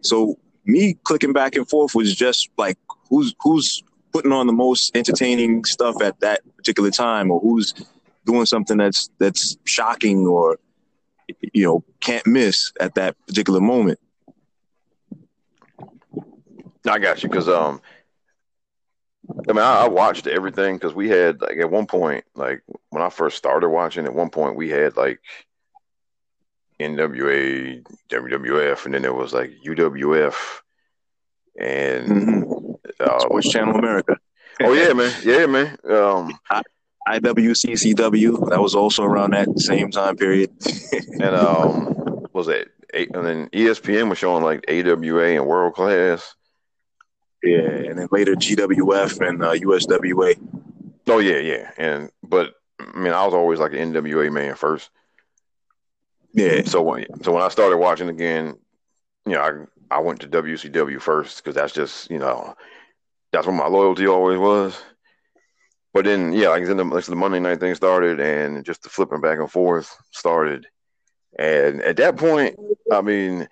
So 0.00 0.38
me 0.64 0.94
clicking 1.04 1.32
back 1.32 1.56
and 1.56 1.68
forth 1.68 1.94
was 1.94 2.14
just 2.14 2.50
like 2.56 2.78
who's 3.08 3.34
who's 3.40 3.82
putting 4.16 4.32
on 4.32 4.46
the 4.46 4.52
most 4.52 4.96
entertaining 4.96 5.62
stuff 5.66 6.00
at 6.00 6.18
that 6.20 6.40
particular 6.56 6.90
time, 6.90 7.30
or 7.30 7.38
who's 7.38 7.74
doing 8.24 8.46
something 8.46 8.78
that's 8.78 9.10
that's 9.18 9.58
shocking 9.64 10.26
or 10.26 10.58
you 11.52 11.64
know 11.64 11.84
can't 12.00 12.26
miss 12.26 12.72
at 12.80 12.94
that 12.94 13.14
particular 13.26 13.60
moment. 13.60 13.98
I 16.88 16.98
got 16.98 17.22
you 17.22 17.28
because 17.28 17.46
um, 17.46 17.82
I 19.46 19.52
mean, 19.52 19.62
I, 19.62 19.82
I 19.82 19.88
watched 19.88 20.26
everything 20.26 20.76
because 20.76 20.94
we 20.94 21.10
had 21.10 21.42
like 21.42 21.58
at 21.58 21.70
one 21.70 21.86
point, 21.86 22.24
like 22.34 22.62
when 22.88 23.02
I 23.02 23.10
first 23.10 23.36
started 23.36 23.68
watching, 23.68 24.06
at 24.06 24.14
one 24.14 24.30
point 24.30 24.56
we 24.56 24.70
had 24.70 24.96
like 24.96 25.20
NWA, 26.80 27.84
WWF, 28.08 28.86
and 28.86 28.94
then 28.94 29.02
there 29.02 29.12
was 29.12 29.34
like 29.34 29.52
UWF, 29.62 30.36
and 31.60 32.08
Mm-hmm. 32.08 32.75
Uh, 33.00 33.40
Channel 33.40 33.76
America, 33.76 34.16
oh 34.62 34.72
yeah, 34.72 34.92
man, 34.92 35.12
yeah, 35.24 35.46
man. 35.46 35.76
Um, 35.88 36.38
IWCCW, 37.08 38.50
that 38.50 38.60
was 38.60 38.74
also 38.74 39.04
around 39.04 39.32
that 39.32 39.48
same 39.60 39.90
time 39.90 40.16
period. 40.16 40.50
and 40.92 41.36
um, 41.36 42.26
was 42.32 42.46
that 42.46 42.68
eight, 42.94 43.14
and 43.14 43.24
then 43.24 43.48
ESPN 43.50 44.08
was 44.08 44.18
showing 44.18 44.42
like 44.42 44.64
AWA 44.68 45.36
and 45.36 45.46
World 45.46 45.74
Class. 45.74 46.34
Yeah, 47.42 47.58
and 47.60 47.98
then 47.98 48.08
later 48.10 48.34
GWF 48.34 49.26
and 49.26 49.42
uh, 49.42 49.52
USWA. 49.52 50.34
Oh 51.06 51.18
yeah, 51.18 51.38
yeah, 51.38 51.70
and 51.78 52.10
but 52.22 52.54
I 52.80 52.98
mean, 52.98 53.12
I 53.12 53.24
was 53.24 53.34
always 53.34 53.60
like 53.60 53.72
an 53.72 53.92
NWA 53.92 54.32
man 54.32 54.54
first. 54.56 54.90
Yeah, 56.32 56.62
So 56.64 56.82
when 56.82 57.06
so 57.22 57.32
when 57.32 57.42
I 57.42 57.48
started 57.48 57.78
watching 57.78 58.08
again, 58.08 58.58
you 59.24 59.32
know, 59.32 59.40
I 59.90 59.96
I 59.96 60.00
went 60.00 60.20
to 60.20 60.28
WCW 60.28 61.00
first 61.00 61.38
because 61.38 61.54
that's 61.54 61.72
just 61.72 62.10
you 62.10 62.18
know 62.18 62.54
that's 63.32 63.46
where 63.46 63.56
my 63.56 63.66
loyalty 63.66 64.06
always 64.06 64.38
was. 64.38 64.78
But 65.92 66.04
then 66.04 66.32
yeah, 66.32 66.48
like 66.48 66.66
then 66.66 66.76
the, 66.76 66.84
like 66.84 67.04
the 67.04 67.16
Monday 67.16 67.40
night 67.40 67.60
thing 67.60 67.74
started, 67.74 68.20
and 68.20 68.64
just 68.64 68.82
the 68.82 68.88
flipping 68.88 69.20
back 69.20 69.38
and 69.38 69.50
forth 69.50 69.96
started, 70.10 70.66
and 71.38 71.80
at 71.82 71.96
that 71.96 72.16
point, 72.16 72.58
I 72.92 73.00
mean, 73.00 73.48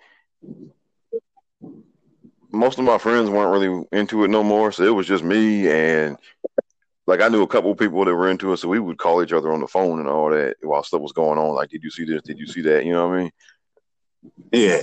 most 2.51 2.77
of 2.77 2.85
my 2.85 2.97
friends 2.97 3.29
weren't 3.29 3.51
really 3.51 3.83
into 3.91 4.23
it 4.23 4.29
no 4.29 4.43
more, 4.43 4.71
so 4.71 4.83
it 4.83 4.93
was 4.93 5.07
just 5.07 5.23
me 5.23 5.69
and 5.69 6.17
like 7.07 7.21
I 7.21 7.27
knew 7.27 7.43
a 7.43 7.47
couple 7.47 7.73
people 7.75 8.03
that 8.05 8.15
were 8.15 8.29
into 8.29 8.51
it, 8.53 8.57
so 8.57 8.67
we 8.67 8.79
would 8.79 8.97
call 8.97 9.23
each 9.23 9.33
other 9.33 9.51
on 9.51 9.61
the 9.61 9.67
phone 9.67 9.99
and 9.99 10.07
all 10.07 10.29
that 10.31 10.57
while 10.61 10.83
stuff 10.83 11.01
was 11.01 11.11
going 11.11 11.37
on. 11.37 11.55
Like, 11.55 11.69
did 11.69 11.83
you 11.83 11.91
see 11.91 12.05
this? 12.05 12.21
Did 12.23 12.39
you 12.39 12.47
see 12.47 12.61
that? 12.61 12.85
You 12.85 12.93
know 12.93 13.07
what 13.07 13.15
I 13.15 13.21
mean? 13.21 13.31
yeah. 14.51 14.81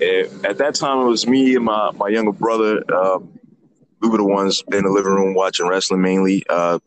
At 0.00 0.58
that 0.58 0.74
time, 0.74 1.00
it 1.00 1.04
was 1.04 1.26
me 1.26 1.56
and 1.56 1.64
my, 1.64 1.90
my 1.92 2.08
younger 2.08 2.32
brother. 2.32 2.82
Um, 2.94 3.38
we 4.00 4.08
were 4.08 4.18
the 4.18 4.24
ones 4.24 4.62
in 4.72 4.84
the 4.84 4.90
living 4.90 5.12
room 5.12 5.34
watching 5.34 5.66
wrestling 5.66 6.02
mainly. 6.02 6.44
Uh, 6.48 6.78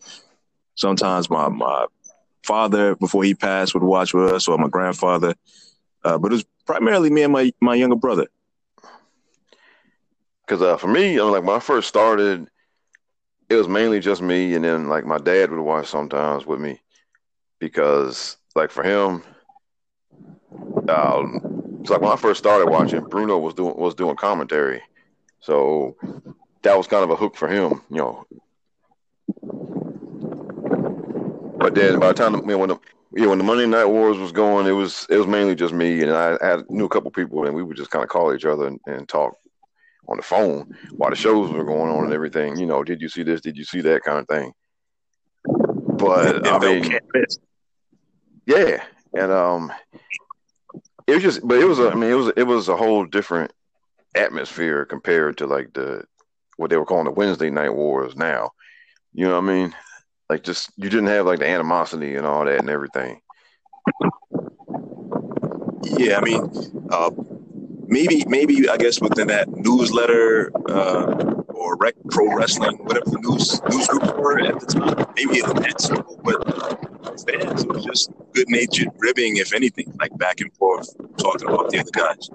sometimes 0.75 1.29
my, 1.29 1.49
my 1.49 1.87
father, 2.43 2.95
before 2.95 3.23
he 3.23 3.35
passed, 3.35 3.73
would 3.73 3.83
watch 3.83 4.13
with 4.13 4.31
us, 4.31 4.47
or 4.47 4.57
my 4.57 4.69
grandfather. 4.69 5.35
Uh, 6.03 6.17
but 6.17 6.31
it 6.31 6.35
was 6.35 6.45
primarily 6.65 7.09
me 7.09 7.23
and 7.23 7.33
my, 7.33 7.51
my 7.59 7.75
younger 7.75 7.97
brother. 7.97 8.27
Because 10.45 10.61
uh, 10.61 10.77
for 10.77 10.87
me, 10.87 11.19
I 11.19 11.23
mean, 11.23 11.31
like 11.31 11.43
when 11.43 11.55
I 11.55 11.59
first 11.59 11.87
started, 11.87 12.47
it 13.49 13.55
was 13.55 13.67
mainly 13.67 13.99
just 13.99 14.21
me, 14.21 14.55
and 14.55 14.63
then 14.63 14.87
like 14.87 15.05
my 15.05 15.17
dad 15.17 15.51
would 15.51 15.59
watch 15.59 15.87
sometimes 15.87 16.45
with 16.45 16.61
me, 16.61 16.79
because 17.59 18.37
like 18.55 18.71
for 18.71 18.83
him, 18.83 19.23
um, 20.87 21.60
it's 21.81 21.89
like 21.89 22.01
when 22.01 22.11
I 22.11 22.15
first 22.15 22.37
started 22.37 22.69
watching, 22.69 23.01
Bruno 23.01 23.39
was 23.39 23.55
doing 23.55 23.75
was 23.75 23.95
doing 23.95 24.15
commentary, 24.15 24.81
so 25.39 25.97
that 26.61 26.77
was 26.77 26.87
kind 26.87 27.03
of 27.03 27.09
a 27.09 27.15
hook 27.15 27.35
for 27.35 27.47
him, 27.47 27.81
you 27.89 27.97
know. 27.97 28.25
But 31.57 31.75
then 31.75 31.99
by 31.99 32.09
the 32.09 32.13
time 32.13 32.35
you 32.35 32.41
know, 32.41 32.57
when 32.59 32.69
the 32.69 32.77
yeah, 33.13 33.25
when 33.25 33.39
the 33.39 33.43
Monday 33.43 33.65
Night 33.65 33.85
Wars 33.85 34.17
was 34.17 34.31
going, 34.31 34.67
it 34.67 34.71
was 34.71 35.07
it 35.09 35.17
was 35.17 35.25
mainly 35.25 35.55
just 35.55 35.73
me, 35.73 36.01
and 36.01 36.11
I 36.11 36.37
had 36.41 36.69
knew 36.69 36.85
a 36.85 36.89
couple 36.89 37.09
people, 37.09 37.45
and 37.45 37.55
we 37.55 37.63
would 37.63 37.77
just 37.77 37.89
kind 37.89 38.03
of 38.03 38.09
call 38.09 38.33
each 38.33 38.45
other 38.45 38.67
and, 38.67 38.79
and 38.85 39.09
talk 39.09 39.35
on 40.07 40.17
the 40.17 40.23
phone 40.23 40.75
while 40.91 41.09
the 41.09 41.15
shows 41.15 41.51
were 41.51 41.63
going 41.63 41.91
on 41.91 42.05
and 42.05 42.13
everything. 42.13 42.57
You 42.57 42.67
know, 42.67 42.83
did 42.83 43.01
you 43.01 43.09
see 43.09 43.23
this? 43.23 43.41
Did 43.41 43.57
you 43.57 43.63
see 43.63 43.81
that 43.81 44.03
kind 44.03 44.19
of 44.19 44.27
thing? 44.27 44.53
But 45.97 46.47
I 46.47 46.59
mean, 46.59 46.99
yeah, 48.45 48.83
and 49.13 49.31
um, 49.31 49.73
it 51.11 51.15
was 51.15 51.23
just, 51.23 51.47
but 51.47 51.57
it 51.57 51.65
was, 51.65 51.79
a, 51.79 51.89
I 51.89 51.95
mean, 51.95 52.09
it 52.09 52.15
was, 52.15 52.33
it 52.37 52.43
was 52.43 52.69
a 52.69 52.77
whole 52.77 53.05
different 53.05 53.51
atmosphere 54.15 54.85
compared 54.85 55.37
to 55.37 55.47
like 55.47 55.73
the 55.73 56.03
what 56.57 56.69
they 56.69 56.77
were 56.77 56.85
calling 56.85 57.05
the 57.05 57.11
Wednesday 57.11 57.49
Night 57.49 57.73
Wars 57.73 58.15
now. 58.15 58.51
You 59.13 59.25
know 59.25 59.39
what 59.39 59.49
I 59.49 59.53
mean? 59.53 59.75
Like, 60.29 60.43
just 60.43 60.71
you 60.77 60.89
didn't 60.89 61.07
have 61.07 61.25
like 61.25 61.39
the 61.39 61.47
animosity 61.47 62.15
and 62.15 62.25
all 62.25 62.45
that 62.45 62.59
and 62.59 62.69
everything. 62.69 63.21
Yeah, 65.97 66.17
I 66.17 66.21
mean, 66.21 66.49
uh, 66.89 67.11
maybe 67.87 68.23
maybe 68.27 68.69
I 68.69 68.77
guess 68.77 69.01
within 69.01 69.27
that 69.27 69.49
newsletter 69.49 70.51
uh, 70.69 71.33
or 71.47 71.75
rec 71.77 71.95
pro 72.09 72.33
wrestling, 72.33 72.77
whatever 72.85 73.09
the 73.09 73.19
news 73.19 73.61
news 73.69 73.87
groups 73.87 74.11
were 74.13 74.39
at 74.39 74.59
the 74.59 74.65
time, 74.65 75.05
maybe 75.15 75.39
in 75.39 75.55
that 75.61 75.81
circle, 75.81 76.19
but 76.23 76.90
fans, 77.17 77.63
it 77.63 77.69
was 77.69 77.85
just 77.85 78.11
good 78.33 78.49
natured 78.49 78.89
ribbing, 78.97 79.37
if 79.37 79.53
anything, 79.53 79.93
like 79.99 80.15
back 80.17 80.41
and 80.41 80.53
forth, 80.55 80.89
talking 81.17 81.47
about 81.47 81.69
the 81.69 81.79
other 81.79 81.91
guys. 81.91 82.29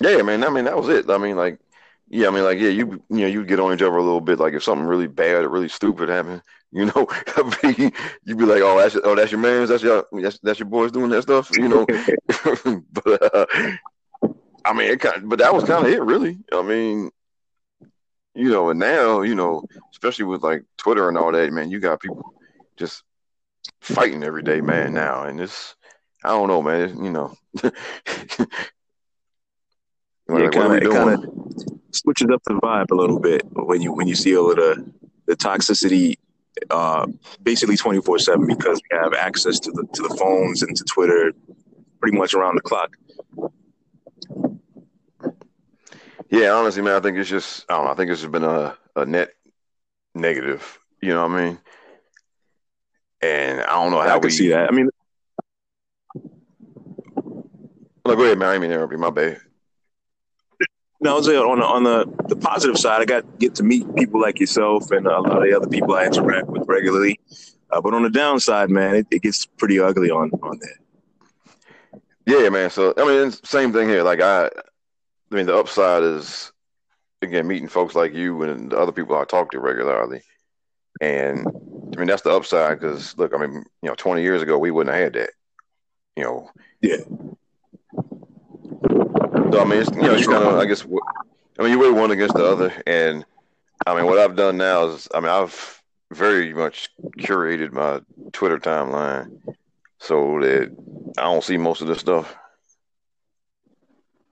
Yeah, 0.00 0.22
man. 0.22 0.44
I 0.44 0.50
mean, 0.50 0.64
that 0.64 0.76
was 0.76 0.88
it. 0.88 1.08
I 1.10 1.18
mean, 1.18 1.36
like, 1.36 1.58
yeah, 2.08 2.28
I 2.28 2.30
mean, 2.30 2.44
like, 2.44 2.58
yeah, 2.58 2.68
you 2.68 3.02
you 3.08 3.20
know, 3.20 3.26
you 3.26 3.44
get 3.44 3.60
on 3.60 3.74
each 3.74 3.82
other 3.82 3.96
a 3.96 4.02
little 4.02 4.20
bit. 4.20 4.38
Like, 4.38 4.54
if 4.54 4.62
something 4.62 4.86
really 4.86 5.06
bad 5.06 5.44
or 5.44 5.48
really 5.48 5.68
stupid 5.68 6.08
happened, 6.08 6.42
you 6.70 6.86
know, 6.86 7.06
you'd 8.24 8.38
be 8.38 8.44
like, 8.44 8.62
oh, 8.62 8.78
that's 8.78 8.96
oh, 9.02 9.14
that's 9.14 9.32
your 9.32 9.40
man's, 9.40 9.70
that's 9.70 9.82
your 9.82 10.06
that's, 10.12 10.38
that's 10.40 10.58
your 10.58 10.68
boys 10.68 10.92
doing 10.92 11.10
that 11.10 11.22
stuff, 11.22 11.50
you 11.56 11.68
know. 11.68 11.86
but 12.92 13.34
uh, 13.34 13.46
I 14.64 14.72
mean, 14.72 14.90
it 14.90 15.00
kind, 15.00 15.28
but 15.28 15.38
that 15.38 15.54
was 15.54 15.64
kind 15.64 15.86
of 15.86 15.92
it, 15.92 16.02
really. 16.02 16.38
I 16.52 16.62
mean, 16.62 17.10
you 18.34 18.50
know, 18.50 18.70
and 18.70 18.78
now, 18.78 19.22
you 19.22 19.34
know, 19.34 19.64
especially 19.92 20.26
with 20.26 20.42
like 20.42 20.64
Twitter 20.76 21.08
and 21.08 21.16
all 21.16 21.32
that, 21.32 21.52
man, 21.52 21.70
you 21.70 21.80
got 21.80 22.00
people 22.00 22.34
just 22.76 23.02
fighting 23.80 24.22
every 24.22 24.42
day, 24.42 24.60
man. 24.60 24.94
Now, 24.94 25.24
and 25.24 25.40
it's, 25.40 25.74
I 26.24 26.28
don't 26.30 26.48
know, 26.48 26.62
man. 26.62 26.80
It's, 26.80 26.94
you 26.94 27.10
know. 27.10 27.34
Yeah, 30.28 30.34
Like, 30.34 30.54
what 30.54 30.64
are 30.64 30.68
kind 30.68 30.82
of 30.82 30.82
it 30.82 30.92
kind 30.92 31.10
of 31.10 31.74
switches 31.92 32.28
up 32.32 32.42
the 32.44 32.54
vibe 32.54 32.90
a 32.90 32.94
little 32.94 33.20
bit 33.20 33.42
when 33.52 33.80
you 33.80 33.92
when 33.92 34.08
you 34.08 34.16
see 34.16 34.36
all 34.36 34.50
of 34.50 34.56
the 34.56 34.92
the 35.26 35.36
toxicity 35.36 36.14
uh, 36.70 37.06
basically 37.42 37.76
twenty 37.76 38.00
four 38.00 38.18
seven 38.18 38.46
because 38.46 38.80
we 38.90 38.98
have 38.98 39.14
access 39.14 39.60
to 39.60 39.70
the 39.70 39.86
to 39.92 40.02
the 40.02 40.16
phones 40.16 40.62
and 40.62 40.76
to 40.76 40.84
Twitter 40.84 41.32
pretty 42.00 42.16
much 42.16 42.34
around 42.34 42.56
the 42.56 42.60
clock. 42.60 42.90
Yeah, 46.28 46.50
honestly, 46.50 46.82
man, 46.82 46.96
I 46.96 47.00
think 47.00 47.18
it's 47.18 47.30
just 47.30 47.64
I 47.68 47.74
don't 47.74 47.84
know. 47.84 47.92
I 47.92 47.94
think 47.94 48.10
it's 48.10 48.20
just 48.20 48.32
been 48.32 48.42
a, 48.42 48.76
a 48.96 49.06
net 49.06 49.30
negative. 50.14 50.78
You 51.00 51.10
know 51.10 51.26
what 51.28 51.38
I 51.38 51.44
mean? 51.44 51.58
And 53.22 53.60
I 53.60 53.72
don't 53.74 53.90
know 53.90 54.00
how 54.00 54.16
I 54.16 54.18
can 54.18 54.22
we 54.22 54.30
see 54.30 54.48
that. 54.50 54.68
I 54.68 54.72
mean, 54.72 54.88
No, 58.06 58.14
go 58.14 58.24
ahead, 58.24 58.38
man. 58.38 58.48
I 58.50 58.58
mean 58.58 58.70
interrupt 58.70 58.92
you. 58.92 58.98
My 58.98 59.10
bad. 59.10 59.40
no, 61.00 61.16
on 61.16 61.22
the, 61.58 61.64
on 61.64 61.82
the 61.82 62.06
the 62.28 62.36
positive 62.36 62.78
side, 62.78 63.00
I 63.02 63.04
got 63.04 63.38
get 63.38 63.54
to 63.56 63.62
meet 63.64 63.92
people 63.96 64.20
like 64.20 64.38
yourself 64.38 64.90
and 64.92 65.06
a 65.06 65.20
lot 65.20 65.38
of 65.38 65.42
the 65.42 65.56
other 65.56 65.66
people 65.68 65.94
I 65.94 66.06
interact 66.06 66.46
with 66.46 66.62
regularly. 66.68 67.18
Uh, 67.70 67.80
but 67.80 67.94
on 67.94 68.04
the 68.04 68.10
downside, 68.10 68.70
man, 68.70 68.94
it, 68.94 69.06
it 69.10 69.22
gets 69.22 69.44
pretty 69.44 69.80
ugly 69.80 70.10
on 70.10 70.30
on 70.42 70.58
that. 70.58 72.00
Yeah, 72.26 72.48
man. 72.48 72.70
So 72.70 72.94
I 72.96 73.04
mean, 73.04 73.32
same 73.32 73.72
thing 73.72 73.88
here. 73.88 74.02
Like 74.04 74.20
I, 74.20 74.46
I 74.46 75.34
mean, 75.34 75.46
the 75.46 75.56
upside 75.56 76.04
is 76.04 76.52
again 77.22 77.48
meeting 77.48 77.68
folks 77.68 77.96
like 77.96 78.14
you 78.14 78.42
and 78.42 78.70
the 78.70 78.78
other 78.78 78.92
people 78.92 79.16
I 79.16 79.24
talk 79.24 79.50
to 79.50 79.58
regularly. 79.60 80.22
And 81.00 81.46
I 81.96 81.98
mean, 81.98 82.08
that's 82.08 82.22
the 82.22 82.30
upside 82.30 82.78
because 82.78 83.16
look, 83.16 83.32
I 83.34 83.38
mean, 83.38 83.64
you 83.82 83.88
know, 83.88 83.94
20 83.94 84.22
years 84.22 84.42
ago 84.42 84.58
we 84.58 84.70
wouldn't 84.70 84.94
have 84.94 85.04
had 85.04 85.12
that. 85.14 85.30
You 86.14 86.24
know, 86.24 86.50
Yeah. 86.82 86.98
So 89.52 89.60
I 89.60 89.64
mean, 89.64 89.80
it's, 89.80 89.90
you 89.90 90.02
know, 90.02 90.14
you 90.14 90.26
kind 90.26 90.44
of, 90.44 90.58
I 90.58 90.66
guess, 90.66 90.84
I 91.58 91.62
mean, 91.62 91.72
you 91.72 91.78
weigh 91.78 91.90
one 91.90 92.10
against 92.10 92.34
the 92.34 92.44
other, 92.44 92.72
and 92.86 93.24
I 93.86 93.94
mean, 93.94 94.06
what 94.06 94.18
I've 94.18 94.36
done 94.36 94.56
now 94.56 94.88
is, 94.88 95.08
I 95.14 95.20
mean, 95.20 95.30
I've 95.30 95.82
very 96.12 96.52
much 96.52 96.88
curated 97.18 97.72
my 97.72 98.00
Twitter 98.32 98.58
timeline 98.58 99.40
so 99.98 100.40
that 100.40 100.74
I 101.16 101.22
don't 101.22 101.44
see 101.44 101.56
most 101.56 101.80
of 101.80 101.86
this 101.86 102.00
stuff. 102.00 102.36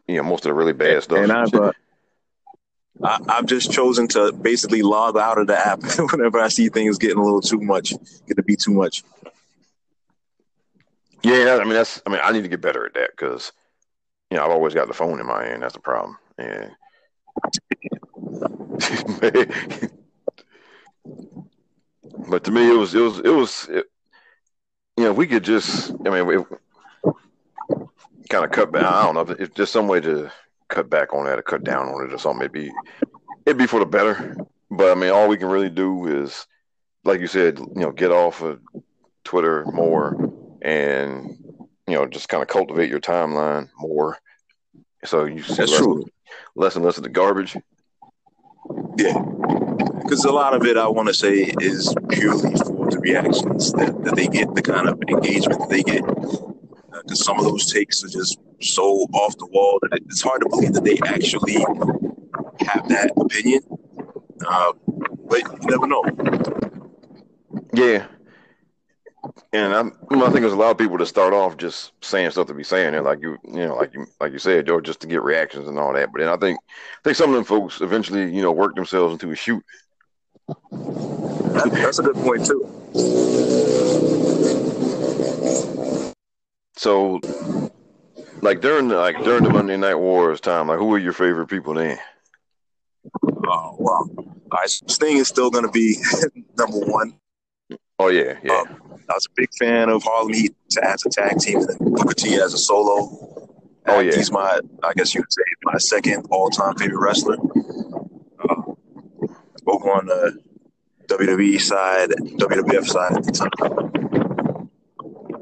You 0.06 0.16
know, 0.16 0.24
most 0.24 0.44
of 0.44 0.50
the 0.50 0.54
really 0.54 0.72
bad 0.72 1.02
stuff. 1.02 1.18
And 1.18 1.32
I've 1.32 1.54
uh, 1.54 1.72
I, 3.02 3.18
I've 3.28 3.46
just 3.46 3.72
chosen 3.72 4.08
to 4.08 4.32
basically 4.32 4.82
log 4.82 5.16
out 5.16 5.38
of 5.38 5.46
the 5.46 5.58
app 5.58 5.80
whenever 6.12 6.40
I 6.40 6.48
see 6.48 6.68
things 6.68 6.98
getting 6.98 7.18
a 7.18 7.24
little 7.24 7.40
too 7.40 7.60
much, 7.60 7.94
get 8.26 8.36
to 8.36 8.42
be 8.42 8.56
too 8.56 8.72
much. 8.72 9.02
yeah, 11.22 11.58
I 11.60 11.64
mean, 11.64 11.74
that's, 11.74 12.02
I 12.06 12.10
mean, 12.10 12.20
I 12.22 12.32
need 12.32 12.42
to 12.42 12.48
get 12.48 12.60
better 12.60 12.86
at 12.86 12.94
that 12.94 13.10
because, 13.10 13.52
you 14.30 14.36
know, 14.36 14.44
I've 14.44 14.50
always 14.50 14.74
got 14.74 14.88
the 14.88 14.94
phone 14.94 15.20
in 15.20 15.26
my 15.26 15.44
hand. 15.44 15.62
That's 15.62 15.74
the 15.74 15.80
problem. 15.80 16.18
And 16.38 16.70
but 22.28 22.44
to 22.44 22.50
me, 22.50 22.70
it 22.70 22.78
was, 22.78 22.94
it 22.94 23.00
was, 23.00 23.18
it 23.18 23.28
was, 23.28 23.68
it, 23.70 23.86
you 24.96 25.04
know, 25.04 25.12
we 25.12 25.26
could 25.26 25.42
just, 25.42 25.92
I 26.06 26.10
mean, 26.10 26.46
kind 28.28 28.44
of 28.44 28.50
cut 28.50 28.72
back. 28.72 28.84
I 28.84 29.04
don't 29.04 29.14
know 29.14 29.34
if 29.38 29.54
just 29.54 29.72
some 29.72 29.88
way 29.88 30.00
to 30.00 30.30
cut 30.74 30.90
back 30.90 31.14
on 31.14 31.24
that 31.26 31.38
or 31.38 31.42
cut 31.42 31.64
down 31.64 31.88
on 31.88 32.04
it 32.06 32.12
or 32.12 32.18
something. 32.18 32.42
It'd 32.42 32.52
be, 32.52 32.72
it'd 33.46 33.58
be 33.58 33.66
for 33.66 33.80
the 33.80 33.86
better. 33.86 34.36
But 34.70 34.90
I 34.90 34.94
mean, 34.94 35.10
all 35.10 35.28
we 35.28 35.36
can 35.36 35.48
really 35.48 35.70
do 35.70 36.06
is, 36.22 36.46
like 37.04 37.20
you 37.20 37.26
said, 37.26 37.58
you 37.58 37.80
know, 37.80 37.92
get 37.92 38.10
off 38.10 38.42
of 38.42 38.60
Twitter 39.24 39.64
more 39.66 40.32
and 40.62 41.36
you 41.86 41.94
know 41.94 42.06
just 42.06 42.28
kind 42.28 42.42
of 42.42 42.48
cultivate 42.48 42.90
your 42.90 43.00
timeline 43.00 43.68
more. 43.78 44.18
So 45.04 45.24
you 45.24 45.42
see 45.42 45.54
That's 45.54 45.70
less, 45.70 45.78
true. 45.78 46.04
less 46.56 46.76
and 46.76 46.84
less 46.84 46.96
of 46.96 47.02
the 47.02 47.10
garbage. 47.10 47.56
Yeah, 48.96 49.22
because 50.02 50.24
a 50.24 50.32
lot 50.32 50.54
of 50.54 50.64
it, 50.64 50.76
I 50.76 50.88
want 50.88 51.08
to 51.08 51.14
say, 51.14 51.52
is 51.60 51.94
purely 52.08 52.54
for 52.56 52.90
the 52.90 52.98
reactions 53.00 53.72
that, 53.72 54.02
that 54.04 54.16
they 54.16 54.26
get, 54.28 54.54
the 54.54 54.62
kind 54.62 54.88
of 54.88 55.02
engagement 55.08 55.60
that 55.60 55.68
they 55.68 55.82
get. 55.82 56.02
Because 57.04 57.24
some 57.24 57.38
of 57.38 57.44
those 57.44 57.70
takes 57.70 58.02
are 58.02 58.08
just 58.08 58.38
so 58.60 58.82
off 59.12 59.36
the 59.38 59.46
wall 59.46 59.78
that 59.82 60.00
it's 60.06 60.22
hard 60.22 60.40
to 60.40 60.48
believe 60.48 60.72
that 60.72 60.84
they 60.84 60.98
actually 61.06 61.54
have 61.54 62.88
that 62.88 63.12
opinion. 63.16 63.62
Uh, 64.46 64.72
but 65.28 65.42
you 65.42 65.68
never 65.68 65.86
know. 65.86 66.02
Yeah. 67.74 68.06
And 69.52 69.74
I'm, 69.74 69.92
I 70.10 70.30
think 70.30 70.40
there's 70.40 70.52
a 70.52 70.56
lot 70.56 70.70
of 70.70 70.78
people 70.78 70.98
that 70.98 71.06
start 71.06 71.32
off 71.32 71.56
just 71.56 71.92
saying 72.02 72.30
stuff 72.30 72.46
to 72.48 72.54
be 72.54 72.64
saying 72.64 72.94
it, 72.94 73.04
like 73.04 73.20
you, 73.22 73.38
you 73.44 73.66
know, 73.66 73.76
like 73.76 73.94
you, 73.94 74.06
like 74.20 74.32
you 74.32 74.38
said, 74.38 74.66
George, 74.66 74.84
just 74.84 75.00
to 75.00 75.06
get 75.06 75.22
reactions 75.22 75.68
and 75.68 75.78
all 75.78 75.92
that. 75.94 76.12
But 76.12 76.20
then 76.20 76.28
I 76.28 76.36
think, 76.36 76.58
I 76.58 77.02
think 77.04 77.16
some 77.16 77.30
of 77.30 77.36
them 77.36 77.44
folks 77.44 77.80
eventually, 77.80 78.34
you 78.34 78.42
know, 78.42 78.52
work 78.52 78.74
themselves 78.74 79.12
into 79.12 79.30
a 79.30 79.36
shoot. 79.36 79.64
That, 80.48 81.70
that's 81.72 81.98
a 81.98 82.02
good 82.02 82.16
point 82.16 82.44
too. 82.44 82.68
So, 86.76 87.20
like 88.40 88.60
during 88.60 88.88
the, 88.88 88.96
like 88.96 89.22
during 89.22 89.44
the 89.44 89.50
Monday 89.50 89.76
Night 89.76 89.94
Wars 89.94 90.40
time, 90.40 90.68
like 90.68 90.78
who 90.78 90.86
were 90.86 90.98
your 90.98 91.12
favorite 91.12 91.46
people 91.46 91.74
then? 91.74 91.98
Oh 93.46 93.76
wow! 93.78 94.08
All 94.16 94.38
right, 94.52 94.68
Sting 94.68 95.18
is 95.18 95.28
still 95.28 95.50
going 95.50 95.64
to 95.64 95.70
be 95.70 95.96
number 96.58 96.78
one. 96.78 97.14
Oh 97.98 98.08
yeah, 98.08 98.38
yeah. 98.42 98.60
Um, 98.60 98.84
I 99.08 99.14
was 99.14 99.26
a 99.26 99.34
big 99.36 99.48
fan 99.58 99.88
of 99.88 100.02
Harlem 100.02 100.32
Heat 100.32 100.54
as 100.82 101.04
a 101.04 101.10
tag 101.10 101.38
team 101.38 101.58
and 101.58 101.68
then 101.68 101.92
Booker 101.92 102.14
T 102.14 102.34
as 102.34 102.54
a 102.54 102.58
solo. 102.58 103.44
Oh, 103.86 104.00
yeah. 104.00 104.16
he's 104.16 104.32
my, 104.32 104.60
I 104.82 104.92
guess 104.94 105.14
you 105.14 105.20
would 105.20 105.32
say, 105.32 105.42
my 105.64 105.76
second 105.76 106.26
all-time 106.30 106.74
favorite 106.76 106.98
wrestler. 106.98 107.36
Uh, 107.36 108.62
both 109.62 109.82
on 109.82 110.06
the 110.06 110.38
WWE 111.08 111.60
side, 111.60 112.08
WWF 112.08 112.86
side 112.86 113.12
at 113.12 113.24
the 113.24 113.32
time. 113.32 114.03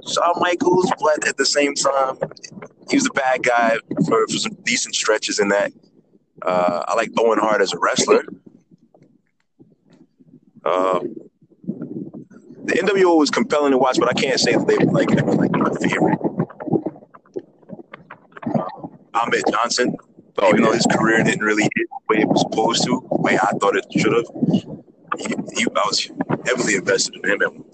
Shawn 0.07 0.35
Michaels, 0.41 0.91
but 1.01 1.27
at 1.27 1.37
the 1.37 1.47
same 1.47 1.75
time, 1.75 2.19
he 2.91 2.97
was 2.97 3.07
a 3.07 3.15
bad 3.15 3.43
guy 3.43 3.79
for, 4.07 4.27
for 4.27 4.37
some 4.37 4.57
decent 4.65 4.95
stretches 4.95 5.39
in 5.39 5.49
that. 5.49 5.73
Uh, 6.43 6.85
I 6.89 6.95
like 6.95 7.11
Owen 7.19 7.39
Hart 7.39 7.61
as 7.61 7.73
a 7.73 7.79
wrestler. 7.79 8.25
Uh, 10.65 11.01
the 12.65 12.75
NWO 12.75 13.19
was 13.19 13.31
compelling 13.31 13.73
to 13.73 13.79
watch, 13.79 13.99
but 13.99 14.09
I 14.09 14.13
can't 14.13 14.39
say 14.39 14.53
that 14.53 14.67
they 14.67 14.77
were 14.79 14.93
like, 14.93 15.09
they 15.09 15.23
were 15.23 15.35
like 15.35 15.53
my 15.53 15.71
favorite. 15.81 16.19
Ahmed 19.15 19.45
Johnson, 19.51 19.97
Oh, 20.39 20.49
even 20.49 20.63
though 20.63 20.73
his 20.73 20.87
career 20.87 21.23
didn't 21.23 21.45
really 21.45 21.63
hit 21.63 21.73
the 21.75 21.99
way 22.09 22.23
it 22.23 22.29
was 22.29 22.41
supposed 22.41 22.85
to, 22.85 23.07
the 23.11 23.21
way 23.21 23.39
I 23.39 23.51
thought 23.61 23.77
it 23.77 23.87
should 23.97 24.13
have, 24.13 24.27
he, 25.19 25.27
he, 25.55 25.67
I 25.67 25.83
was 25.87 26.11
heavily 26.47 26.75
invested 26.77 27.17
in 27.17 27.31
him 27.31 27.43
at 27.43 27.53
one 27.53 27.65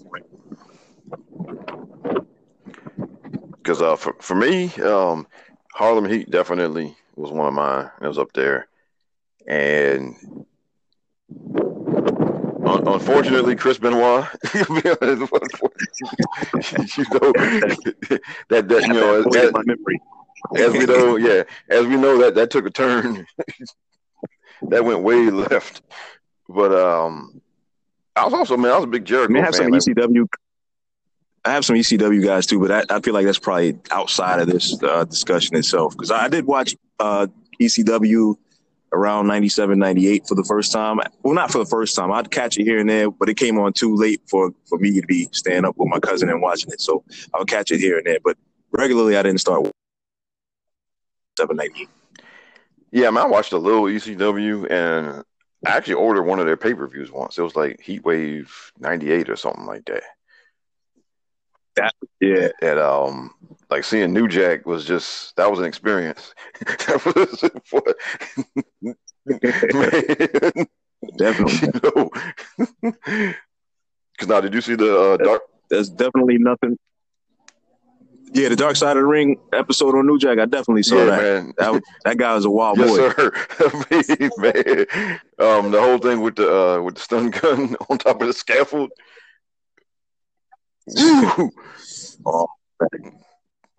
Because 3.68 3.82
uh, 3.82 3.96
for 3.96 4.16
for 4.18 4.34
me, 4.34 4.72
um, 4.76 5.26
Harlem 5.74 6.06
Heat 6.06 6.30
definitely 6.30 6.96
was 7.16 7.30
one 7.30 7.46
of 7.46 7.52
mine. 7.52 7.90
It 8.00 8.08
was 8.08 8.18
up 8.18 8.32
there, 8.32 8.66
and 9.46 10.16
un- 12.64 12.88
unfortunately, 12.88 13.56
Chris 13.56 13.76
Benoit. 13.76 14.26
to 14.52 14.64
be 14.64 14.88
honest, 15.02 15.22
you 16.96 17.04
know 17.10 17.32
that 18.48 18.68
that 18.68 18.86
you 18.86 18.94
know 18.94 19.20
as, 19.20 19.52
my 19.52 19.62
memory. 19.66 20.00
as 20.56 20.72
we 20.72 20.86
know, 20.86 21.16
yeah, 21.16 21.42
as 21.68 21.84
we 21.84 21.98
know 21.98 22.16
that 22.22 22.36
that 22.36 22.50
took 22.50 22.64
a 22.64 22.70
turn. 22.70 23.26
that 24.70 24.82
went 24.82 25.02
way 25.02 25.28
left, 25.28 25.82
but 26.48 26.72
um, 26.72 27.42
I 28.16 28.24
was 28.24 28.32
also 28.32 28.56
man, 28.56 28.70
I 28.72 28.76
was 28.76 28.84
a 28.84 28.86
big 28.86 29.04
Jericho 29.04 29.38
I 29.38 29.44
have 29.44 29.54
fan. 29.54 29.78
some 29.78 29.94
ECW. 29.94 30.26
I 31.48 31.52
have 31.52 31.64
some 31.64 31.76
ECW 31.76 32.22
guys 32.22 32.46
too, 32.46 32.60
but 32.60 32.70
I, 32.70 32.96
I 32.96 33.00
feel 33.00 33.14
like 33.14 33.24
that's 33.24 33.38
probably 33.38 33.78
outside 33.90 34.40
of 34.40 34.48
this 34.48 34.80
uh, 34.82 35.04
discussion 35.04 35.56
itself 35.56 35.94
because 35.94 36.10
I 36.10 36.28
did 36.28 36.46
watch 36.46 36.76
uh, 37.00 37.26
ECW 37.60 38.36
around 38.92 39.26
97, 39.26 39.78
98 39.78 40.26
for 40.26 40.34
the 40.34 40.44
first 40.44 40.72
time. 40.72 40.98
Well, 41.22 41.34
not 41.34 41.50
for 41.50 41.58
the 41.58 41.66
first 41.66 41.96
time. 41.96 42.12
I'd 42.12 42.30
catch 42.30 42.58
it 42.58 42.64
here 42.64 42.78
and 42.78 42.88
there, 42.88 43.10
but 43.10 43.28
it 43.28 43.36
came 43.36 43.58
on 43.58 43.72
too 43.72 43.94
late 43.94 44.20
for, 44.28 44.50
for 44.68 44.78
me 44.78 45.00
to 45.00 45.06
be 45.06 45.28
staying 45.32 45.64
up 45.64 45.74
with 45.78 45.88
my 45.88 45.98
cousin 46.00 46.28
and 46.28 46.42
watching 46.42 46.70
it. 46.70 46.80
So 46.80 47.02
I 47.34 47.38
would 47.38 47.48
catch 47.48 47.70
it 47.70 47.78
here 47.78 47.98
and 47.98 48.06
there, 48.06 48.18
but 48.22 48.36
regularly 48.72 49.16
I 49.16 49.22
didn't 49.22 49.40
start. 49.40 49.70
798. 51.38 51.88
Yeah, 52.90 53.08
I, 53.08 53.10
mean, 53.10 53.18
I 53.18 53.26
watched 53.26 53.52
a 53.52 53.58
little 53.58 53.84
ECW, 53.84 54.70
and 54.70 55.24
I 55.66 55.76
actually 55.76 55.94
ordered 55.94 56.24
one 56.24 56.40
of 56.40 56.46
their 56.46 56.56
pay 56.56 56.74
per 56.74 56.86
views 56.88 57.10
once. 57.10 57.38
It 57.38 57.42
was 57.42 57.56
like 57.56 57.80
Heat 57.80 58.04
Wave 58.04 58.72
'98 58.78 59.28
or 59.28 59.36
something 59.36 59.66
like 59.66 59.84
that. 59.86 60.02
Yeah, 62.20 62.48
And 62.62 62.78
um, 62.78 63.34
like 63.70 63.84
seeing 63.84 64.12
New 64.12 64.28
Jack 64.28 64.66
was 64.66 64.84
just 64.84 65.36
that 65.36 65.50
was 65.50 65.58
an 65.60 65.64
experience. 65.66 66.34
that 66.60 67.50
definitely. 71.16 71.68
you 71.72 71.80
know. 71.84 72.10
Because 74.12 74.28
now, 74.28 74.40
did 74.40 74.54
you 74.54 74.60
see 74.60 74.74
the 74.74 74.98
uh, 74.98 75.16
dark? 75.18 75.42
There's 75.70 75.88
definitely 75.90 76.38
nothing. 76.38 76.76
Yeah, 78.32 78.48
the 78.50 78.56
Dark 78.56 78.76
Side 78.76 78.96
of 78.96 79.02
the 79.02 79.06
Ring 79.06 79.36
episode 79.54 79.94
on 79.94 80.06
New 80.06 80.18
Jack, 80.18 80.38
I 80.38 80.44
definitely 80.44 80.82
saw 80.82 80.96
Yeah, 80.96 81.06
that. 81.06 81.18
man. 81.20 81.52
That, 81.56 81.82
that 82.04 82.18
guy 82.18 82.34
was 82.34 82.44
a 82.44 82.50
wild 82.50 82.78
Yes, 82.78 82.90
boy. 82.90 82.96
sir. 82.96 83.32
I 83.60 83.84
mean, 83.90 84.30
man, 84.36 85.20
um, 85.38 85.70
the 85.70 85.80
whole 85.80 85.98
thing 85.98 86.20
with 86.20 86.36
the 86.36 86.54
uh, 86.54 86.82
with 86.82 86.96
the 86.96 87.00
stun 87.00 87.30
gun 87.30 87.74
on 87.88 87.96
top 87.98 88.20
of 88.20 88.26
the 88.26 88.32
scaffold. 88.34 88.90
Oh, 92.26 92.46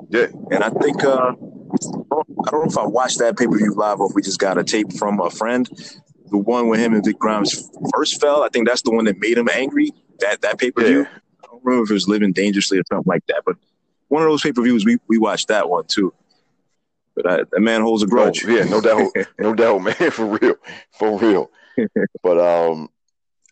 Yeah, 0.10 0.28
And 0.52 0.64
I 0.64 0.70
think 0.70 1.04
uh, 1.04 1.34
I 1.34 2.52
don't 2.52 2.52
know 2.52 2.64
if 2.66 2.78
I 2.78 2.86
watched 2.86 3.20
that 3.20 3.38
pay 3.38 3.46
per 3.48 3.58
view 3.58 3.74
live 3.76 4.00
or 4.00 4.10
if 4.10 4.16
we 4.16 4.22
just 4.22 4.40
got 4.40 4.58
a 4.58 4.64
tape 4.64 4.94
from 4.94 5.20
a 5.20 5.30
friend. 5.30 5.70
The 6.32 6.38
one 6.38 6.68
where 6.68 6.80
him 6.80 6.94
and 6.94 7.04
Vic 7.04 7.18
Grimes 7.20 7.70
first 7.94 8.22
fell, 8.22 8.44
I 8.44 8.50
think 8.50 8.68
that's 8.68 8.82
the 8.84 8.92
one 8.92 9.06
that 9.06 9.18
made 9.20 9.38
him 9.38 9.50
angry. 9.52 9.92
That 10.20 10.42
that 10.42 10.58
pay 10.60 10.72
per 10.72 10.84
view. 10.84 11.00
Yeah. 11.02 11.10
I 11.44 11.48
don't 11.48 11.64
remember 11.64 11.84
if 11.86 11.90
it 11.90 11.94
was 11.94 12.08
Living 12.08 12.32
Dangerously 12.34 12.78
or 12.80 12.84
something 12.92 13.10
like 13.10 13.26
that, 13.28 13.44
but 13.46 13.56
one 14.10 14.22
of 14.24 14.30
those 14.30 14.42
pay 14.42 14.52
per 14.54 14.62
views 14.62 14.86
we 14.86 14.98
we 15.08 15.18
watched 15.18 15.48
that 15.50 15.70
one 15.70 15.86
too. 15.88 16.14
But 17.16 17.30
I, 17.30 17.38
that 17.52 17.60
man 17.60 17.82
holds 17.82 18.04
a 18.04 18.06
Oh, 18.06 18.10
grudge. 18.10 18.46
yeah, 18.46 18.64
no 18.64 18.80
doubt, 18.80 19.12
no 19.40 19.54
doubt, 19.54 19.82
man, 19.82 19.94
for 20.12 20.26
real, 20.26 20.56
for 20.98 21.18
real. 21.20 21.52
But 22.24 22.40
um, 22.40 22.90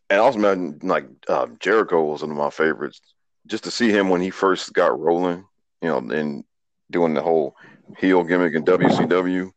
and 0.10 0.20
also, 0.22 0.38
man, 0.40 0.80
like 0.84 1.06
uh, 1.28 1.48
Jericho 1.60 2.04
was 2.04 2.22
one 2.22 2.32
of 2.32 2.38
my 2.38 2.50
favorites. 2.52 3.02
Just 3.48 3.64
to 3.64 3.72
see 3.72 3.90
him 3.90 4.10
when 4.10 4.22
he 4.22 4.30
first 4.30 4.74
got 4.74 5.00
rolling, 5.00 5.46
you 5.82 5.90
know, 5.90 5.98
and 5.98 6.44
doing 6.92 7.14
the 7.14 7.22
whole 7.22 7.56
heel 7.98 8.24
gimmick 8.24 8.54
in 8.54 8.64
WCW. 8.64 9.52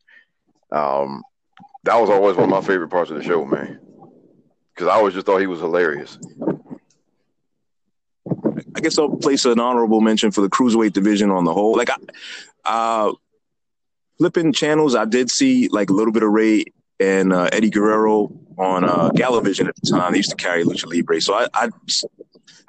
Um, 0.72 1.22
that 1.84 1.96
was 1.96 2.10
always 2.10 2.36
one 2.36 2.44
of 2.44 2.50
my 2.50 2.60
favorite 2.60 2.88
parts 2.88 3.10
of 3.10 3.16
the 3.16 3.24
show, 3.24 3.44
man. 3.44 3.80
Because 4.74 4.88
I 4.88 4.94
always 4.94 5.14
just 5.14 5.26
thought 5.26 5.38
he 5.38 5.46
was 5.46 5.60
hilarious. 5.60 6.18
I 8.74 8.80
guess 8.80 8.98
I'll 8.98 9.16
place 9.16 9.44
an 9.44 9.58
honorable 9.58 10.00
mention 10.00 10.30
for 10.30 10.40
the 10.42 10.48
cruiserweight 10.48 10.92
division 10.92 11.30
on 11.30 11.44
the 11.44 11.52
whole. 11.52 11.76
Like, 11.76 11.90
I, 11.90 11.96
uh, 12.64 13.12
flipping 14.18 14.52
channels, 14.52 14.94
I 14.94 15.06
did 15.06 15.30
see 15.30 15.68
like 15.68 15.90
a 15.90 15.92
little 15.92 16.12
bit 16.12 16.22
of 16.22 16.30
Rey 16.30 16.64
and 17.00 17.32
uh, 17.32 17.48
Eddie 17.52 17.70
Guerrero 17.70 18.30
on 18.58 18.84
uh, 18.84 19.10
Galavision 19.10 19.66
at 19.66 19.74
the 19.76 19.90
time. 19.90 20.12
They 20.12 20.18
used 20.18 20.30
to 20.30 20.36
carry 20.36 20.64
Lucha 20.64 20.86
Libre, 20.86 21.20
so 21.20 21.34
I, 21.34 21.46
I 21.54 21.70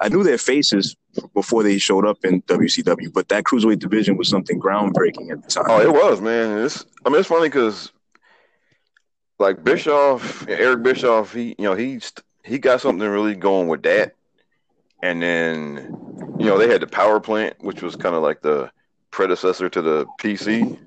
I 0.00 0.08
knew 0.08 0.22
their 0.22 0.38
faces 0.38 0.96
before 1.34 1.62
they 1.62 1.78
showed 1.78 2.06
up 2.06 2.24
in 2.24 2.42
WCW. 2.42 3.12
But 3.12 3.28
that 3.28 3.44
cruiserweight 3.44 3.78
division 3.78 4.16
was 4.16 4.28
something 4.28 4.60
groundbreaking 4.60 5.30
at 5.30 5.42
the 5.42 5.48
time. 5.48 5.64
Oh, 5.68 5.80
it 5.80 5.92
was, 5.92 6.20
man. 6.20 6.64
It's 6.64 6.84
I 7.04 7.08
mean, 7.10 7.20
it's 7.20 7.28
funny 7.28 7.48
because 7.48 7.92
like 9.38 9.62
Bischoff, 9.64 10.46
Eric 10.48 10.82
Bischoff, 10.82 11.32
he 11.32 11.54
you 11.58 11.64
know 11.64 11.74
he's 11.74 12.12
he 12.44 12.58
got 12.58 12.80
something 12.80 13.06
really 13.08 13.34
going 13.34 13.68
with 13.68 13.82
that, 13.82 14.14
and 15.02 15.22
then 15.22 15.76
you 16.38 16.46
know 16.46 16.58
they 16.58 16.68
had 16.68 16.80
the 16.82 16.86
power 16.86 17.20
plant, 17.20 17.56
which 17.60 17.82
was 17.82 17.96
kind 17.96 18.14
of 18.14 18.22
like 18.22 18.42
the 18.42 18.70
predecessor 19.10 19.68
to 19.68 19.82
the 19.82 20.06
PC. 20.18 20.78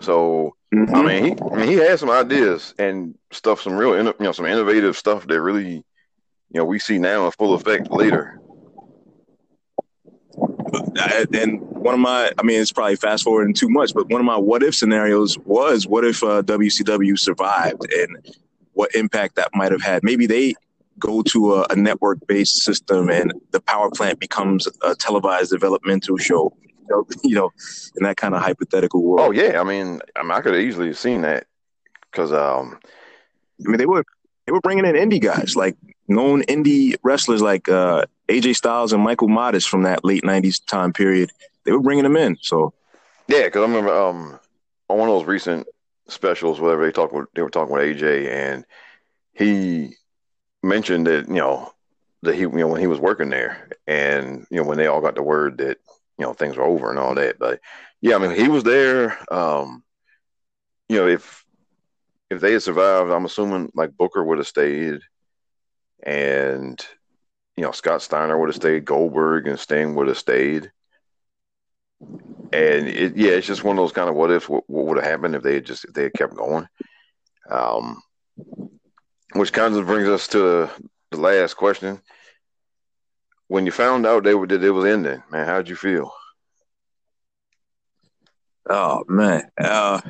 So 0.00 0.54
I 0.72 0.76
Mhm. 0.76 1.06
mean, 1.06 1.24
he 1.24 1.36
I 1.52 1.56
mean 1.56 1.68
he 1.68 1.74
had 1.74 1.98
some 1.98 2.10
ideas 2.10 2.74
and 2.78 3.14
stuff, 3.30 3.62
some 3.62 3.76
real 3.76 3.96
you 3.96 4.14
know 4.18 4.32
some 4.32 4.46
innovative 4.46 4.96
stuff 4.96 5.26
that 5.26 5.40
really 5.40 5.84
you 6.50 6.60
know 6.60 6.64
we 6.64 6.78
see 6.78 6.98
now 6.98 7.26
in 7.26 7.32
full 7.32 7.54
effect 7.54 7.90
later. 7.90 8.40
And 11.32 11.60
one 11.60 11.94
of 11.94 12.00
my, 12.00 12.30
I 12.38 12.42
mean, 12.42 12.60
it's 12.60 12.72
probably 12.72 12.96
fast 12.96 13.24
forwarding 13.24 13.54
too 13.54 13.68
much, 13.68 13.94
but 13.94 14.08
one 14.08 14.20
of 14.20 14.24
my 14.24 14.36
what 14.36 14.62
if 14.62 14.74
scenarios 14.74 15.38
was 15.38 15.86
what 15.86 16.04
if 16.04 16.22
uh, 16.22 16.42
WCW 16.42 17.18
survived 17.18 17.86
and 17.92 18.34
what 18.72 18.94
impact 18.94 19.36
that 19.36 19.50
might 19.54 19.72
have 19.72 19.82
had. 19.82 20.02
Maybe 20.02 20.26
they 20.26 20.54
go 20.98 21.22
to 21.22 21.54
a, 21.54 21.66
a 21.70 21.76
network 21.76 22.26
based 22.26 22.62
system 22.62 23.10
and 23.10 23.32
the 23.50 23.60
power 23.60 23.90
plant 23.90 24.18
becomes 24.18 24.66
a 24.82 24.94
televised 24.94 25.50
developmental 25.50 26.16
show, 26.16 26.52
you 26.70 26.86
know, 26.90 27.06
you 27.22 27.34
know 27.34 27.50
in 27.96 28.04
that 28.04 28.16
kind 28.16 28.34
of 28.34 28.42
hypothetical 28.42 29.02
world. 29.02 29.28
Oh 29.28 29.30
yeah, 29.30 29.60
I 29.60 29.64
mean, 29.64 30.00
I 30.14 30.22
mean, 30.22 30.32
I 30.32 30.40
could 30.40 30.54
have 30.54 30.62
easily 30.62 30.92
seen 30.92 31.22
that 31.22 31.46
because 32.10 32.32
um 32.32 32.78
I 33.64 33.68
mean, 33.68 33.78
they 33.78 33.86
were, 33.86 34.04
they 34.44 34.52
were 34.52 34.60
bringing 34.60 34.84
in 34.84 34.94
indie 34.94 35.20
guys, 35.20 35.56
like 35.56 35.76
known 36.08 36.42
indie 36.42 36.96
wrestlers 37.02 37.42
like 37.42 37.68
uh, 37.68 38.04
AJ 38.28 38.56
Styles 38.56 38.92
and 38.92 39.02
Michael 39.02 39.28
Modest 39.28 39.68
from 39.68 39.82
that 39.82 40.04
late 40.04 40.22
'90s 40.22 40.64
time 40.66 40.92
period. 40.92 41.30
They 41.64 41.72
were 41.72 41.80
bringing 41.80 42.04
them 42.04 42.16
in. 42.16 42.36
So 42.42 42.72
Yeah, 43.28 43.44
because 43.44 43.60
I 43.60 43.66
remember 43.66 43.92
um, 43.92 44.38
on 44.88 44.98
one 44.98 45.08
of 45.08 45.14
those 45.14 45.26
recent 45.26 45.66
specials, 46.08 46.60
whatever 46.60 46.84
they 46.84 46.92
talked, 46.92 47.14
they 47.34 47.42
were 47.42 47.50
talking 47.50 47.74
with 47.74 47.82
AJ, 47.82 48.28
and 48.28 48.64
he 49.34 49.94
mentioned 50.62 51.06
that 51.06 51.28
you 51.28 51.34
know 51.34 51.72
that 52.22 52.34
he 52.34 52.42
you 52.42 52.50
know 52.50 52.68
when 52.68 52.80
he 52.80 52.86
was 52.86 53.00
working 53.00 53.30
there, 53.30 53.68
and 53.86 54.46
you 54.50 54.58
know 54.58 54.64
when 54.66 54.78
they 54.78 54.86
all 54.86 55.00
got 55.00 55.14
the 55.14 55.22
word 55.22 55.58
that 55.58 55.78
you 56.18 56.24
know 56.24 56.32
things 56.32 56.56
were 56.56 56.64
over 56.64 56.90
and 56.90 56.98
all 56.98 57.14
that. 57.14 57.38
But 57.38 57.60
yeah, 58.00 58.16
I 58.16 58.18
mean 58.18 58.32
he 58.32 58.48
was 58.48 58.64
there. 58.64 59.18
Um, 59.32 59.82
you 60.88 60.96
know 60.96 61.08
if 61.08 61.44
if 62.30 62.40
they 62.40 62.52
had 62.52 62.62
survived, 62.62 63.10
I'm 63.10 63.24
assuming 63.24 63.70
like 63.74 63.96
Booker 63.96 64.24
would 64.24 64.38
have 64.38 64.46
stayed, 64.46 65.00
and 66.06 66.86
you 67.56 67.64
know 67.64 67.72
Scott 67.72 68.00
Steiner 68.00 68.38
would 68.38 68.48
have 68.48 68.56
stayed, 68.56 68.84
Goldberg 68.86 69.48
and 69.48 69.58
Sting 69.58 69.94
would 69.96 70.06
have 70.08 70.16
stayed. 70.16 70.70
And 72.52 72.88
it, 72.88 73.16
yeah, 73.16 73.32
it's 73.32 73.46
just 73.46 73.64
one 73.64 73.76
of 73.76 73.82
those 73.82 73.92
kind 73.92 74.08
of 74.08 74.14
what 74.14 74.30
ifs. 74.30 74.48
What, 74.48 74.64
what 74.68 74.86
would 74.86 74.98
have 74.98 75.10
happened 75.10 75.34
if 75.34 75.42
they 75.42 75.54
had 75.54 75.66
just 75.66 75.84
if 75.84 75.92
they 75.92 76.04
had 76.04 76.14
kept 76.14 76.36
going? 76.36 76.68
Um, 77.50 78.00
which 79.32 79.52
kind 79.52 79.74
of 79.74 79.86
brings 79.86 80.08
us 80.08 80.28
to 80.28 80.70
the 81.10 81.16
last 81.16 81.54
question. 81.54 82.00
When 83.48 83.66
you 83.66 83.72
found 83.72 84.06
out 84.06 84.24
they 84.24 84.34
were 84.34 84.46
that 84.46 84.62
it 84.62 84.70
was 84.70 84.84
ending, 84.84 85.22
man, 85.30 85.46
how 85.46 85.58
did 85.58 85.68
you 85.68 85.76
feel? 85.76 86.12
Oh 88.68 89.04
man, 89.08 89.50
uh, 89.58 90.00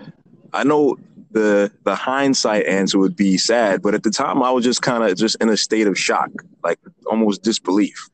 I 0.52 0.64
know 0.64 0.96
the 1.36 1.70
the 1.84 1.94
hindsight 1.94 2.64
answer 2.64 2.98
would 2.98 3.14
be 3.14 3.36
sad, 3.36 3.82
but 3.82 3.94
at 3.94 4.02
the 4.02 4.10
time 4.10 4.42
I 4.42 4.50
was 4.50 4.64
just 4.64 4.80
kind 4.80 5.04
of 5.04 5.16
just 5.16 5.36
in 5.40 5.50
a 5.50 5.56
state 5.56 5.86
of 5.86 5.98
shock, 5.98 6.30
like 6.64 6.78
almost 7.04 7.42
disbelief. 7.42 8.08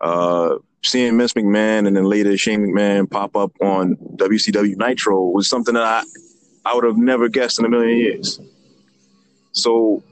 Uh, 0.00 0.56
seeing 0.84 1.18
Vince 1.18 1.32
McMahon 1.32 1.88
and 1.88 1.96
then 1.96 2.04
later 2.04 2.36
Shane 2.38 2.60
McMahon 2.60 3.10
pop 3.10 3.36
up 3.36 3.50
on 3.60 3.96
WCW 4.14 4.76
Nitro 4.76 5.24
was 5.30 5.48
something 5.48 5.74
that 5.74 5.82
I 5.82 6.04
I 6.64 6.74
would 6.74 6.84
have 6.84 6.96
never 6.96 7.28
guessed 7.28 7.58
in 7.58 7.64
a 7.64 7.68
million 7.68 7.98
years. 7.98 8.40
So 9.50 10.04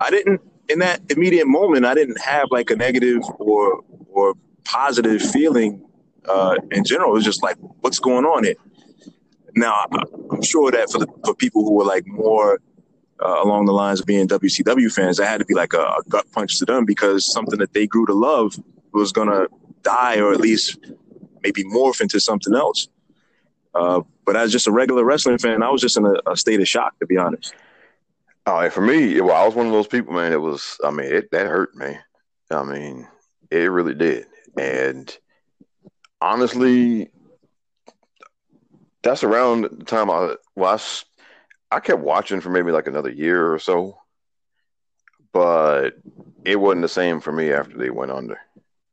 I 0.00 0.10
didn't 0.10 0.40
in 0.68 0.78
that 0.78 1.00
immediate 1.10 1.48
moment 1.48 1.84
I 1.84 1.94
didn't 1.94 2.20
have 2.20 2.46
like 2.52 2.70
a 2.70 2.76
negative 2.76 3.22
or 3.40 3.82
or 4.10 4.34
positive 4.64 5.22
feeling 5.22 5.82
uh, 6.28 6.54
in 6.70 6.84
general. 6.84 7.10
It 7.10 7.14
was 7.14 7.24
just 7.24 7.42
like, 7.42 7.56
what's 7.80 7.98
going 7.98 8.24
on 8.26 8.44
here? 8.44 8.54
Now, 9.58 9.86
I'm 10.30 10.42
sure 10.42 10.70
that 10.70 10.90
for 10.90 10.98
the 10.98 11.08
for 11.24 11.34
people 11.34 11.64
who 11.64 11.72
were 11.72 11.84
like 11.84 12.06
more 12.06 12.60
uh, 13.20 13.42
along 13.42 13.66
the 13.66 13.72
lines 13.72 14.00
of 14.00 14.06
being 14.06 14.28
WCW 14.28 14.92
fans, 14.92 15.16
that 15.16 15.26
had 15.26 15.40
to 15.40 15.46
be 15.46 15.54
like 15.54 15.72
a, 15.72 15.80
a 15.80 16.02
gut 16.08 16.26
punch 16.32 16.58
to 16.58 16.64
them 16.64 16.84
because 16.84 17.30
something 17.32 17.58
that 17.58 17.72
they 17.72 17.86
grew 17.86 18.06
to 18.06 18.14
love 18.14 18.54
was 18.92 19.10
gonna 19.10 19.46
die 19.82 20.18
or 20.20 20.32
at 20.32 20.40
least 20.40 20.78
maybe 21.42 21.64
morph 21.64 22.00
into 22.00 22.20
something 22.20 22.54
else. 22.54 22.88
Uh, 23.74 24.00
but 24.24 24.36
as 24.36 24.52
just 24.52 24.66
a 24.66 24.72
regular 24.72 25.04
wrestling 25.04 25.38
fan, 25.38 25.62
I 25.62 25.70
was 25.70 25.80
just 25.80 25.96
in 25.96 26.06
a, 26.06 26.14
a 26.30 26.36
state 26.36 26.60
of 26.60 26.68
shock, 26.68 26.98
to 27.00 27.06
be 27.06 27.16
honest. 27.16 27.54
Oh, 28.46 28.58
and 28.58 28.72
for 28.72 28.80
me, 28.80 29.20
well, 29.20 29.36
I 29.36 29.44
was 29.44 29.54
one 29.54 29.66
of 29.66 29.72
those 29.72 29.88
people, 29.88 30.14
man. 30.14 30.32
It 30.32 30.40
was, 30.40 30.78
I 30.84 30.90
mean, 30.90 31.12
it 31.12 31.30
that 31.32 31.46
hurt 31.46 31.74
me. 31.74 31.98
I 32.50 32.62
mean, 32.62 33.08
it 33.50 33.70
really 33.70 33.94
did. 33.94 34.26
And 34.56 35.16
honestly, 36.20 37.10
that's 39.02 39.24
around 39.24 39.62
the 39.62 39.84
time 39.84 40.10
I, 40.10 40.34
well, 40.56 40.78
I, 41.70 41.76
I 41.76 41.80
kept 41.80 42.00
watching 42.00 42.40
for 42.40 42.50
maybe 42.50 42.72
like 42.72 42.86
another 42.86 43.10
year 43.10 43.52
or 43.52 43.58
so, 43.58 43.98
but 45.32 45.90
it 46.44 46.56
wasn't 46.56 46.82
the 46.82 46.88
same 46.88 47.20
for 47.20 47.32
me 47.32 47.52
after 47.52 47.76
they 47.76 47.90
went 47.90 48.10
under. 48.10 48.38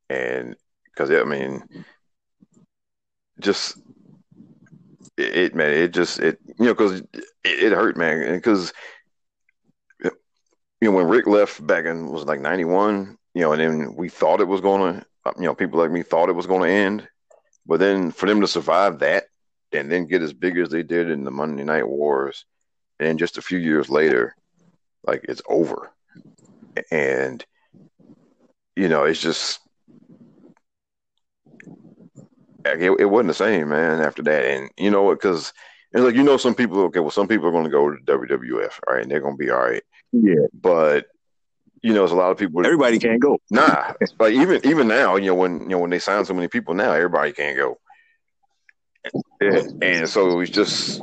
And 0.10 0.56
because, 0.86 1.10
I 1.10 1.24
mean, 1.24 1.64
just, 3.40 3.78
it, 5.18 5.36
it 5.36 5.56
man, 5.56 5.72
it 5.72 5.94
just, 5.94 6.20
it, 6.20 6.40
you 6.60 6.66
know, 6.66 6.74
because 6.74 7.00
it, 7.00 7.10
it 7.44 7.72
hurt, 7.72 7.98
man. 7.98 8.36
Because, 8.36 8.74
you 10.04 10.12
know, 10.82 10.92
when 10.92 11.08
Ric 11.08 11.28
left 11.28 11.66
back 11.66 11.86
in 11.86 12.12
was 12.12 12.26
like 12.26 12.42
91, 12.42 13.18
you 13.34 13.42
know, 13.42 13.54
and 13.54 13.62
then 13.62 13.96
we 13.96 14.10
thought 14.10 14.42
it 14.42 14.48
was 14.48 14.62
going 14.62 14.94
to, 14.94 15.06
you 15.38 15.46
know, 15.46 15.56
people 15.56 15.80
like 15.80 15.92
me 15.92 16.04
thought 16.04 16.30
it 16.30 16.36
was 16.36 16.48
going 16.48 16.62
to 16.62 16.70
end. 16.70 17.08
But 17.66 17.80
then 17.80 18.12
for 18.12 18.28
them 18.28 18.42
to 18.42 18.48
survive 18.48 19.00
that 19.00 19.26
and 19.78 19.92
then 19.92 20.08
get 20.08 20.22
as 20.22 20.34
big 20.34 20.58
as 20.58 20.70
they 20.70 20.84
did 20.84 21.10
in 21.10 21.24
the 21.24 21.32
Monday 21.32 21.64
Night 21.64 21.88
Wars, 21.88 22.46
and 23.00 23.20
just 23.20 23.38
a 23.38 23.42
few 23.42 23.60
years 23.60 23.90
later, 23.90 24.36
like 25.06 25.26
it's 25.28 25.42
over. 25.48 25.92
And, 26.92 27.44
you 28.76 28.90
know, 28.90 29.06
it's 29.06 29.22
just, 29.22 29.60
it, 32.66 32.92
it 33.00 33.06
wasn't 33.06 33.30
the 33.30 33.34
same, 33.34 33.70
man, 33.70 34.02
after 34.02 34.24
that. 34.24 34.46
And 34.46 34.70
you 34.78 34.92
know 34.92 35.04
what? 35.04 35.20
Because 35.20 35.54
it's 35.94 36.04
like, 36.04 36.16
you 36.16 36.24
know, 36.24 36.38
some 36.38 36.56
people, 36.56 36.80
okay, 36.86 37.00
well, 37.00 37.12
some 37.12 37.28
people 37.28 37.48
are 37.48 37.52
going 37.52 37.64
to 37.64 37.70
go 37.70 37.90
to 37.90 37.98
the 38.06 38.12
WWF, 38.12 38.80
all 38.88 38.96
right, 38.96 39.04
and 39.04 39.12
they're 39.12 39.22
going 39.22 39.38
to 39.38 39.44
be 39.44 39.52
all 39.52 39.60
right. 39.60 39.84
Yeah, 40.12 40.48
But, 40.54 41.06
you 41.82 41.94
know, 41.94 42.00
there's 42.00 42.12
a 42.12 42.16
lot 42.16 42.32
of 42.32 42.38
people. 42.38 42.66
everybody 42.66 42.98
can't 42.98 43.22
go. 43.22 43.38
Nah, 43.52 43.94
like 44.20 44.34
even 44.34 44.60
even 44.66 44.88
now, 44.88 45.18
you 45.18 45.28
know, 45.28 45.36
when 45.36 45.62
you 45.62 45.68
know 45.68 45.80
when 45.80 45.92
they 45.92 46.00
sign 46.00 46.26
so 46.26 46.34
many 46.34 46.48
people 46.48 46.74
now, 46.74 46.94
everybody 46.94 47.32
can't 47.32 47.56
go. 47.56 47.78
Yeah. 49.42 49.64
And 49.82 50.10
so 50.10 50.40
it's 50.40 50.52
just 50.52 51.02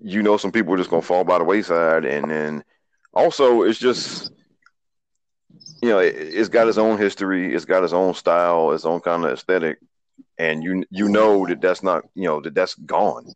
you 0.00 0.22
know 0.22 0.36
some 0.36 0.52
people 0.52 0.74
are 0.74 0.78
just 0.78 0.90
gonna 0.90 1.02
fall 1.02 1.24
by 1.24 1.38
the 1.38 1.44
wayside, 1.44 2.04
and 2.04 2.30
then 2.30 2.64
also 3.12 3.62
it's 3.62 3.78
just 3.78 4.30
you 5.82 5.88
know 5.88 5.98
it, 5.98 6.14
it's 6.16 6.48
got 6.48 6.68
its 6.68 6.78
own 6.78 6.98
history, 6.98 7.54
it's 7.54 7.64
got 7.64 7.84
its 7.84 7.92
own 7.92 8.14
style, 8.14 8.72
its 8.72 8.84
own 8.84 9.00
kind 9.00 9.24
of 9.24 9.32
aesthetic, 9.32 9.78
and 10.38 10.62
you 10.62 10.84
you 10.90 11.08
know 11.08 11.46
that 11.46 11.60
that's 11.60 11.82
not 11.82 12.04
you 12.14 12.24
know 12.24 12.40
that 12.40 12.54
that's 12.54 12.74
gone. 12.74 13.26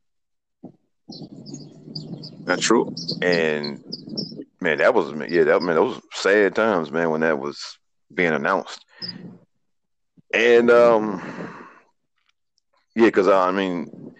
That's 2.45 2.63
true. 2.63 2.95
And 3.23 3.83
man, 4.61 4.79
that 4.79 4.95
was 4.95 5.13
yeah, 5.31 5.45
that 5.45 5.63
man, 5.63 5.77
those 5.77 6.01
sad 6.13 6.55
times, 6.55 6.91
man, 6.91 7.11
when 7.11 7.21
that 7.23 7.39
was 7.39 7.79
being 8.13 8.33
announced. 8.33 8.85
And 10.33 10.71
um, 10.71 11.64
yeah, 12.95 13.07
because 13.07 13.29
I 13.29 13.51
mean, 13.51 14.15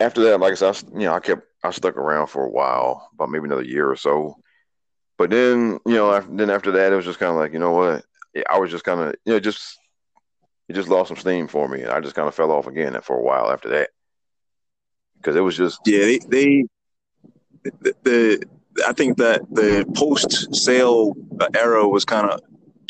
after 0.00 0.22
that, 0.24 0.40
like 0.40 0.52
I 0.52 0.54
said, 0.54 0.74
I, 0.74 0.98
you 0.98 1.04
know, 1.06 1.14
I 1.14 1.20
kept 1.20 1.46
I 1.62 1.70
stuck 1.70 1.96
around 1.96 2.28
for 2.28 2.44
a 2.44 2.50
while, 2.50 3.08
about 3.14 3.30
maybe 3.30 3.44
another 3.44 3.62
year 3.62 3.90
or 3.90 3.96
so. 3.96 4.36
But 5.18 5.30
then, 5.30 5.78
you 5.84 5.94
know, 5.94 6.14
after, 6.14 6.34
then 6.34 6.48
after 6.50 6.70
that, 6.72 6.92
it 6.92 6.96
was 6.96 7.04
just 7.04 7.18
kind 7.18 7.30
of 7.30 7.36
like, 7.36 7.52
you 7.52 7.58
know 7.58 7.72
what? 7.72 8.04
I 8.48 8.58
was 8.58 8.70
just 8.70 8.84
kind 8.84 9.00
of, 9.00 9.14
you 9.26 9.34
know, 9.34 9.40
just 9.40 9.78
it 10.68 10.74
just 10.74 10.88
lost 10.88 11.08
some 11.08 11.16
steam 11.16 11.48
for 11.48 11.68
me, 11.68 11.82
and 11.82 11.90
I 11.90 12.00
just 12.00 12.14
kind 12.14 12.28
of 12.28 12.34
fell 12.34 12.52
off 12.52 12.66
again 12.66 12.98
for 13.02 13.16
a 13.18 13.22
while 13.22 13.50
after 13.50 13.68
that 13.70 13.90
because 15.16 15.36
it 15.36 15.40
was 15.40 15.56
just 15.56 15.80
Yeah, 15.84 16.00
they, 16.00 16.18
they 16.28 16.64
the, 17.62 17.94
the 18.02 18.44
I 18.86 18.92
think 18.92 19.18
that 19.18 19.42
the 19.50 19.84
post 19.94 20.54
sale 20.54 21.14
era 21.54 21.86
was 21.88 22.04
kind 22.04 22.30
of 22.30 22.40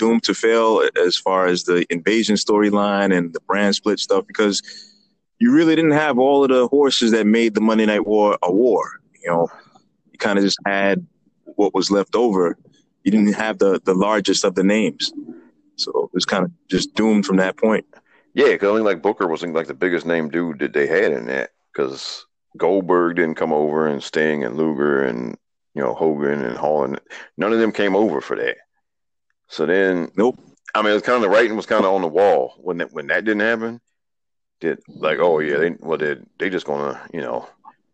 doomed 0.00 0.22
to 0.24 0.32
fail 0.32 0.82
as 1.04 1.16
far 1.18 1.46
as 1.46 1.64
the 1.64 1.84
invasion 1.90 2.36
storyline 2.36 3.14
and 3.16 3.34
the 3.34 3.40
brand 3.40 3.74
split 3.74 3.98
stuff 3.98 4.26
because 4.26 4.62
you 5.38 5.52
really 5.52 5.76
didn't 5.76 5.90
have 5.90 6.18
all 6.18 6.42
of 6.42 6.48
the 6.48 6.66
horses 6.68 7.10
that 7.10 7.26
made 7.26 7.54
the 7.54 7.60
Monday 7.60 7.84
Night 7.84 8.06
War 8.06 8.38
a 8.42 8.50
war. 8.50 8.98
You 9.22 9.28
know, 9.28 9.48
you 10.10 10.18
kind 10.18 10.38
of 10.38 10.44
just 10.44 10.58
had 10.66 11.06
what 11.44 11.74
was 11.74 11.90
left 11.90 12.16
over. 12.16 12.56
You 13.04 13.12
didn't 13.12 13.34
have 13.34 13.58
the 13.58 13.80
the 13.84 13.94
largest 13.94 14.42
of 14.42 14.54
the 14.54 14.64
names, 14.64 15.12
so 15.76 15.90
it 16.04 16.14
was 16.14 16.24
kind 16.24 16.44
of 16.44 16.50
just 16.70 16.94
doomed 16.94 17.26
from 17.26 17.36
that 17.36 17.58
point. 17.58 17.84
Yeah, 18.32 18.52
because 18.52 18.70
I 18.70 18.74
think 18.76 18.86
like 18.86 19.02
Booker 19.02 19.28
was 19.28 19.42
like 19.42 19.66
the 19.66 19.74
biggest 19.74 20.06
name 20.06 20.30
dude 20.30 20.60
that 20.60 20.72
they 20.72 20.86
had 20.86 21.12
in 21.12 21.26
that 21.26 21.50
because 21.72 22.24
Goldberg 22.56 23.16
didn't 23.16 23.36
come 23.36 23.52
over 23.52 23.86
and 23.86 24.02
Sting 24.02 24.44
and 24.44 24.56
Luger 24.56 25.02
and 25.02 25.36
you 25.74 25.82
know 25.82 25.92
Hogan 25.92 26.42
and 26.42 26.56
Hall 26.56 26.84
and 26.84 26.98
none 27.36 27.52
of 27.52 27.58
them 27.58 27.72
came 27.72 27.94
over 27.94 28.22
for 28.22 28.36
that. 28.36 28.56
So 29.50 29.66
then, 29.66 30.10
Nope. 30.16 30.38
I 30.74 30.80
mean, 30.82 30.92
it 30.92 30.94
was 30.94 31.02
kind 31.02 31.16
of 31.16 31.22
the 31.22 31.28
writing 31.28 31.56
was 31.56 31.66
kind 31.66 31.84
of 31.84 31.92
on 31.92 32.02
the 32.02 32.06
wall 32.08 32.54
when 32.58 32.78
that 32.78 32.92
when 32.92 33.08
that 33.08 33.24
didn't 33.24 33.40
happen. 33.40 33.80
Did 34.60 34.78
like, 34.88 35.18
oh 35.18 35.40
yeah, 35.40 35.56
they 35.58 35.70
well 35.80 35.98
they 35.98 36.16
they 36.38 36.48
just 36.48 36.66
gonna 36.66 37.00
you 37.12 37.20
know 37.20 37.48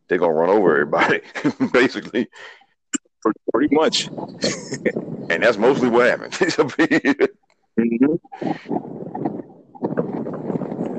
they're 0.09 0.19
gonna 0.19 0.35
run 0.35 0.51
over 0.51 0.73
everybody 0.73 1.23
basically, 1.73 2.29
Pretty 3.53 3.75
much. 3.75 4.09
and 5.31 5.43
that's 5.43 5.57
mostly 5.57 5.89
what 5.89 6.07
happened. 6.07 6.33
Mhm. 7.79 8.21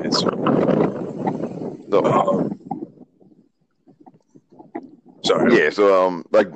It's, 0.03 0.19
so, 1.91 2.05
um, 2.05 2.59
sorry. 5.23 5.57
yeah, 5.57 5.69
so 5.69 6.07
um 6.07 6.25
like, 6.31 6.47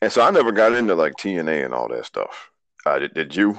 and 0.00 0.10
so 0.10 0.22
I 0.22 0.30
never 0.30 0.52
got 0.52 0.72
into 0.72 0.94
like 0.94 1.14
TNA 1.16 1.64
and 1.66 1.74
all 1.74 1.88
that 1.88 2.06
stuff. 2.06 2.50
Uh, 2.86 2.98
did, 2.98 3.14
did 3.14 3.34
you? 3.34 3.58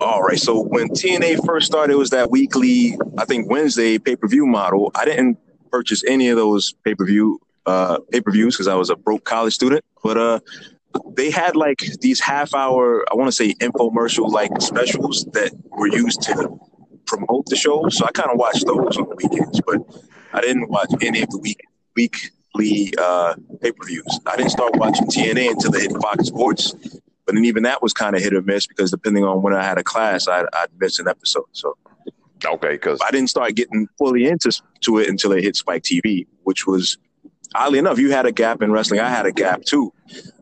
All 0.00 0.22
right. 0.22 0.38
So 0.38 0.62
when 0.62 0.88
TNA 0.88 1.44
first 1.44 1.66
started, 1.66 1.92
it 1.92 1.96
was 1.96 2.10
that 2.10 2.30
weekly, 2.30 2.96
I 3.18 3.26
think 3.26 3.50
Wednesday 3.50 3.98
pay 3.98 4.16
per 4.16 4.26
view 4.26 4.46
model. 4.46 4.90
I 4.94 5.04
didn't 5.04 5.38
purchase 5.70 6.02
any 6.06 6.28
of 6.28 6.36
those 6.36 6.72
pay 6.84 6.94
per 6.94 7.04
view 7.04 7.38
uh, 7.66 7.98
pay 8.10 8.22
per 8.22 8.30
views 8.30 8.56
because 8.56 8.68
I 8.68 8.74
was 8.74 8.88
a 8.88 8.96
broke 8.96 9.24
college 9.24 9.52
student. 9.52 9.84
But 10.02 10.16
uh, 10.16 10.40
they 11.14 11.30
had 11.30 11.56
like 11.56 11.80
these 12.00 12.20
half 12.20 12.54
hour, 12.54 13.04
I 13.10 13.14
want 13.14 13.28
to 13.28 13.32
say 13.32 13.52
infomercial 13.54 14.30
like 14.30 14.50
specials 14.60 15.26
that 15.32 15.52
were 15.70 15.88
used 15.88 16.22
to 16.22 16.58
promote 17.06 17.46
the 17.46 17.56
show. 17.56 17.86
So 17.90 18.06
I 18.06 18.10
kind 18.12 18.30
of 18.30 18.38
watched 18.38 18.64
those 18.66 18.96
on 18.96 19.08
the 19.08 19.16
weekends, 19.16 19.60
but 19.66 19.78
I 20.32 20.40
didn't 20.40 20.70
watch 20.70 20.90
any 21.02 21.20
of 21.20 21.28
the 21.28 21.38
week 21.38 21.60
weekly 21.94 22.94
uh, 22.96 23.34
pay 23.60 23.72
per 23.72 23.86
views. 23.86 24.20
I 24.26 24.36
didn't 24.36 24.52
start 24.52 24.76
watching 24.76 25.06
TNA 25.08 25.50
until 25.50 25.72
they 25.72 25.80
hit 25.80 25.92
Fox 26.00 26.28
Sports. 26.28 26.74
But 27.30 27.36
then 27.36 27.44
even 27.44 27.62
that 27.62 27.80
was 27.80 27.92
kind 27.92 28.16
of 28.16 28.22
hit 28.22 28.34
or 28.34 28.42
miss 28.42 28.66
because 28.66 28.90
depending 28.90 29.22
on 29.24 29.40
when 29.40 29.54
I 29.54 29.62
had 29.62 29.78
a 29.78 29.84
class, 29.84 30.26
I'd, 30.26 30.46
I'd 30.52 30.66
miss 30.80 30.98
an 30.98 31.06
episode. 31.06 31.44
So 31.52 31.76
Okay, 32.44 32.72
because 32.72 32.98
I 33.06 33.12
didn't 33.12 33.30
start 33.30 33.54
getting 33.54 33.86
fully 33.98 34.26
into 34.26 34.50
to 34.80 34.98
it 34.98 35.08
until 35.08 35.30
it 35.30 35.44
hit 35.44 35.54
Spike 35.54 35.84
TV, 35.84 36.26
which 36.42 36.66
was 36.66 36.98
oddly 37.54 37.78
enough, 37.78 38.00
you 38.00 38.10
had 38.10 38.26
a 38.26 38.32
gap 38.32 38.62
in 38.62 38.72
wrestling. 38.72 38.98
I 38.98 39.08
had 39.08 39.26
a 39.26 39.30
gap 39.30 39.62
too. 39.62 39.92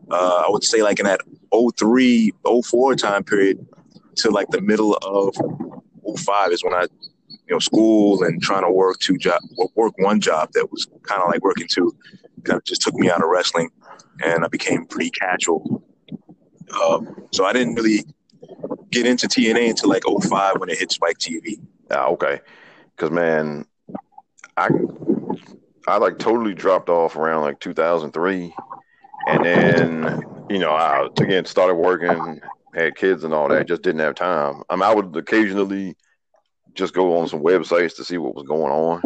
Uh, 0.09 0.45
I 0.47 0.49
would 0.49 0.63
say 0.63 0.81
like 0.81 0.99
in 0.99 1.05
that 1.05 1.21
03, 1.77 2.33
04 2.65 2.95
time 2.95 3.23
period 3.23 3.63
to 4.17 4.31
like 4.31 4.47
the 4.49 4.61
middle 4.61 4.95
of 4.95 5.35
05 6.17 6.51
is 6.51 6.63
when 6.63 6.73
I, 6.73 6.87
you 7.29 7.51
know, 7.51 7.59
school 7.59 8.23
and 8.23 8.41
trying 8.41 8.63
to 8.63 8.71
work 8.71 8.97
two 8.97 9.19
job, 9.19 9.43
work 9.75 9.93
one 9.99 10.21
job 10.21 10.49
that 10.53 10.71
was 10.71 10.87
kind 11.03 11.21
of 11.21 11.29
like 11.29 11.43
working 11.43 11.67
two, 11.69 11.95
kind 12.45 12.57
of 12.57 12.63
just 12.63 12.81
took 12.81 12.95
me 12.95 13.11
out 13.11 13.21
of 13.21 13.29
wrestling, 13.29 13.69
and 14.23 14.43
I 14.43 14.47
became 14.47 14.87
pretty 14.87 15.11
casual. 15.11 15.83
Um, 16.73 17.27
so 17.31 17.45
I 17.45 17.53
didn't 17.53 17.75
really 17.75 18.05
get 18.91 19.05
into 19.05 19.27
TNA 19.27 19.69
until 19.69 19.89
like 19.89 20.03
05 20.05 20.59
when 20.59 20.69
it 20.69 20.79
hit 20.79 20.91
Spike 20.91 21.17
TV. 21.17 21.59
Ah, 21.91 22.07
okay. 22.07 22.39
Because 22.95 23.11
man, 23.11 23.65
I 24.57 24.69
I 25.87 25.97
like 25.97 26.19
totally 26.19 26.53
dropped 26.53 26.89
off 26.89 27.15
around 27.15 27.41
like 27.41 27.59
2003, 27.59 28.53
and 29.27 29.45
then 29.45 30.23
you 30.49 30.59
know 30.59 30.71
I 30.71 31.07
again 31.19 31.45
started 31.45 31.75
working, 31.75 32.41
had 32.75 32.95
kids 32.95 33.23
and 33.23 33.33
all 33.33 33.47
that. 33.49 33.67
Just 33.67 33.81
didn't 33.81 34.01
have 34.01 34.15
time. 34.15 34.63
I 34.69 34.75
mean, 34.75 34.83
I 34.83 34.93
would 34.93 35.15
occasionally 35.15 35.95
just 36.73 36.93
go 36.93 37.17
on 37.17 37.27
some 37.27 37.41
websites 37.41 37.95
to 37.95 38.03
see 38.03 38.17
what 38.17 38.35
was 38.35 38.45
going 38.45 38.71
on, 38.71 39.01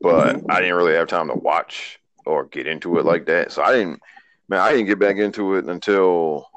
but 0.00 0.42
I 0.48 0.60
didn't 0.60 0.76
really 0.76 0.94
have 0.94 1.08
time 1.08 1.28
to 1.28 1.34
watch 1.34 1.98
or 2.24 2.46
get 2.46 2.66
into 2.66 2.98
it 2.98 3.04
like 3.04 3.26
that. 3.26 3.50
So 3.50 3.62
I 3.62 3.72
didn't, 3.72 4.00
man, 4.48 4.60
I 4.60 4.70
didn't 4.70 4.86
get 4.86 5.00
back 5.00 5.16
into 5.16 5.54
it 5.54 5.64
until 5.64 6.48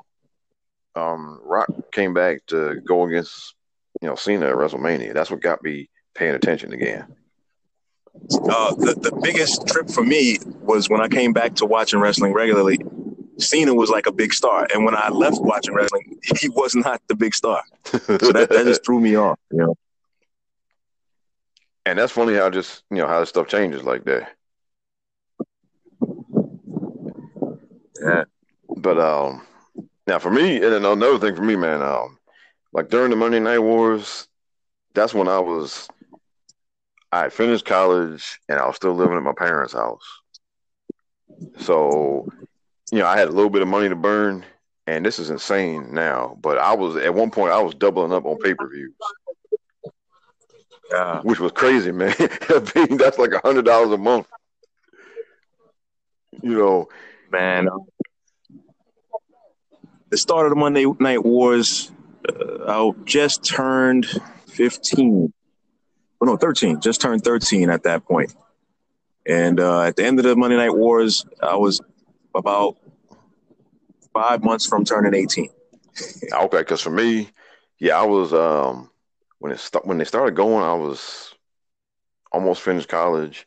um 0.96 1.40
Rock 1.44 1.68
came 1.92 2.14
back 2.14 2.46
to 2.48 2.80
go 2.86 3.04
against 3.06 3.56
you 4.02 4.08
know 4.08 4.16
Cena 4.16 4.48
at 4.48 4.56
WrestleMania. 4.56 5.14
That's 5.14 5.32
what 5.32 5.42
got 5.42 5.64
me 5.64 5.90
paying 6.16 6.36
attention 6.36 6.74
again. 6.74 7.06
uh, 8.50 8.74
the, 8.76 8.96
the 9.02 9.20
biggest 9.22 9.68
trip 9.68 9.90
for 9.90 10.04
me 10.04 10.38
was 10.62 10.90
when 10.90 11.02
I 11.02 11.08
came 11.08 11.34
back 11.34 11.56
to 11.56 11.66
watching 11.66 12.00
wrestling 12.00 12.34
regularly. 12.34 12.80
Cena 13.38 13.74
was 13.74 13.90
like 13.90 14.08
a 14.08 14.14
big 14.14 14.34
star, 14.34 14.66
and 14.74 14.86
when 14.86 14.96
I 14.96 15.10
left 15.10 15.38
watching 15.42 15.74
wrestling, 15.74 16.20
he 16.40 16.48
was 16.50 16.74
not 16.76 17.02
the 17.08 17.16
big 17.16 17.34
star. 17.36 17.62
So 17.86 18.32
that, 18.32 18.48
that 18.50 18.66
just 18.66 18.84
threw 18.86 19.00
me 19.02 19.16
off. 19.16 19.38
You 19.52 19.58
know, 19.60 19.76
And 21.86 22.00
that's 22.00 22.14
funny 22.14 22.34
how 22.36 22.50
just 22.50 22.84
you 22.90 22.98
know 22.98 23.08
how 23.08 23.20
this 23.20 23.30
stuff 23.30 23.48
changes 23.48 23.84
like 23.84 24.06
that. 24.06 24.32
yeah. 28.02 28.24
But 28.78 28.98
um, 29.00 29.42
now 30.08 30.20
for 30.20 30.30
me, 30.32 30.56
and 30.56 30.64
then 30.72 30.86
another 30.86 31.18
thing 31.20 31.36
for 31.36 31.42
me, 31.44 31.56
man, 31.56 31.82
um, 31.82 32.18
like 32.74 32.90
during 32.90 33.10
the 33.10 33.16
Monday 33.16 33.40
Night 33.40 33.60
Wars, 33.60 34.28
that's 34.94 35.14
when 35.14 35.28
I 35.28 35.40
was, 35.40 35.88
I 37.12 37.30
finished 37.30 37.66
college 37.66 38.40
and 38.50 38.60
I 38.60 38.68
was 38.68 38.76
still 38.76 38.94
living 38.94 39.18
at 39.18 39.24
my 39.24 39.34
parents' 39.34 39.74
house. 39.74 40.04
So, 41.60 42.28
you 42.92 43.00
know, 43.00 43.08
I 43.08 43.18
had 43.18 43.28
a 43.28 43.32
little 43.32 43.50
bit 43.50 43.62
of 43.62 43.68
money 43.68 43.90
to 43.90 43.96
burn, 43.96 44.46
and 44.88 45.06
this 45.06 45.20
is 45.20 45.30
insane 45.30 45.94
now. 45.94 46.38
But 46.42 46.58
I 46.58 46.74
was 46.76 46.96
at 46.98 47.14
one 47.14 47.32
point 47.32 47.52
I 47.52 47.62
was 47.62 47.74
doubling 47.76 48.14
up 48.14 48.26
on 48.26 48.38
pay 48.38 48.54
per 48.54 48.70
views, 48.70 48.94
Yeah. 50.92 51.22
which 51.22 51.40
was 51.40 51.52
crazy, 51.52 51.92
man. 51.92 52.14
That's 52.20 53.18
like 53.18 53.32
a 53.34 53.42
hundred 53.44 53.66
dollars 53.66 53.92
a 53.92 53.98
month. 53.98 54.28
You 56.42 56.58
know, 56.58 56.90
man. 57.32 57.68
The 60.16 60.20
start 60.20 60.46
of 60.46 60.52
the 60.52 60.56
Monday 60.56 60.86
Night 61.02 61.26
Wars, 61.26 61.92
uh, 62.30 62.72
I 62.72 62.92
just 63.04 63.44
turned 63.44 64.06
15. 64.48 65.34
Oh, 66.22 66.26
no, 66.26 66.38
13. 66.38 66.80
Just 66.80 67.02
turned 67.02 67.22
13 67.22 67.70
at 67.70 67.84
that 67.84 68.06
point. 68.06 68.34
And 69.28 69.60
uh, 69.60 69.82
at 69.82 69.98
the 69.98 70.06
end 70.06 70.18
of 70.20 70.24
the 70.24 70.38
Monday 70.38 70.56
Night 70.56 70.74
Wars, 70.74 71.26
I 71.44 71.58
was 71.58 71.82
about 72.34 72.78
five 74.14 74.42
months 74.42 74.66
from 74.66 74.86
turning 74.86 75.14
18. 75.14 75.50
Okay, 76.32 76.60
because 76.60 76.80
for 76.80 76.92
me, 76.92 77.30
yeah, 77.78 78.00
I 78.00 78.06
was 78.06 78.34
um 78.34 78.90
when 79.40 79.52
it 79.52 79.60
st- 79.60 79.86
when 79.86 79.98
they 79.98 80.06
started 80.06 80.34
going, 80.34 80.64
I 80.64 80.76
was 80.76 81.34
almost 82.32 82.62
finished 82.62 82.88
college, 82.88 83.46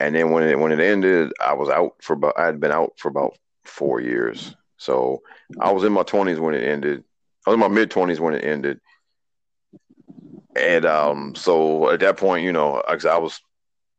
and 0.00 0.16
then 0.16 0.30
when 0.32 0.42
it 0.42 0.58
when 0.58 0.72
it 0.72 0.80
ended, 0.80 1.32
I 1.40 1.52
was 1.52 1.68
out 1.68 1.94
for 2.00 2.14
about 2.14 2.34
I 2.36 2.46
had 2.46 2.58
been 2.60 2.72
out 2.72 2.94
for 2.96 3.08
about 3.08 3.38
four 3.64 4.00
years. 4.00 4.56
So 4.84 5.22
I 5.58 5.72
was 5.72 5.82
in 5.84 5.92
my 5.92 6.02
twenties 6.02 6.38
when 6.38 6.54
it 6.54 6.62
ended. 6.62 7.02
I 7.46 7.50
was 7.50 7.54
in 7.54 7.60
my 7.60 7.68
mid 7.68 7.90
twenties 7.90 8.20
when 8.20 8.34
it 8.34 8.44
ended, 8.44 8.80
and 10.56 10.84
um, 10.84 11.34
so 11.34 11.90
at 11.90 12.00
that 12.00 12.16
point, 12.16 12.44
you 12.44 12.52
know, 12.52 12.82
I 12.86 12.94
I 13.08 13.18
was 13.18 13.40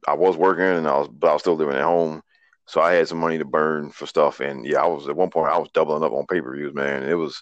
I 0.07 0.13
was 0.13 0.37
working 0.37 0.63
and 0.63 0.87
I 0.87 0.97
was 0.97 1.07
but 1.07 1.29
I 1.29 1.33
was 1.33 1.41
still 1.41 1.55
living 1.55 1.75
at 1.75 1.81
home. 1.83 2.21
So 2.67 2.81
I 2.81 2.93
had 2.93 3.07
some 3.07 3.19
money 3.19 3.37
to 3.37 3.45
burn 3.45 3.91
for 3.91 4.05
stuff, 4.05 4.39
and 4.39 4.65
yeah, 4.65 4.81
I 4.83 4.87
was 4.87 5.07
at 5.07 5.15
one 5.15 5.29
point 5.29 5.51
I 5.51 5.57
was 5.57 5.69
doubling 5.73 6.03
up 6.03 6.13
on 6.13 6.25
pay 6.27 6.41
per 6.41 6.55
views, 6.55 6.73
man. 6.73 7.03
It 7.03 7.13
was, 7.13 7.41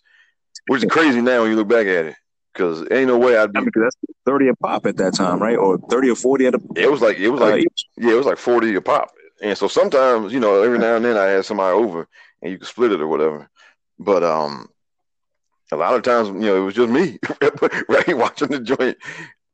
which 0.68 0.84
is 0.84 0.90
crazy 0.92 1.22
now 1.22 1.42
when 1.42 1.52
you 1.52 1.56
look 1.58 1.70
back 1.70 1.88
at 1.88 2.06
it, 2.08 2.16
because 2.54 2.82
ain't 2.92 3.08
no 3.08 3.18
way 3.18 3.38
I'd 3.38 3.54
be. 3.54 3.60
I 3.60 3.62
mean, 3.62 3.72
'cause 3.72 3.84
that's 3.84 3.96
30 4.26 4.50
a 4.50 4.56
pop 4.56 4.86
at 4.86 4.98
that 4.98 5.14
time, 5.14 5.42
right? 5.42 5.58
Or 5.58 5.78
30 5.90 6.10
or 6.10 6.16
40 6.16 6.48
at 6.48 6.56
a 6.56 6.62
It 6.76 6.92
was 6.92 7.02
like 7.02 7.18
it 7.18 7.30
was 7.30 7.42
uh, 7.42 7.52
like 7.52 7.66
yeah, 7.98 8.12
it 8.12 8.18
was 8.18 8.26
like 8.26 8.38
forty 8.38 8.74
a 8.76 8.82
pop, 8.82 9.12
and 9.42 9.58
so 9.58 9.68
sometimes 9.70 10.34
you 10.34 10.40
know 10.42 10.62
every 10.62 10.78
now 10.78 10.96
and 10.98 11.06
then 11.06 11.16
I 11.18 11.26
had 11.26 11.46
somebody 11.46 11.74
over 11.74 12.08
and 12.44 12.52
you 12.52 12.58
could 12.60 12.68
split 12.68 12.92
it 12.92 13.02
or 13.02 13.08
whatever, 13.08 13.50
but 13.98 14.24
um, 14.24 14.70
a 15.72 15.78
lot 15.78 15.96
of 15.96 16.04
times 16.04 16.28
you 16.28 16.50
know 16.50 16.58
it 16.58 16.66
was 16.66 16.76
just 16.76 16.90
me 16.90 17.18
right 17.90 18.18
watching 18.18 18.50
the 18.50 18.60
joint, 18.60 18.98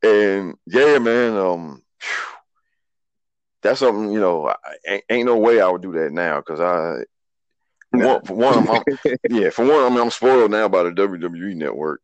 and 0.04 0.56
yeah, 0.66 0.98
man, 0.98 1.38
um, 1.38 1.84
that's 3.62 3.80
something 3.80 4.12
you 4.12 4.20
know 4.20 4.48
I, 4.88 5.02
ain't, 5.10 5.26
no 5.26 5.38
way 5.38 5.62
I 5.62 5.70
would 5.70 5.84
do 5.84 5.94
that 5.94 6.12
now 6.12 6.38
because 6.38 6.60
I. 6.60 7.04
For 7.92 8.06
one, 8.06 8.22
for 8.24 8.36
one 8.36 8.58
I'm, 8.58 8.70
I'm- 8.70 9.18
yeah, 9.32 9.50
for 9.50 9.66
one, 9.66 9.84
I 9.84 9.90
mean, 9.90 10.00
I'm 10.00 10.12
spoiled 10.12 10.52
now 10.52 10.68
by 10.68 10.84
the 10.84 10.92
WWE 10.92 11.56
network, 11.56 12.02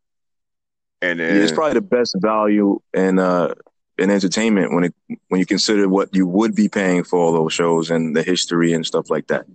and 1.01 1.19
then 1.19 1.35
Yeah, 1.35 1.43
it's 1.43 1.51
probably 1.51 1.73
the 1.73 1.81
best 1.81 2.15
value 2.19 2.79
in 2.93 3.19
uh 3.19 3.53
in 3.97 4.09
entertainment 4.09 4.73
when 4.73 4.85
it 4.85 4.95
when 5.29 5.39
you 5.39 5.45
consider 5.45 5.87
what 5.87 6.13
you 6.13 6.27
would 6.27 6.55
be 6.55 6.69
paying 6.69 7.03
for 7.03 7.19
all 7.19 7.33
those 7.33 7.53
shows 7.53 7.91
and 7.91 8.15
the 8.15 8.23
history 8.23 8.73
and 8.73 8.85
stuff 8.85 9.09
like 9.09 9.27
that. 9.27 9.45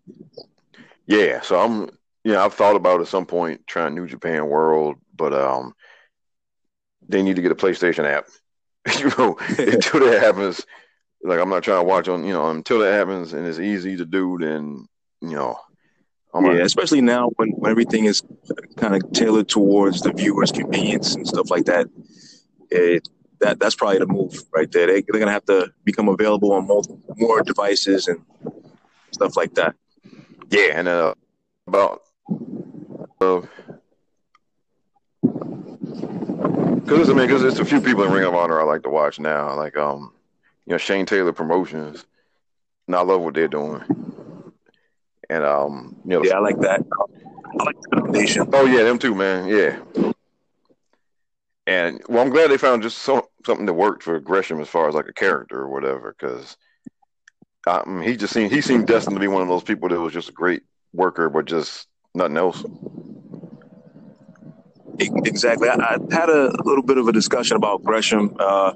Yeah, 1.10 1.40
so 1.40 1.58
I'm 1.58 1.90
yeah, 2.22 2.44
I've 2.44 2.54
thought 2.54 2.76
about 2.76 3.00
at 3.00 3.08
some 3.08 3.26
point 3.26 3.66
trying 3.66 3.96
New 3.96 4.06
Japan 4.06 4.46
World, 4.46 4.96
but 5.14 5.34
um 5.34 5.74
they 7.08 7.20
need 7.20 7.34
to 7.34 7.42
get 7.42 7.50
a 7.50 7.56
PlayStation 7.56 8.04
app. 8.04 8.28
you 8.98 9.10
know, 9.18 9.36
until 9.58 10.00
that 10.08 10.22
happens, 10.22 10.64
like 11.24 11.40
I'm 11.40 11.48
not 11.48 11.64
trying 11.64 11.80
to 11.80 11.84
watch 11.84 12.06
on, 12.06 12.24
you 12.24 12.32
know, 12.32 12.48
until 12.50 12.78
that 12.78 12.92
happens 12.92 13.32
and 13.32 13.44
it's 13.44 13.58
easy 13.58 13.96
to 13.96 14.06
do, 14.06 14.38
then 14.38 14.86
you 15.20 15.30
know, 15.30 15.58
I'm 16.32 16.44
yeah, 16.44 16.52
not, 16.52 16.60
especially 16.62 17.00
now 17.00 17.30
when, 17.36 17.48
when 17.56 17.72
everything 17.72 18.04
is 18.04 18.22
kind 18.76 18.94
of 18.94 19.10
tailored 19.10 19.48
towards 19.48 20.02
the 20.02 20.12
viewer's 20.12 20.52
convenience 20.52 21.16
and 21.16 21.26
stuff 21.26 21.50
like 21.50 21.64
that. 21.64 21.88
It 22.70 23.08
that 23.40 23.58
that's 23.58 23.74
probably 23.74 23.98
the 23.98 24.06
move 24.06 24.44
right 24.54 24.70
there. 24.70 24.86
They, 24.86 25.02
they're 25.02 25.18
gonna 25.18 25.32
have 25.32 25.46
to 25.46 25.72
become 25.82 26.08
available 26.08 26.52
on 26.52 26.68
more, 26.68 26.82
more 27.16 27.42
devices 27.42 28.06
and 28.06 28.24
stuff 29.10 29.36
like 29.36 29.54
that. 29.54 29.74
Yeah, 30.50 30.78
and 30.78 30.88
uh 30.88 31.14
about 31.66 32.02
uh 33.20 33.40
because 36.90 37.08
I 37.08 37.12
mean, 37.12 37.26
because 37.26 37.42
there's 37.42 37.60
a 37.60 37.64
few 37.64 37.80
people 37.80 38.02
in 38.02 38.10
Ring 38.12 38.24
of 38.24 38.34
Honor 38.34 38.60
I 38.60 38.64
like 38.64 38.82
to 38.82 38.90
watch 38.90 39.20
now, 39.20 39.54
like 39.56 39.76
um, 39.76 40.12
you 40.66 40.72
know, 40.72 40.78
Shane 40.78 41.06
Taylor 41.06 41.32
Promotions, 41.32 42.04
and 42.86 42.96
I 42.96 43.02
love 43.02 43.20
what 43.22 43.34
they're 43.34 43.46
doing, 43.46 43.82
and 45.28 45.44
um, 45.44 45.96
you 46.04 46.10
know, 46.10 46.24
Yeah, 46.24 46.36
I 46.36 46.40
like 46.40 46.58
that. 46.60 46.80
I 47.60 47.64
like 47.64 47.80
the 47.82 48.00
foundation. 48.00 48.48
Oh 48.52 48.66
yeah, 48.66 48.82
them 48.82 48.98
too, 48.98 49.14
man. 49.14 49.48
Yeah. 49.48 49.78
And 51.66 52.00
well, 52.08 52.22
I'm 52.22 52.30
glad 52.30 52.50
they 52.50 52.58
found 52.58 52.82
just 52.82 52.98
so, 52.98 53.28
something 53.46 53.66
that 53.66 53.74
worked 53.74 54.02
for 54.02 54.18
Gresham 54.18 54.60
as 54.60 54.68
far 54.68 54.88
as 54.88 54.94
like 54.94 55.06
a 55.08 55.12
character 55.12 55.60
or 55.60 55.68
whatever, 55.68 56.16
because 56.18 56.56
um, 57.66 58.00
he 58.00 58.16
just 58.16 58.32
seemed 58.32 58.52
he 58.52 58.60
seemed 58.60 58.86
destined 58.86 59.16
to 59.16 59.20
be 59.20 59.28
one 59.28 59.42
of 59.42 59.48
those 59.48 59.62
people 59.62 59.88
that 59.88 60.00
was 60.00 60.12
just 60.12 60.28
a 60.28 60.32
great 60.32 60.62
worker, 60.92 61.28
but 61.28 61.44
just 61.44 61.86
nothing 62.14 62.36
else. 62.36 62.64
Exactly. 64.98 65.68
I, 65.68 65.74
I 65.74 65.98
had 66.10 66.28
a 66.28 66.52
little 66.64 66.82
bit 66.82 66.98
of 66.98 67.08
a 67.08 67.12
discussion 67.12 67.56
about 67.56 67.82
Gresham, 67.82 68.36
uh, 68.38 68.74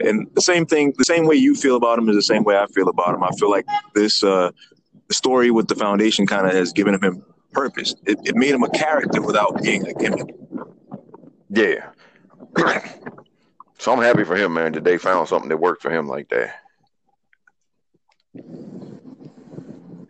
and 0.00 0.28
the 0.34 0.40
same 0.40 0.66
thing, 0.66 0.94
the 0.96 1.04
same 1.04 1.26
way 1.26 1.36
you 1.36 1.54
feel 1.54 1.76
about 1.76 1.98
him 1.98 2.08
is 2.08 2.16
the 2.16 2.22
same 2.22 2.44
way 2.44 2.56
I 2.56 2.66
feel 2.66 2.88
about 2.88 3.14
him. 3.14 3.22
I 3.22 3.30
feel 3.38 3.50
like 3.50 3.66
this 3.94 4.22
uh, 4.22 4.50
story 5.10 5.50
with 5.50 5.68
the 5.68 5.74
foundation 5.74 6.26
kind 6.26 6.46
of 6.46 6.52
has 6.52 6.72
given 6.72 7.02
him 7.02 7.24
purpose. 7.52 7.94
It, 8.06 8.18
it 8.24 8.36
made 8.36 8.50
him 8.50 8.62
a 8.62 8.70
character 8.70 9.20
without 9.20 9.62
being 9.62 9.86
a 9.86 9.94
gimmick. 9.94 10.34
Yeah. 11.50 11.90
so 13.78 13.92
I'm 13.92 14.02
happy 14.02 14.24
for 14.24 14.36
him, 14.36 14.54
man, 14.54 14.72
that 14.72 14.84
they 14.84 14.98
found 14.98 15.28
something 15.28 15.48
that 15.48 15.56
worked 15.56 15.82
for 15.82 15.90
him 15.90 16.06
like 16.06 16.28
that. 16.28 16.54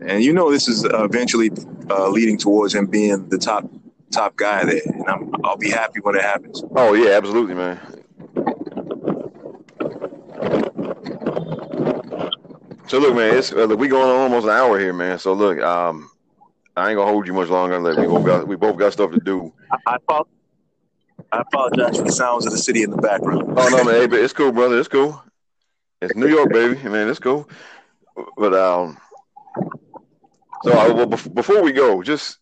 And 0.01 0.23
you 0.23 0.33
know, 0.33 0.51
this 0.51 0.69
is 0.69 0.85
uh, 0.85 1.05
eventually 1.05 1.51
uh, 1.91 2.09
leading 2.09 2.39
towards 2.39 2.75
him 2.75 2.87
being 2.87 3.29
the 3.29 3.39
top 3.39 3.69
top 4.13 4.37
guy 4.37 4.65
there. 4.65 4.81
And 4.85 5.09
I'm, 5.09 5.31
I'll 5.45 5.57
be 5.57 5.71
happy 5.71 6.01
when 6.01 6.15
it 6.15 6.23
happens. 6.23 6.63
Oh 6.77 6.95
yeah, 6.95 7.11
absolutely, 7.11 7.55
man. 7.55 7.79
So 12.87 12.99
look, 12.99 13.15
man, 13.15 13.37
it's 13.37 13.53
uh, 13.53 13.65
look, 13.65 13.79
we 13.79 13.89
going 13.89 14.09
on 14.09 14.21
almost 14.21 14.45
an 14.45 14.51
hour 14.51 14.79
here, 14.79 14.95
man. 14.95 15.19
So 15.19 15.35
look, 15.35 15.61
um, 15.61 16.11
I 16.75 16.89
ain't 16.89 16.97
gonna 16.97 17.11
hold 17.11 17.27
you 17.27 17.35
much 17.35 17.49
longer. 17.49 17.79
Like 17.79 17.99
we 17.99 18.07
both 18.07 18.25
got 18.25 18.49
we 18.49 18.57
both 18.57 18.79
got 18.79 18.93
stuff 18.95 19.11
to 19.11 19.21
do. 19.21 19.53
I, 19.87 19.97
I 21.33 21.41
apologize 21.41 21.99
for 21.99 22.05
the 22.05 22.13
sounds 22.13 22.47
of 22.47 22.53
the 22.53 22.59
city 22.59 22.83
in 22.83 22.91
the 22.91 22.97
background. 22.97 23.43
Oh 23.59 23.69
no, 23.69 23.85
man, 23.85 23.95
hey, 23.95 24.07
but 24.07 24.21
it's 24.21 24.33
cool, 24.33 24.53
brother. 24.53 24.79
It's 24.79 24.89
cool. 24.89 25.23
It's 26.01 26.15
New 26.15 26.29
York, 26.29 26.51
baby. 26.51 26.77
Man, 26.89 27.09
it's 27.09 27.19
cool. 27.19 27.49
But 28.37 28.55
um, 28.55 28.99
so 30.63 30.73
uh, 30.73 30.95
well, 30.95 31.07
bef- 31.07 31.35
before 31.35 31.63
we 31.63 31.73
go, 31.73 32.03
just 32.03 32.39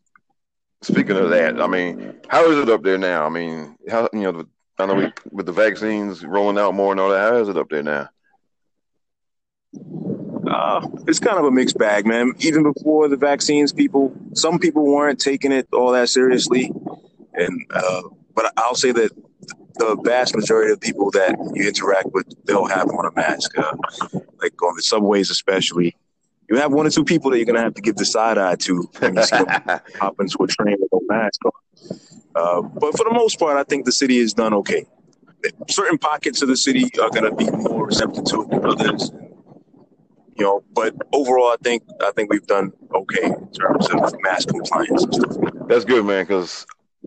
speaking 0.83 1.17
of 1.17 1.31
that, 1.31 1.61
I 1.61 1.67
mean, 1.67 2.15
how 2.29 2.51
is 2.51 2.59
it 2.59 2.69
up 2.69 2.83
there 2.83 2.99
now? 2.99 3.25
I 3.27 3.29
mean, 3.29 3.77
how 3.89 4.09
you 4.13 4.33
know, 4.33 4.45
I 4.79 4.87
know 4.87 4.95
we, 4.95 5.13
with 5.31 5.47
the 5.47 5.53
vaccines 5.53 6.25
rolling 6.25 6.59
out 6.59 6.75
more 6.75 6.93
and 6.93 7.01
all 7.01 7.11
that. 7.11 7.33
How 7.33 7.37
is 7.39 7.49
it 7.49 7.57
up 7.57 7.69
there 7.69 7.83
now? 7.83 8.09
Uh, 10.49 10.87
it's 11.07 11.19
kind 11.19 11.39
of 11.39 11.45
a 11.45 11.51
mixed 11.51 11.77
bag, 11.77 12.07
man. 12.07 12.33
Even 12.39 12.63
before 12.63 13.09
the 13.09 13.17
vaccines, 13.17 13.73
people, 13.73 14.15
some 14.35 14.59
people 14.59 14.87
weren't 14.87 15.19
taking 15.19 15.53
it 15.53 15.67
all 15.73 15.93
that 15.93 16.09
seriously, 16.09 16.71
and 17.35 17.67
uh, 17.71 18.03
but 18.35 18.53
I'll 18.57 18.75
say 18.75 18.93
that 18.93 19.11
the 19.79 19.97
vast 20.05 20.35
majority 20.35 20.73
of 20.73 20.81
people 20.81 21.11
that 21.13 21.37
you 21.55 21.69
interact 21.69 22.09
with, 22.13 22.27
they'll 22.45 22.67
have 22.67 22.89
on 22.89 23.07
a 23.07 23.13
mask. 23.13 23.57
Uh, 23.57 23.77
like 24.41 24.61
on 24.63 24.77
the 24.77 24.83
subways, 24.83 25.31
especially, 25.31 25.97
you 26.49 26.57
have 26.57 26.73
one 26.73 26.87
or 26.87 26.91
two 26.91 27.05
people 27.05 27.31
that 27.31 27.39
you're 27.39 27.47
gonna 27.47 27.61
have 27.61 27.75
to 27.75 27.83
give 27.83 27.97
the 27.97 28.05
side 28.05 28.39
eye 28.39 28.57
to 28.57 28.89
when 28.99 29.17
you 29.17 29.23
see 29.23 29.37
them 29.45 29.81
hop 29.99 30.21
into 30.21 30.39
a 30.43 30.47
train 30.47 30.77
with 30.81 30.89
no 30.93 31.01
mask 31.07 31.41
on. 31.45 31.53
Uh, 32.35 32.63
but 32.63 32.97
for 32.97 33.05
the 33.05 33.13
most 33.13 33.39
part, 33.39 33.57
I 33.57 33.65
think 33.65 33.85
the 33.85 33.93
city 33.93 34.21
has 34.21 34.35
done 34.35 34.55
okay. 34.55 34.87
Certain 35.69 35.99
pockets 35.99 36.43
of 36.43 36.49
the 36.49 36.57
city 36.57 36.91
are 37.01 37.11
gonna 37.11 37.35
be 37.35 37.51
more 37.51 37.87
receptive 37.87 38.25
to 38.25 38.43
it 38.43 38.51
than 38.51 38.65
others 38.65 39.11
you 40.37 40.45
know. 40.45 40.63
But 40.73 40.95
overall, 41.13 41.49
I 41.49 41.57
think 41.63 41.83
I 42.01 42.11
think 42.13 42.31
we've 42.31 42.47
done 42.47 42.73
okay 42.95 43.25
in 43.25 43.49
terms 43.53 43.89
of 43.89 44.15
mask 44.23 44.49
compliance 44.49 45.05
and 45.05 45.15
stuff. 45.15 45.37
That's 45.69 45.85
good, 45.85 46.05
man. 46.05 46.25
Because 46.25 46.67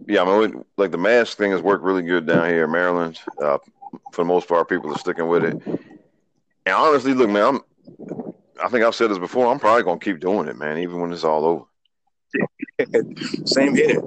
yeah, 0.10 0.24
I 0.24 0.26
mean, 0.48 0.66
like 0.76 0.90
the 0.92 0.98
mask 0.98 1.38
thing 1.38 1.52
has 1.52 1.62
worked 1.62 1.84
really 1.84 2.02
good 2.02 2.26
down 2.26 2.50
here 2.50 2.64
in 2.66 2.72
Maryland. 2.72 3.20
Uh, 3.42 3.60
for 4.12 4.24
the 4.24 4.28
most 4.28 4.48
part, 4.48 4.68
people 4.68 4.92
are 4.92 4.98
sticking 4.98 5.28
with 5.28 5.44
it. 5.46 5.54
And 6.66 6.76
honestly, 6.76 7.14
look, 7.14 7.30
man, 7.30 7.44
I'm. 7.44 7.62
I 8.62 8.68
think 8.70 8.84
I've 8.84 8.96
said 8.96 9.10
this 9.12 9.20
before. 9.20 9.48
I'm 9.48 9.60
probably 9.60 9.84
gonna 9.84 10.00
keep 10.00 10.20
doing 10.20 10.48
it, 10.48 10.58
man, 10.58 10.80
even 10.80 11.00
when 11.00 11.14
it's 11.14 11.24
all 11.24 11.46
over. 11.46 11.64
Same 13.46 13.76
here. 13.76 14.02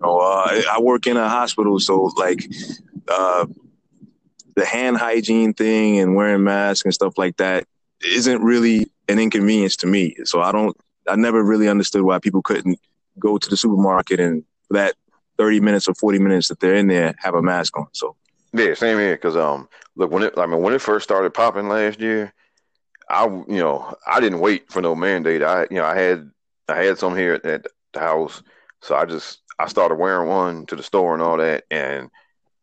Know, 0.00 0.18
uh, 0.18 0.46
I- 0.48 0.64
I 0.72 0.80
work 0.80 1.06
in 1.06 1.16
a 1.16 1.28
hospital, 1.28 1.78
so 1.78 2.10
like 2.16 2.44
uh, 3.08 3.46
the 4.56 4.64
hand 4.64 4.96
hygiene 4.98 5.54
thing 5.54 6.00
and 6.00 6.16
wearing 6.16 6.42
masks 6.44 6.84
and 6.84 6.92
stuff 6.92 7.14
like 7.16 7.36
that 7.36 7.64
isn't 8.04 8.42
really 8.42 8.90
an 9.08 9.18
inconvenience 9.20 9.76
to 9.76 9.86
me. 9.86 10.16
So 10.24 10.40
I 10.40 10.50
don't. 10.50 10.76
I 11.08 11.16
never 11.16 11.42
really 11.42 11.68
understood 11.68 12.02
why 12.02 12.18
people 12.18 12.42
couldn't 12.42 12.78
go 13.18 13.38
to 13.38 13.50
the 13.50 13.56
supermarket 13.56 14.20
and 14.20 14.44
for 14.68 14.74
that 14.74 14.94
30 15.38 15.60
minutes 15.60 15.88
or 15.88 15.94
40 15.94 16.18
minutes 16.18 16.48
that 16.48 16.60
they're 16.60 16.74
in 16.74 16.88
there 16.88 17.14
have 17.18 17.34
a 17.34 17.42
mask 17.42 17.76
on. 17.76 17.86
So 17.92 18.16
Yeah, 18.52 18.74
same 18.74 18.98
here. 18.98 19.14
Because 19.14 19.36
um, 19.36 19.68
look, 19.96 20.10
when 20.10 20.22
it, 20.22 20.34
I 20.36 20.46
mean, 20.46 20.62
when 20.62 20.74
it 20.74 20.80
first 20.80 21.04
started 21.04 21.34
popping 21.34 21.68
last 21.68 22.00
year, 22.00 22.32
I, 23.08 23.26
you 23.26 23.44
know, 23.48 23.94
I 24.06 24.20
didn't 24.20 24.40
wait 24.40 24.70
for 24.70 24.80
no 24.80 24.94
mandate. 24.94 25.42
I, 25.42 25.62
you 25.70 25.76
know, 25.76 25.84
I 25.84 25.98
had, 25.98 26.30
I 26.68 26.82
had 26.82 26.98
some 26.98 27.16
here 27.16 27.34
at, 27.34 27.44
at 27.44 27.66
the 27.92 28.00
house, 28.00 28.42
so 28.80 28.94
I 28.94 29.04
just, 29.04 29.40
I 29.58 29.66
started 29.68 29.96
wearing 29.96 30.28
one 30.28 30.66
to 30.66 30.76
the 30.76 30.82
store 30.82 31.12
and 31.14 31.22
all 31.22 31.36
that, 31.36 31.64
and 31.70 32.08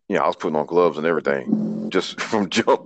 you 0.08 0.18
know, 0.18 0.24
I 0.24 0.28
was 0.28 0.36
putting 0.36 0.56
on 0.56 0.66
gloves 0.66 0.98
and 0.98 1.06
everything 1.06 1.90
just 1.92 2.20
from 2.22 2.50
jump. 2.50 2.82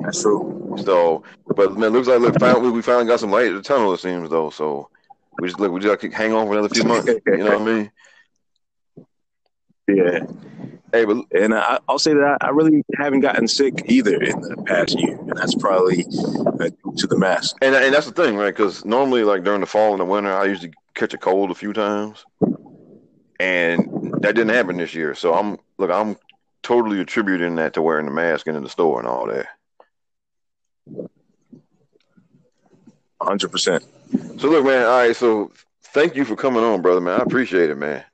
That's 0.00 0.22
true. 0.22 0.76
So, 0.84 1.24
but 1.46 1.76
man, 1.76 1.92
looks 1.92 2.08
like 2.08 2.20
look, 2.20 2.38
finally 2.38 2.70
we 2.70 2.82
finally 2.82 3.06
got 3.06 3.20
some 3.20 3.30
light 3.30 3.48
at 3.48 3.54
the 3.54 3.62
tunnel. 3.62 3.92
It 3.92 3.98
seems 3.98 4.30
though. 4.30 4.50
So 4.50 4.88
we 5.40 5.48
just 5.48 5.60
look, 5.60 5.72
we 5.72 5.80
just 5.80 6.00
gotta 6.00 6.14
hang 6.14 6.32
on 6.32 6.46
for 6.46 6.52
another 6.52 6.68
few 6.68 6.84
months. 6.84 7.10
You 7.26 7.38
know 7.38 7.58
what 7.58 7.62
I 7.62 7.64
mean? 7.64 7.90
Yeah. 9.88 10.20
Hey, 10.92 11.04
but 11.04 11.18
And 11.32 11.54
I, 11.54 11.78
I'll 11.88 11.98
say 11.98 12.14
that 12.14 12.38
I 12.40 12.48
really 12.48 12.84
haven't 12.96 13.20
gotten 13.20 13.46
sick 13.46 13.84
either 13.86 14.20
in 14.20 14.40
the 14.40 14.56
past 14.66 14.98
year, 14.98 15.16
and 15.16 15.36
that's 15.36 15.54
probably 15.54 16.04
uh, 16.04 16.68
due 16.68 16.94
to 16.96 17.06
the 17.06 17.16
mask. 17.16 17.56
And 17.62 17.74
and 17.74 17.94
that's 17.94 18.06
the 18.06 18.12
thing, 18.12 18.36
right? 18.36 18.54
Because 18.54 18.84
normally, 18.84 19.22
like 19.22 19.44
during 19.44 19.60
the 19.60 19.66
fall 19.66 19.92
and 19.92 20.00
the 20.00 20.04
winter, 20.04 20.32
I 20.32 20.46
usually 20.46 20.72
catch 20.94 21.14
a 21.14 21.18
cold 21.18 21.50
a 21.50 21.54
few 21.54 21.72
times, 21.72 22.24
and 23.38 24.12
that 24.20 24.34
didn't 24.34 24.48
happen 24.48 24.76
this 24.78 24.94
year. 24.94 25.14
So 25.14 25.34
I'm 25.34 25.58
look, 25.78 25.90
I'm 25.90 26.16
totally 26.62 27.00
attributing 27.00 27.54
that 27.56 27.74
to 27.74 27.82
wearing 27.82 28.06
the 28.06 28.12
mask 28.12 28.46
and 28.48 28.56
in 28.56 28.64
the 28.64 28.68
store 28.68 28.98
and 28.98 29.08
all 29.08 29.26
that. 29.26 29.46
100%. 33.20 34.40
So 34.40 34.48
look, 34.48 34.64
man. 34.64 34.84
All 34.84 34.98
right. 34.98 35.14
So 35.16 35.52
thank 35.84 36.16
you 36.16 36.24
for 36.24 36.36
coming 36.36 36.62
on, 36.62 36.82
brother, 36.82 37.00
man. 37.00 37.20
I 37.20 37.22
appreciate 37.22 37.70
it, 37.70 37.76
man. 37.76 38.04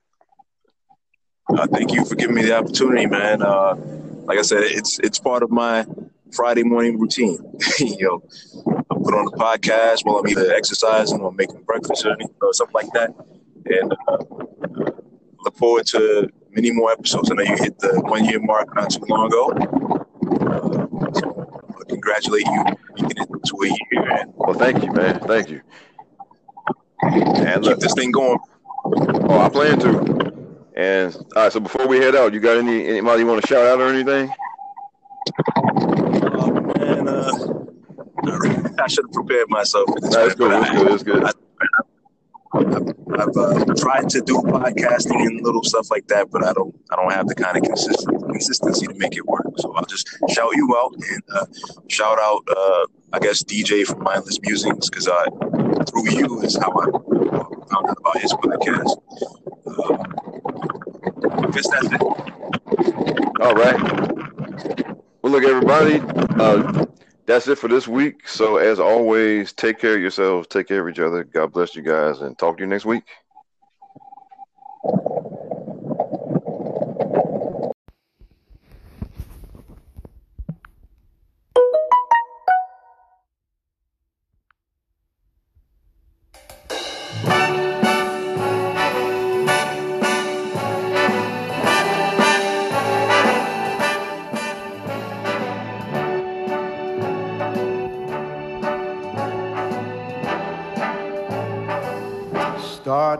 Uh, 1.49 1.65
thank 1.67 1.93
you 1.93 2.03
for 2.05 2.15
giving 2.15 2.35
me 2.35 2.43
the 2.43 2.57
opportunity, 2.57 3.05
man. 3.05 3.41
Uh, 3.41 3.75
like 4.25 4.37
I 4.37 4.41
said, 4.41 4.63
it's 4.63 4.99
it's 4.99 5.17
part 5.17 5.43
of 5.43 5.49
my 5.49 5.85
Friday 6.33 6.63
morning 6.63 6.99
routine. 6.99 7.39
you 7.79 8.05
know, 8.05 8.23
I 8.91 8.95
put 8.95 9.13
on 9.13 9.25
the 9.25 9.37
podcast 9.37 10.03
while 10.03 10.17
I'm 10.17 10.27
either 10.27 10.53
exercising 10.53 11.21
or 11.21 11.31
making 11.31 11.63
breakfast 11.63 12.05
or, 12.05 12.11
anything, 12.11 12.35
or 12.41 12.53
something 12.53 12.73
like 12.73 12.91
that, 12.93 13.13
and 13.65 13.93
uh, 14.09 14.17
look 15.45 15.55
forward 15.55 15.85
to 15.87 16.29
many 16.51 16.71
more 16.71 16.91
episodes. 16.91 17.31
I 17.31 17.35
know 17.35 17.43
you 17.43 17.55
hit 17.55 17.79
the 17.79 18.01
one 18.01 18.25
year 18.25 18.39
mark 18.41 18.75
not 18.75 18.89
too 18.89 19.05
long 19.07 19.27
ago. 19.27 19.96
So 21.87 21.93
I 21.93 21.95
congratulate 21.95 22.45
you 22.45 22.63
making 22.95 23.11
it 23.17 23.43
to 23.45 23.57
a 23.63 23.67
year 23.67 24.17
and 24.19 24.33
Well, 24.35 24.53
thank 24.57 24.83
you, 24.83 24.91
man. 24.91 25.19
Thank 25.21 25.49
you. 25.49 25.61
And 27.01 27.63
keep 27.63 27.63
look, 27.63 27.79
this 27.79 27.93
thing 27.93 28.11
going. 28.11 28.39
oh, 28.85 29.39
I 29.39 29.49
plan 29.49 29.79
to. 29.79 29.99
And 30.75 31.15
all 31.35 31.43
right. 31.43 31.51
So 31.51 31.59
before 31.59 31.87
we 31.87 31.97
head 31.97 32.15
out, 32.15 32.33
you 32.33 32.39
got 32.39 32.57
any 32.57 32.85
anybody 32.87 33.21
you 33.21 33.27
want 33.27 33.41
to 33.41 33.47
shout 33.47 33.65
out 33.65 33.79
or 33.79 33.87
anything? 33.87 34.33
Oh, 36.39 36.51
man, 36.51 37.07
uh, 37.07 37.31
I 38.81 38.87
should 38.87 39.05
have 39.05 39.13
prepared 39.13 39.49
myself 39.49 39.87
for 39.87 39.99
this. 40.01 40.11
No, 40.13 40.25
it's 40.25 40.35
good. 40.35 40.51
but 40.51 40.91
It's 40.91 41.03
good. 41.03 41.23
It's 41.23 41.33
good. 41.33 41.33
I've 42.53 43.35
uh, 43.35 43.65
tried 43.75 44.09
to 44.09 44.21
do 44.21 44.35
podcasting 44.35 45.25
and 45.25 45.41
little 45.43 45.63
stuff 45.63 45.91
like 45.91 46.07
that, 46.07 46.31
but 46.31 46.45
I 46.45 46.53
don't 46.53 46.73
I 46.91 46.95
don't 46.95 47.11
have 47.11 47.27
the 47.27 47.35
kind 47.35 47.57
of 47.57 47.63
consist- 47.63 48.07
consistency 48.07 48.87
to 48.87 48.93
make 48.95 49.17
it 49.17 49.25
work. 49.25 49.45
So 49.57 49.73
I'll 49.75 49.85
just 49.85 50.07
shout 50.29 50.55
you 50.55 50.75
out 50.77 50.93
and 50.95 51.23
uh, 51.33 51.45
shout 51.89 52.19
out 52.19 52.43
uh, 52.49 52.85
I 53.13 53.19
guess 53.19 53.43
DJ 53.43 53.85
from 53.85 54.03
Mindless 54.03 54.39
Musings 54.41 54.89
because 54.89 55.07
uh, 55.07 55.25
through 55.89 56.11
you 56.11 56.41
is 56.41 56.57
how 56.57 56.71
I 56.71 56.85
found 57.69 57.89
out 57.89 57.97
about 57.99 58.19
his 58.19 58.33
podcast. 58.33 58.97
Uh, 59.67 59.97
I 61.43 61.51
guess 61.51 61.67
that's 61.69 61.87
it. 61.91 62.01
All 63.41 63.53
right. 63.53 63.79
Well, 65.21 65.31
look, 65.33 65.43
everybody. 65.43 66.96
That's 67.27 67.47
it 67.49 67.57
for 67.57 67.67
this 67.67 67.87
week. 67.87 68.27
So, 68.27 68.57
as 68.57 68.79
always, 68.79 69.53
take 69.53 69.79
care 69.79 69.95
of 69.95 70.01
yourselves, 70.01 70.47
take 70.47 70.67
care 70.69 70.81
of 70.81 70.93
each 70.93 70.99
other. 70.99 71.25
God 71.25 71.51
bless 71.53 71.75
you 71.75 71.83
guys, 71.83 72.21
and 72.21 72.37
talk 72.37 72.57
to 72.57 72.63
you 72.63 72.67
next 72.67 72.85
week. 72.85 73.03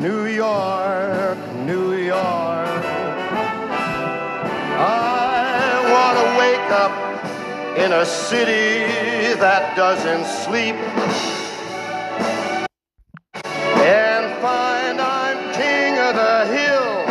New 0.00 0.24
York, 0.24 1.36
New 1.66 1.92
York. 1.92 2.84
I 4.80 5.76
want 5.92 6.16
to 6.16 6.26
wake 6.40 6.70
up 6.72 6.94
in 7.76 7.92
a 7.92 8.06
city 8.06 8.86
that 9.38 9.76
doesn't 9.76 10.24
sleep 10.24 10.76
and 13.44 14.40
find 14.40 14.98
I'm 15.02 15.52
king 15.52 15.98
of 15.98 16.14
the 16.16 16.46
hill, 16.56 17.04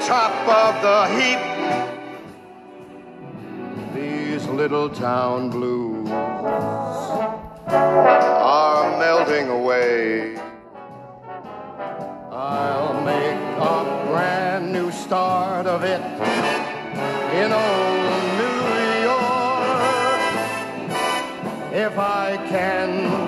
top 0.00 0.32
of 0.48 0.80
the 0.80 1.06
heap. 1.20 1.42
These 3.94 4.46
little 4.46 4.88
town 4.88 5.50
blues 5.50 6.08
are 7.68 8.98
melting 8.98 9.48
away. 9.50 10.40
I'll 12.42 12.98
make 13.02 13.36
a 13.58 14.06
brand 14.08 14.72
new 14.72 14.90
start 14.90 15.66
of 15.66 15.84
it 15.84 16.00
in 17.36 17.52
old 17.52 18.22
New 18.40 18.60
York. 19.04 19.60
If 21.74 21.98
I 21.98 22.38
can 22.48 23.19